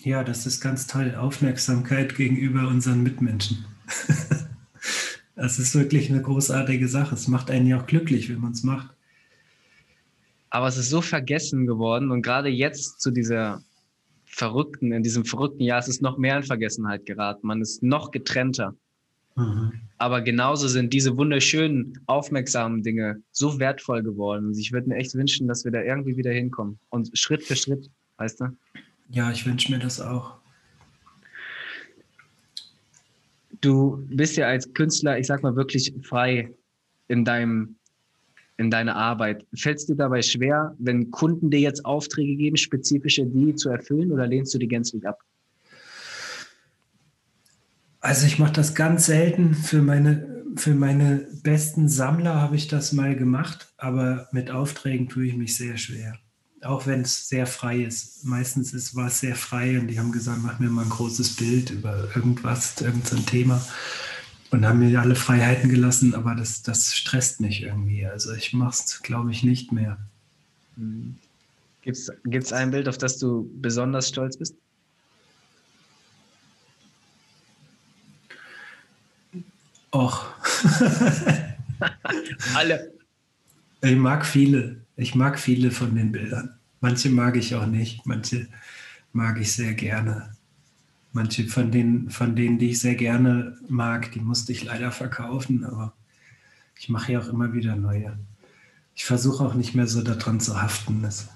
Ja, 0.02 0.24
das 0.24 0.46
ist 0.46 0.62
ganz 0.62 0.86
toll. 0.86 1.14
Aufmerksamkeit 1.14 2.16
gegenüber 2.16 2.66
unseren 2.68 3.02
Mitmenschen. 3.02 3.66
das 5.36 5.58
ist 5.58 5.74
wirklich 5.74 6.08
eine 6.08 6.22
großartige 6.22 6.88
Sache. 6.88 7.14
Es 7.14 7.28
macht 7.28 7.50
einen 7.50 7.66
ja 7.66 7.78
auch 7.78 7.86
glücklich, 7.86 8.30
wenn 8.30 8.40
man 8.40 8.52
es 8.52 8.62
macht. 8.62 8.88
Aber 10.48 10.68
es 10.68 10.78
ist 10.78 10.88
so 10.88 11.02
vergessen 11.02 11.66
geworden 11.66 12.10
und 12.10 12.22
gerade 12.22 12.48
jetzt 12.48 13.02
zu 13.02 13.10
dieser 13.10 13.62
verrückten, 14.24 14.90
in 14.90 15.02
diesem 15.02 15.26
verrückten 15.26 15.62
Jahr 15.62 15.80
ist 15.80 15.88
es 15.88 16.00
noch 16.00 16.16
mehr 16.16 16.38
in 16.38 16.44
Vergessenheit 16.44 17.04
geraten. 17.04 17.46
Man 17.46 17.60
ist 17.60 17.82
noch 17.82 18.10
getrennter. 18.10 18.74
Mhm. 19.40 19.72
Aber 19.98 20.22
genauso 20.22 20.68
sind 20.68 20.92
diese 20.92 21.16
wunderschönen, 21.16 21.98
aufmerksamen 22.06 22.82
Dinge 22.82 23.22
so 23.32 23.58
wertvoll 23.58 24.02
geworden. 24.02 24.46
Und 24.46 24.58
ich 24.58 24.72
würde 24.72 24.88
mir 24.88 24.96
echt 24.96 25.14
wünschen, 25.14 25.46
dass 25.46 25.64
wir 25.64 25.72
da 25.72 25.82
irgendwie 25.82 26.16
wieder 26.16 26.32
hinkommen. 26.32 26.78
Und 26.88 27.10
Schritt 27.14 27.42
für 27.42 27.56
Schritt, 27.56 27.90
weißt 28.16 28.40
du? 28.40 28.56
Ja, 29.10 29.30
ich 29.30 29.44
wünsche 29.46 29.70
mir 29.72 29.78
das 29.78 30.00
auch. 30.00 30.36
Du 33.60 34.02
bist 34.08 34.36
ja 34.36 34.46
als 34.46 34.72
Künstler, 34.72 35.18
ich 35.18 35.26
sag 35.26 35.42
mal, 35.42 35.54
wirklich 35.54 35.92
frei 36.02 36.50
in 37.08 37.24
deinem 37.24 37.76
in 38.56 38.70
deiner 38.70 38.94
Arbeit. 38.94 39.46
Fällt 39.54 39.78
es 39.78 39.86
dir 39.86 39.96
dabei 39.96 40.20
schwer, 40.20 40.74
wenn 40.78 41.10
Kunden 41.10 41.50
dir 41.50 41.60
jetzt 41.60 41.82
Aufträge 41.86 42.36
geben, 42.36 42.58
spezifische 42.58 43.24
die 43.24 43.54
zu 43.54 43.70
erfüllen 43.70 44.12
oder 44.12 44.26
lehnst 44.26 44.52
du 44.52 44.58
die 44.58 44.68
gänzlich 44.68 45.06
ab? 45.08 45.18
Also 48.00 48.26
ich 48.26 48.38
mache 48.38 48.52
das 48.52 48.74
ganz 48.74 49.06
selten. 49.06 49.54
Für 49.54 49.82
meine, 49.82 50.44
für 50.56 50.74
meine 50.74 51.26
besten 51.42 51.88
Sammler 51.88 52.40
habe 52.40 52.56
ich 52.56 52.68
das 52.68 52.92
mal 52.92 53.14
gemacht, 53.14 53.72
aber 53.76 54.28
mit 54.32 54.50
Aufträgen 54.50 55.08
tue 55.08 55.26
ich 55.26 55.36
mich 55.36 55.56
sehr 55.56 55.76
schwer. 55.76 56.18
Auch 56.62 56.86
wenn 56.86 57.02
es 57.02 57.28
sehr 57.28 57.46
frei 57.46 57.80
ist. 57.80 58.24
Meistens 58.24 58.72
ist, 58.74 58.94
war 58.94 59.06
es 59.06 59.20
sehr 59.20 59.36
frei 59.36 59.78
und 59.78 59.88
die 59.88 59.98
haben 59.98 60.12
gesagt, 60.12 60.40
mach 60.42 60.58
mir 60.58 60.70
mal 60.70 60.84
ein 60.84 60.90
großes 60.90 61.36
Bild 61.36 61.70
über 61.70 62.08
irgendwas, 62.14 62.80
irgendein 62.80 63.24
Thema. 63.26 63.64
Und 64.50 64.66
haben 64.66 64.80
mir 64.80 65.00
alle 65.00 65.14
Freiheiten 65.14 65.70
gelassen, 65.70 66.14
aber 66.14 66.34
das, 66.34 66.62
das 66.62 66.94
stresst 66.94 67.40
mich 67.40 67.62
irgendwie. 67.62 68.04
Also 68.04 68.32
ich 68.34 68.52
mache 68.52 68.70
es, 68.70 69.00
glaube 69.02 69.30
ich, 69.30 69.44
nicht 69.44 69.72
mehr. 69.72 69.96
Mhm. 70.76 71.16
Gibt 71.82 71.96
es 71.96 72.52
ein 72.52 72.70
Bild, 72.70 72.88
auf 72.88 72.98
das 72.98 73.18
du 73.18 73.48
besonders 73.60 74.08
stolz 74.08 74.36
bist? 74.36 74.54
Och. 79.90 80.24
Alle. 82.54 82.92
Ich 83.82 83.96
mag 83.96 84.24
viele. 84.24 84.76
Ich 84.96 85.14
mag 85.14 85.38
viele 85.38 85.70
von 85.70 85.94
den 85.94 86.12
Bildern. 86.12 86.54
Manche 86.80 87.10
mag 87.10 87.36
ich 87.36 87.54
auch 87.54 87.66
nicht. 87.66 88.06
Manche 88.06 88.46
mag 89.12 89.40
ich 89.40 89.52
sehr 89.52 89.74
gerne. 89.74 90.34
Manche 91.12 91.46
von 91.46 91.72
denen, 91.72 92.10
von 92.10 92.36
denen, 92.36 92.58
die 92.58 92.70
ich 92.70 92.80
sehr 92.80 92.94
gerne 92.94 93.58
mag, 93.68 94.12
die 94.12 94.20
musste 94.20 94.52
ich 94.52 94.64
leider 94.64 94.92
verkaufen, 94.92 95.64
aber 95.64 95.92
ich 96.78 96.88
mache 96.88 97.12
ja 97.12 97.20
auch 97.20 97.28
immer 97.28 97.52
wieder 97.52 97.74
neue. 97.74 98.16
Ich 98.94 99.04
versuche 99.04 99.44
auch 99.44 99.54
nicht 99.54 99.74
mehr 99.74 99.88
so 99.88 100.02
daran 100.02 100.38
zu 100.38 100.62
haften. 100.62 101.02
Das, 101.02 101.28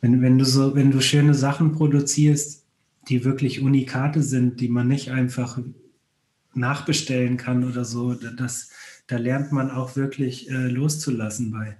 wenn, 0.00 0.22
wenn, 0.22 0.38
du 0.38 0.44
so, 0.44 0.74
wenn 0.74 0.90
du 0.90 1.02
schöne 1.02 1.34
Sachen 1.34 1.72
produzierst, 1.72 2.64
die 3.08 3.24
wirklich 3.24 3.60
Unikate 3.60 4.22
sind, 4.22 4.60
die 4.60 4.68
man 4.68 4.88
nicht 4.88 5.10
einfach 5.10 5.58
nachbestellen 6.56 7.36
kann 7.36 7.64
oder 7.64 7.84
so, 7.84 8.14
das, 8.14 8.70
da 9.06 9.16
lernt 9.16 9.52
man 9.52 9.70
auch 9.70 9.96
wirklich 9.96 10.50
äh, 10.50 10.68
loszulassen 10.68 11.50
bei. 11.50 11.76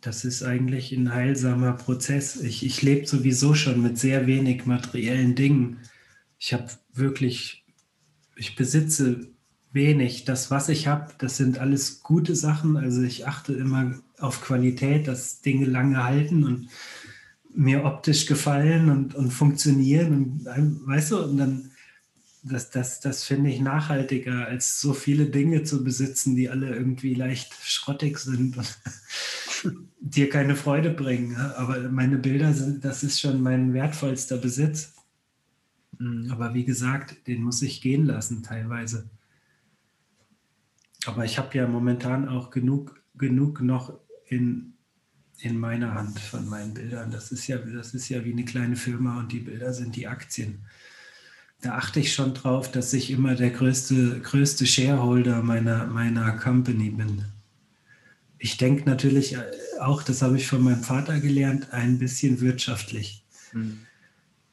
Das 0.00 0.24
ist 0.24 0.44
eigentlich 0.44 0.92
ein 0.92 1.12
heilsamer 1.12 1.72
Prozess. 1.72 2.36
Ich, 2.36 2.64
ich 2.64 2.80
lebe 2.82 3.06
sowieso 3.06 3.54
schon 3.54 3.82
mit 3.82 3.98
sehr 3.98 4.26
wenig 4.26 4.64
materiellen 4.64 5.34
Dingen. 5.34 5.78
Ich 6.38 6.52
habe 6.52 6.68
wirklich, 6.92 7.64
ich 8.36 8.54
besitze 8.54 9.28
wenig. 9.72 10.24
Das, 10.24 10.50
was 10.50 10.68
ich 10.68 10.86
habe, 10.86 11.12
das 11.18 11.36
sind 11.36 11.58
alles 11.58 12.02
gute 12.02 12.36
Sachen. 12.36 12.76
Also 12.76 13.02
ich 13.02 13.26
achte 13.26 13.52
immer 13.54 13.94
auf 14.18 14.42
Qualität, 14.42 15.08
dass 15.08 15.40
Dinge 15.40 15.66
lange 15.66 16.04
halten 16.04 16.44
und 16.44 16.68
mir 17.54 17.84
optisch 17.84 18.26
gefallen 18.26 18.90
und, 18.90 19.14
und 19.14 19.30
funktionieren. 19.30 20.44
Und 20.46 20.86
weißt 20.86 21.12
du, 21.12 21.24
und 21.24 21.36
dann 21.38 21.70
das, 22.48 22.70
das, 22.70 23.00
das 23.00 23.24
finde 23.24 23.50
ich 23.50 23.60
nachhaltiger, 23.60 24.46
als 24.46 24.80
so 24.80 24.92
viele 24.92 25.26
Dinge 25.26 25.64
zu 25.64 25.82
besitzen, 25.82 26.36
die 26.36 26.48
alle 26.48 26.74
irgendwie 26.74 27.14
leicht 27.14 27.54
schrottig 27.62 28.18
sind 28.18 28.56
und 28.56 28.78
dir 30.00 30.28
keine 30.28 30.54
Freude 30.54 30.90
bringen. 30.90 31.36
Aber 31.36 31.88
meine 31.88 32.18
Bilder 32.18 32.52
sind, 32.52 32.84
das 32.84 33.02
ist 33.02 33.20
schon 33.20 33.42
mein 33.42 33.74
wertvollster 33.74 34.36
Besitz. 34.36 34.94
Mhm. 35.98 36.30
Aber 36.30 36.54
wie 36.54 36.64
gesagt, 36.64 37.26
den 37.26 37.42
muss 37.42 37.62
ich 37.62 37.80
gehen 37.80 38.06
lassen 38.06 38.42
teilweise. 38.42 39.10
Aber 41.06 41.24
ich 41.24 41.38
habe 41.38 41.56
ja 41.56 41.66
momentan 41.66 42.28
auch 42.28 42.50
genug, 42.50 43.00
genug 43.16 43.60
noch 43.60 43.98
in, 44.26 44.74
in 45.38 45.58
meiner 45.58 45.94
Hand 45.94 46.18
von 46.20 46.48
meinen 46.48 46.74
Bildern. 46.74 47.10
Das 47.10 47.32
ist, 47.32 47.46
ja, 47.46 47.58
das 47.58 47.94
ist 47.94 48.08
ja 48.08 48.24
wie 48.24 48.32
eine 48.32 48.44
kleine 48.44 48.76
Firma 48.76 49.18
und 49.18 49.32
die 49.32 49.40
Bilder 49.40 49.72
sind 49.72 49.96
die 49.96 50.06
Aktien 50.06 50.64
da 51.62 51.72
achte 51.72 52.00
ich 52.00 52.12
schon 52.12 52.34
drauf, 52.34 52.70
dass 52.70 52.92
ich 52.92 53.10
immer 53.10 53.34
der 53.34 53.50
größte, 53.50 54.20
größte 54.20 54.66
Shareholder 54.66 55.42
meiner, 55.42 55.86
meiner 55.86 56.32
Company 56.32 56.90
bin. 56.90 57.24
Ich 58.38 58.56
denke 58.56 58.88
natürlich 58.88 59.36
auch, 59.80 60.02
das 60.02 60.22
habe 60.22 60.36
ich 60.36 60.46
von 60.46 60.62
meinem 60.62 60.82
Vater 60.82 61.20
gelernt, 61.20 61.72
ein 61.72 61.98
bisschen 61.98 62.40
wirtschaftlich. 62.40 63.24
Mhm. 63.52 63.78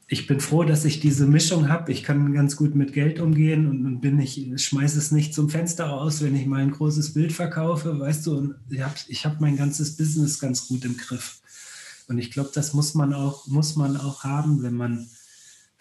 Ich 0.08 0.28
bin 0.28 0.39
froh, 0.39 0.64
dass 0.64 0.86
ich 0.86 0.99
diese 0.99 1.26
Mischung 1.26 1.70
habe. 1.70 1.91
Ich 1.91 2.04
kann 2.04 2.34
ganz 2.34 2.56
gut 2.56 2.76
mit 2.76 2.93
Geld 2.93 3.20
umgehen 3.20 3.68
und, 3.68 3.86
und 3.86 4.01
bin 4.01 4.20
ich 4.20 4.51
schmeiße 4.56 4.97
es 4.97 5.12
nicht 5.12 5.34
zum 5.34 5.49
Fenster 5.49 5.91
aus, 5.91 6.22
wenn 6.22 6.36
ich 6.36 6.45
mal 6.45 6.62
ein 6.62 6.72
großes 6.72 7.14
Bild 7.14 7.34
verkaufe, 7.34 7.99
weißt 7.99 8.28
du. 8.28 8.38
Und 8.38 8.56
ich 8.70 8.82
habe 8.82 8.93
ich 9.08 9.26
hab 9.26 9.41
mein 9.41 9.58
ganzes 9.58 9.97
Business 9.97 10.39
ganz 10.39 10.68
gut 10.68 10.86
im 10.86 10.97
Griff. 10.97 11.41
Und 12.08 12.20
ich 12.20 12.32
glaube, 12.32 12.51
das 12.54 12.74
muss 12.74 12.93
man 12.93 13.14
auch 13.14 13.47
muss 13.47 13.76
man 13.76 13.97
auch 13.97 14.24
haben, 14.24 14.62
wenn 14.62 14.76
man 14.76 15.08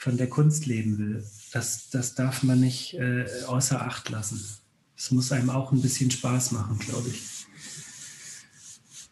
von 0.03 0.17
der 0.17 0.29
Kunst 0.29 0.67
leben 0.67 0.99
will. 0.99 1.25
Das, 1.53 1.89
das 1.91 2.17
darf 2.17 2.43
man 2.43 2.59
nicht 2.59 2.95
äh, 2.95 3.25
außer 3.47 3.83
Acht 3.83 4.11
lassen. 4.11 4.41
Es 4.97 5.13
muss 5.13 5.31
einem 5.31 5.49
auch 5.49 5.71
ein 5.71 5.81
bisschen 5.81 6.11
Spaß 6.11 6.51
machen, 6.51 6.77
glaube 6.81 7.09
ich. 7.09 7.47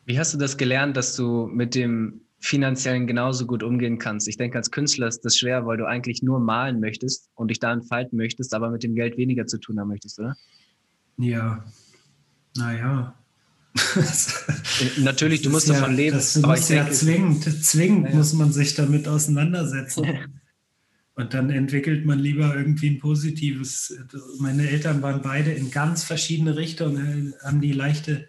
Wie 0.04 0.18
hast 0.18 0.34
du 0.34 0.38
das 0.38 0.56
gelernt, 0.56 0.96
dass 0.96 1.14
du 1.14 1.46
mit 1.46 1.76
dem 1.76 2.22
finanziellen 2.40 3.06
genauso 3.06 3.46
gut 3.46 3.62
umgehen 3.62 3.98
kannst? 3.98 4.26
Ich 4.26 4.36
denke, 4.36 4.58
als 4.58 4.72
Künstler 4.72 5.06
ist 5.06 5.24
das 5.24 5.36
schwer, 5.36 5.64
weil 5.64 5.76
du 5.76 5.86
eigentlich 5.86 6.24
nur 6.24 6.40
malen 6.40 6.80
möchtest 6.80 7.30
und 7.36 7.52
dich 7.52 7.60
da 7.60 7.72
entfalten 7.72 8.16
möchtest, 8.16 8.52
aber 8.52 8.68
mit 8.70 8.82
dem 8.82 8.96
Geld 8.96 9.16
weniger 9.16 9.46
zu 9.46 9.58
tun 9.58 9.78
haben 9.78 9.88
möchtest, 9.88 10.18
oder? 10.18 10.36
Ja, 11.18 11.64
naja. 12.56 13.14
Natürlich, 14.98 15.42
du 15.42 15.50
musst 15.50 15.68
ja, 15.68 15.74
davon 15.74 15.94
leben. 15.94 16.16
Das 16.16 16.42
aber 16.42 16.58
ich 16.58 16.68
ja 16.68 16.82
denke, 16.82 16.92
zwingend, 16.94 17.64
zwingend 17.64 18.08
ja. 18.08 18.16
muss 18.16 18.32
man 18.32 18.50
sich 18.50 18.74
damit 18.74 19.06
auseinandersetzen. 19.06 20.04
Und 21.20 21.34
dann 21.34 21.50
entwickelt 21.50 22.06
man 22.06 22.18
lieber 22.18 22.56
irgendwie 22.56 22.88
ein 22.88 22.98
positives. 22.98 23.94
Meine 24.38 24.66
Eltern 24.70 25.02
waren 25.02 25.20
beide 25.20 25.52
in 25.52 25.70
ganz 25.70 26.02
verschiedene 26.02 26.56
Richtungen, 26.56 27.34
haben 27.44 27.60
die 27.60 27.72
leichte, 27.72 28.26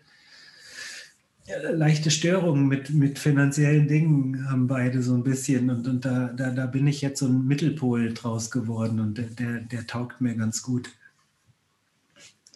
leichte 1.72 2.12
Störungen 2.12 2.68
mit, 2.68 2.90
mit 2.90 3.18
finanziellen 3.18 3.88
Dingen, 3.88 4.50
haben 4.50 4.68
beide 4.68 5.02
so 5.02 5.14
ein 5.14 5.24
bisschen. 5.24 5.70
Und, 5.70 5.88
und 5.88 6.04
da, 6.04 6.34
da, 6.34 6.50
da 6.50 6.66
bin 6.66 6.86
ich 6.86 7.02
jetzt 7.02 7.20
so 7.20 7.28
ein 7.28 7.48
Mittelpol 7.48 8.14
draus 8.14 8.52
geworden 8.52 9.00
und 9.00 9.18
der, 9.18 9.28
der, 9.28 9.62
der 9.62 9.88
taugt 9.88 10.20
mir 10.20 10.36
ganz 10.36 10.62
gut. 10.62 10.90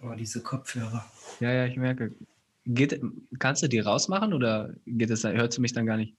Oh, 0.03 0.15
diese 0.17 0.41
Kopfhörer. 0.41 1.09
Ja, 1.39 1.53
ja, 1.53 1.65
ich 1.65 1.77
merke. 1.77 2.11
Geht, 2.65 2.99
kannst 3.39 3.63
du 3.63 3.69
die 3.69 3.79
rausmachen 3.79 4.33
oder 4.33 4.73
geht 4.85 5.11
es, 5.11 5.23
hörst 5.23 5.57
du 5.57 5.61
mich 5.61 5.71
dann 5.71 5.85
gar 5.85 5.95
nicht? 5.95 6.13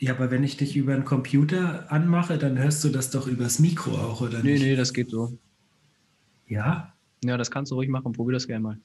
Ja, 0.00 0.12
aber 0.14 0.30
wenn 0.30 0.44
ich 0.44 0.56
dich 0.56 0.76
über 0.76 0.94
einen 0.94 1.04
Computer 1.04 1.90
anmache, 1.90 2.38
dann 2.38 2.56
hörst 2.56 2.84
du 2.84 2.88
das 2.88 3.10
doch 3.10 3.26
übers 3.26 3.58
Mikro 3.58 3.90
auch, 3.92 4.20
oder 4.20 4.42
nicht? 4.42 4.60
Nee, 4.60 4.70
nee, 4.70 4.76
das 4.76 4.92
geht 4.92 5.10
so. 5.10 5.36
Ja? 6.46 6.94
Ja, 7.24 7.36
das 7.36 7.50
kannst 7.50 7.72
du 7.72 7.74
ruhig 7.74 7.88
machen. 7.88 8.12
Probier 8.12 8.34
das 8.34 8.46
gerne 8.46 8.62
mal. 8.62 8.78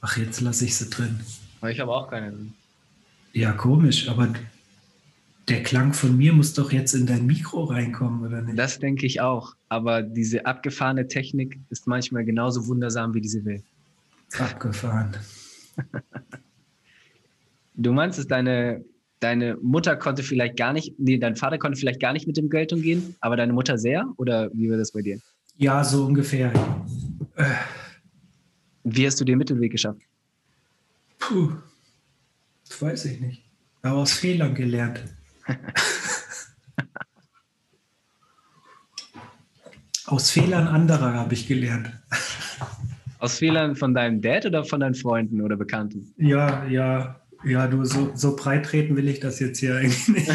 Ach, 0.00 0.16
jetzt 0.16 0.40
lasse 0.40 0.64
ich 0.64 0.76
sie 0.76 0.90
drin. 0.90 1.20
Aber 1.60 1.70
ich 1.70 1.78
habe 1.78 1.92
auch 1.92 2.10
keine 2.10 2.32
drin. 2.32 2.54
Ja, 3.32 3.52
komisch, 3.52 4.08
aber 4.08 4.32
der 5.48 5.62
Klang 5.62 5.92
von 5.92 6.16
mir 6.16 6.32
muss 6.32 6.54
doch 6.54 6.72
jetzt 6.72 6.94
in 6.94 7.06
dein 7.06 7.26
Mikro 7.26 7.64
reinkommen, 7.64 8.26
oder 8.26 8.42
nicht? 8.42 8.58
Das 8.58 8.80
denke 8.80 9.06
ich 9.06 9.20
auch. 9.20 9.54
Aber 9.68 10.02
diese 10.02 10.44
abgefahrene 10.44 11.06
Technik 11.06 11.58
ist 11.70 11.86
manchmal 11.86 12.24
genauso 12.24 12.66
wundersam 12.66 13.14
wie 13.14 13.20
diese 13.20 13.44
Welt. 13.44 13.64
Abgefahren. 14.38 15.16
du 17.74 17.92
meinst, 17.92 18.18
dass 18.18 18.26
deine 18.26 18.84
deine 19.24 19.56
Mutter 19.62 19.96
konnte 19.96 20.22
vielleicht 20.22 20.56
gar 20.58 20.74
nicht, 20.74 20.94
nee, 20.98 21.16
dein 21.18 21.34
Vater 21.34 21.56
konnte 21.58 21.78
vielleicht 21.78 21.98
gar 21.98 22.12
nicht 22.12 22.26
mit 22.26 22.36
dem 22.36 22.50
Geld 22.50 22.74
umgehen, 22.74 23.16
aber 23.20 23.36
deine 23.36 23.54
Mutter 23.54 23.78
sehr? 23.78 24.04
Oder 24.18 24.50
wie 24.52 24.70
war 24.70 24.76
das 24.76 24.92
bei 24.92 25.00
dir? 25.00 25.18
Ja, 25.56 25.82
so 25.82 26.04
ungefähr. 26.04 26.52
Wie 28.84 29.06
hast 29.06 29.18
du 29.20 29.24
den 29.24 29.38
Mittelweg 29.38 29.72
geschafft? 29.72 30.02
Puh, 31.18 31.52
das 32.68 32.82
weiß 32.82 33.06
ich 33.06 33.18
nicht. 33.20 33.42
Aber 33.80 33.96
aus 33.96 34.12
Fehlern 34.12 34.54
gelernt. 34.54 35.02
aus 40.04 40.30
Fehlern 40.30 40.68
anderer 40.68 41.14
habe 41.14 41.32
ich 41.32 41.48
gelernt. 41.48 41.90
Aus 43.20 43.38
Fehlern 43.38 43.74
von 43.74 43.94
deinem 43.94 44.20
Dad 44.20 44.44
oder 44.44 44.64
von 44.64 44.80
deinen 44.80 44.94
Freunden 44.94 45.40
oder 45.40 45.56
Bekannten? 45.56 46.12
Ja, 46.18 46.66
ja, 46.66 47.23
ja, 47.44 47.66
du, 47.66 47.84
so, 47.84 48.12
so 48.14 48.36
breit 48.36 48.66
treten 48.66 48.96
will 48.96 49.08
ich 49.08 49.20
das 49.20 49.40
jetzt 49.40 49.58
hier 49.58 49.76
eigentlich 49.76 50.08
nicht. 50.08 50.30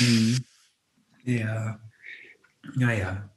mhm. 0.00 0.36
Ja. 1.24 1.78
Ja, 2.76 2.92
ja. 2.92 3.30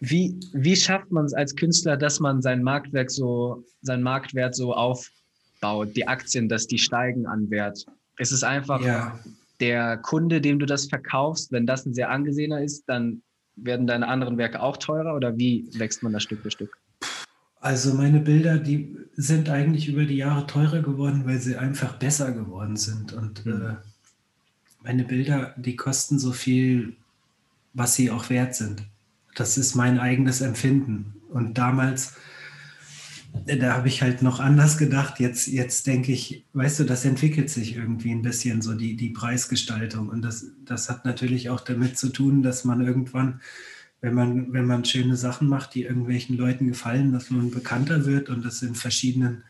Wie, 0.00 0.38
wie 0.52 0.76
schafft 0.76 1.10
man 1.10 1.24
es 1.24 1.34
als 1.34 1.56
Künstler, 1.56 1.96
dass 1.96 2.20
man 2.20 2.42
sein 2.42 2.62
Marktwerk 2.62 3.10
so, 3.10 3.64
sein 3.82 4.02
Marktwert 4.02 4.54
so 4.54 4.74
aufbaut, 4.74 5.96
die 5.96 6.06
Aktien, 6.06 6.48
dass 6.48 6.66
die 6.66 6.78
steigen 6.78 7.26
an 7.26 7.50
Wert? 7.50 7.84
Ist 8.18 8.30
es 8.30 8.44
einfach 8.44 8.80
ja. 8.84 9.18
der 9.58 9.96
Kunde, 9.96 10.40
dem 10.40 10.58
du 10.58 10.66
das 10.66 10.86
verkaufst, 10.86 11.50
wenn 11.50 11.66
das 11.66 11.86
ein 11.86 11.94
sehr 11.94 12.10
angesehener 12.10 12.62
ist, 12.62 12.84
dann 12.86 13.22
werden 13.56 13.86
deine 13.86 14.06
anderen 14.06 14.38
Werke 14.38 14.60
auch 14.60 14.76
teurer 14.76 15.16
oder 15.16 15.36
wie 15.36 15.68
wächst 15.78 16.02
man 16.02 16.12
das 16.12 16.22
Stück 16.22 16.42
für 16.42 16.50
Stück? 16.50 16.78
Also 17.60 17.94
meine 17.94 18.20
Bilder, 18.20 18.58
die 18.58 18.96
sind 19.16 19.48
eigentlich 19.48 19.88
über 19.88 20.04
die 20.04 20.16
Jahre 20.16 20.46
teurer 20.46 20.80
geworden, 20.80 21.22
weil 21.24 21.40
sie 21.40 21.56
einfach 21.56 21.96
besser 21.96 22.32
geworden 22.32 22.76
sind. 22.76 23.12
Und 23.12 23.44
mhm. 23.44 23.52
äh, 23.62 23.74
meine 24.82 25.04
Bilder, 25.04 25.54
die 25.56 25.76
kosten 25.76 26.18
so 26.18 26.32
viel, 26.32 26.96
was 27.74 27.96
sie 27.96 28.10
auch 28.10 28.30
wert 28.30 28.54
sind. 28.54 28.82
Das 29.34 29.58
ist 29.58 29.74
mein 29.74 29.98
eigenes 29.98 30.40
Empfinden. 30.40 31.14
Und 31.30 31.58
damals, 31.58 32.14
da 33.44 33.74
habe 33.74 33.88
ich 33.88 34.02
halt 34.02 34.22
noch 34.22 34.38
anders 34.40 34.78
gedacht. 34.78 35.18
Jetzt, 35.18 35.48
jetzt 35.48 35.86
denke 35.86 36.12
ich, 36.12 36.44
weißt 36.52 36.80
du, 36.80 36.84
das 36.84 37.04
entwickelt 37.04 37.50
sich 37.50 37.76
irgendwie 37.76 38.12
ein 38.12 38.22
bisschen 38.22 38.62
so 38.62 38.74
die, 38.74 38.96
die 38.96 39.10
Preisgestaltung. 39.10 40.08
Und 40.08 40.22
das, 40.22 40.46
das 40.64 40.88
hat 40.88 41.04
natürlich 41.04 41.50
auch 41.50 41.60
damit 41.60 41.98
zu 41.98 42.08
tun, 42.08 42.42
dass 42.42 42.64
man 42.64 42.80
irgendwann 42.80 43.40
wenn 44.00 44.14
man, 44.14 44.52
wenn 44.52 44.66
man 44.66 44.84
schöne 44.84 45.16
Sachen 45.16 45.48
macht, 45.48 45.74
die 45.74 45.82
irgendwelchen 45.82 46.36
Leuten 46.36 46.68
gefallen, 46.68 47.12
dass 47.12 47.30
man 47.30 47.50
bekannter 47.50 48.06
wird 48.06 48.28
und 48.28 48.44
das 48.44 48.62
in 48.62 48.74
verschiedenen 48.74 49.42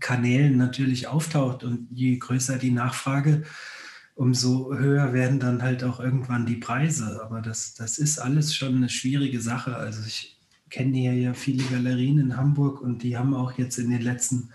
Kanälen 0.00 0.56
natürlich 0.56 1.08
auftaucht. 1.08 1.64
Und 1.64 1.88
je 1.90 2.16
größer 2.18 2.58
die 2.58 2.70
Nachfrage, 2.70 3.42
umso 4.14 4.76
höher 4.76 5.12
werden 5.12 5.40
dann 5.40 5.62
halt 5.62 5.82
auch 5.84 6.00
irgendwann 6.00 6.46
die 6.46 6.56
Preise. 6.56 7.20
Aber 7.22 7.40
das, 7.40 7.74
das 7.74 7.98
ist 7.98 8.18
alles 8.18 8.54
schon 8.54 8.76
eine 8.76 8.88
schwierige 8.88 9.40
Sache. 9.40 9.76
Also 9.76 10.02
ich 10.06 10.38
kenne 10.70 10.98
ja 10.98 11.34
viele 11.34 11.64
Galerien 11.64 12.18
in 12.18 12.36
Hamburg 12.36 12.80
und 12.80 13.02
die 13.02 13.16
haben 13.16 13.34
auch 13.34 13.52
jetzt 13.52 13.78
in 13.78 13.90
den 13.90 14.02
letzten 14.02 14.50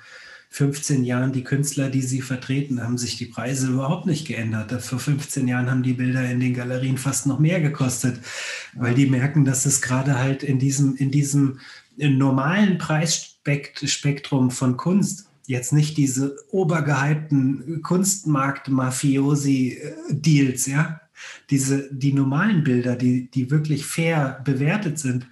15 0.53 1.03
Jahren 1.03 1.33
die 1.33 1.43
Künstler, 1.43 1.89
die 1.89 2.03
sie 2.03 2.21
vertreten, 2.21 2.83
haben 2.83 2.99
sich 2.99 3.17
die 3.17 3.25
Preise 3.25 3.71
überhaupt 3.71 4.05
nicht 4.05 4.27
geändert. 4.27 4.71
Vor 4.83 4.99
15 4.99 5.47
Jahren 5.47 5.71
haben 5.71 5.81
die 5.81 5.93
Bilder 5.93 6.29
in 6.29 6.39
den 6.39 6.53
Galerien 6.53 6.99
fast 6.99 7.25
noch 7.25 7.39
mehr 7.39 7.59
gekostet, 7.59 8.19
weil 8.75 8.93
die 8.93 9.07
merken, 9.07 9.45
dass 9.45 9.65
es 9.65 9.81
gerade 9.81 10.19
halt 10.19 10.43
in 10.43 10.59
diesem, 10.59 10.95
in 10.95 11.09
diesem 11.09 11.57
normalen 11.97 12.77
Preisspektrum 12.77 14.51
von 14.51 14.77
Kunst 14.77 15.27
jetzt 15.47 15.73
nicht 15.73 15.97
diese 15.97 16.35
obergehypten 16.51 17.81
Kunstmarkt-Mafiosi-Deals, 17.81 20.67
ja, 20.67 21.01
diese, 21.49 21.89
die 21.91 22.13
normalen 22.13 22.63
Bilder, 22.63 22.95
die, 22.95 23.27
die 23.31 23.49
wirklich 23.49 23.87
fair 23.87 24.39
bewertet 24.43 24.99
sind, 24.99 25.25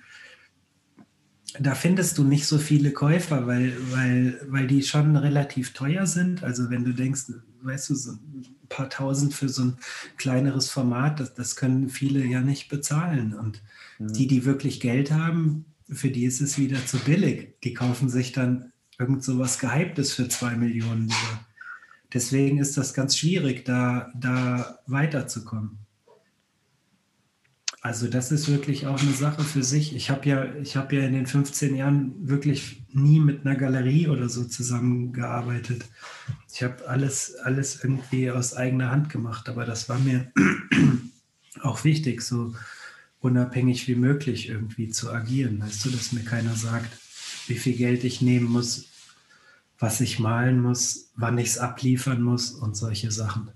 da 1.60 1.76
findest 1.76 2.18
du 2.18 2.24
nicht 2.24 2.45
so 2.45 2.58
viele 2.58 2.91
Käufer, 2.91 3.47
weil, 3.47 3.76
weil, 3.91 4.39
weil 4.47 4.68
die 4.68 4.84
schon 4.84 5.16
relativ 5.16 5.74
teuer 5.74 6.06
sind. 6.06 6.43
Also 6.43 6.70
wenn 6.70 6.86
du 6.86 6.93
denkst, 6.93 7.24
weißt 7.62 7.89
du, 7.89 7.95
so 7.95 8.12
ein 8.12 8.45
paar 8.70 8.89
tausend 8.89 9.34
für 9.34 9.49
so 9.49 9.64
ein 9.64 9.78
kleineres 10.18 10.70
Format, 10.70 11.20
das, 11.20 11.34
das 11.34 11.56
können 11.56 11.89
viele 11.89 12.26
ja 12.26 12.41
nicht 12.41 12.70
bezahlen. 12.70 13.34
Und 13.34 13.62
mhm. 13.99 14.14
die, 14.14 14.28
die 14.28 14.45
wirklich 14.45 14.80
Geld 14.80 15.12
haben, 15.12 15.66
für 15.89 16.10
die 16.10 16.26
ist 16.26 16.41
es 16.41 16.58
wieder 16.58 16.86
zu 16.86 16.97
billig. 16.99 17.56
Die 17.64 17.74
kaufen 17.74 18.10
sich 18.10 18.32
dann 18.32 18.72
irgend 18.97 19.24
so 19.24 19.38
was 19.38 19.60
Gehyptes 19.60 20.14
für 20.14 20.30
zwei 20.30 20.56
Millionen. 20.56 21.12
Deswegen 22.14 22.60
ist 22.60 22.78
das 22.78 22.93
ganz 22.93 23.18
schwierig, 23.18 23.66
da, 23.66 24.12
da 24.16 24.80
weiterzukommen. 24.88 25.81
Also 27.84 28.08
das 28.08 28.32
ist 28.32 28.48
wirklich 28.48 28.86
auch 28.86 29.02
eine 29.02 29.12
Sache 29.12 29.44
für 29.44 29.64
sich. 29.64 29.96
Ich 29.96 30.12
habe 30.12 30.30
ja, 30.30 30.54
ich 30.62 30.76
habe 30.76 30.96
ja 30.96 31.02
in 31.02 31.14
den 31.14 31.26
15 31.26 31.76
Jahren 31.76 32.14
wirklich 32.30 32.84
nie 32.92 33.20
mit 33.20 33.44
einer 33.44 33.56
Galerie 33.56 34.08
oder 34.08 34.30
so 34.30 34.46
zusammengearbeitet. 34.46 35.86
Ich 36.54 36.62
habe 36.62 36.88
alles, 36.88 37.36
alles 37.38 37.84
irgendwie 37.84 38.30
aus 38.30 38.54
eigener 38.54 38.92
Hand 38.92 39.10
gemacht, 39.10 39.50
aber 39.50 39.66
das 39.66 39.90
war 39.90 39.98
mir 39.98 40.32
auch 41.64 41.84
wichtig, 41.84 42.22
so 42.22 42.54
unabhängig 43.20 43.88
wie 43.88 43.96
möglich 43.96 44.50
irgendwie 44.50 44.90
zu 44.90 45.12
agieren. 45.12 45.60
Weißt 45.60 45.84
du, 45.84 45.90
dass 45.90 46.12
mir 46.12 46.24
keiner 46.24 46.54
sagt, 46.54 46.96
wie 47.48 47.58
viel 47.58 47.76
Geld 47.76 48.04
ich 48.04 48.22
nehmen 48.22 48.46
muss, 48.46 48.90
was 49.80 50.02
ich 50.02 50.20
malen 50.20 50.62
muss, 50.62 51.10
wann 51.16 51.40
ich 51.40 51.48
es 51.48 51.58
abliefern 51.58 52.22
muss 52.22 52.52
und 52.52 52.78
solche 52.78 53.10
Sachen. 53.10 53.50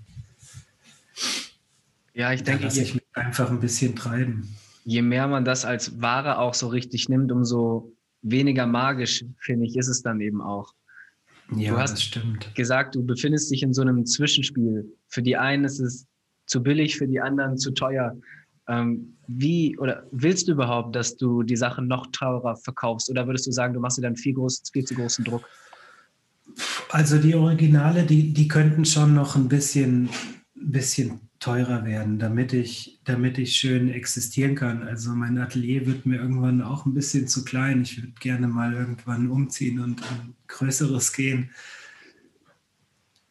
Ja, 2.12 2.32
ich 2.32 2.42
denke, 2.42 2.66
da 2.66 2.74
ich 2.74 3.05
einfach 3.16 3.50
ein 3.50 3.60
bisschen 3.60 3.96
treiben. 3.96 4.54
Je 4.84 5.02
mehr 5.02 5.26
man 5.26 5.44
das 5.44 5.64
als 5.64 6.00
Ware 6.00 6.38
auch 6.38 6.54
so 6.54 6.68
richtig 6.68 7.08
nimmt, 7.08 7.32
umso 7.32 7.92
weniger 8.22 8.66
magisch, 8.66 9.24
finde 9.38 9.66
ich, 9.66 9.76
ist 9.76 9.88
es 9.88 10.02
dann 10.02 10.20
eben 10.20 10.40
auch. 10.40 10.72
Ja, 11.54 11.72
du 11.72 11.78
hast 11.78 11.92
das 11.92 12.02
stimmt. 12.02 12.54
gesagt, 12.54 12.94
du 12.94 13.04
befindest 13.04 13.50
dich 13.50 13.62
in 13.62 13.72
so 13.72 13.82
einem 13.82 14.04
Zwischenspiel. 14.04 14.92
Für 15.08 15.22
die 15.22 15.36
einen 15.36 15.64
ist 15.64 15.80
es 15.80 16.06
zu 16.46 16.62
billig, 16.62 16.96
für 16.96 17.06
die 17.06 17.20
anderen 17.20 17.56
zu 17.56 17.72
teuer. 17.72 18.16
Ähm, 18.68 19.16
wie 19.28 19.78
oder 19.78 20.04
willst 20.10 20.48
du 20.48 20.52
überhaupt, 20.52 20.94
dass 20.96 21.16
du 21.16 21.42
die 21.42 21.56
Sachen 21.56 21.86
noch 21.86 22.08
teurer 22.10 22.56
verkaufst? 22.56 23.10
Oder 23.10 23.26
würdest 23.26 23.46
du 23.46 23.52
sagen, 23.52 23.74
du 23.74 23.80
machst 23.80 23.98
dir 23.98 24.02
dann 24.02 24.16
viel, 24.16 24.34
groß, 24.34 24.62
viel 24.72 24.84
zu 24.84 24.94
großen 24.94 25.24
Druck? 25.24 25.48
Also 26.90 27.18
die 27.18 27.34
Originale, 27.34 28.04
die, 28.04 28.32
die 28.32 28.48
könnten 28.48 28.84
schon 28.84 29.14
noch 29.14 29.36
ein 29.36 29.48
bisschen, 29.48 30.08
bisschen 30.54 31.25
teurer 31.46 31.84
werden, 31.84 32.18
damit 32.18 32.52
ich, 32.52 32.98
damit 33.04 33.38
ich 33.38 33.54
schön 33.54 33.88
existieren 33.88 34.56
kann. 34.56 34.82
Also 34.82 35.10
mein 35.10 35.38
Atelier 35.38 35.86
wird 35.86 36.04
mir 36.04 36.16
irgendwann 36.16 36.60
auch 36.60 36.86
ein 36.86 36.94
bisschen 36.94 37.28
zu 37.28 37.44
klein. 37.44 37.82
Ich 37.82 38.02
würde 38.02 38.14
gerne 38.18 38.48
mal 38.48 38.74
irgendwann 38.74 39.30
umziehen 39.30 39.78
und 39.78 40.02
ein 40.02 40.34
größeres 40.48 41.12
gehen. 41.12 41.50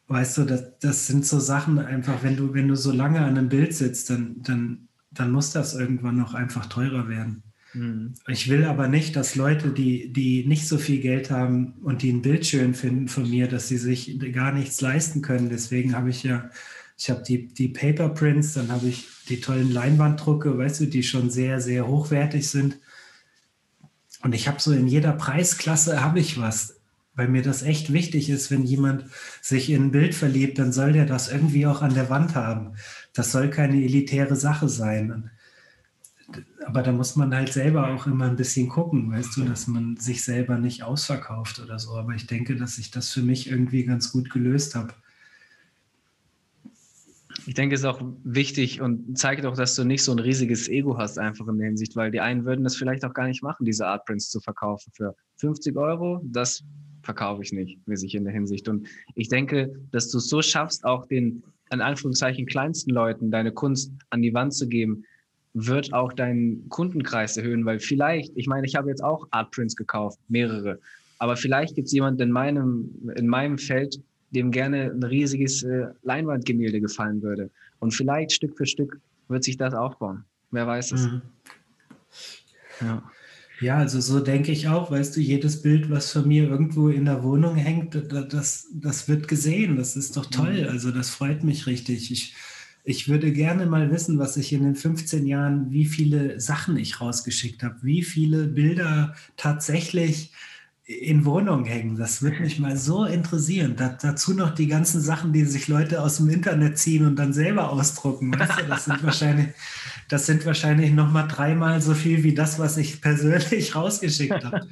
Weißt 0.08 0.38
du, 0.38 0.44
das, 0.44 0.78
das 0.78 1.06
sind 1.06 1.26
so 1.26 1.38
Sachen 1.38 1.78
einfach, 1.78 2.22
wenn 2.22 2.38
du, 2.38 2.54
wenn 2.54 2.68
du 2.68 2.74
so 2.74 2.90
lange 2.90 3.20
an 3.20 3.36
einem 3.36 3.50
Bild 3.50 3.74
sitzt, 3.74 4.08
dann, 4.08 4.36
dann, 4.42 4.88
dann 5.10 5.30
muss 5.30 5.50
das 5.50 5.74
irgendwann 5.74 6.16
noch 6.16 6.32
einfach 6.32 6.64
teurer 6.64 7.10
werden. 7.10 7.42
Mhm. 7.74 8.14
Ich 8.28 8.48
will 8.48 8.64
aber 8.64 8.88
nicht, 8.88 9.14
dass 9.14 9.34
Leute, 9.34 9.68
die, 9.68 10.10
die 10.10 10.46
nicht 10.46 10.66
so 10.66 10.78
viel 10.78 11.00
Geld 11.00 11.30
haben 11.30 11.74
und 11.82 12.00
die 12.00 12.12
ein 12.12 12.22
Bild 12.22 12.46
schön 12.46 12.72
finden 12.72 13.08
von 13.08 13.28
mir, 13.28 13.46
dass 13.46 13.68
sie 13.68 13.76
sich 13.76 14.18
gar 14.32 14.52
nichts 14.52 14.80
leisten 14.80 15.20
können. 15.20 15.50
Deswegen 15.50 15.94
habe 15.94 16.08
ich 16.08 16.22
ja 16.22 16.48
ich 16.96 17.10
habe 17.10 17.22
die, 17.22 17.46
die 17.46 17.68
Paper 17.68 18.08
Prints, 18.08 18.54
dann 18.54 18.70
habe 18.70 18.88
ich 18.88 19.06
die 19.28 19.40
tollen 19.40 19.70
Leinwanddrucke, 19.70 20.56
weißt 20.56 20.80
du, 20.80 20.86
die 20.86 21.02
schon 21.02 21.30
sehr, 21.30 21.60
sehr 21.60 21.86
hochwertig 21.86 22.48
sind. 22.48 22.78
Und 24.22 24.34
ich 24.34 24.48
habe 24.48 24.60
so 24.60 24.72
in 24.72 24.88
jeder 24.88 25.12
Preisklasse 25.12 26.02
habe 26.02 26.20
ich 26.20 26.40
was, 26.40 26.80
weil 27.14 27.28
mir 27.28 27.42
das 27.42 27.62
echt 27.62 27.92
wichtig 27.92 28.30
ist, 28.30 28.50
wenn 28.50 28.64
jemand 28.64 29.04
sich 29.42 29.70
in 29.70 29.84
ein 29.84 29.90
Bild 29.90 30.14
verliebt, 30.14 30.58
dann 30.58 30.72
soll 30.72 30.92
der 30.92 31.04
das 31.04 31.30
irgendwie 31.30 31.66
auch 31.66 31.82
an 31.82 31.94
der 31.94 32.08
Wand 32.08 32.34
haben. 32.34 32.76
Das 33.12 33.30
soll 33.30 33.50
keine 33.50 33.82
elitäre 33.82 34.36
Sache 34.36 34.68
sein. 34.68 35.30
Aber 36.64 36.82
da 36.82 36.92
muss 36.92 37.14
man 37.14 37.34
halt 37.34 37.52
selber 37.52 37.94
auch 37.94 38.06
immer 38.06 38.24
ein 38.24 38.36
bisschen 38.36 38.68
gucken, 38.68 39.12
weißt 39.12 39.36
du, 39.36 39.44
dass 39.44 39.66
man 39.66 39.96
sich 39.96 40.24
selber 40.24 40.58
nicht 40.58 40.82
ausverkauft 40.82 41.60
oder 41.60 41.78
so. 41.78 41.94
Aber 41.94 42.14
ich 42.14 42.26
denke, 42.26 42.56
dass 42.56 42.78
ich 42.78 42.90
das 42.90 43.10
für 43.12 43.22
mich 43.22 43.48
irgendwie 43.48 43.84
ganz 43.84 44.10
gut 44.10 44.30
gelöst 44.30 44.74
habe. 44.74 44.94
Ich 47.46 47.54
denke, 47.54 47.76
es 47.76 47.82
ist 47.82 47.86
auch 47.86 48.02
wichtig 48.24 48.80
und 48.80 49.16
zeigt 49.16 49.46
auch, 49.46 49.56
dass 49.56 49.76
du 49.76 49.84
nicht 49.84 50.02
so 50.02 50.10
ein 50.10 50.18
riesiges 50.18 50.68
Ego 50.68 50.98
hast, 50.98 51.18
einfach 51.18 51.46
in 51.46 51.58
der 51.58 51.68
Hinsicht, 51.68 51.94
weil 51.94 52.10
die 52.10 52.20
einen 52.20 52.44
würden 52.44 52.64
das 52.64 52.74
vielleicht 52.74 53.04
auch 53.04 53.14
gar 53.14 53.28
nicht 53.28 53.42
machen, 53.42 53.64
diese 53.64 53.86
Art 53.86 54.04
Prints 54.04 54.30
zu 54.30 54.40
verkaufen 54.40 54.90
für 54.94 55.14
50 55.36 55.76
Euro. 55.76 56.20
Das 56.24 56.64
verkaufe 57.02 57.42
ich 57.42 57.52
nicht, 57.52 57.78
mäßig 57.86 58.16
in 58.16 58.24
der 58.24 58.32
Hinsicht. 58.32 58.68
Und 58.68 58.88
ich 59.14 59.28
denke, 59.28 59.72
dass 59.92 60.10
du 60.10 60.18
es 60.18 60.28
so 60.28 60.42
schaffst, 60.42 60.84
auch 60.84 61.06
den, 61.06 61.44
in 61.70 61.80
Anführungszeichen, 61.80 62.46
kleinsten 62.46 62.90
Leuten 62.90 63.30
deine 63.30 63.52
Kunst 63.52 63.92
an 64.10 64.22
die 64.22 64.34
Wand 64.34 64.52
zu 64.52 64.66
geben, 64.66 65.04
wird 65.54 65.92
auch 65.94 66.12
deinen 66.12 66.68
Kundenkreis 66.68 67.36
erhöhen, 67.36 67.64
weil 67.64 67.78
vielleicht, 67.78 68.36
ich 68.36 68.48
meine, 68.48 68.66
ich 68.66 68.74
habe 68.74 68.90
jetzt 68.90 69.02
auch 69.02 69.26
Art 69.30 69.52
Prints 69.52 69.76
gekauft, 69.76 70.18
mehrere, 70.28 70.80
aber 71.18 71.36
vielleicht 71.36 71.76
gibt 71.76 71.86
es 71.86 71.92
jemanden 71.92 72.20
in 72.22 72.30
meinem, 72.30 72.90
in 73.16 73.26
meinem 73.26 73.56
Feld, 73.56 74.00
dem 74.30 74.50
gerne 74.50 74.92
ein 74.92 75.02
riesiges 75.02 75.62
äh, 75.62 75.86
Leinwandgemälde 76.02 76.80
gefallen 76.80 77.22
würde. 77.22 77.50
Und 77.78 77.92
vielleicht 77.92 78.32
Stück 78.32 78.56
für 78.56 78.66
Stück 78.66 79.00
wird 79.28 79.44
sich 79.44 79.56
das 79.56 79.74
aufbauen. 79.74 80.24
Wer 80.50 80.66
weiß 80.66 80.92
es. 80.92 81.02
Mhm. 81.02 81.22
Ja. 82.80 83.10
ja, 83.60 83.76
also 83.78 84.00
so 84.00 84.20
denke 84.20 84.52
ich 84.52 84.68
auch. 84.68 84.90
Weißt 84.90 85.16
du, 85.16 85.20
jedes 85.20 85.62
Bild, 85.62 85.90
was 85.90 86.12
von 86.12 86.28
mir 86.28 86.48
irgendwo 86.48 86.88
in 86.88 87.06
der 87.06 87.22
Wohnung 87.22 87.56
hängt, 87.56 87.94
das, 87.94 88.68
das 88.72 89.08
wird 89.08 89.28
gesehen. 89.28 89.76
Das 89.76 89.96
ist 89.96 90.16
doch 90.16 90.26
toll. 90.26 90.62
Mhm. 90.62 90.68
Also 90.68 90.90
das 90.90 91.10
freut 91.10 91.42
mich 91.42 91.66
richtig. 91.66 92.10
Ich, 92.10 92.34
ich 92.84 93.08
würde 93.08 93.32
gerne 93.32 93.66
mal 93.66 93.90
wissen, 93.90 94.18
was 94.18 94.36
ich 94.36 94.52
in 94.52 94.62
den 94.62 94.76
15 94.76 95.26
Jahren, 95.26 95.70
wie 95.70 95.86
viele 95.86 96.40
Sachen 96.40 96.76
ich 96.76 97.00
rausgeschickt 97.00 97.62
habe, 97.62 97.76
wie 97.82 98.02
viele 98.02 98.46
Bilder 98.46 99.14
tatsächlich 99.36 100.32
in 100.86 101.24
Wohnungen 101.24 101.64
hängen. 101.64 101.96
Das 101.96 102.22
würde 102.22 102.40
mich 102.40 102.60
mal 102.60 102.76
so 102.76 103.04
interessieren. 103.04 103.74
Da, 103.76 103.88
dazu 104.00 104.34
noch 104.34 104.54
die 104.54 104.68
ganzen 104.68 105.00
Sachen, 105.00 105.32
die 105.32 105.44
sich 105.44 105.66
Leute 105.66 106.00
aus 106.00 106.18
dem 106.18 106.30
Internet 106.30 106.78
ziehen 106.78 107.04
und 107.04 107.16
dann 107.16 107.32
selber 107.32 107.70
ausdrucken. 107.70 108.32
Weißt 108.38 108.60
du, 108.60 108.66
das 108.68 108.84
sind 108.84 109.02
wahrscheinlich, 109.02 109.48
das 110.08 110.26
sind 110.26 110.46
wahrscheinlich 110.46 110.92
noch 110.92 111.10
mal 111.10 111.26
dreimal 111.26 111.82
so 111.82 111.92
viel 111.92 112.22
wie 112.22 112.34
das, 112.34 112.60
was 112.60 112.76
ich 112.76 113.00
persönlich 113.00 113.74
rausgeschickt 113.74 114.44
habe. 114.44 114.68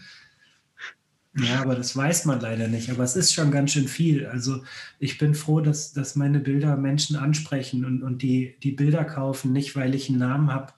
Ja, 1.36 1.62
aber 1.62 1.74
das 1.74 1.96
weiß 1.96 2.26
man 2.26 2.38
leider 2.40 2.68
nicht. 2.68 2.90
Aber 2.90 3.02
es 3.02 3.16
ist 3.16 3.34
schon 3.34 3.50
ganz 3.50 3.72
schön 3.72 3.88
viel. 3.88 4.26
Also 4.26 4.62
ich 5.00 5.18
bin 5.18 5.34
froh, 5.34 5.60
dass, 5.60 5.92
dass 5.92 6.14
meine 6.14 6.38
Bilder 6.38 6.76
Menschen 6.76 7.16
ansprechen 7.16 7.84
und, 7.84 8.04
und 8.04 8.22
die, 8.22 8.54
die 8.62 8.70
Bilder 8.70 9.04
kaufen, 9.04 9.52
nicht 9.52 9.74
weil 9.74 9.96
ich 9.96 10.08
einen 10.08 10.20
Namen 10.20 10.52
habe, 10.52 10.74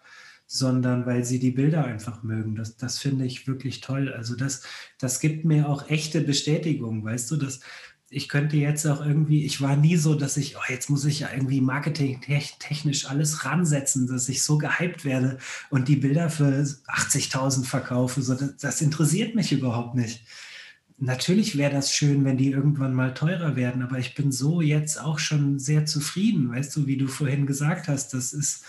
sondern 0.46 1.06
weil 1.06 1.24
sie 1.24 1.38
die 1.38 1.50
Bilder 1.50 1.84
einfach 1.84 2.22
mögen. 2.22 2.54
Das, 2.54 2.76
das 2.76 2.98
finde 2.98 3.24
ich 3.24 3.46
wirklich 3.46 3.80
toll. 3.80 4.12
Also 4.12 4.36
das, 4.36 4.62
das 4.98 5.20
gibt 5.20 5.44
mir 5.44 5.68
auch 5.68 5.90
echte 5.90 6.20
Bestätigung, 6.20 7.04
weißt 7.04 7.30
du, 7.30 7.36
dass 7.36 7.60
ich 8.08 8.28
könnte 8.28 8.56
jetzt 8.56 8.86
auch 8.86 9.04
irgendwie, 9.04 9.44
ich 9.44 9.60
war 9.60 9.76
nie 9.76 9.96
so, 9.96 10.14
dass 10.14 10.36
ich, 10.36 10.56
oh, 10.56 10.60
jetzt 10.68 10.90
muss 10.90 11.04
ich 11.04 11.20
ja 11.20 11.28
irgendwie 11.32 11.60
marketingtechnisch 11.60 13.06
alles 13.06 13.44
ransetzen, 13.44 14.06
dass 14.06 14.28
ich 14.28 14.44
so 14.44 14.58
gehypt 14.58 15.04
werde 15.04 15.38
und 15.70 15.88
die 15.88 15.96
Bilder 15.96 16.30
für 16.30 16.44
80.000 16.44 17.64
verkaufe. 17.64 18.22
So, 18.22 18.34
das, 18.34 18.56
das 18.58 18.80
interessiert 18.80 19.34
mich 19.34 19.50
überhaupt 19.50 19.96
nicht. 19.96 20.24
Natürlich 20.98 21.58
wäre 21.58 21.72
das 21.72 21.92
schön, 21.92 22.24
wenn 22.24 22.38
die 22.38 22.52
irgendwann 22.52 22.94
mal 22.94 23.12
teurer 23.12 23.56
werden, 23.56 23.82
aber 23.82 23.98
ich 23.98 24.14
bin 24.14 24.30
so 24.30 24.60
jetzt 24.60 25.00
auch 25.00 25.18
schon 25.18 25.58
sehr 25.58 25.84
zufrieden, 25.84 26.48
weißt 26.48 26.74
du, 26.76 26.86
wie 26.86 26.96
du 26.96 27.08
vorhin 27.08 27.44
gesagt 27.44 27.88
hast, 27.88 28.14
das 28.14 28.32
ist, 28.32 28.64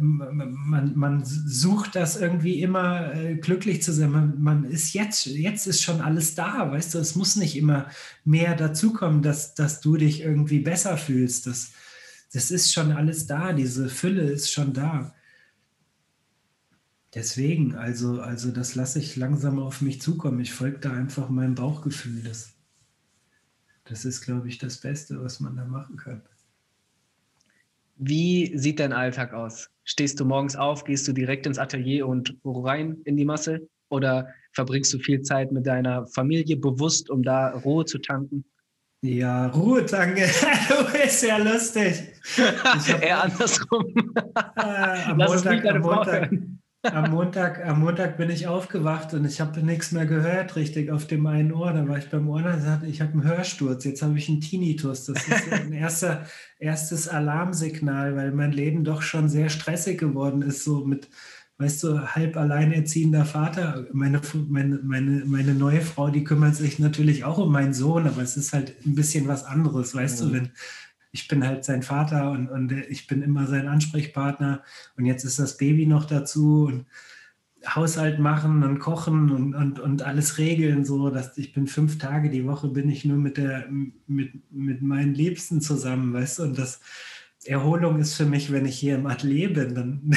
man, 0.00 0.92
man, 0.96 1.24
sucht 1.24 1.94
das 1.94 2.16
irgendwie 2.16 2.62
immer 2.62 3.14
äh, 3.14 3.36
glücklich 3.36 3.82
zu 3.82 3.92
sein. 3.92 4.10
Man, 4.10 4.42
man, 4.42 4.64
ist 4.64 4.94
jetzt, 4.94 5.26
jetzt 5.26 5.66
ist 5.66 5.82
schon 5.82 6.00
alles 6.00 6.34
da, 6.34 6.70
weißt 6.70 6.94
du, 6.94 6.98
es 6.98 7.14
muss 7.16 7.36
nicht 7.36 7.56
immer 7.56 7.88
mehr 8.24 8.56
dazukommen, 8.56 9.22
dass, 9.22 9.54
dass 9.54 9.80
du 9.80 9.96
dich 9.96 10.22
irgendwie 10.22 10.60
besser 10.60 10.96
fühlst. 10.96 11.46
Das, 11.46 11.72
das 12.32 12.50
ist 12.50 12.72
schon 12.72 12.92
alles 12.92 13.26
da, 13.26 13.52
diese 13.52 13.88
Fülle 13.88 14.22
ist 14.22 14.50
schon 14.50 14.72
da. 14.72 15.14
Deswegen, 17.14 17.74
also, 17.74 18.22
also 18.22 18.50
das 18.50 18.74
lasse 18.74 18.98
ich 18.98 19.16
langsam 19.16 19.58
auf 19.58 19.82
mich 19.82 20.00
zukommen. 20.00 20.40
Ich 20.40 20.52
folge 20.52 20.78
da 20.78 20.92
einfach 20.92 21.28
meinem 21.28 21.54
Bauchgefühl. 21.54 22.22
Das, 22.22 22.54
das 23.84 24.06
ist, 24.06 24.22
glaube 24.22 24.48
ich, 24.48 24.56
das 24.56 24.78
Beste, 24.78 25.22
was 25.22 25.40
man 25.40 25.56
da 25.56 25.66
machen 25.66 25.98
kann. 25.98 26.22
Wie 28.04 28.50
sieht 28.58 28.80
dein 28.80 28.92
Alltag 28.92 29.32
aus? 29.32 29.70
Stehst 29.84 30.18
du 30.18 30.24
morgens 30.24 30.56
auf, 30.56 30.82
gehst 30.82 31.06
du 31.06 31.12
direkt 31.12 31.46
ins 31.46 31.58
Atelier 31.58 32.08
und 32.08 32.36
rein 32.44 32.96
in 33.04 33.16
die 33.16 33.24
Masse? 33.24 33.68
Oder 33.90 34.26
verbringst 34.54 34.92
du 34.92 34.98
viel 34.98 35.22
Zeit 35.22 35.52
mit 35.52 35.68
deiner 35.68 36.08
Familie 36.08 36.56
bewusst, 36.56 37.10
um 37.10 37.22
da 37.22 37.50
Ruhe 37.50 37.84
zu 37.84 37.98
tanken? 37.98 38.44
Ja, 39.02 39.46
Ruhe 39.48 39.86
tanken, 39.86 40.24
du 40.68 40.92
bist 40.92 41.22
ja 41.22 41.36
lustig. 41.36 42.12
Eher 43.00 43.22
andersrum. 43.22 43.94
Äh, 44.56 44.60
am, 44.60 45.16
Montag, 45.18 45.64
am, 45.64 45.80
Montag, 45.80 46.32
am, 46.82 47.10
Montag, 47.10 47.64
am 47.64 47.80
Montag 47.80 48.16
bin 48.16 48.30
ich 48.30 48.46
aufgewacht 48.46 49.14
und 49.14 49.24
ich 49.24 49.40
habe 49.40 49.62
nichts 49.62 49.92
mehr 49.92 50.06
gehört, 50.06 50.56
richtig, 50.56 50.90
auf 50.90 51.06
dem 51.06 51.26
einen 51.26 51.52
Ohr. 51.52 51.72
Da 51.72 51.86
war 51.86 51.98
ich 51.98 52.08
beim 52.10 52.28
Ohrenarzt, 52.28 52.84
ich 52.84 53.00
habe 53.00 53.12
einen 53.12 53.24
Hörsturz, 53.24 53.84
jetzt 53.84 54.02
habe 54.02 54.18
ich 54.18 54.28
einen 54.28 54.40
Tinnitus. 54.40 55.06
Das 55.06 55.26
ist 55.26 55.52
ein 55.52 55.72
erster, 55.72 56.26
erstes 56.58 57.08
Alarmsignal, 57.08 58.16
weil 58.16 58.32
mein 58.32 58.52
Leben 58.52 58.84
doch 58.84 59.02
schon 59.02 59.28
sehr 59.28 59.48
stressig 59.48 59.98
geworden 59.98 60.42
ist, 60.42 60.64
so 60.64 60.84
mit, 60.84 61.08
weißt 61.58 61.84
du, 61.84 62.00
halb 62.00 62.36
alleinerziehender 62.36 63.24
Vater. 63.24 63.86
Meine, 63.92 64.20
meine, 64.48 64.80
meine, 64.82 65.24
meine 65.24 65.54
neue 65.54 65.82
Frau, 65.82 66.10
die 66.10 66.24
kümmert 66.24 66.56
sich 66.56 66.78
natürlich 66.78 67.24
auch 67.24 67.38
um 67.38 67.52
meinen 67.52 67.74
Sohn, 67.74 68.08
aber 68.08 68.22
es 68.22 68.36
ist 68.36 68.52
halt 68.52 68.74
ein 68.84 68.94
bisschen 68.96 69.28
was 69.28 69.44
anderes, 69.44 69.94
weißt 69.94 70.22
mhm. 70.22 70.26
du, 70.26 70.34
wenn 70.34 70.50
ich 71.12 71.28
bin 71.28 71.46
halt 71.46 71.64
sein 71.64 71.82
Vater 71.82 72.30
und, 72.30 72.48
und 72.48 72.72
ich 72.72 73.06
bin 73.06 73.22
immer 73.22 73.46
sein 73.46 73.68
Ansprechpartner 73.68 74.62
und 74.96 75.04
jetzt 75.04 75.24
ist 75.24 75.38
das 75.38 75.58
Baby 75.58 75.86
noch 75.86 76.06
dazu 76.06 76.64
und 76.64 76.86
Haushalt 77.66 78.18
machen 78.18 78.64
und 78.64 78.80
kochen 78.80 79.30
und, 79.30 79.54
und, 79.54 79.78
und 79.78 80.02
alles 80.02 80.38
regeln, 80.38 80.84
so 80.84 81.10
dass 81.10 81.38
ich 81.38 81.52
bin 81.52 81.66
fünf 81.68 81.98
Tage 81.98 82.28
die 82.30 82.46
Woche 82.46 82.68
bin 82.68 82.88
ich 82.88 83.04
nur 83.04 83.18
mit 83.18 83.36
der 83.36 83.68
mit, 84.06 84.32
mit 84.50 84.82
meinen 84.82 85.14
Liebsten 85.14 85.60
zusammen, 85.60 86.12
weißt 86.12 86.40
du, 86.40 86.42
und 86.44 86.58
das 86.58 86.80
Erholung 87.44 87.98
ist 87.98 88.14
für 88.14 88.26
mich, 88.26 88.52
wenn 88.52 88.66
ich 88.66 88.78
hier 88.78 88.94
im 88.96 89.06
Atelier 89.06 89.52
bin, 89.52 89.74
dann 89.74 90.16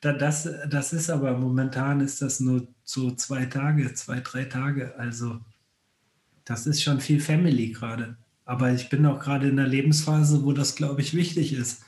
das, 0.18 0.48
das 0.68 0.92
ist 0.92 1.10
aber 1.10 1.36
momentan 1.36 2.00
ist 2.00 2.22
das 2.22 2.40
nur 2.40 2.68
so 2.84 3.10
zwei 3.12 3.46
Tage, 3.46 3.92
zwei, 3.94 4.20
drei 4.20 4.44
Tage. 4.44 4.94
Also 4.98 5.40
das 6.44 6.66
ist 6.66 6.82
schon 6.82 7.00
viel 7.00 7.20
Family 7.20 7.72
gerade. 7.72 8.16
Aber 8.50 8.72
ich 8.72 8.88
bin 8.88 9.06
auch 9.06 9.20
gerade 9.20 9.48
in 9.48 9.60
einer 9.60 9.68
Lebensphase, 9.68 10.44
wo 10.44 10.52
das, 10.52 10.74
glaube 10.74 11.00
ich, 11.02 11.14
wichtig 11.14 11.52
ist. 11.52 11.84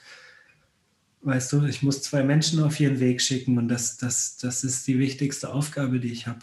Weißt 1.22 1.52
du, 1.52 1.64
ich 1.64 1.82
muss 1.82 2.02
zwei 2.02 2.22
Menschen 2.22 2.62
auf 2.62 2.78
ihren 2.78 3.00
Weg 3.00 3.20
schicken 3.20 3.58
und 3.58 3.66
das, 3.66 3.96
das, 3.96 4.36
das 4.36 4.62
ist 4.62 4.86
die 4.86 5.00
wichtigste 5.00 5.52
Aufgabe, 5.52 5.98
die 5.98 6.12
ich 6.12 6.28
habe. 6.28 6.38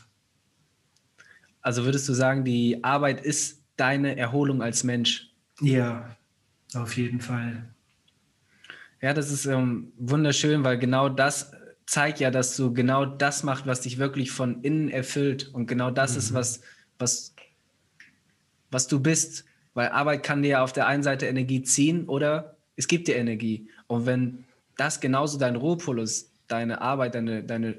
Also 1.61 1.85
würdest 1.85 2.09
du 2.09 2.13
sagen, 2.13 2.43
die 2.43 2.83
Arbeit 2.83 3.21
ist 3.21 3.63
deine 3.77 4.17
Erholung 4.17 4.61
als 4.61 4.83
Mensch? 4.83 5.31
Ja, 5.61 6.17
auf 6.73 6.97
jeden 6.97 7.21
Fall. 7.21 7.73
Ja, 9.01 9.13
das 9.13 9.31
ist 9.31 9.45
ähm, 9.45 9.93
wunderschön, 9.97 10.65
weil 10.65 10.79
genau 10.79 11.07
das 11.07 11.53
zeigt 11.85 12.19
ja, 12.19 12.29
dass 12.29 12.57
du 12.57 12.73
genau 12.73 13.05
das 13.05 13.43
machst, 13.43 13.65
was 13.67 13.79
dich 13.79 13.97
wirklich 13.99 14.31
von 14.31 14.63
innen 14.63 14.89
erfüllt. 14.89 15.47
Und 15.53 15.67
genau 15.67 15.91
das 15.91 16.11
mhm. 16.11 16.17
ist, 16.17 16.33
was, 16.33 16.61
was, 16.97 17.33
was 18.69 18.87
du 18.89 18.99
bist. 18.99 19.45
Weil 19.79 19.91
Arbeit 19.91 20.23
kann 20.23 20.43
dir 20.43 20.61
auf 20.61 20.73
der 20.73 20.87
einen 20.87 21.03
Seite 21.03 21.25
Energie 21.27 21.63
ziehen 21.63 22.09
oder 22.09 22.57
es 22.75 22.89
gibt 22.89 23.07
dir 23.07 23.15
Energie. 23.15 23.69
Und 23.87 24.05
wenn 24.05 24.43
das 24.75 24.99
genauso 24.99 25.37
dein 25.37 25.55
Ruhepol 25.55 26.01
ist, 26.01 26.33
deine 26.49 26.81
Arbeit, 26.81 27.15
deine, 27.15 27.45
deine, 27.45 27.77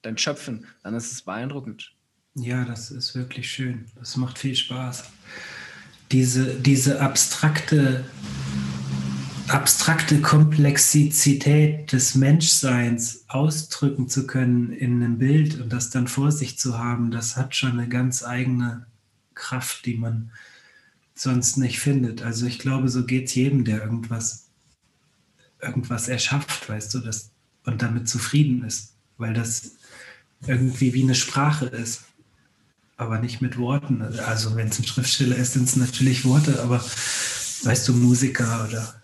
dein 0.00 0.16
Schöpfen, 0.16 0.64
dann 0.82 0.94
ist 0.94 1.12
es 1.12 1.20
beeindruckend. 1.20 1.92
Ja, 2.36 2.64
das 2.64 2.90
ist 2.90 3.14
wirklich 3.14 3.50
schön. 3.50 3.84
Das 3.96 4.16
macht 4.16 4.38
viel 4.38 4.56
Spaß. 4.56 5.04
Diese, 6.10 6.58
diese 6.58 7.02
abstrakte, 7.02 8.06
abstrakte 9.48 10.22
Komplexität 10.22 11.92
des 11.92 12.14
Menschseins 12.14 13.26
ausdrücken 13.28 14.08
zu 14.08 14.26
können 14.26 14.72
in 14.72 15.02
einem 15.02 15.18
Bild 15.18 15.60
und 15.60 15.70
das 15.70 15.90
dann 15.90 16.08
vor 16.08 16.32
sich 16.32 16.58
zu 16.58 16.78
haben, 16.78 17.10
das 17.10 17.36
hat 17.36 17.54
schon 17.54 17.72
eine 17.72 17.90
ganz 17.90 18.24
eigene 18.24 18.86
Kraft, 19.34 19.84
die 19.84 19.98
man 19.98 20.30
sonst 21.22 21.56
nicht 21.56 21.78
findet. 21.78 22.22
Also 22.22 22.46
ich 22.46 22.58
glaube, 22.58 22.88
so 22.88 23.04
geht 23.04 23.26
es 23.26 23.34
jedem, 23.34 23.64
der 23.64 23.80
irgendwas, 23.82 24.46
irgendwas 25.60 26.08
erschafft, 26.08 26.68
weißt 26.68 26.92
du, 26.94 26.98
das, 26.98 27.30
und 27.64 27.80
damit 27.80 28.08
zufrieden 28.08 28.64
ist, 28.64 28.94
weil 29.18 29.32
das 29.32 29.72
irgendwie 30.46 30.92
wie 30.94 31.04
eine 31.04 31.14
Sprache 31.14 31.66
ist, 31.66 32.02
aber 32.96 33.20
nicht 33.20 33.40
mit 33.40 33.56
Worten. 33.56 34.02
Also 34.02 34.56
wenn 34.56 34.68
es 34.68 34.80
ein 34.80 34.84
Schriftsteller 34.84 35.36
ist, 35.36 35.52
sind 35.52 35.68
es 35.68 35.76
natürlich 35.76 36.24
Worte, 36.24 36.60
aber 36.60 36.84
weißt 37.62 37.88
du, 37.88 37.94
Musiker 37.94 38.66
oder 38.68 39.01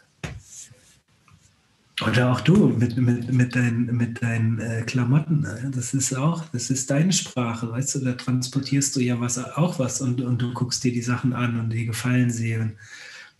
oder 2.07 2.31
auch 2.31 2.41
du 2.41 2.69
mit, 2.69 2.97
mit, 2.97 3.33
mit, 3.33 3.57
dein, 3.57 3.87
mit 3.87 4.23
deinen 4.23 4.61
äh, 4.61 4.83
Klamotten. 4.83 5.41
Ne? 5.41 5.71
Das 5.75 5.95
ist 5.95 6.15
auch, 6.15 6.45
das 6.53 6.71
ist 6.71 6.91
deine 6.91 7.13
Sprache, 7.13 7.71
weißt 7.71 7.97
du, 7.97 7.99
da 8.01 8.13
transportierst 8.13 8.95
du 8.95 9.01
ja 9.01 9.21
was, 9.21 9.39
auch 9.39 9.79
was 9.79 10.01
und, 10.01 10.21
und 10.21 10.41
du 10.41 10.53
guckst 10.53 10.85
dir 10.85 10.93
die 10.93 11.03
Sachen 11.03 11.33
an 11.33 11.59
und 11.59 11.71
die 11.71 11.87
gefallen 11.87 12.31
sie. 12.31 12.57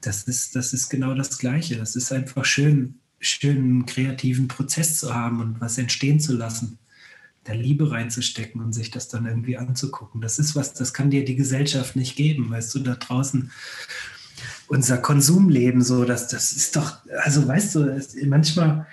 Das 0.01 0.25
ist, 0.25 0.57
das 0.57 0.73
ist 0.73 0.89
genau 0.89 1.15
das 1.15 1.39
Gleiche. 1.39 1.77
Das 1.77 1.95
ist 1.95 2.13
einfach 2.13 2.45
schön, 2.45 2.97
schön 3.21 3.57
einen 3.57 3.87
kreativen 3.87 4.49
Prozess 4.49 4.99
zu 4.99 5.15
haben 5.15 5.41
und 5.41 5.61
was 5.61 5.79
entstehen 5.79 6.19
zu 6.19 6.37
lassen. 6.37 6.79
Da 7.45 7.53
Liebe 7.53 7.91
reinzustecken 7.91 8.61
und 8.61 8.73
sich 8.73 8.91
das 8.91 9.09
dann 9.09 9.27
irgendwie 9.27 9.57
anzugucken. 9.57 10.21
Das 10.21 10.39
ist 10.39 10.57
was, 10.57 10.75
das 10.75 10.93
kann 10.93 11.11
dir 11.11 11.25
die 11.25 11.37
Gesellschaft 11.37 11.97
nicht 11.97 12.17
geben, 12.17 12.51
weißt 12.51 12.75
du, 12.75 12.81
da 12.81 12.95
draußen 12.95 13.51
unser 14.69 14.99
Konsumleben 14.99 15.83
so, 15.83 16.05
dass 16.05 16.29
das 16.29 16.53
ist 16.53 16.77
doch, 16.77 16.99
also 17.25 17.47
weißt 17.47 17.75
du, 17.75 18.01
manchmal, 18.27 18.87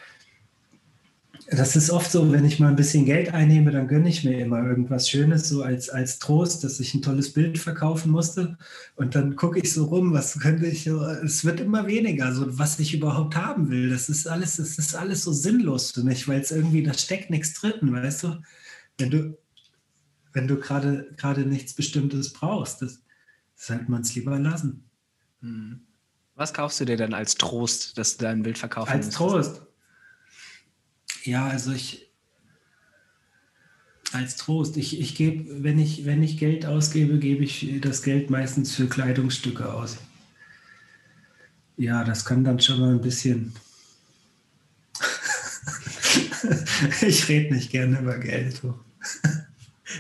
das 1.48 1.76
ist 1.76 1.92
oft 1.92 2.12
so, 2.12 2.32
wenn 2.32 2.44
ich 2.44 2.60
mal 2.60 2.70
ein 2.70 2.76
bisschen 2.76 3.06
Geld 3.06 3.34
einnehme, 3.34 3.72
dann 3.72 3.88
gönne 3.88 4.10
ich 4.10 4.24
mir 4.24 4.40
immer 4.40 4.66
irgendwas 4.68 5.08
Schönes, 5.08 5.48
so 5.48 5.62
als, 5.62 5.90
als 5.90 6.18
Trost, 6.18 6.64
dass 6.64 6.80
ich 6.80 6.94
ein 6.96 7.04
tolles 7.04 7.34
Bild 7.34 7.60
verkaufen 7.60 8.12
musste. 8.12 8.58
Und 8.96 9.14
dann 9.14 9.36
gucke 9.36 9.60
ich 9.60 9.72
so 9.72 9.86
rum, 9.86 10.12
was 10.12 10.40
könnte 10.40 10.66
ich, 10.66 10.88
es 10.88 11.46
wird 11.46 11.60
immer 11.60 11.86
weniger, 11.86 12.34
so 12.34 12.58
was 12.58 12.80
ich 12.80 12.96
überhaupt 12.96 13.36
haben 13.36 13.70
will. 13.70 13.90
Das 13.90 14.10
ist 14.10 14.28
alles, 14.28 14.56
das 14.56 14.80
ist 14.80 14.96
alles 14.96 15.24
so 15.24 15.34
sinnlos 15.34 15.92
für 15.92 16.04
mich, 16.04 16.28
weil 16.28 16.42
es 16.42 16.52
irgendwie, 16.52 16.82
da 16.82 16.94
steckt 16.94 17.30
nichts 17.30 17.54
drin, 17.54 17.94
weißt 17.94 18.24
du? 18.24 18.42
Wenn 18.98 19.12
du, 19.12 19.38
wenn 20.34 20.48
du 20.48 20.58
gerade 20.58 21.46
nichts 21.46 21.74
Bestimmtes 21.74 22.34
brauchst, 22.34 22.82
das 22.82 23.02
sollte 23.56 23.90
man 23.90 24.02
es 24.02 24.16
lieber 24.16 24.40
lassen. 24.40 24.84
Hm. 25.42 25.82
Was 26.36 26.54
kaufst 26.54 26.80
du 26.80 26.86
dir 26.86 26.98
denn 26.98 27.14
als 27.14 27.36
Trost, 27.36 27.98
dass 27.98 28.18
du 28.18 28.26
dein 28.26 28.44
Bild 28.44 28.58
verkaufen 28.58 28.92
Als 28.92 29.06
musst? 29.06 29.18
Trost? 29.18 29.62
Ja, 31.24 31.48
also 31.48 31.72
ich 31.72 32.06
als 34.16 34.38
Trost. 34.38 34.78
Ich, 34.78 35.00
ich 35.00 35.16
gebe, 35.16 35.64
wenn 35.64 35.80
ich, 35.80 36.06
wenn 36.06 36.24
ich 36.24 36.38
Geld 36.38 36.66
ausgebe, 36.66 37.20
gebe 37.20 37.44
ich 37.44 37.80
das 37.82 38.02
Geld 38.02 38.30
meistens 38.30 38.74
für 38.74 38.88
Kleidungsstücke 38.88 39.72
aus. 39.72 39.98
Ja, 41.78 42.04
das 42.04 42.26
kann 42.26 42.44
dann 42.44 42.60
schon 42.60 42.80
mal 42.80 42.94
ein 42.94 43.02
bisschen. 43.02 43.54
ich 47.02 47.28
rede 47.28 47.54
nicht 47.54 47.72
gerne 47.72 48.00
über 48.00 48.18
Geld. 48.18 48.62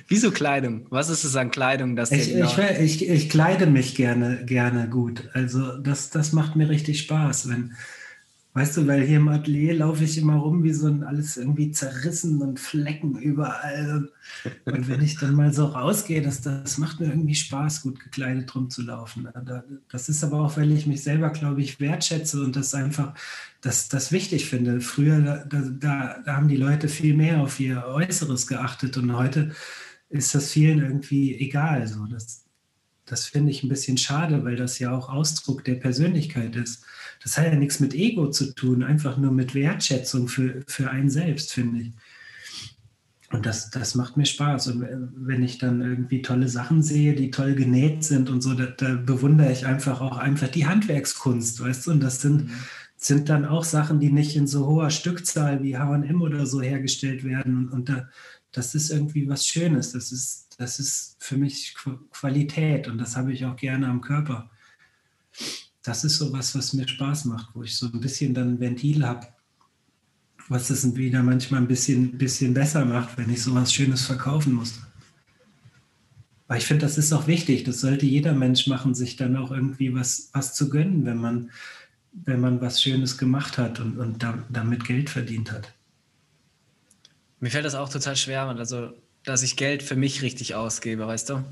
Wieso 0.07 0.31
Kleidung? 0.31 0.87
Was 0.89 1.09
ist 1.09 1.23
es 1.23 1.35
an 1.35 1.51
Kleidung, 1.51 1.95
dass 1.95 2.11
ich, 2.11 2.33
genau 2.33 2.47
ich, 2.47 3.01
ich, 3.01 3.09
ich, 3.09 3.29
kleide 3.29 3.67
mich 3.67 3.95
gerne, 3.95 4.43
gerne 4.45 4.89
gut. 4.89 5.29
Also 5.33 5.77
das, 5.77 6.09
das 6.09 6.31
macht 6.31 6.55
mir 6.55 6.69
richtig 6.69 6.99
Spaß. 7.01 7.49
Wenn, 7.49 7.73
weißt 8.55 8.77
du, 8.77 8.87
weil 8.87 9.03
hier 9.03 9.17
im 9.17 9.27
Atelier 9.27 9.73
laufe 9.73 10.05
ich 10.05 10.17
immer 10.17 10.37
rum 10.37 10.63
wie 10.63 10.71
so 10.71 10.87
ein 10.87 11.03
alles 11.03 11.35
irgendwie 11.35 11.71
zerrissen 11.71 12.41
und 12.41 12.57
Flecken 12.57 13.17
überall. 13.17 14.09
Und 14.63 14.87
wenn 14.87 15.01
ich 15.01 15.17
dann 15.17 15.35
mal 15.35 15.51
so 15.53 15.65
rausgehe, 15.65 16.21
das, 16.21 16.39
das 16.39 16.77
macht 16.77 17.01
mir 17.01 17.07
irgendwie 17.07 17.35
Spaß, 17.35 17.81
gut 17.81 17.99
gekleidet 17.99 18.55
rumzulaufen. 18.55 19.27
Das 19.91 20.07
ist 20.07 20.23
aber 20.23 20.39
auch, 20.39 20.55
weil 20.55 20.71
ich 20.71 20.87
mich 20.87 21.03
selber, 21.03 21.31
glaube 21.31 21.61
ich, 21.61 21.81
wertschätze 21.81 22.41
und 22.41 22.55
das 22.55 22.73
einfach 22.73 23.13
das, 23.59 23.89
das 23.89 24.13
wichtig 24.13 24.45
finde. 24.45 24.79
Früher, 24.79 25.19
da, 25.19 25.61
da, 25.61 26.21
da 26.25 26.35
haben 26.37 26.47
die 26.47 26.55
Leute 26.55 26.87
viel 26.87 27.13
mehr 27.13 27.41
auf 27.41 27.59
ihr 27.59 27.83
Äußeres 27.85 28.47
geachtet 28.47 28.95
und 28.95 29.13
heute 29.17 29.51
ist 30.07 30.33
das 30.33 30.51
vielen 30.51 30.79
irgendwie 30.79 31.35
egal. 31.35 31.91
Das, 32.09 32.45
das 33.05 33.25
finde 33.25 33.51
ich 33.51 33.63
ein 33.63 33.69
bisschen 33.69 33.97
schade, 33.97 34.45
weil 34.45 34.55
das 34.55 34.79
ja 34.79 34.95
auch 34.95 35.09
Ausdruck 35.09 35.65
der 35.65 35.75
Persönlichkeit 35.75 36.55
ist. 36.55 36.85
Das 37.25 37.39
hat 37.39 37.45
ja 37.45 37.55
nichts 37.55 37.79
mit 37.79 37.95
Ego 37.95 38.29
zu 38.29 38.53
tun, 38.53 38.83
einfach 38.83 39.17
nur 39.17 39.31
mit 39.31 39.55
Wertschätzung 39.55 40.27
für, 40.27 40.61
für 40.67 40.91
einen 40.91 41.09
selbst, 41.09 41.53
finde 41.53 41.81
ich. 41.81 41.91
Und 43.31 43.47
das, 43.47 43.71
das 43.71 43.95
macht 43.95 44.15
mir 44.15 44.27
Spaß. 44.27 44.67
Und 44.67 44.87
wenn 45.15 45.41
ich 45.41 45.57
dann 45.57 45.81
irgendwie 45.81 46.21
tolle 46.21 46.47
Sachen 46.47 46.83
sehe, 46.83 47.15
die 47.15 47.31
toll 47.31 47.55
genäht 47.55 48.03
sind 48.03 48.29
und 48.29 48.41
so, 48.41 48.53
da, 48.53 48.67
da 48.67 48.93
bewundere 48.93 49.51
ich 49.51 49.65
einfach 49.65 50.01
auch 50.01 50.17
einfach 50.17 50.49
die 50.49 50.67
Handwerkskunst, 50.67 51.59
weißt 51.61 51.87
du? 51.87 51.91
Und 51.93 52.01
das 52.01 52.21
sind, 52.21 52.45
mhm. 52.45 52.51
sind 52.95 53.27
dann 53.27 53.45
auch 53.45 53.63
Sachen, 53.63 53.99
die 53.99 54.11
nicht 54.11 54.35
in 54.35 54.45
so 54.45 54.67
hoher 54.67 54.91
Stückzahl 54.91 55.63
wie 55.63 55.77
HM 55.77 56.21
oder 56.21 56.45
so 56.45 56.61
hergestellt 56.61 57.23
werden. 57.23 57.69
Und 57.69 57.89
da, 57.89 58.07
das 58.51 58.75
ist 58.75 58.91
irgendwie 58.91 59.27
was 59.27 59.47
Schönes. 59.47 59.93
Das 59.93 60.11
ist, 60.11 60.59
das 60.59 60.77
ist 60.77 61.15
für 61.17 61.37
mich 61.37 61.73
Qualität 62.11 62.87
und 62.87 62.99
das 62.99 63.17
habe 63.17 63.33
ich 63.33 63.45
auch 63.45 63.55
gerne 63.55 63.87
am 63.87 64.01
Körper. 64.01 64.51
Das 65.85 66.03
ist 66.03 66.17
so 66.17 66.33
was, 66.33 66.55
was 66.55 66.73
mir 66.73 66.87
Spaß 66.87 67.25
macht, 67.25 67.49
wo 67.53 67.63
ich 67.63 67.77
so 67.77 67.85
ein 67.87 67.99
bisschen 67.99 68.33
dann 68.33 68.55
ein 68.55 68.59
Ventil 68.59 69.05
habe 69.05 69.27
was 70.47 70.69
es 70.69 70.95
wieder 70.95 71.23
manchmal 71.23 71.61
ein 71.61 71.67
bisschen, 71.67 72.17
bisschen 72.17 72.53
besser 72.53 72.85
macht, 72.85 73.17
wenn 73.17 73.29
ich 73.29 73.41
sowas 73.41 73.73
Schönes 73.73 74.05
verkaufen 74.05 74.53
muss. 74.53 74.79
Weil 76.47 76.59
ich 76.59 76.65
finde, 76.65 76.85
das 76.85 76.97
ist 76.97 77.11
auch 77.11 77.25
wichtig. 77.25 77.63
Das 77.63 77.81
sollte 77.81 78.05
jeder 78.05 78.33
Mensch 78.33 78.67
machen, 78.67 78.93
sich 78.93 79.15
dann 79.15 79.35
auch 79.35 79.51
irgendwie 79.51 79.95
was, 79.95 80.29
was 80.33 80.53
zu 80.53 80.69
gönnen, 80.69 81.05
wenn 81.05 81.17
man, 81.17 81.49
wenn 82.13 82.39
man 82.39 82.61
was 82.61 82.81
Schönes 82.81 83.17
gemacht 83.17 83.57
hat 83.57 83.79
und, 83.79 83.97
und 83.97 84.21
da, 84.21 84.43
damit 84.49 84.85
Geld 84.85 85.09
verdient 85.09 85.51
hat. 85.51 85.73
Mir 87.39 87.49
fällt 87.49 87.65
das 87.65 87.75
auch 87.75 87.89
total 87.89 88.15
schwer, 88.15 88.43
also 88.43 88.93
dass 89.23 89.41
ich 89.41 89.55
Geld 89.55 89.81
für 89.81 89.95
mich 89.95 90.21
richtig 90.21 90.53
ausgebe, 90.53 91.07
weißt 91.07 91.29
du? 91.31 91.43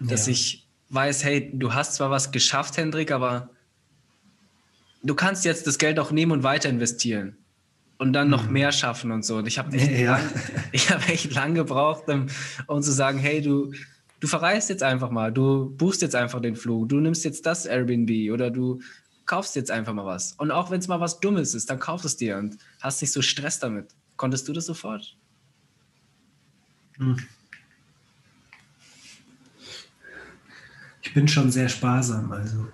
Dass 0.00 0.26
ja. 0.26 0.32
ich 0.32 0.63
weiß, 0.90 1.24
hey, 1.24 1.50
du 1.52 1.74
hast 1.74 1.94
zwar 1.94 2.10
was 2.10 2.32
geschafft, 2.32 2.76
Hendrik, 2.76 3.10
aber 3.10 3.50
du 5.02 5.14
kannst 5.14 5.44
jetzt 5.44 5.66
das 5.66 5.78
Geld 5.78 5.98
auch 5.98 6.10
nehmen 6.10 6.32
und 6.32 6.42
weiter 6.42 6.68
investieren 6.68 7.36
und 7.98 8.12
dann 8.12 8.28
noch 8.28 8.46
mhm. 8.46 8.52
mehr 8.52 8.72
schaffen 8.72 9.12
und 9.12 9.24
so. 9.24 9.36
Und 9.36 9.46
ich 9.46 9.58
habe 9.58 9.76
echt, 9.76 9.90
ja. 9.90 10.16
lang, 10.16 10.30
hab 10.88 11.08
echt 11.08 11.32
lang 11.34 11.54
gebraucht, 11.54 12.08
um, 12.08 12.26
um, 12.66 12.82
zu 12.82 12.92
sagen, 12.92 13.18
hey, 13.18 13.40
du, 13.40 13.72
du 14.20 14.26
verreist 14.26 14.68
jetzt 14.70 14.82
einfach 14.82 15.10
mal, 15.10 15.32
du 15.32 15.70
buchst 15.76 16.02
jetzt 16.02 16.14
einfach 16.14 16.40
den 16.40 16.56
Flug, 16.56 16.88
du 16.88 17.00
nimmst 17.00 17.24
jetzt 17.24 17.46
das 17.46 17.66
Airbnb 17.66 18.32
oder 18.32 18.50
du 18.50 18.80
kaufst 19.26 19.56
jetzt 19.56 19.70
einfach 19.70 19.92
mal 19.94 20.04
was. 20.04 20.32
Und 20.32 20.50
auch 20.50 20.70
wenn 20.70 20.80
es 20.80 20.88
mal 20.88 21.00
was 21.00 21.20
Dummes 21.20 21.54
ist, 21.54 21.70
dann 21.70 21.78
kauf 21.78 22.04
es 22.04 22.16
dir 22.16 22.36
und 22.36 22.58
hast 22.80 23.00
nicht 23.00 23.12
so 23.12 23.22
Stress 23.22 23.58
damit. 23.58 23.94
Konntest 24.16 24.46
du 24.48 24.52
das 24.52 24.66
sofort? 24.66 25.16
Hm. 26.98 27.16
Ich 31.04 31.14
bin 31.14 31.28
schon 31.28 31.52
sehr 31.52 31.68
sparsam, 31.68 32.32
also 32.32 32.66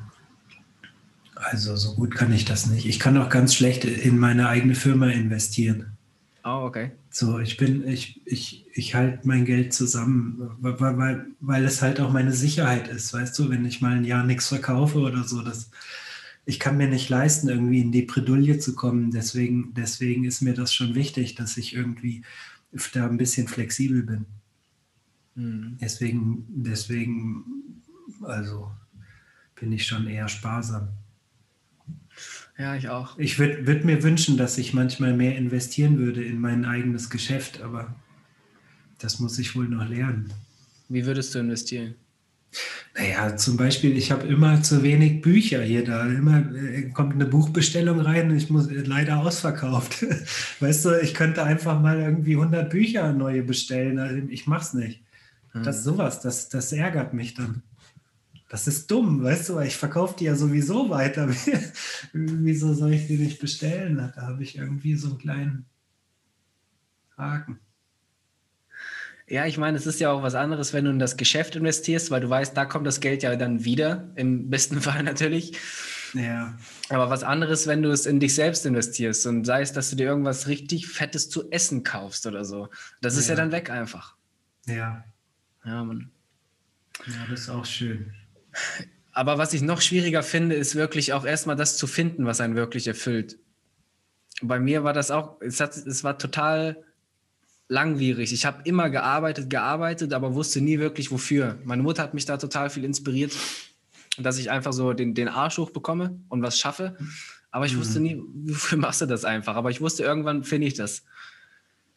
also 1.34 1.74
so 1.76 1.94
gut 1.94 2.14
kann 2.14 2.32
ich 2.32 2.44
das 2.44 2.66
nicht. 2.66 2.86
Ich 2.86 3.00
kann 3.00 3.16
auch 3.16 3.30
ganz 3.30 3.54
schlecht 3.54 3.84
in 3.84 4.18
meine 4.18 4.48
eigene 4.48 4.74
Firma 4.74 5.08
investieren. 5.08 5.86
Oh, 6.44 6.64
okay. 6.66 6.92
So, 7.10 7.38
ich 7.38 7.56
bin, 7.56 7.86
ich, 7.88 8.20
ich, 8.24 8.66
ich 8.72 8.94
halte 8.94 9.26
mein 9.26 9.44
Geld 9.44 9.72
zusammen, 9.72 10.50
weil, 10.60 10.78
weil, 10.78 11.26
weil 11.40 11.64
es 11.64 11.82
halt 11.82 12.00
auch 12.00 12.12
meine 12.12 12.32
Sicherheit 12.32 12.88
ist, 12.88 13.12
weißt 13.12 13.38
du, 13.38 13.50
wenn 13.50 13.64
ich 13.64 13.80
mal 13.80 13.96
ein 13.96 14.04
Jahr 14.04 14.24
nichts 14.24 14.48
verkaufe 14.48 14.98
oder 14.98 15.24
so, 15.24 15.42
das, 15.42 15.70
ich 16.44 16.60
kann 16.60 16.76
mir 16.76 16.88
nicht 16.88 17.08
leisten, 17.08 17.48
irgendwie 17.48 17.80
in 17.80 17.92
die 17.92 18.02
Bredouille 18.02 18.58
zu 18.58 18.74
kommen. 18.74 19.10
Deswegen, 19.10 19.72
deswegen 19.74 20.24
ist 20.24 20.40
mir 20.40 20.54
das 20.54 20.72
schon 20.72 20.94
wichtig, 20.94 21.34
dass 21.34 21.56
ich 21.56 21.74
irgendwie 21.74 22.22
da 22.92 23.06
ein 23.06 23.18
bisschen 23.18 23.48
flexibel 23.48 24.02
bin. 24.02 24.26
Mhm. 25.34 25.78
Deswegen, 25.80 26.44
deswegen, 26.48 27.44
also 28.22 28.70
bin 29.54 29.72
ich 29.72 29.86
schon 29.86 30.06
eher 30.06 30.28
sparsam. 30.28 30.88
Ja, 32.58 32.76
ich 32.76 32.88
auch. 32.88 33.18
Ich 33.18 33.38
würde 33.38 33.66
würd 33.66 33.84
mir 33.84 34.02
wünschen, 34.02 34.36
dass 34.36 34.58
ich 34.58 34.74
manchmal 34.74 35.14
mehr 35.14 35.36
investieren 35.36 35.98
würde 35.98 36.22
in 36.22 36.40
mein 36.40 36.64
eigenes 36.64 37.08
Geschäft, 37.08 37.62
aber 37.62 37.94
das 38.98 39.18
muss 39.18 39.38
ich 39.38 39.56
wohl 39.56 39.68
noch 39.68 39.88
lernen. 39.88 40.32
Wie 40.88 41.06
würdest 41.06 41.34
du 41.34 41.38
investieren? 41.38 41.94
Naja, 42.96 43.36
zum 43.36 43.56
Beispiel, 43.56 43.96
ich 43.96 44.10
habe 44.10 44.26
immer 44.26 44.62
zu 44.62 44.82
wenig 44.82 45.22
Bücher 45.22 45.62
hier 45.62 45.84
da. 45.84 46.04
Immer 46.06 46.52
äh, 46.54 46.90
kommt 46.90 47.14
eine 47.14 47.26
Buchbestellung 47.26 48.00
rein 48.00 48.30
und 48.30 48.36
ich 48.36 48.50
muss 48.50 48.66
äh, 48.66 48.82
leider 48.82 49.18
ausverkauft. 49.18 50.04
Weißt 50.60 50.84
du, 50.84 51.00
ich 51.00 51.14
könnte 51.14 51.44
einfach 51.44 51.80
mal 51.80 52.00
irgendwie 52.00 52.34
100 52.34 52.68
Bücher 52.68 53.12
neue 53.12 53.42
bestellen. 53.42 53.98
Also 54.00 54.16
ich 54.28 54.46
mache 54.48 54.62
es 54.62 54.74
nicht. 54.74 55.00
Hm. 55.52 55.62
Das 55.62 55.78
ist 55.78 55.84
sowas, 55.84 56.20
das, 56.20 56.48
das 56.48 56.72
ärgert 56.72 57.14
mich 57.14 57.34
dann. 57.34 57.62
Das 58.50 58.66
ist 58.66 58.90
dumm, 58.90 59.22
weißt 59.22 59.48
du, 59.48 59.54
weil 59.54 59.68
ich 59.68 59.76
verkaufe 59.76 60.16
die 60.18 60.24
ja 60.24 60.34
sowieso 60.34 60.90
weiter. 60.90 61.28
Wieso 62.12 62.74
soll 62.74 62.94
ich 62.94 63.06
die 63.06 63.16
nicht 63.16 63.40
bestellen? 63.40 63.96
Da 63.96 64.22
habe 64.22 64.42
ich 64.42 64.58
irgendwie 64.58 64.96
so 64.96 65.10
einen 65.10 65.18
kleinen 65.18 65.66
Haken. 67.16 67.60
Ja, 69.28 69.46
ich 69.46 69.56
meine, 69.56 69.78
es 69.78 69.86
ist 69.86 70.00
ja 70.00 70.10
auch 70.10 70.24
was 70.24 70.34
anderes, 70.34 70.72
wenn 70.72 70.84
du 70.84 70.90
in 70.90 70.98
das 70.98 71.16
Geschäft 71.16 71.54
investierst, 71.54 72.10
weil 72.10 72.22
du 72.22 72.28
weißt, 72.28 72.56
da 72.56 72.64
kommt 72.64 72.88
das 72.88 72.98
Geld 72.98 73.22
ja 73.22 73.36
dann 73.36 73.64
wieder, 73.64 74.10
im 74.16 74.50
besten 74.50 74.80
Fall 74.80 75.04
natürlich. 75.04 75.56
Ja. 76.14 76.58
Aber 76.88 77.08
was 77.08 77.22
anderes, 77.22 77.68
wenn 77.68 77.82
du 77.82 77.92
es 77.92 78.04
in 78.04 78.18
dich 78.18 78.34
selbst 78.34 78.66
investierst 78.66 79.28
und 79.28 79.44
sei 79.44 79.62
es, 79.62 79.72
dass 79.72 79.90
du 79.90 79.96
dir 79.96 80.08
irgendwas 80.08 80.48
richtig 80.48 80.88
Fettes 80.88 81.30
zu 81.30 81.52
essen 81.52 81.84
kaufst 81.84 82.26
oder 82.26 82.44
so. 82.44 82.68
Das 83.00 83.16
ist 83.16 83.28
ja, 83.28 83.36
ja 83.36 83.42
dann 83.42 83.52
weg 83.52 83.70
einfach. 83.70 84.16
Ja. 84.66 85.04
Ja, 85.64 85.84
Mann. 85.84 86.10
Ja, 87.06 87.26
das 87.30 87.42
ist 87.42 87.48
auch 87.48 87.64
schön. 87.64 88.12
Aber 89.12 89.38
was 89.38 89.52
ich 89.52 89.62
noch 89.62 89.80
schwieriger 89.80 90.22
finde, 90.22 90.54
ist 90.54 90.74
wirklich 90.74 91.12
auch 91.12 91.24
erstmal 91.24 91.56
das 91.56 91.76
zu 91.76 91.86
finden, 91.86 92.26
was 92.26 92.40
einen 92.40 92.54
wirklich 92.54 92.86
erfüllt. 92.86 93.38
Bei 94.42 94.58
mir 94.58 94.84
war 94.84 94.92
das 94.92 95.10
auch, 95.10 95.40
es, 95.40 95.60
hat, 95.60 95.76
es 95.76 96.04
war 96.04 96.18
total 96.18 96.84
langwierig. 97.68 98.32
Ich 98.32 98.46
habe 98.46 98.62
immer 98.64 98.90
gearbeitet, 98.90 99.50
gearbeitet, 99.50 100.12
aber 100.12 100.34
wusste 100.34 100.60
nie 100.60 100.78
wirklich 100.78 101.10
wofür. 101.10 101.58
Meine 101.64 101.82
Mutter 101.82 102.02
hat 102.02 102.14
mich 102.14 102.24
da 102.24 102.36
total 102.36 102.70
viel 102.70 102.84
inspiriert, 102.84 103.36
dass 104.18 104.38
ich 104.38 104.50
einfach 104.50 104.72
so 104.72 104.92
den, 104.92 105.14
den 105.14 105.28
Arsch 105.28 105.58
hoch 105.58 105.70
bekomme 105.70 106.20
und 106.28 106.42
was 106.42 106.58
schaffe. 106.58 106.96
Aber 107.50 107.66
ich 107.66 107.74
mhm. 107.74 107.80
wusste 107.80 108.00
nie, 108.00 108.20
wofür 108.34 108.78
machst 108.78 109.00
du 109.00 109.06
das 109.06 109.24
einfach. 109.24 109.56
Aber 109.56 109.70
ich 109.70 109.80
wusste, 109.80 110.02
irgendwann 110.02 110.44
finde 110.44 110.66
ich 110.66 110.74
das. 110.74 111.04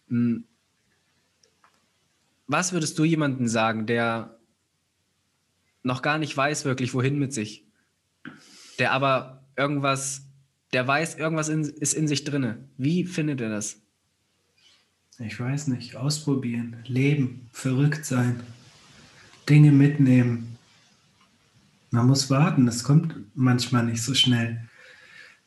Hm. 0.10 0.46
Was 2.48 2.74
würdest 2.74 3.00
du 3.00 3.04
jemandem 3.04 3.48
sagen, 3.48 3.86
der 3.86 4.38
noch 5.84 6.02
gar 6.02 6.18
nicht 6.18 6.36
weiß 6.36 6.66
wirklich, 6.66 6.94
wohin 6.94 7.20
mit 7.20 7.34
sich. 7.34 7.66
Der 8.80 8.92
aber 8.92 9.46
irgendwas, 9.56 10.26
der 10.72 10.88
weiß, 10.88 11.16
irgendwas 11.16 11.50
in, 11.50 11.62
ist 11.62 11.94
in 11.94 12.08
sich 12.08 12.24
drinne. 12.24 12.68
Wie 12.78 13.06
findet 13.06 13.42
er 13.42 13.50
das? 13.50 13.82
Ich 15.20 15.40
weiß 15.40 15.68
nicht. 15.68 15.96
Ausprobieren, 15.96 16.78
leben, 16.86 17.50
verrückt 17.52 18.06
sein, 18.06 18.40
Dinge 19.48 19.72
mitnehmen. 19.72 20.58
Man 21.92 22.08
muss 22.08 22.30
warten, 22.32 22.66
das 22.66 22.84
kommt 22.84 23.16
manchmal 23.36 23.86
nicht 23.86 24.02
so 24.02 24.16
schnell. 24.16 24.68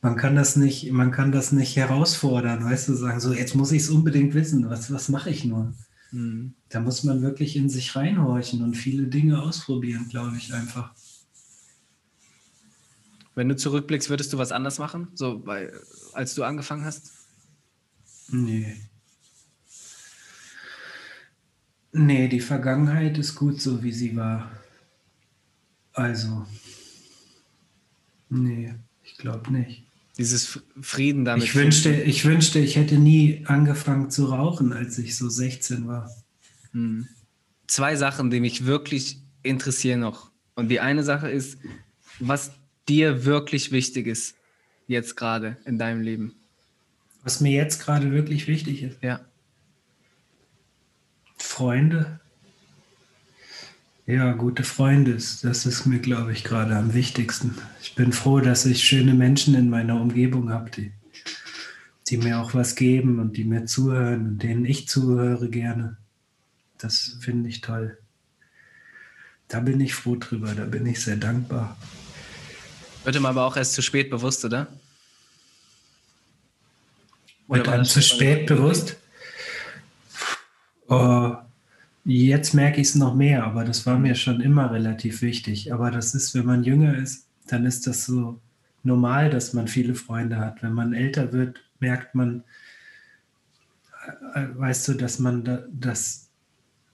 Man 0.03 0.17
kann 0.17 0.37
das 0.37 0.55
nicht, 0.55 0.93
man 0.93 1.11
kann 1.11 1.33
das 1.33 1.51
nicht 1.51 1.75
herausfordern, 1.75 2.65
weißt 2.65 2.89
du, 2.89 2.95
sagen, 2.95 3.19
so 3.19 3.33
jetzt 3.33 3.57
muss 3.57 3.73
ich 3.73 3.83
es 3.83 3.91
unbedingt 3.91 4.35
wissen, 4.35 4.71
was, 4.71 4.93
was 4.93 5.09
mache 5.09 5.31
ich 5.31 5.45
nur? 5.45 5.73
Mhm. 6.13 6.55
Da 6.69 6.81
muss 6.81 7.05
man 7.05 7.23
wirklich 7.23 7.57
in 7.57 7.69
sich 7.69 7.95
reinhorchen 7.97 8.63
und 8.63 8.75
viele 8.75 9.07
Dinge 9.07 9.43
ausprobieren, 9.43 10.09
glaube 10.09 10.37
ich 10.37 10.53
einfach. 10.53 10.95
Wenn 13.35 13.49
du 13.49 13.57
zurückblickst, 13.57 14.09
würdest 14.09 14.33
du 14.33 14.39
was 14.39 14.51
anders 14.51 14.79
machen, 14.79 15.09
so 15.15 15.39
bei, 15.39 15.71
als 16.15 16.35
du 16.35 16.43
angefangen 16.43 16.85
hast? 16.85 17.13
Nee. 18.29 18.81
Nee, 21.93 22.29
die 22.29 22.41
Vergangenheit 22.41 23.17
ist 23.19 23.35
gut 23.35 23.61
so, 23.61 23.83
wie 23.83 23.93
sie 23.93 24.17
war. 24.17 24.51
Also, 25.93 26.47
nee, 28.29 28.75
ich 29.03 29.17
glaube 29.17 29.51
nicht. 29.51 29.86
Dieses 30.19 30.61
Frieden 30.81 31.25
damit. 31.25 31.45
Ich 31.45 31.55
wünschte, 31.55 31.93
ich 31.93 32.25
wünschte, 32.25 32.59
ich 32.59 32.77
hätte 32.77 32.97
nie 32.97 33.45
angefangen 33.47 34.11
zu 34.11 34.27
rauchen, 34.27 34.73
als 34.73 34.99
ich 34.99 35.17
so 35.17 35.29
16 35.29 35.87
war. 35.87 36.11
Hm. 36.73 37.07
Zwei 37.67 37.97
Sachen, 37.97 38.31
die 38.31 38.41
mich 38.41 38.65
wirklich 38.65 39.19
interessieren 39.43 40.01
noch. 40.01 40.31
Und 40.55 40.69
die 40.69 40.81
eine 40.81 41.03
Sache 41.03 41.29
ist, 41.29 41.59
was 42.19 42.53
dir 42.89 43.25
wirklich 43.25 43.73
wichtig 43.73 44.07
ist, 44.07 44.37
jetzt 44.87 45.17
gerade 45.17 45.59
in 45.65 45.79
deinem 45.79 46.01
Leben. 46.01 46.35
Was 47.23 47.41
mir 47.41 47.53
jetzt 47.53 47.83
gerade 47.83 48.13
wirklich 48.13 48.47
wichtig 48.47 48.83
ist? 48.83 49.03
Ja. 49.03 49.21
Freunde, 51.37 52.21
ja, 54.07 54.33
gute 54.33 54.63
Freunde, 54.63 55.15
das 55.15 55.43
ist 55.43 55.85
mir, 55.85 55.99
glaube 55.99 56.33
ich, 56.33 56.45
gerade 56.45 56.77
am 56.77 56.95
wichtigsten. 56.95 57.59
Ich 57.83 57.97
bin 57.97 58.13
froh, 58.13 58.39
dass 58.39 58.65
ich 58.65 58.85
schöne 58.85 59.15
Menschen 59.15 59.55
in 59.57 59.69
meiner 59.69 60.01
Umgebung 60.01 60.51
habe, 60.51 60.71
die, 60.71 60.93
die 62.09 62.17
mir 62.17 62.41
auch 62.41 62.55
was 62.55 62.77
geben 62.77 63.19
und 63.19 63.37
die 63.37 63.45
mir 63.45 63.65
zuhören 63.67 64.27
und 64.27 64.43
denen 64.45 64.65
ich 64.65 64.87
zuhöre 64.87 65.51
gerne. 65.51 65.97
Das 66.79 67.17
finde 67.21 67.49
ich 67.49 67.63
toll. 67.63 67.99
Da 69.49 69.59
bin 69.61 69.81
ich 69.81 69.95
froh 69.95 70.15
drüber, 70.15 70.55
da 70.55 70.65
bin 70.65 70.87
ich 70.87 71.03
sehr 71.03 71.17
dankbar. 71.17 71.77
Wird 73.03 73.17
ihm 73.17 73.27
aber 73.27 73.45
auch 73.45 73.57
erst 73.57 73.73
zu 73.73 73.83
spät 73.83 74.11
bewusst, 74.11 74.45
oder? 74.45 74.69
Wird 77.49 77.69
einem 77.69 77.85
zu 77.85 78.03
spät 78.03 78.47
bewusst? 78.47 78.97
Oh, 80.89 81.37
jetzt 82.07 82.55
merke 82.55 82.81
ich 82.81 82.89
es 82.89 82.95
noch 82.95 83.15
mehr, 83.15 83.45
aber 83.45 83.65
das 83.65 83.85
war 83.85 83.99
mir 83.99 84.15
schon 84.15 84.41
immer 84.41 84.71
relativ 84.71 85.23
wichtig. 85.23 85.73
Aber 85.73 85.91
das 85.91 86.15
ist, 86.15 86.35
wenn 86.35 86.47
man 86.47 86.63
jünger 86.63 86.97
ist, 86.97 87.27
dann 87.49 87.67
ist 87.67 87.87
das 87.87 88.05
so 88.05 88.41
normal, 88.85 89.29
dass 89.31 89.53
man 89.53 89.67
viele 89.67 89.95
Freunde 89.95 90.39
hat. 90.39 90.63
Wenn 90.63 90.73
man 90.73 90.93
älter 90.95 91.33
wird, 91.33 91.61
merkt 91.81 92.15
man, 92.15 92.45
äh, 94.35 94.41
äh, 94.41 94.59
weißt 94.59 94.89
du, 94.89 94.95
dass 94.95 95.19
man 95.19 95.45
da, 95.45 95.65
das, 95.73 96.31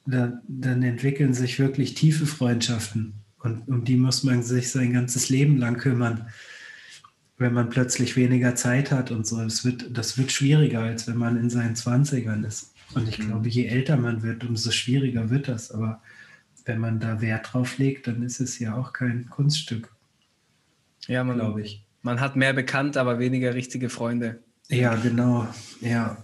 da, 0.06 0.40
dann 0.48 0.82
entwickeln 0.82 1.34
sich 1.34 1.58
wirklich 1.58 1.94
tiefe 1.94 2.26
Freundschaften. 2.26 3.14
Und 3.38 3.68
um 3.68 3.84
die 3.84 3.96
muss 3.96 4.22
man 4.22 4.42
sich 4.42 4.70
sein 4.70 4.94
ganzes 4.94 5.28
Leben 5.28 5.58
lang 5.58 5.76
kümmern, 5.76 6.28
wenn 7.36 7.52
man 7.52 7.68
plötzlich 7.68 8.16
weniger 8.16 8.54
Zeit 8.54 8.90
hat 8.90 9.10
und 9.10 9.26
so. 9.26 9.42
Das 9.42 9.64
wird, 9.64 9.96
das 9.96 10.16
wird 10.16 10.32
schwieriger, 10.32 10.80
als 10.80 11.06
wenn 11.06 11.16
man 11.16 11.36
in 11.36 11.50
seinen 11.50 11.74
20ern 11.74 12.46
ist. 12.46 12.71
Und 12.94 13.08
ich 13.08 13.18
mhm. 13.18 13.28
glaube, 13.28 13.48
je 13.48 13.66
älter 13.66 13.96
man 13.96 14.22
wird, 14.22 14.44
umso 14.44 14.70
schwieriger 14.70 15.30
wird 15.30 15.48
das. 15.48 15.70
Aber 15.70 16.02
wenn 16.64 16.78
man 16.78 17.00
da 17.00 17.20
Wert 17.20 17.52
drauf 17.52 17.78
legt, 17.78 18.06
dann 18.06 18.22
ist 18.22 18.40
es 18.40 18.58
ja 18.58 18.74
auch 18.74 18.92
kein 18.92 19.28
Kunststück. 19.28 19.92
Ja, 21.06 21.24
man, 21.24 21.36
glaube 21.36 21.62
ich. 21.62 21.84
Man 22.02 22.20
hat 22.20 22.36
mehr 22.36 22.52
bekannt, 22.52 22.96
aber 22.96 23.18
weniger 23.18 23.54
richtige 23.54 23.88
Freunde. 23.88 24.40
Ja, 24.68 24.94
genau. 24.94 25.48
Ja. 25.80 26.16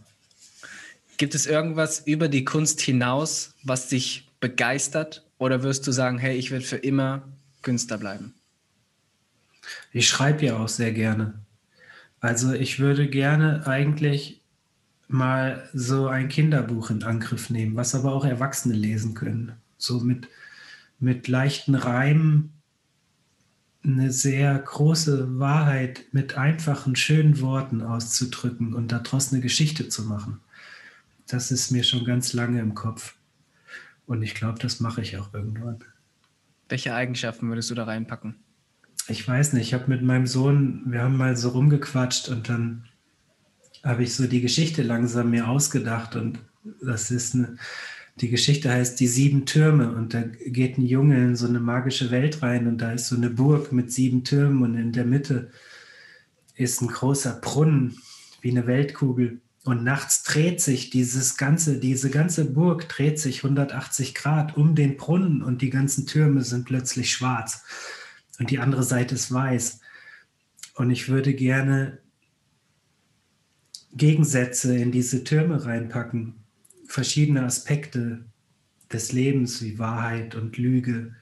Gibt 1.16 1.34
es 1.34 1.46
irgendwas 1.46 2.00
über 2.06 2.28
die 2.28 2.44
Kunst 2.44 2.80
hinaus, 2.80 3.54
was 3.64 3.88
dich 3.88 4.28
begeistert 4.40 5.26
oder 5.38 5.62
wirst 5.62 5.86
du 5.86 5.92
sagen, 5.92 6.18
hey, 6.18 6.36
ich 6.36 6.50
werde 6.50 6.64
für 6.64 6.76
immer 6.76 7.26
Künstler 7.62 7.98
bleiben? 7.98 8.34
Ich 9.92 10.08
schreibe 10.08 10.46
ja 10.46 10.56
auch 10.56 10.68
sehr 10.68 10.92
gerne. 10.92 11.34
Also 12.20 12.52
ich 12.52 12.78
würde 12.78 13.08
gerne 13.08 13.66
eigentlich 13.66 14.37
mal 15.08 15.68
so 15.72 16.06
ein 16.06 16.28
Kinderbuch 16.28 16.90
in 16.90 17.02
Angriff 17.02 17.50
nehmen, 17.50 17.76
was 17.76 17.94
aber 17.94 18.12
auch 18.12 18.24
Erwachsene 18.24 18.74
lesen 18.74 19.14
können. 19.14 19.52
So 19.78 20.00
mit, 20.00 20.28
mit 21.00 21.28
leichten 21.28 21.74
Reimen, 21.74 22.52
eine 23.82 24.12
sehr 24.12 24.58
große 24.58 25.38
Wahrheit 25.38 26.04
mit 26.12 26.36
einfachen, 26.36 26.94
schönen 26.94 27.40
Worten 27.40 27.80
auszudrücken 27.80 28.74
und 28.74 28.92
daraus 28.92 29.32
eine 29.32 29.40
Geschichte 29.40 29.88
zu 29.88 30.02
machen. 30.02 30.40
Das 31.26 31.50
ist 31.50 31.70
mir 31.70 31.84
schon 31.84 32.04
ganz 32.04 32.32
lange 32.32 32.60
im 32.60 32.74
Kopf. 32.74 33.14
Und 34.06 34.22
ich 34.22 34.34
glaube, 34.34 34.58
das 34.58 34.80
mache 34.80 35.00
ich 35.00 35.16
auch 35.16 35.32
irgendwann. 35.32 35.78
Welche 36.68 36.94
Eigenschaften 36.94 37.48
würdest 37.48 37.70
du 37.70 37.74
da 37.74 37.84
reinpacken? 37.84 38.36
Ich 39.08 39.26
weiß 39.26 39.54
nicht. 39.54 39.68
Ich 39.68 39.74
habe 39.74 39.88
mit 39.88 40.02
meinem 40.02 40.26
Sohn, 40.26 40.82
wir 40.86 41.02
haben 41.02 41.16
mal 41.16 41.36
so 41.36 41.50
rumgequatscht 41.50 42.28
und 42.28 42.48
dann 42.48 42.84
habe 43.84 44.02
ich 44.02 44.14
so 44.14 44.26
die 44.26 44.40
Geschichte 44.40 44.82
langsam 44.82 45.30
mir 45.30 45.48
ausgedacht. 45.48 46.16
Und 46.16 46.38
das 46.82 47.10
ist 47.10 47.34
eine, 47.34 47.56
die 48.20 48.28
Geschichte 48.28 48.70
heißt 48.70 48.98
Die 49.00 49.06
sieben 49.06 49.46
Türme. 49.46 49.92
Und 49.92 50.14
da 50.14 50.22
geht 50.22 50.78
ein 50.78 50.86
Junge 50.86 51.16
in 51.16 51.36
so 51.36 51.46
eine 51.46 51.60
magische 51.60 52.10
Welt 52.10 52.42
rein 52.42 52.66
und 52.66 52.78
da 52.78 52.92
ist 52.92 53.08
so 53.08 53.16
eine 53.16 53.30
Burg 53.30 53.72
mit 53.72 53.92
sieben 53.92 54.24
Türmen 54.24 54.62
und 54.62 54.76
in 54.76 54.92
der 54.92 55.04
Mitte 55.04 55.50
ist 56.54 56.82
ein 56.82 56.88
großer 56.88 57.40
Brunnen 57.40 57.98
wie 58.40 58.50
eine 58.50 58.66
Weltkugel. 58.66 59.40
Und 59.64 59.84
nachts 59.84 60.22
dreht 60.22 60.60
sich 60.60 60.90
dieses 60.90 61.36
ganze, 61.36 61.78
diese 61.78 62.10
ganze 62.10 62.46
Burg 62.46 62.88
dreht 62.88 63.18
sich 63.18 63.44
180 63.44 64.14
Grad 64.14 64.56
um 64.56 64.74
den 64.74 64.96
Brunnen 64.96 65.42
und 65.42 65.62
die 65.62 65.70
ganzen 65.70 66.06
Türme 66.06 66.42
sind 66.42 66.64
plötzlich 66.64 67.12
schwarz 67.12 67.64
und 68.38 68.50
die 68.50 68.60
andere 68.60 68.82
Seite 68.82 69.14
ist 69.14 69.32
weiß. 69.32 69.80
Und 70.74 70.90
ich 70.90 71.08
würde 71.08 71.34
gerne 71.34 71.98
Gegensätze 73.94 74.76
in 74.76 74.92
diese 74.92 75.24
Türme 75.24 75.64
reinpacken, 75.64 76.34
verschiedene 76.86 77.44
Aspekte 77.44 78.24
des 78.92 79.12
Lebens 79.12 79.62
wie 79.62 79.78
Wahrheit 79.78 80.34
und 80.34 80.56
Lüge, 80.56 81.14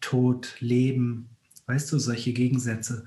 Tod, 0.00 0.56
Leben, 0.60 1.28
weißt 1.66 1.92
du, 1.92 1.98
solche 1.98 2.32
Gegensätze 2.32 3.06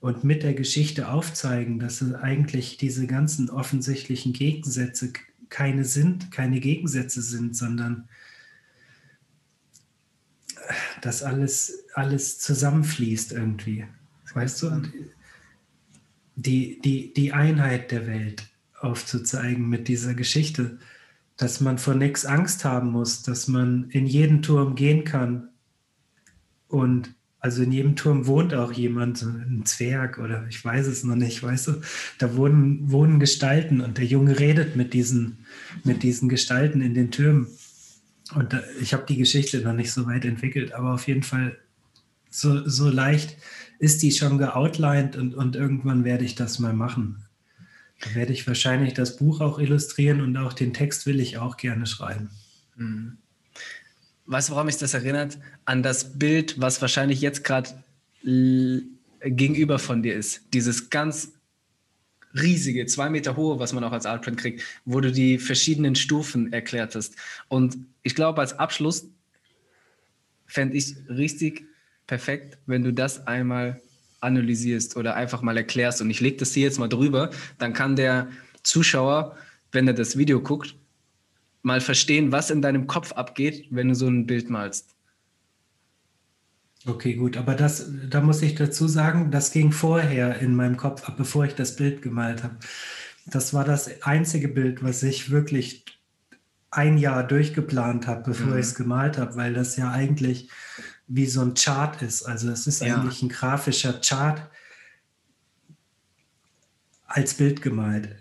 und 0.00 0.24
mit 0.24 0.42
der 0.42 0.54
Geschichte 0.54 1.08
aufzeigen, 1.08 1.78
dass 1.78 2.02
eigentlich 2.14 2.76
diese 2.76 3.06
ganzen 3.06 3.50
offensichtlichen 3.50 4.32
Gegensätze 4.32 5.12
keine 5.48 5.84
sind, 5.84 6.30
keine 6.30 6.60
Gegensätze 6.60 7.20
sind, 7.20 7.56
sondern 7.56 8.08
dass 11.00 11.22
alles, 11.22 11.84
alles 11.94 12.38
zusammenfließt 12.38 13.32
irgendwie. 13.32 13.86
Weißt 14.34 14.62
du? 14.62 14.82
Die, 16.36 16.80
die, 16.80 17.12
die 17.14 17.32
Einheit 17.32 17.90
der 17.90 18.06
Welt 18.06 18.48
aufzuzeigen 18.80 19.68
mit 19.68 19.88
dieser 19.88 20.14
Geschichte, 20.14 20.78
dass 21.36 21.60
man 21.60 21.78
vor 21.78 21.94
nichts 21.94 22.26
Angst 22.26 22.64
haben 22.64 22.90
muss, 22.90 23.22
dass 23.22 23.48
man 23.48 23.90
in 23.90 24.06
jeden 24.06 24.42
Turm 24.42 24.74
gehen 24.74 25.04
kann 25.04 25.48
und 26.68 27.14
also 27.40 27.62
in 27.62 27.70
jedem 27.70 27.94
Turm 27.94 28.26
wohnt 28.26 28.52
auch 28.52 28.72
jemand, 28.72 29.22
ein 29.22 29.62
Zwerg 29.64 30.18
oder 30.18 30.46
ich 30.48 30.64
weiß 30.64 30.86
es 30.88 31.04
noch 31.04 31.14
nicht, 31.14 31.42
weißt 31.42 31.68
du, 31.68 31.72
da 32.18 32.36
wohnen, 32.36 32.90
wohnen 32.90 33.20
Gestalten 33.20 33.80
und 33.80 33.98
der 33.98 34.06
Junge 34.06 34.38
redet 34.38 34.74
mit 34.74 34.92
diesen, 34.92 35.46
mit 35.84 36.02
diesen 36.02 36.28
Gestalten 36.28 36.80
in 36.80 36.94
den 36.94 37.12
Türmen. 37.12 37.46
Und 38.34 38.52
da, 38.52 38.60
ich 38.80 38.92
habe 38.92 39.06
die 39.08 39.16
Geschichte 39.16 39.60
noch 39.60 39.72
nicht 39.72 39.92
so 39.92 40.06
weit 40.06 40.24
entwickelt, 40.24 40.72
aber 40.72 40.94
auf 40.94 41.06
jeden 41.06 41.22
Fall 41.22 41.56
so, 42.28 42.68
so 42.68 42.90
leicht 42.90 43.36
ist 43.78 44.02
die 44.02 44.10
schon 44.10 44.38
geoutlined 44.38 45.16
und, 45.16 45.34
und 45.34 45.54
irgendwann 45.54 46.04
werde 46.04 46.24
ich 46.24 46.34
das 46.34 46.58
mal 46.58 46.72
machen. 46.72 47.24
Da 48.00 48.14
werde 48.14 48.32
ich 48.32 48.46
wahrscheinlich 48.46 48.94
das 48.94 49.16
Buch 49.16 49.40
auch 49.40 49.58
illustrieren 49.58 50.20
und 50.20 50.36
auch 50.36 50.52
den 50.52 50.72
Text 50.72 51.06
will 51.06 51.20
ich 51.20 51.38
auch 51.38 51.56
gerne 51.56 51.86
schreiben. 51.86 52.30
Mhm. 52.76 53.18
Weißt 54.26 54.48
du, 54.48 54.52
woran 54.52 54.66
mich 54.66 54.76
das 54.76 54.94
erinnert? 54.94 55.38
An 55.64 55.82
das 55.82 56.18
Bild, 56.18 56.60
was 56.60 56.80
wahrscheinlich 56.82 57.20
jetzt 57.20 57.44
gerade 57.44 57.70
gegenüber 58.22 59.78
von 59.78 60.02
dir 60.02 60.14
ist. 60.14 60.42
Dieses 60.52 60.90
ganz 60.90 61.32
riesige, 62.34 62.86
zwei 62.86 63.08
Meter 63.08 63.36
hohe, 63.36 63.58
was 63.58 63.72
man 63.72 63.82
auch 63.84 63.92
als 63.92 64.06
Artprint 64.06 64.38
kriegt, 64.38 64.62
wo 64.84 65.00
du 65.00 65.10
die 65.10 65.38
verschiedenen 65.38 65.94
Stufen 65.94 66.52
erklärt 66.52 66.94
hast. 66.94 67.14
Und 67.48 67.78
ich 68.02 68.14
glaube, 68.14 68.40
als 68.40 68.58
Abschluss 68.58 69.06
fände 70.46 70.76
ich 70.76 70.96
richtig 71.08 71.64
perfekt, 72.06 72.58
wenn 72.66 72.82
du 72.82 72.92
das 72.92 73.26
einmal 73.26 73.80
analysierst 74.20 74.96
oder 74.96 75.14
einfach 75.14 75.42
mal 75.42 75.56
erklärst. 75.56 76.00
Und 76.00 76.10
ich 76.10 76.20
lege 76.20 76.36
das 76.38 76.52
hier 76.52 76.64
jetzt 76.64 76.78
mal 76.78 76.88
drüber, 76.88 77.30
dann 77.58 77.72
kann 77.72 77.96
der 77.96 78.28
Zuschauer, 78.62 79.36
wenn 79.72 79.86
er 79.86 79.94
das 79.94 80.16
Video 80.16 80.40
guckt, 80.40 80.74
mal 81.62 81.80
verstehen, 81.80 82.32
was 82.32 82.50
in 82.50 82.62
deinem 82.62 82.86
Kopf 82.86 83.12
abgeht, 83.12 83.66
wenn 83.70 83.88
du 83.88 83.94
so 83.94 84.06
ein 84.06 84.26
Bild 84.26 84.50
malst. 84.50 84.94
Okay, 86.86 87.14
gut, 87.14 87.36
aber 87.36 87.54
das, 87.54 87.90
da 88.08 88.20
muss 88.20 88.40
ich 88.40 88.54
dazu 88.54 88.86
sagen, 88.86 89.30
das 89.30 89.50
ging 89.50 89.72
vorher 89.72 90.38
in 90.38 90.54
meinem 90.54 90.76
Kopf 90.76 91.04
ab, 91.08 91.16
bevor 91.16 91.44
ich 91.44 91.54
das 91.54 91.76
Bild 91.76 92.02
gemalt 92.02 92.44
habe. 92.44 92.56
Das 93.26 93.52
war 93.52 93.64
das 93.64 94.02
einzige 94.02 94.48
Bild, 94.48 94.82
was 94.82 95.02
ich 95.02 95.30
wirklich 95.30 95.84
ein 96.70 96.96
Jahr 96.96 97.26
durchgeplant 97.26 98.06
habe, 98.06 98.30
bevor 98.30 98.52
mhm. 98.52 98.58
ich 98.58 98.66
es 98.66 98.74
gemalt 98.74 99.18
habe, 99.18 99.36
weil 99.36 99.54
das 99.54 99.76
ja 99.76 99.90
eigentlich 99.90 100.50
wie 101.08 101.26
so 101.26 101.40
ein 101.40 101.54
Chart 101.54 102.00
ist. 102.02 102.22
Also 102.22 102.50
es 102.50 102.66
ist 102.66 102.82
ja. 102.82 102.94
eigentlich 102.94 103.22
ein 103.22 103.30
grafischer 103.30 103.94
Chart 103.94 104.48
als 107.06 107.34
Bild 107.34 107.62
gemalt, 107.62 108.14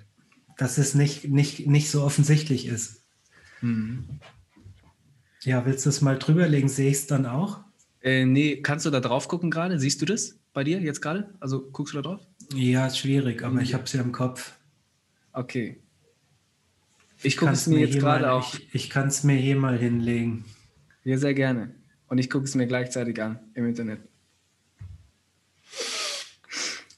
dass 0.57 0.77
es 0.77 0.95
nicht, 0.95 1.25
nicht, 1.25 1.67
nicht 1.67 1.91
so 1.91 2.03
offensichtlich 2.03 2.65
ist. 2.65 3.03
Mhm. 3.61 4.19
Ja, 5.43 5.65
willst 5.65 5.85
du 5.85 5.89
es 5.89 6.01
mal 6.01 6.17
drüberlegen? 6.17 6.69
Sehe 6.69 6.89
ich 6.89 6.97
es 6.97 7.07
dann 7.07 7.25
auch? 7.25 7.61
Äh, 8.01 8.25
nee, 8.25 8.61
kannst 8.61 8.85
du 8.85 8.89
da 8.89 9.01
drauf 9.01 9.27
gucken 9.27 9.51
gerade? 9.51 9.79
Siehst 9.79 10.01
du 10.01 10.05
das 10.05 10.39
bei 10.53 10.63
dir 10.63 10.79
jetzt 10.79 11.01
gerade? 11.01 11.33
Also 11.39 11.69
guckst 11.69 11.93
du 11.93 12.01
da 12.01 12.09
drauf? 12.09 12.21
Ja, 12.53 12.87
ist 12.87 12.97
schwierig, 12.97 13.43
aber 13.43 13.55
mhm. 13.55 13.61
ich 13.61 13.73
habe 13.73 13.83
es 13.83 13.93
ja 13.93 14.01
im 14.01 14.13
Kopf. 14.13 14.53
Okay. 15.33 15.81
Ich 17.23 17.35
gucke 17.35 17.51
es 17.51 17.67
mir 17.67 17.79
jetzt 17.79 17.99
gerade 17.99 18.31
auch. 18.31 18.53
Ich, 18.53 18.73
ich 18.73 18.89
kann 18.89 19.07
es 19.07 19.23
mir 19.23 19.35
hier 19.35 19.57
mal 19.57 19.77
hinlegen. 19.77 20.45
Ja, 21.03 21.17
sehr 21.17 21.33
gerne. 21.33 21.75
Und 22.07 22.17
ich 22.17 22.29
gucke 22.29 22.45
es 22.45 22.55
mir 22.55 22.67
gleichzeitig 22.67 23.21
an 23.21 23.39
im 23.53 23.67
Internet. 23.67 23.99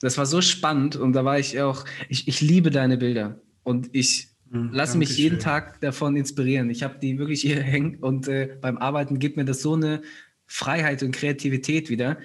Das 0.01 0.17
war 0.17 0.25
so 0.25 0.41
spannend 0.41 0.95
und 0.95 1.13
da 1.13 1.25
war 1.25 1.39
ich 1.39 1.59
auch, 1.59 1.83
ich, 2.07 2.27
ich 2.27 2.41
liebe 2.41 2.69
deine 2.69 2.97
Bilder 2.97 3.41
und 3.63 3.89
ich 3.91 4.29
Mhm, 4.51 4.69
Lass 4.73 4.95
mich 4.95 5.17
jeden 5.17 5.35
schön. 5.35 5.43
Tag 5.43 5.81
davon 5.81 6.15
inspirieren. 6.15 6.69
Ich 6.69 6.83
habe 6.83 6.97
die 6.99 7.17
wirklich 7.17 7.41
hier 7.41 7.61
hängen 7.61 7.97
und 7.97 8.27
äh, 8.27 8.57
beim 8.59 8.77
Arbeiten 8.77 9.19
gibt 9.19 9.37
mir 9.37 9.45
das 9.45 9.61
so 9.61 9.75
eine 9.75 10.01
Freiheit 10.47 11.03
und 11.03 11.11
Kreativität 11.11 11.89
wieder. 11.89 12.17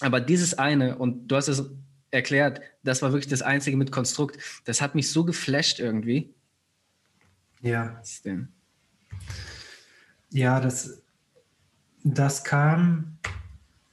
Aber 0.00 0.20
dieses 0.20 0.58
eine, 0.58 0.98
und 0.98 1.28
du 1.28 1.36
hast 1.36 1.48
es 1.48 1.64
erklärt, 2.10 2.60
das 2.82 3.02
war 3.02 3.12
wirklich 3.12 3.28
das 3.30 3.42
einzige 3.42 3.76
mit 3.76 3.92
Konstrukt, 3.92 4.38
das 4.64 4.80
hat 4.80 4.94
mich 4.94 5.10
so 5.10 5.24
geflasht 5.24 5.78
irgendwie. 5.78 6.34
Ja. 7.62 8.00
Ja, 10.30 10.60
das, 10.60 11.02
das 12.04 12.44
kam, 12.44 13.18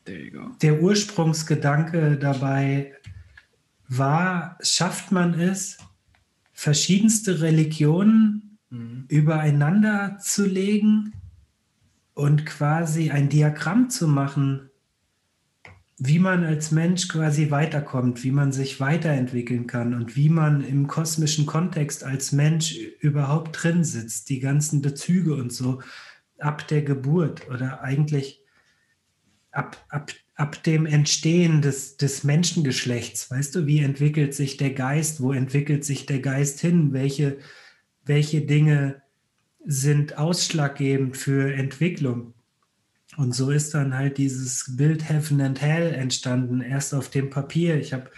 der 0.07 0.81
Ursprungsgedanke 0.81 2.17
dabei 2.17 2.93
war, 3.89 4.57
schafft 4.61 5.11
man 5.11 5.33
es, 5.39 5.77
verschiedenste 6.53 7.41
Religionen 7.41 8.57
mhm. 8.69 9.05
übereinander 9.09 10.17
zu 10.19 10.45
legen 10.45 11.13
und 12.13 12.45
quasi 12.45 13.11
ein 13.11 13.29
Diagramm 13.29 13.89
zu 13.89 14.07
machen, 14.07 14.69
wie 15.99 16.19
man 16.19 16.43
als 16.43 16.71
Mensch 16.71 17.07
quasi 17.07 17.49
weiterkommt, 17.49 18.23
wie 18.23 18.31
man 18.31 18.51
sich 18.51 18.79
weiterentwickeln 18.79 19.65
kann 19.65 19.93
und 19.93 20.15
wie 20.15 20.29
man 20.29 20.63
im 20.63 20.87
kosmischen 20.87 21.45
Kontext 21.47 22.03
als 22.03 22.31
Mensch 22.31 22.75
überhaupt 22.99 23.63
drin 23.63 23.83
sitzt, 23.83 24.29
die 24.29 24.39
ganzen 24.39 24.81
Bezüge 24.81 25.33
und 25.35 25.51
so 25.51 25.81
ab 26.39 26.67
der 26.67 26.81
Geburt 26.81 27.47
oder 27.49 27.81
eigentlich 27.81 28.43
ab, 29.51 29.77
ab, 29.89 30.11
ab 30.35 30.63
dem 30.63 30.85
Entstehen 30.85 31.61
des, 31.61 31.97
des 31.97 32.23
Menschengeschlechts. 32.23 33.29
Weißt 33.31 33.55
du, 33.55 33.65
wie 33.65 33.79
entwickelt 33.79 34.33
sich 34.33 34.57
der 34.57 34.71
Geist? 34.71 35.21
Wo 35.21 35.31
entwickelt 35.31 35.83
sich 35.83 36.05
der 36.05 36.19
Geist 36.19 36.59
hin? 36.59 36.93
Welche, 36.93 37.37
welche 38.05 38.41
Dinge 38.41 39.01
sind 39.65 40.17
ausschlaggebend 40.17 41.17
für 41.17 41.53
Entwicklung? 41.53 42.33
Und 43.17 43.33
so 43.33 43.49
ist 43.49 43.73
dann 43.73 43.95
halt 43.95 44.19
dieses 44.19 44.75
Bild 44.77 45.09
Heaven 45.09 45.41
and 45.41 45.59
Hell 45.59 45.93
entstanden, 45.93 46.61
erst 46.61 46.93
auf 46.93 47.09
dem 47.09 47.31
Papier. 47.31 47.75
Ich 47.77 47.93
habe 47.93 48.11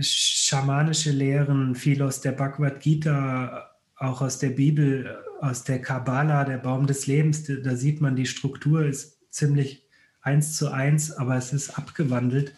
schamanische 0.00 1.10
Lehren, 1.10 1.74
viel 1.74 2.02
aus 2.02 2.20
der 2.22 2.32
Bhagavad 2.32 2.80
Gita, 2.80 3.70
auch 3.96 4.22
aus 4.22 4.38
der 4.38 4.50
Bibel, 4.50 5.22
aus 5.40 5.64
der 5.64 5.80
Kabbala, 5.80 6.44
der 6.44 6.58
Baum 6.58 6.86
des 6.86 7.06
Lebens. 7.06 7.44
Da 7.44 7.76
sieht 7.76 8.00
man, 8.00 8.16
die 8.16 8.26
Struktur 8.26 8.84
ist 8.84 9.18
ziemlich 9.30 9.86
eins 10.20 10.56
zu 10.56 10.70
eins, 10.70 11.12
aber 11.12 11.36
es 11.36 11.52
ist 11.52 11.78
abgewandelt. 11.78 12.54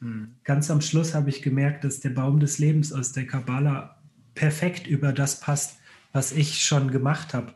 Hm. 0.00 0.36
Ganz 0.44 0.70
am 0.70 0.80
Schluss 0.80 1.14
habe 1.14 1.30
ich 1.30 1.42
gemerkt, 1.42 1.84
dass 1.84 2.00
der 2.00 2.10
Baum 2.10 2.40
des 2.40 2.58
Lebens 2.58 2.92
aus 2.92 3.12
der 3.12 3.26
Kabbala 3.26 4.02
perfekt 4.34 4.86
über 4.86 5.12
das 5.12 5.40
passt, 5.40 5.78
was 6.12 6.32
ich 6.32 6.64
schon 6.64 6.90
gemacht 6.90 7.34
habe. 7.34 7.54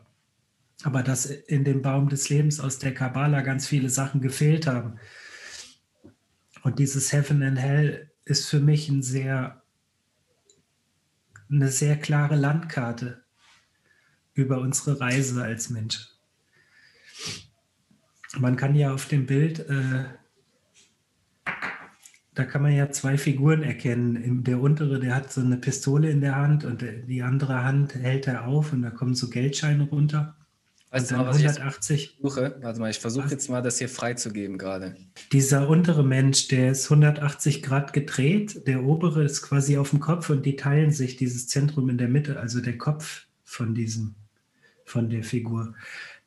Aber 0.83 1.03
dass 1.03 1.25
in 1.25 1.63
dem 1.63 1.81
Baum 1.81 2.09
des 2.09 2.29
Lebens 2.29 2.59
aus 2.59 2.79
der 2.79 2.93
Kabbala 2.93 3.41
ganz 3.41 3.67
viele 3.67 3.89
Sachen 3.89 4.21
gefehlt 4.21 4.67
haben. 4.67 4.99
Und 6.63 6.79
dieses 6.79 7.11
Heaven 7.11 7.41
and 7.43 7.59
Hell 7.59 8.11
ist 8.25 8.49
für 8.49 8.59
mich 8.59 8.89
ein 8.89 9.01
sehr, 9.01 9.63
eine 11.49 11.69
sehr 11.69 11.95
klare 11.95 12.35
Landkarte 12.35 13.24
über 14.35 14.59
unsere 14.59 14.99
Reise 14.99 15.41
als 15.41 15.69
Mensch. 15.69 16.09
Man 18.37 18.57
kann 18.57 18.75
ja 18.75 18.93
auf 18.93 19.07
dem 19.07 19.25
Bild, 19.25 19.59
äh, 19.59 20.05
da 22.33 22.43
kann 22.43 22.61
man 22.61 22.73
ja 22.73 22.91
zwei 22.91 23.17
Figuren 23.17 23.63
erkennen. 23.63 24.43
Der 24.43 24.59
untere, 24.59 24.99
der 24.99 25.15
hat 25.15 25.31
so 25.31 25.39
eine 25.39 25.55
Pistole 25.55 26.09
in 26.09 26.19
der 26.19 26.35
Hand 26.35 26.65
und 26.65 26.83
die 27.07 27.23
andere 27.23 27.63
Hand 27.63 27.95
hält 27.95 28.27
er 28.27 28.45
auf 28.45 28.73
und 28.73 28.81
da 28.81 28.89
kommen 28.89 29.15
so 29.15 29.29
Geldscheine 29.29 29.83
runter. 29.85 30.35
Weißt 30.91 31.11
du 31.11 31.15
mal, 31.15 31.27
was 31.27 31.37
180. 31.37 32.03
ich 32.03 32.21
versuche? 32.21 32.55
Warte 32.61 32.79
mal, 32.79 32.89
ich 32.89 32.99
versuche 32.99 33.29
jetzt 33.29 33.49
mal, 33.49 33.61
das 33.61 33.79
hier 33.79 33.89
freizugeben 33.89 34.57
gerade. 34.57 34.95
Dieser 35.31 35.67
untere 35.67 36.05
Mensch, 36.05 36.47
der 36.47 36.71
ist 36.71 36.85
180 36.85 37.63
Grad 37.63 37.91
gedreht, 37.91 38.67
der 38.67 38.83
obere 38.83 39.23
ist 39.23 39.41
quasi 39.41 39.77
auf 39.77 39.89
dem 39.89 39.99
Kopf 39.99 40.29
und 40.29 40.45
die 40.45 40.55
teilen 40.55 40.91
sich 40.91 41.17
dieses 41.17 41.47
Zentrum 41.47 41.89
in 41.89 41.97
der 41.97 42.07
Mitte, 42.07 42.39
also 42.39 42.61
der 42.61 42.77
Kopf 42.77 43.25
von 43.43 43.75
diesem, 43.75 44.15
von 44.85 45.09
der 45.09 45.23
Figur. 45.23 45.75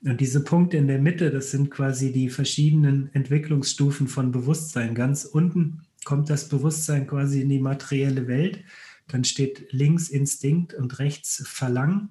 Und 0.05 0.21
diese 0.21 0.45
Punkte 0.45 0.77
in 0.77 0.87
der 0.87 1.01
Mitte, 1.01 1.31
das 1.31 1.51
sind 1.51 1.71
quasi 1.71 2.13
die 2.13 2.29
verschiedenen 2.29 3.11
Entwicklungsstufen 3.15 4.07
von 4.07 4.31
Bewusstsein. 4.31 4.95
Ganz 4.95 5.25
unten 5.25 5.83
kommt 6.05 6.31
das 6.31 6.49
Bewusstsein 6.49 7.07
quasi 7.07 7.41
in 7.41 7.49
die 7.49 7.59
materielle 7.59 8.29
Welt. 8.29 8.63
Dann 9.09 9.25
steht 9.25 9.73
links 9.73 10.09
Instinkt 10.09 10.75
und 10.75 10.99
rechts 10.99 11.43
Verlangen. 11.47 12.11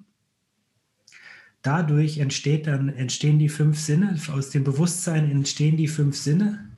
Dadurch 1.62 2.18
entsteht 2.20 2.68
dann, 2.68 2.90
entstehen 2.90 3.40
die 3.40 3.50
fünf 3.50 3.80
Sinne. 3.80 4.18
Aus 4.32 4.50
dem 4.50 4.64
Bewusstsein 4.64 5.30
entstehen 5.30 5.78
die 5.78 5.88
fünf 5.88 6.18
Sinne. 6.18 6.70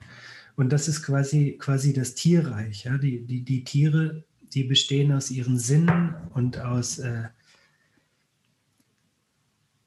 Und 0.56 0.72
das 0.72 0.88
ist 0.88 1.02
quasi, 1.02 1.56
quasi 1.58 1.92
das 1.92 2.14
Tierreich. 2.14 2.84
Ja? 2.84 2.98
Die, 2.98 3.26
die, 3.26 3.42
die 3.44 3.64
Tiere, 3.64 4.24
die 4.52 4.64
bestehen 4.64 5.12
aus 5.12 5.30
ihren 5.30 5.58
Sinnen 5.58 6.14
und 6.34 6.58
aus 6.58 6.98
äh, 6.98 7.24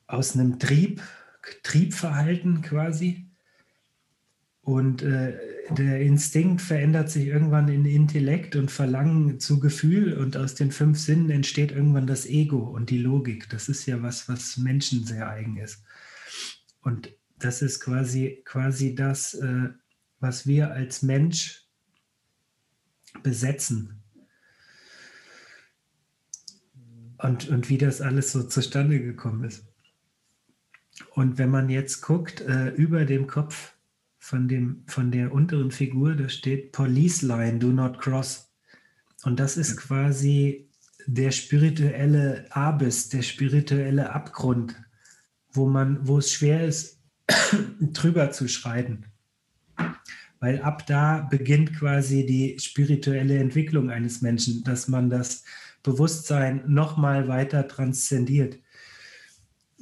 aus 0.08 0.36
einem 0.36 0.60
Trieb, 0.60 1.01
Triebverhalten 1.64 2.62
quasi. 2.62 3.26
Und 4.62 5.01
äh, 5.01 5.38
der 5.72 6.01
Instinkt 6.01 6.62
verändert 6.62 7.10
sich 7.10 7.28
irgendwann 7.28 7.68
in 7.68 7.86
Intellekt 7.86 8.56
und 8.56 8.72
Verlangen 8.72 9.39
zu 9.39 9.60
Gefühl 9.60 10.14
und 10.14 10.38
aus 10.38 10.56
den 10.56 10.72
fünf 10.72 10.97
Sinnen 10.99 11.30
entsteht 11.30 11.74
irgendwann 11.74 12.08
das 12.08 12.26
Ego 12.26 12.60
und 12.60 12.89
die 12.89 12.97
Logik. 12.97 13.49
Das 13.49 13.68
ist 13.68 13.86
ja 13.86 14.01
was, 14.01 14.30
was 14.30 14.56
Menschen 14.56 15.06
sehr 15.06 15.30
eigen 15.30 15.58
ist. 15.58 15.84
Und 16.82 17.14
das 17.39 17.62
ist 17.62 17.82
quasi, 17.82 18.41
quasi 18.45 18.95
das, 18.95 19.34
äh, 19.34 19.70
was 20.22 20.47
wir 20.47 20.72
als 20.72 21.01
Mensch 21.01 21.68
besetzen. 23.22 24.01
Und, 27.18 27.49
und 27.49 27.70
wie 27.70 27.78
das 27.78 27.99
alles 27.99 28.32
so 28.32 28.43
zustande 28.43 29.01
gekommen 29.01 29.43
ist. 29.43 29.66
Und 31.16 31.38
wenn 31.38 31.50
man 31.50 31.70
jetzt 31.70 32.02
guckt, 32.02 32.41
äh, 32.41 32.70
über 32.70 33.06
dem 33.06 33.28
Kopf 33.28 33.74
von, 34.20 34.48
dem, 34.48 34.84
von 34.88 35.12
der 35.12 35.34
unteren 35.34 35.72
Figur, 35.72 36.16
da 36.16 36.30
steht 36.30 36.72
Police 36.72 37.22
Line, 37.22 37.60
do 37.60 37.68
not 37.68 38.00
cross. 38.00 38.52
Und 39.24 39.39
das 39.39 39.58
ist 39.58 39.78
quasi 39.78 40.70
der 41.06 41.32
spirituelle 41.32 42.46
Abyss, 42.52 43.10
der 43.10 43.22
spirituelle 43.22 44.12
Abgrund, 44.12 44.76
wo 45.52 45.68
man, 45.68 46.08
wo 46.08 46.20
es 46.20 46.32
schwer 46.32 46.66
ist, 46.66 47.02
drüber 47.80 48.32
zu 48.32 48.48
schreiten. 48.48 49.06
Weil 50.39 50.62
ab 50.62 50.86
da 50.88 51.22
beginnt 51.22 51.74
quasi 51.78 52.26
die 52.26 52.60
spirituelle 52.60 53.38
Entwicklung 53.38 53.89
eines 53.89 54.22
Menschen, 54.22 54.64
dass 54.64 54.88
man 54.88 55.10
das 55.10 55.44
Bewusstsein 55.84 56.64
nochmal 56.68 57.28
weiter 57.28 57.68
transzendiert. 57.68 58.60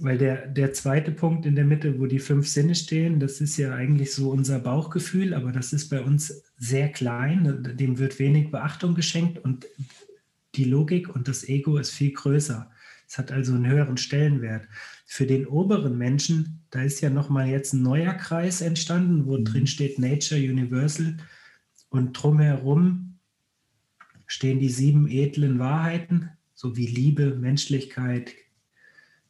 Weil 0.03 0.17
der, 0.17 0.47
der 0.47 0.73
zweite 0.73 1.11
Punkt 1.11 1.45
in 1.45 1.55
der 1.55 1.63
Mitte, 1.65 1.99
wo 1.99 2.07
die 2.07 2.19
fünf 2.19 2.47
Sinne 2.47 2.73
stehen, 2.73 3.19
das 3.19 3.39
ist 3.39 3.57
ja 3.57 3.75
eigentlich 3.75 4.13
so 4.13 4.31
unser 4.31 4.59
Bauchgefühl, 4.59 5.35
aber 5.35 5.51
das 5.51 5.73
ist 5.73 5.89
bei 5.89 6.01
uns 6.01 6.43
sehr 6.57 6.89
klein, 6.89 7.75
dem 7.77 7.99
wird 7.99 8.17
wenig 8.17 8.49
Beachtung 8.49 8.95
geschenkt 8.95 9.37
und 9.37 9.67
die 10.55 10.63
Logik 10.63 11.13
und 11.13 11.27
das 11.27 11.47
Ego 11.47 11.77
ist 11.77 11.91
viel 11.91 12.13
größer. 12.13 12.71
Es 13.07 13.17
hat 13.17 13.31
also 13.31 13.53
einen 13.53 13.67
höheren 13.67 13.97
Stellenwert. 13.97 14.67
Für 15.05 15.27
den 15.27 15.45
oberen 15.45 15.97
Menschen, 15.97 16.63
da 16.71 16.81
ist 16.81 17.01
ja 17.01 17.09
nochmal 17.09 17.49
jetzt 17.49 17.73
ein 17.73 17.83
neuer 17.83 18.13
Kreis 18.13 18.61
entstanden, 18.61 19.27
wo 19.27 19.37
mhm. 19.37 19.45
drin 19.45 19.67
steht 19.67 19.99
Nature 19.99 20.39
Universal 20.39 21.17
und 21.89 22.13
drumherum 22.13 23.19
stehen 24.25 24.59
die 24.59 24.69
sieben 24.69 25.09
edlen 25.09 25.59
Wahrheiten, 25.59 26.29
so 26.53 26.77
wie 26.77 26.87
Liebe, 26.87 27.35
Menschlichkeit, 27.35 28.33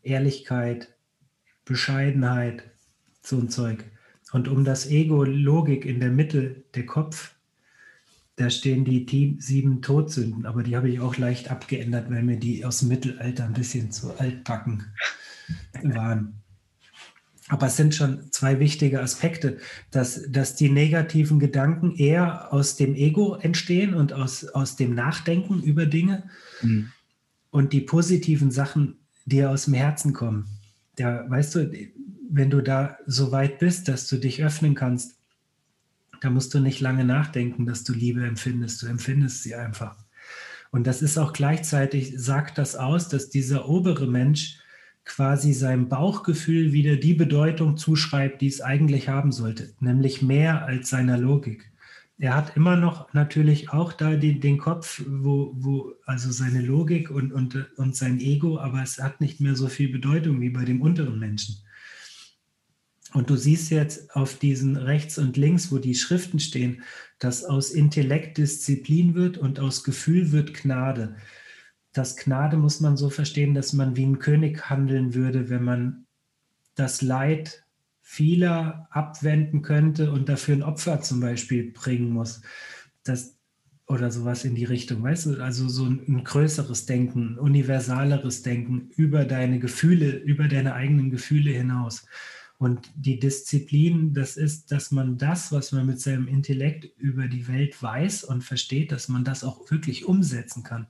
Ehrlichkeit, 0.03 0.89
Bescheidenheit, 1.65 2.63
so 3.21 3.37
ein 3.37 3.49
Zeug. 3.49 3.83
Und 4.31 4.47
um 4.47 4.63
das 4.63 4.89
Ego, 4.89 5.23
Logik 5.23 5.85
in 5.85 5.99
der 5.99 6.11
Mitte, 6.11 6.63
der 6.75 6.85
Kopf, 6.85 7.35
da 8.37 8.49
stehen 8.49 8.85
die 8.85 9.37
sieben 9.39 9.81
Todsünden, 9.81 10.45
aber 10.45 10.63
die 10.63 10.75
habe 10.75 10.89
ich 10.89 10.99
auch 10.99 11.17
leicht 11.17 11.51
abgeändert, 11.51 12.09
weil 12.09 12.23
mir 12.23 12.37
die 12.37 12.65
aus 12.65 12.79
dem 12.79 12.87
Mittelalter 12.87 13.45
ein 13.45 13.53
bisschen 13.53 13.91
zu 13.91 14.17
altbacken 14.19 14.85
waren. 15.83 16.41
Aber 17.49 17.67
es 17.67 17.75
sind 17.75 17.93
schon 17.93 18.31
zwei 18.31 18.59
wichtige 18.59 19.01
Aspekte, 19.01 19.57
dass, 19.91 20.31
dass 20.31 20.55
die 20.55 20.69
negativen 20.69 21.37
Gedanken 21.37 21.93
eher 21.95 22.53
aus 22.53 22.77
dem 22.77 22.95
Ego 22.95 23.35
entstehen 23.35 23.93
und 23.93 24.13
aus, 24.13 24.45
aus 24.45 24.77
dem 24.77 24.95
Nachdenken 24.95 25.61
über 25.61 25.85
Dinge 25.85 26.29
mhm. 26.61 26.91
und 27.49 27.73
die 27.73 27.81
positiven 27.81 28.51
Sachen 28.51 29.00
dir 29.25 29.49
aus 29.49 29.65
dem 29.65 29.73
Herzen 29.73 30.13
kommen. 30.13 30.47
Ja, 30.97 31.29
weißt 31.29 31.55
du, 31.55 31.71
wenn 32.29 32.49
du 32.49 32.61
da 32.61 32.97
so 33.05 33.31
weit 33.31 33.59
bist, 33.59 33.87
dass 33.87 34.07
du 34.07 34.17
dich 34.17 34.43
öffnen 34.43 34.75
kannst, 34.75 35.17
da 36.21 36.29
musst 36.29 36.53
du 36.53 36.59
nicht 36.59 36.79
lange 36.81 37.03
nachdenken, 37.03 37.65
dass 37.65 37.83
du 37.83 37.93
Liebe 37.93 38.25
empfindest. 38.25 38.83
Du 38.83 38.87
empfindest 38.87 39.43
sie 39.43 39.55
einfach. 39.55 39.97
Und 40.71 40.87
das 40.87 41.01
ist 41.01 41.17
auch 41.17 41.33
gleichzeitig, 41.33 42.13
sagt 42.17 42.57
das 42.57 42.75
aus, 42.75 43.09
dass 43.09 43.29
dieser 43.29 43.67
obere 43.67 44.07
Mensch 44.07 44.59
quasi 45.03 45.51
seinem 45.53 45.89
Bauchgefühl 45.89 46.73
wieder 46.73 46.95
die 46.95 47.15
Bedeutung 47.15 47.75
zuschreibt, 47.75 48.41
die 48.41 48.47
es 48.47 48.61
eigentlich 48.61 49.09
haben 49.09 49.31
sollte, 49.31 49.73
nämlich 49.79 50.21
mehr 50.21 50.65
als 50.65 50.89
seiner 50.89 51.17
Logik 51.17 51.70
er 52.21 52.35
hat 52.35 52.55
immer 52.55 52.75
noch 52.75 53.11
natürlich 53.15 53.71
auch 53.71 53.93
da 53.93 54.15
den, 54.15 54.41
den 54.41 54.59
Kopf, 54.59 55.01
wo, 55.07 55.53
wo, 55.55 55.93
also 56.05 56.31
seine 56.31 56.61
Logik 56.61 57.09
und, 57.09 57.33
und, 57.33 57.55
und 57.77 57.95
sein 57.95 58.19
Ego, 58.19 58.59
aber 58.59 58.83
es 58.83 58.99
hat 58.99 59.21
nicht 59.21 59.41
mehr 59.41 59.55
so 59.55 59.67
viel 59.67 59.91
Bedeutung 59.91 60.39
wie 60.39 60.51
bei 60.51 60.63
dem 60.63 60.83
unteren 60.83 61.17
Menschen. 61.17 61.63
Und 63.13 63.31
du 63.31 63.35
siehst 63.35 63.71
jetzt 63.71 64.15
auf 64.15 64.37
diesen 64.37 64.77
rechts 64.77 65.17
und 65.17 65.35
links, 65.35 65.71
wo 65.71 65.79
die 65.79 65.95
Schriften 65.95 66.39
stehen, 66.39 66.83
dass 67.17 67.43
aus 67.43 67.71
Intellekt 67.71 68.37
Disziplin 68.37 69.15
wird 69.15 69.39
und 69.39 69.59
aus 69.59 69.83
Gefühl 69.83 70.31
wird 70.31 70.53
Gnade. 70.53 71.15
Das 71.91 72.17
Gnade 72.17 72.55
muss 72.55 72.81
man 72.81 72.97
so 72.97 73.09
verstehen, 73.09 73.55
dass 73.55 73.73
man 73.73 73.95
wie 73.95 74.05
ein 74.05 74.19
König 74.19 74.69
handeln 74.69 75.15
würde, 75.15 75.49
wenn 75.49 75.63
man 75.63 76.05
das 76.75 77.01
Leid 77.01 77.65
vieler 78.01 78.87
abwenden 78.91 79.61
könnte 79.61 80.11
und 80.11 80.27
dafür 80.27 80.55
ein 80.55 80.63
Opfer 80.63 81.01
zum 81.01 81.19
Beispiel 81.19 81.71
bringen 81.71 82.09
muss. 82.09 82.41
Das, 83.03 83.37
oder 83.87 84.11
sowas 84.11 84.45
in 84.45 84.55
die 84.55 84.65
Richtung, 84.65 85.03
weißt 85.03 85.27
du? 85.27 85.43
Also 85.43 85.67
so 85.69 85.85
ein, 85.85 86.01
ein 86.07 86.23
größeres 86.23 86.85
Denken, 86.85 87.37
universaleres 87.37 88.41
Denken 88.41 88.89
über 88.95 89.25
deine 89.25 89.59
Gefühle, 89.59 90.17
über 90.17 90.47
deine 90.47 90.73
eigenen 90.73 91.11
Gefühle 91.11 91.51
hinaus. 91.51 92.05
Und 92.57 92.91
die 92.95 93.19
Disziplin, 93.19 94.13
das 94.13 94.37
ist, 94.37 94.71
dass 94.71 94.91
man 94.91 95.17
das, 95.17 95.51
was 95.51 95.71
man 95.71 95.87
mit 95.87 95.99
seinem 95.99 96.27
Intellekt 96.27 96.85
über 96.97 97.27
die 97.27 97.47
Welt 97.47 97.81
weiß 97.81 98.23
und 98.23 98.43
versteht, 98.43 98.91
dass 98.91 99.07
man 99.07 99.23
das 99.23 99.43
auch 99.43 99.71
wirklich 99.71 100.05
umsetzen 100.05 100.61
kann. 100.61 100.85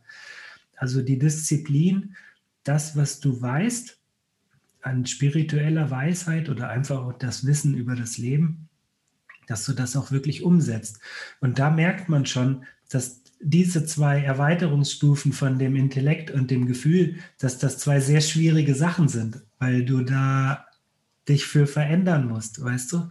Also 0.75 1.01
die 1.01 1.17
Disziplin, 1.17 2.15
das, 2.63 2.97
was 2.97 3.21
du 3.21 3.41
weißt, 3.41 4.00
an 4.81 5.05
spiritueller 5.05 5.89
Weisheit 5.91 6.49
oder 6.49 6.69
einfach 6.69 6.99
auch 6.99 7.13
das 7.13 7.45
Wissen 7.45 7.75
über 7.75 7.95
das 7.95 8.17
Leben, 8.17 8.69
dass 9.47 9.65
du 9.65 9.73
das 9.73 9.95
auch 9.95 10.11
wirklich 10.11 10.43
umsetzt. 10.43 10.99
Und 11.39 11.59
da 11.59 11.69
merkt 11.69 12.09
man 12.09 12.25
schon, 12.25 12.63
dass 12.89 13.21
diese 13.39 13.85
zwei 13.85 14.21
Erweiterungsstufen 14.21 15.33
von 15.33 15.57
dem 15.57 15.75
Intellekt 15.75 16.31
und 16.31 16.51
dem 16.51 16.67
Gefühl, 16.67 17.15
dass 17.39 17.57
das 17.57 17.79
zwei 17.79 17.99
sehr 17.99 18.21
schwierige 18.21 18.75
Sachen 18.75 19.07
sind, 19.07 19.41
weil 19.57 19.83
du 19.83 20.01
da 20.01 20.65
dich 21.27 21.45
für 21.45 21.67
verändern 21.67 22.27
musst, 22.27 22.63
weißt 22.63 22.93
du? 22.93 23.09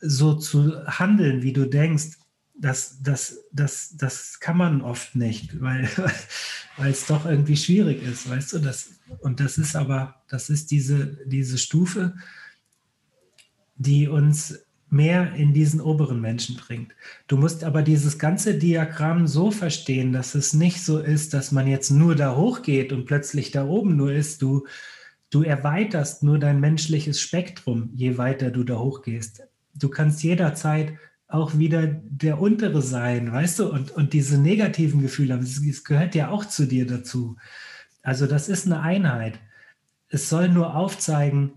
So 0.00 0.34
zu 0.34 0.86
handeln, 0.86 1.42
wie 1.42 1.52
du 1.52 1.66
denkst, 1.66 2.17
das, 2.60 2.98
das, 3.02 3.44
das, 3.52 3.96
das 3.96 4.40
kann 4.40 4.56
man 4.56 4.82
oft 4.82 5.14
nicht, 5.14 5.60
weil, 5.60 5.88
weil 6.76 6.90
es 6.90 7.06
doch 7.06 7.24
irgendwie 7.24 7.56
schwierig 7.56 8.02
ist, 8.02 8.28
weißt 8.28 8.54
du? 8.54 8.58
Das, 8.58 8.90
und 9.20 9.40
das 9.40 9.58
ist 9.58 9.76
aber, 9.76 10.22
das 10.28 10.50
ist 10.50 10.70
diese, 10.70 11.18
diese 11.26 11.58
Stufe, 11.58 12.14
die 13.76 14.08
uns 14.08 14.60
mehr 14.90 15.34
in 15.34 15.52
diesen 15.52 15.80
oberen 15.80 16.20
Menschen 16.20 16.56
bringt. 16.56 16.92
Du 17.26 17.36
musst 17.36 17.62
aber 17.62 17.82
dieses 17.82 18.18
ganze 18.18 18.54
Diagramm 18.54 19.26
so 19.26 19.50
verstehen, 19.50 20.12
dass 20.12 20.34
es 20.34 20.54
nicht 20.54 20.82
so 20.82 20.98
ist, 20.98 21.34
dass 21.34 21.52
man 21.52 21.66
jetzt 21.66 21.90
nur 21.90 22.16
da 22.16 22.34
hochgeht 22.34 22.92
und 22.92 23.04
plötzlich 23.04 23.50
da 23.50 23.66
oben 23.66 23.96
nur 23.96 24.12
ist. 24.12 24.40
Du, 24.40 24.66
Du 25.30 25.42
erweiterst 25.42 26.22
nur 26.22 26.38
dein 26.38 26.58
menschliches 26.58 27.20
Spektrum, 27.20 27.90
je 27.94 28.16
weiter 28.16 28.50
du 28.50 28.64
da 28.64 28.78
hochgehst. 28.78 29.42
Du 29.74 29.90
kannst 29.90 30.22
jederzeit 30.22 30.94
auch 31.28 31.58
wieder 31.58 31.86
der 31.86 32.40
untere 32.40 32.80
sein, 32.80 33.30
weißt 33.30 33.58
du, 33.58 33.70
und, 33.70 33.90
und 33.90 34.14
diese 34.14 34.38
negativen 34.38 35.02
Gefühle, 35.02 35.38
es 35.38 35.84
gehört 35.84 36.14
ja 36.14 36.30
auch 36.30 36.46
zu 36.46 36.66
dir 36.66 36.86
dazu. 36.86 37.36
Also 38.02 38.26
das 38.26 38.48
ist 38.48 38.66
eine 38.66 38.80
Einheit. 38.80 39.38
Es 40.08 40.30
soll 40.30 40.48
nur 40.48 40.74
aufzeigen, 40.74 41.52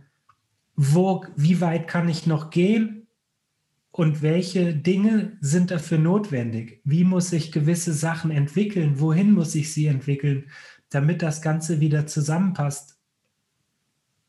wo, 0.76 1.26
wie 1.38 1.62
weit 1.62 1.88
kann 1.88 2.10
ich 2.10 2.28
noch 2.28 2.50
gehen 2.50 3.08
und 3.92 4.22
welche 4.22 4.74
Dinge 4.74 5.38
sind 5.40 5.72
dafür 5.72 5.98
notwendig? 5.98 6.82
Wie 6.84 7.06
muss 7.06 7.32
ich 7.32 7.54
gewisse 7.54 7.94
Sachen 7.94 8.32
entwickeln? 8.32 9.00
Wohin 9.00 9.32
muss 9.32 9.56
ich 9.56 9.74
sie 9.74 9.88
entwickeln, 9.88 10.50
damit 10.90 11.22
das 11.22 11.42
Ganze 11.42 11.80
wieder 11.80 12.08
zusammenpasst 12.08 12.98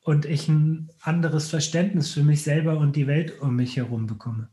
und 0.02 0.24
ich 0.24 0.48
ein 0.48 0.90
anderes 1.00 1.48
Verständnis 1.48 2.12
für 2.12 2.22
mich 2.22 2.42
selber 2.42 2.78
und 2.78 2.94
die 2.94 3.08
Welt 3.08 3.40
um 3.40 3.56
mich 3.56 3.76
herum 3.76 4.06
bekomme. 4.06 4.48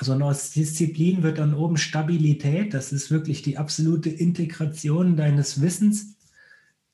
Sondern 0.00 0.30
aus 0.30 0.50
Disziplin 0.50 1.22
wird 1.22 1.38
dann 1.38 1.54
oben 1.54 1.76
Stabilität, 1.76 2.72
das 2.74 2.92
ist 2.92 3.10
wirklich 3.10 3.42
die 3.42 3.58
absolute 3.58 4.10
Integration 4.10 5.16
deines 5.16 5.60
Wissens 5.60 6.16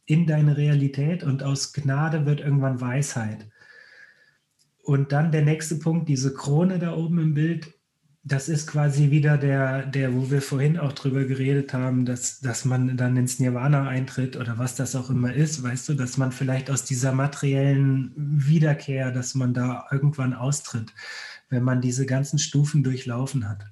in 0.06 0.26
deine 0.26 0.56
Realität 0.56 1.22
und 1.22 1.42
aus 1.42 1.72
Gnade 1.72 2.26
wird 2.26 2.40
irgendwann 2.40 2.80
Weisheit. 2.80 3.46
Und 4.82 5.12
dann 5.12 5.32
der 5.32 5.42
nächste 5.42 5.76
Punkt, 5.76 6.08
diese 6.08 6.34
Krone 6.34 6.78
da 6.78 6.94
oben 6.94 7.18
im 7.18 7.34
Bild, 7.34 7.72
das 8.26 8.48
ist 8.48 8.66
quasi 8.66 9.10
wieder 9.10 9.36
der, 9.36 9.84
der, 9.84 10.14
wo 10.14 10.30
wir 10.30 10.40
vorhin 10.40 10.78
auch 10.78 10.92
drüber 10.92 11.24
geredet 11.24 11.74
haben, 11.74 12.06
dass, 12.06 12.40
dass 12.40 12.64
man 12.64 12.96
dann 12.96 13.18
ins 13.18 13.38
Nirvana 13.38 13.86
eintritt 13.86 14.36
oder 14.36 14.56
was 14.56 14.74
das 14.74 14.96
auch 14.96 15.10
immer 15.10 15.34
ist, 15.34 15.62
weißt 15.62 15.90
du, 15.90 15.94
dass 15.94 16.16
man 16.16 16.32
vielleicht 16.32 16.70
aus 16.70 16.84
dieser 16.84 17.12
materiellen 17.12 18.12
Wiederkehr, 18.16 19.10
dass 19.10 19.34
man 19.34 19.52
da 19.52 19.86
irgendwann 19.90 20.32
austritt, 20.32 20.94
wenn 21.54 21.62
man 21.62 21.80
diese 21.80 22.04
ganzen 22.04 22.38
Stufen 22.38 22.82
durchlaufen 22.82 23.48
hat. 23.48 23.64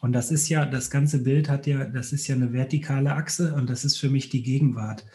Und 0.00 0.12
das 0.12 0.30
ist 0.30 0.48
ja, 0.48 0.66
das 0.66 0.90
ganze 0.90 1.22
Bild 1.22 1.48
hat 1.48 1.66
ja, 1.66 1.84
das 1.84 2.12
ist 2.12 2.26
ja 2.26 2.34
eine 2.34 2.52
vertikale 2.52 3.14
Achse 3.14 3.54
und 3.54 3.70
das 3.70 3.84
ist 3.84 3.96
für 3.96 4.10
mich 4.10 4.28
die 4.28 4.42
Gegenwart. 4.42 5.06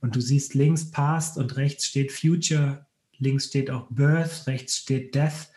Und 0.00 0.16
du 0.16 0.20
siehst 0.20 0.54
links 0.54 0.90
Past 0.90 1.36
und 1.36 1.56
rechts 1.56 1.86
steht 1.86 2.12
Future, 2.12 2.86
links 3.18 3.46
steht 3.46 3.70
auch 3.70 3.88
Birth, 3.90 4.46
rechts 4.46 4.76
steht 4.76 5.14
Death 5.14 5.50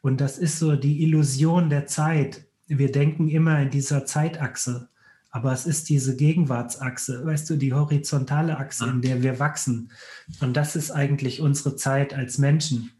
und 0.00 0.20
das 0.20 0.38
ist 0.38 0.58
so 0.58 0.76
die 0.76 1.02
Illusion 1.02 1.68
der 1.68 1.86
Zeit. 1.86 2.46
Wir 2.66 2.90
denken 2.90 3.28
immer 3.28 3.60
in 3.60 3.70
dieser 3.70 4.06
Zeitachse, 4.06 4.88
aber 5.30 5.52
es 5.52 5.66
ist 5.66 5.88
diese 5.88 6.16
Gegenwartsachse, 6.16 7.24
weißt 7.24 7.50
du, 7.50 7.56
die 7.56 7.74
horizontale 7.74 8.56
Achse, 8.58 8.88
in 8.88 9.02
der 9.02 9.22
wir 9.22 9.38
wachsen. 9.38 9.92
Und 10.40 10.56
das 10.56 10.74
ist 10.74 10.90
eigentlich 10.90 11.40
unsere 11.40 11.76
Zeit 11.76 12.14
als 12.14 12.38
Menschen. 12.38 12.95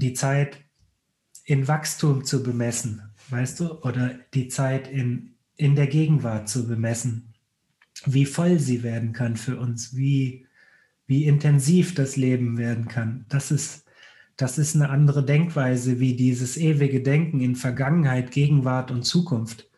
Die 0.00 0.14
Zeit 0.14 0.58
in 1.44 1.68
Wachstum 1.68 2.24
zu 2.24 2.42
bemessen, 2.42 3.02
weißt 3.28 3.60
du, 3.60 3.82
oder 3.82 4.18
die 4.32 4.48
Zeit 4.48 4.88
in, 4.88 5.34
in 5.56 5.76
der 5.76 5.86
Gegenwart 5.86 6.48
zu 6.48 6.66
bemessen. 6.66 7.34
Wie 8.06 8.24
voll 8.24 8.58
sie 8.58 8.82
werden 8.82 9.12
kann 9.12 9.36
für 9.36 9.58
uns, 9.58 9.94
wie, 9.94 10.46
wie 11.06 11.26
intensiv 11.26 11.94
das 11.94 12.16
Leben 12.16 12.56
werden 12.56 12.88
kann. 12.88 13.26
Das 13.28 13.50
ist 13.50 13.84
das 14.40 14.56
ist 14.56 14.74
eine 14.74 14.88
andere 14.88 15.22
Denkweise 15.22 16.00
wie 16.00 16.16
dieses 16.16 16.56
ewige 16.56 17.02
Denken 17.02 17.40
in 17.40 17.56
Vergangenheit, 17.56 18.30
Gegenwart 18.30 18.90
und 18.90 19.02
Zukunft. 19.02 19.68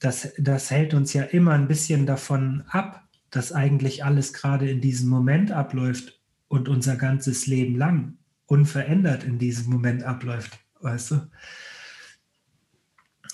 Das, 0.00 0.32
das 0.38 0.72
hält 0.72 0.92
uns 0.92 1.12
ja 1.12 1.22
immer 1.22 1.52
ein 1.52 1.68
bisschen 1.68 2.04
davon 2.04 2.64
ab, 2.66 3.06
dass 3.30 3.52
eigentlich 3.52 4.04
alles 4.04 4.32
gerade 4.32 4.68
in 4.68 4.80
diesem 4.80 5.08
Moment 5.08 5.52
abläuft 5.52 6.20
und 6.48 6.68
unser 6.68 6.96
ganzes 6.96 7.46
Leben 7.46 7.76
lang 7.76 8.18
unverändert 8.50 9.22
in 9.22 9.38
diesem 9.38 9.70
Moment 9.70 10.02
abläuft, 10.02 10.58
weißt 10.80 11.12
du? 11.12 11.30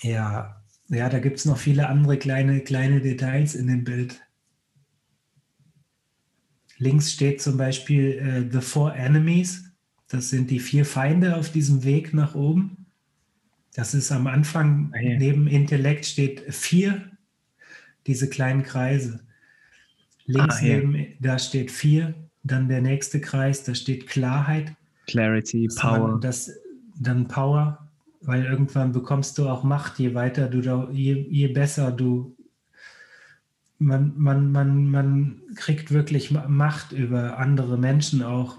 Ja, 0.03 0.63
ja, 0.89 1.09
da 1.09 1.19
gibt 1.19 1.37
es 1.37 1.45
noch 1.45 1.57
viele 1.57 1.89
andere 1.89 2.17
kleine, 2.17 2.61
kleine 2.61 3.01
Details 3.01 3.55
in 3.55 3.65
dem 3.65 3.83
Bild. 3.83 4.21
Links 6.77 7.11
steht 7.11 7.41
zum 7.41 7.57
Beispiel 7.57 8.11
äh, 8.19 8.51
The 8.51 8.61
Four 8.61 8.95
Enemies. 8.95 9.71
Das 10.07 10.29
sind 10.29 10.51
die 10.51 10.59
vier 10.59 10.85
Feinde 10.85 11.35
auf 11.35 11.51
diesem 11.51 11.83
Weg 11.83 12.13
nach 12.13 12.35
oben. 12.35 12.85
Das 13.73 13.95
ist 13.95 14.11
am 14.11 14.27
Anfang, 14.27 14.89
okay. 14.89 15.15
Ah, 15.15 15.19
neben 15.19 15.47
Intellekt 15.47 16.05
steht 16.05 16.53
vier, 16.53 17.11
diese 18.05 18.29
kleinen 18.29 18.61
Kreise. 18.61 19.25
Links 20.25 20.57
ah, 20.59 20.61
neben, 20.61 21.15
da 21.19 21.39
steht 21.39 21.71
vier, 21.71 22.13
dann 22.43 22.69
der 22.69 22.81
nächste 22.81 23.19
Kreis, 23.19 23.63
da 23.63 23.73
steht 23.73 24.07
Klarheit. 24.07 24.76
Clarity, 25.07 25.69
Power. 25.75 26.19
Das, 26.19 26.51
dann 26.99 27.27
Power, 27.27 27.89
weil 28.21 28.45
irgendwann 28.45 28.91
bekommst 28.91 29.37
du 29.37 29.49
auch 29.49 29.63
Macht, 29.63 29.99
je 29.99 30.13
weiter 30.13 30.47
du 30.47 30.61
da, 30.61 30.89
je, 30.91 31.13
je 31.29 31.47
besser 31.47 31.91
du 31.91 32.37
man, 33.79 34.13
man, 34.17 34.51
man, 34.51 34.89
man 34.89 35.41
kriegt 35.55 35.91
wirklich 35.91 36.31
Macht 36.31 36.91
über 36.91 37.37
andere 37.37 37.77
Menschen 37.77 38.23
auch 38.23 38.57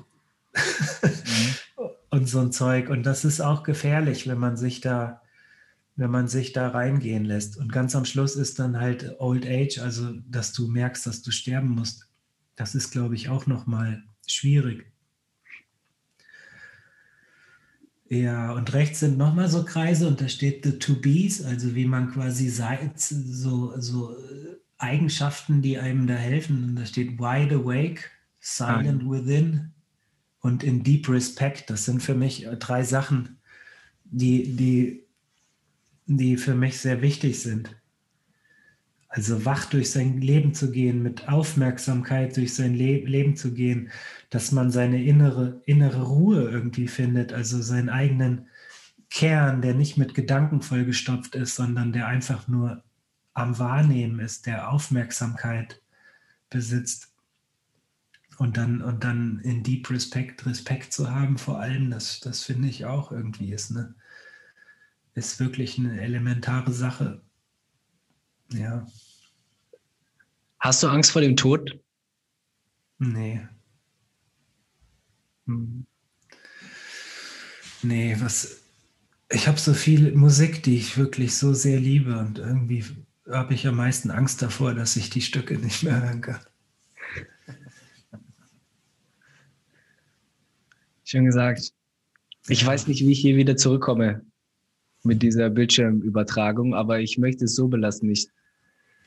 mhm. 0.54 1.88
und 2.10 2.28
so 2.28 2.40
ein 2.40 2.52
Zeug. 2.52 2.88
Und 2.88 3.04
das 3.04 3.24
ist 3.24 3.40
auch 3.40 3.62
gefährlich, 3.62 4.26
wenn 4.26 4.38
man 4.38 4.56
sich 4.56 4.80
da, 4.80 5.22
wenn 5.96 6.10
man 6.10 6.28
sich 6.28 6.52
da 6.52 6.68
reingehen 6.68 7.24
lässt. 7.24 7.56
Und 7.56 7.72
ganz 7.72 7.96
am 7.96 8.04
Schluss 8.04 8.36
ist 8.36 8.58
dann 8.58 8.78
halt 8.78 9.16
Old 9.18 9.46
Age, 9.46 9.78
also 9.80 10.12
dass 10.28 10.52
du 10.52 10.68
merkst, 10.68 11.06
dass 11.06 11.22
du 11.22 11.30
sterben 11.30 11.70
musst. 11.70 12.08
Das 12.56 12.74
ist, 12.74 12.90
glaube 12.90 13.14
ich, 13.14 13.28
auch 13.28 13.46
nochmal 13.46 14.02
schwierig. 14.26 14.86
Ja, 18.10 18.52
und 18.52 18.72
rechts 18.72 19.00
sind 19.00 19.18
nochmal 19.18 19.48
so 19.48 19.64
Kreise 19.64 20.08
und 20.08 20.20
da 20.20 20.28
steht 20.28 20.64
the 20.64 20.78
to 20.78 20.94
be's, 20.94 21.44
also 21.44 21.74
wie 21.74 21.84
man 21.84 22.10
quasi 22.10 22.48
so, 22.48 23.78
so 23.78 24.16
Eigenschaften, 24.78 25.60
die 25.60 25.78
einem 25.78 26.06
da 26.06 26.14
helfen. 26.14 26.64
Und 26.64 26.76
da 26.76 26.86
steht 26.86 27.18
wide 27.18 27.56
awake, 27.56 28.04
silent 28.40 29.02
within, 29.08 29.72
und 30.40 30.62
in 30.62 30.82
Deep 30.82 31.08
Respect. 31.08 31.68
Das 31.68 31.84
sind 31.84 32.02
für 32.02 32.14
mich 32.14 32.46
äh, 32.46 32.56
drei 32.56 32.82
Sachen, 32.84 33.38
die, 34.04 34.56
die, 34.56 35.04
die 36.06 36.36
für 36.36 36.54
mich 36.54 36.78
sehr 36.78 37.02
wichtig 37.02 37.40
sind. 37.40 37.76
Also 39.08 39.44
wach 39.44 39.66
durch 39.66 39.90
sein 39.90 40.20
Leben 40.20 40.52
zu 40.54 40.70
gehen, 40.70 41.02
mit 41.02 41.28
Aufmerksamkeit 41.28 42.36
durch 42.36 42.54
sein 42.54 42.74
Le 42.74 42.98
Leben 43.04 43.36
zu 43.36 43.54
gehen, 43.54 43.90
dass 44.30 44.52
man 44.52 44.70
seine 44.70 45.02
innere, 45.02 45.62
innere 45.64 46.02
Ruhe 46.02 46.50
irgendwie 46.50 46.88
findet, 46.88 47.32
also 47.32 47.62
seinen 47.62 47.88
eigenen 47.88 48.48
Kern, 49.10 49.62
der 49.62 49.74
nicht 49.74 49.96
mit 49.96 50.14
Gedanken 50.14 50.60
vollgestopft 50.60 51.34
ist, 51.34 51.56
sondern 51.56 51.92
der 51.92 52.06
einfach 52.06 52.48
nur 52.48 52.84
am 53.32 53.58
Wahrnehmen 53.58 54.20
ist, 54.20 54.46
der 54.46 54.70
Aufmerksamkeit 54.70 55.80
besitzt. 56.50 57.14
Und 58.36 58.56
dann, 58.56 58.82
und 58.82 59.04
dann 59.04 59.40
in 59.40 59.62
Deep 59.62 59.90
Respect, 59.90 60.46
Respekt 60.46 60.92
zu 60.92 61.10
haben 61.10 61.38
vor 61.38 61.58
allem, 61.60 61.90
das, 61.90 62.20
das 62.20 62.42
finde 62.44 62.68
ich 62.68 62.84
auch 62.84 63.10
irgendwie 63.10 63.52
ist, 63.52 63.70
ne, 63.70 63.94
ist 65.14 65.40
wirklich 65.40 65.78
eine 65.78 66.00
elementare 66.00 66.72
Sache. 66.72 67.22
Ja. 68.52 68.86
Hast 70.58 70.82
du 70.82 70.88
Angst 70.88 71.12
vor 71.12 71.22
dem 71.22 71.36
Tod? 71.36 71.78
Nee. 72.98 73.46
Hm. 75.46 75.86
Nee, 77.82 78.16
was. 78.20 78.62
Ich 79.30 79.46
habe 79.46 79.58
so 79.58 79.74
viel 79.74 80.12
Musik, 80.12 80.62
die 80.62 80.76
ich 80.76 80.96
wirklich 80.96 81.36
so 81.36 81.52
sehr 81.52 81.78
liebe 81.78 82.18
und 82.18 82.38
irgendwie 82.38 82.84
habe 83.30 83.52
ich 83.54 83.66
am 83.66 83.76
meisten 83.76 84.10
Angst 84.10 84.40
davor, 84.40 84.74
dass 84.74 84.96
ich 84.96 85.10
die 85.10 85.20
Stücke 85.20 85.58
nicht 85.58 85.82
mehr 85.82 86.02
hören 86.02 86.22
kann. 86.22 86.40
Schön 91.04 91.24
gesagt. 91.26 91.72
Ich 92.48 92.64
weiß 92.64 92.86
nicht, 92.86 93.00
wie 93.00 93.12
ich 93.12 93.20
hier 93.20 93.36
wieder 93.36 93.56
zurückkomme 93.56 94.24
mit 95.02 95.22
dieser 95.22 95.50
Bildschirmübertragung, 95.50 96.74
aber 96.74 97.00
ich 97.00 97.18
möchte 97.18 97.44
es 97.44 97.54
so 97.54 97.68
belassen. 97.68 98.10
Ich 98.10 98.28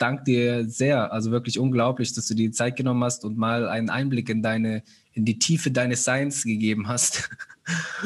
danke 0.02 0.24
dir 0.24 0.66
sehr, 0.68 1.12
also 1.12 1.32
wirklich 1.32 1.60
unglaublich, 1.60 2.14
dass 2.14 2.28
du 2.28 2.34
dir 2.34 2.48
die 2.48 2.52
Zeit 2.52 2.76
genommen 2.76 3.04
hast 3.04 3.24
und 3.24 3.38
mal 3.38 3.68
einen 3.68 3.90
Einblick 3.90 4.30
in 4.30 4.42
deine, 4.42 4.84
in 5.14 5.26
die 5.26 5.40
Tiefe 5.40 5.72
deines 5.72 6.04
Seins 6.04 6.44
gegeben 6.44 6.88
hast. 6.88 7.30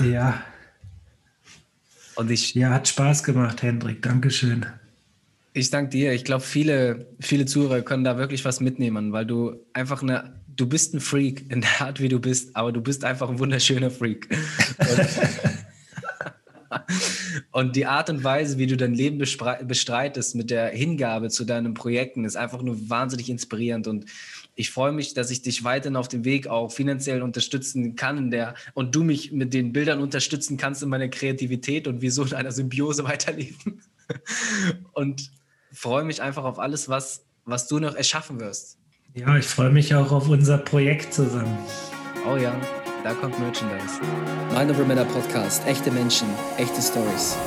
Ja. 0.03 0.43
Und 2.15 2.29
ich. 2.29 2.53
Ja, 2.53 2.71
hat 2.71 2.87
Spaß 2.89 3.23
gemacht, 3.23 3.63
Hendrik. 3.63 4.01
Dankeschön. 4.01 4.65
Ich 5.53 5.69
danke 5.71 5.91
dir. 5.91 6.11
Ich 6.11 6.25
glaube, 6.25 6.43
viele, 6.43 7.07
viele 7.19 7.45
Zuhörer 7.45 7.81
können 7.81 8.03
da 8.03 8.17
wirklich 8.17 8.43
was 8.43 8.59
mitnehmen, 8.59 9.13
weil 9.13 9.25
du 9.25 9.55
einfach 9.73 10.03
eine, 10.03 10.35
du 10.55 10.67
bist 10.67 10.93
ein 10.93 10.99
Freak 10.99 11.49
in 11.49 11.61
der 11.61 11.81
Art, 11.81 12.01
wie 12.01 12.09
du 12.09 12.19
bist, 12.19 12.55
aber 12.55 12.73
du 12.73 12.81
bist 12.81 13.05
einfach 13.05 13.29
ein 13.29 13.39
wunderschöner 13.39 13.89
Freak. 13.89 14.27
Und, 17.51 17.75
die 17.75 17.85
Art 17.85 18.09
und 18.09 18.23
Weise, 18.23 18.57
wie 18.57 18.67
du 18.67 18.77
dein 18.77 18.93
Leben 18.93 19.17
bestreitest 19.17 20.35
mit 20.35 20.49
der 20.49 20.69
Hingabe 20.69 21.29
zu 21.29 21.45
deinen 21.45 21.73
Projekten, 21.73 22.25
ist 22.25 22.35
einfach 22.35 22.61
nur 22.61 22.89
wahnsinnig 22.89 23.29
inspirierend. 23.29 23.87
Und 23.87 24.05
ich 24.55 24.71
freue 24.71 24.91
mich, 24.91 25.13
dass 25.13 25.31
ich 25.31 25.41
dich 25.41 25.63
weiterhin 25.63 25.95
auf 25.95 26.07
dem 26.07 26.23
Weg 26.23 26.47
auch 26.47 26.71
finanziell 26.71 27.21
unterstützen 27.21 27.95
kann 27.95 28.31
der, 28.31 28.55
und 28.73 28.95
du 28.95 29.03
mich 29.03 29.31
mit 29.31 29.53
den 29.53 29.73
Bildern 29.73 30.01
unterstützen 30.01 30.57
kannst 30.57 30.81
in 30.83 30.89
meiner 30.89 31.09
Kreativität 31.09 31.87
und 31.87 32.01
wir 32.01 32.11
so 32.11 32.23
in 32.23 32.33
einer 32.33 32.51
Symbiose 32.51 33.03
weiterleben. 33.05 33.81
Und 34.93 35.31
freue 35.71 36.03
mich 36.05 36.21
einfach 36.21 36.43
auf 36.43 36.59
alles, 36.59 36.89
was, 36.89 37.25
was 37.43 37.67
du 37.67 37.79
noch 37.79 37.95
erschaffen 37.95 38.39
wirst. 38.39 38.77
Ja, 39.13 39.37
ich 39.37 39.45
freue 39.45 39.71
mich 39.71 39.95
auch 39.95 40.11
auf 40.11 40.29
unser 40.29 40.57
Projekt 40.57 41.13
zusammen. 41.13 41.57
Oh 42.27 42.37
ja, 42.37 42.59
da 43.05 43.13
kommt 43.13 43.37
Merchandise. 43.39 44.01
Mind 44.51 44.71
Over 44.71 44.83
Matter 44.83 45.05
Podcast. 45.05 45.65
Echte 45.67 45.91
Menschen, 45.91 46.27
echte 46.57 46.81
Stories. 46.81 47.37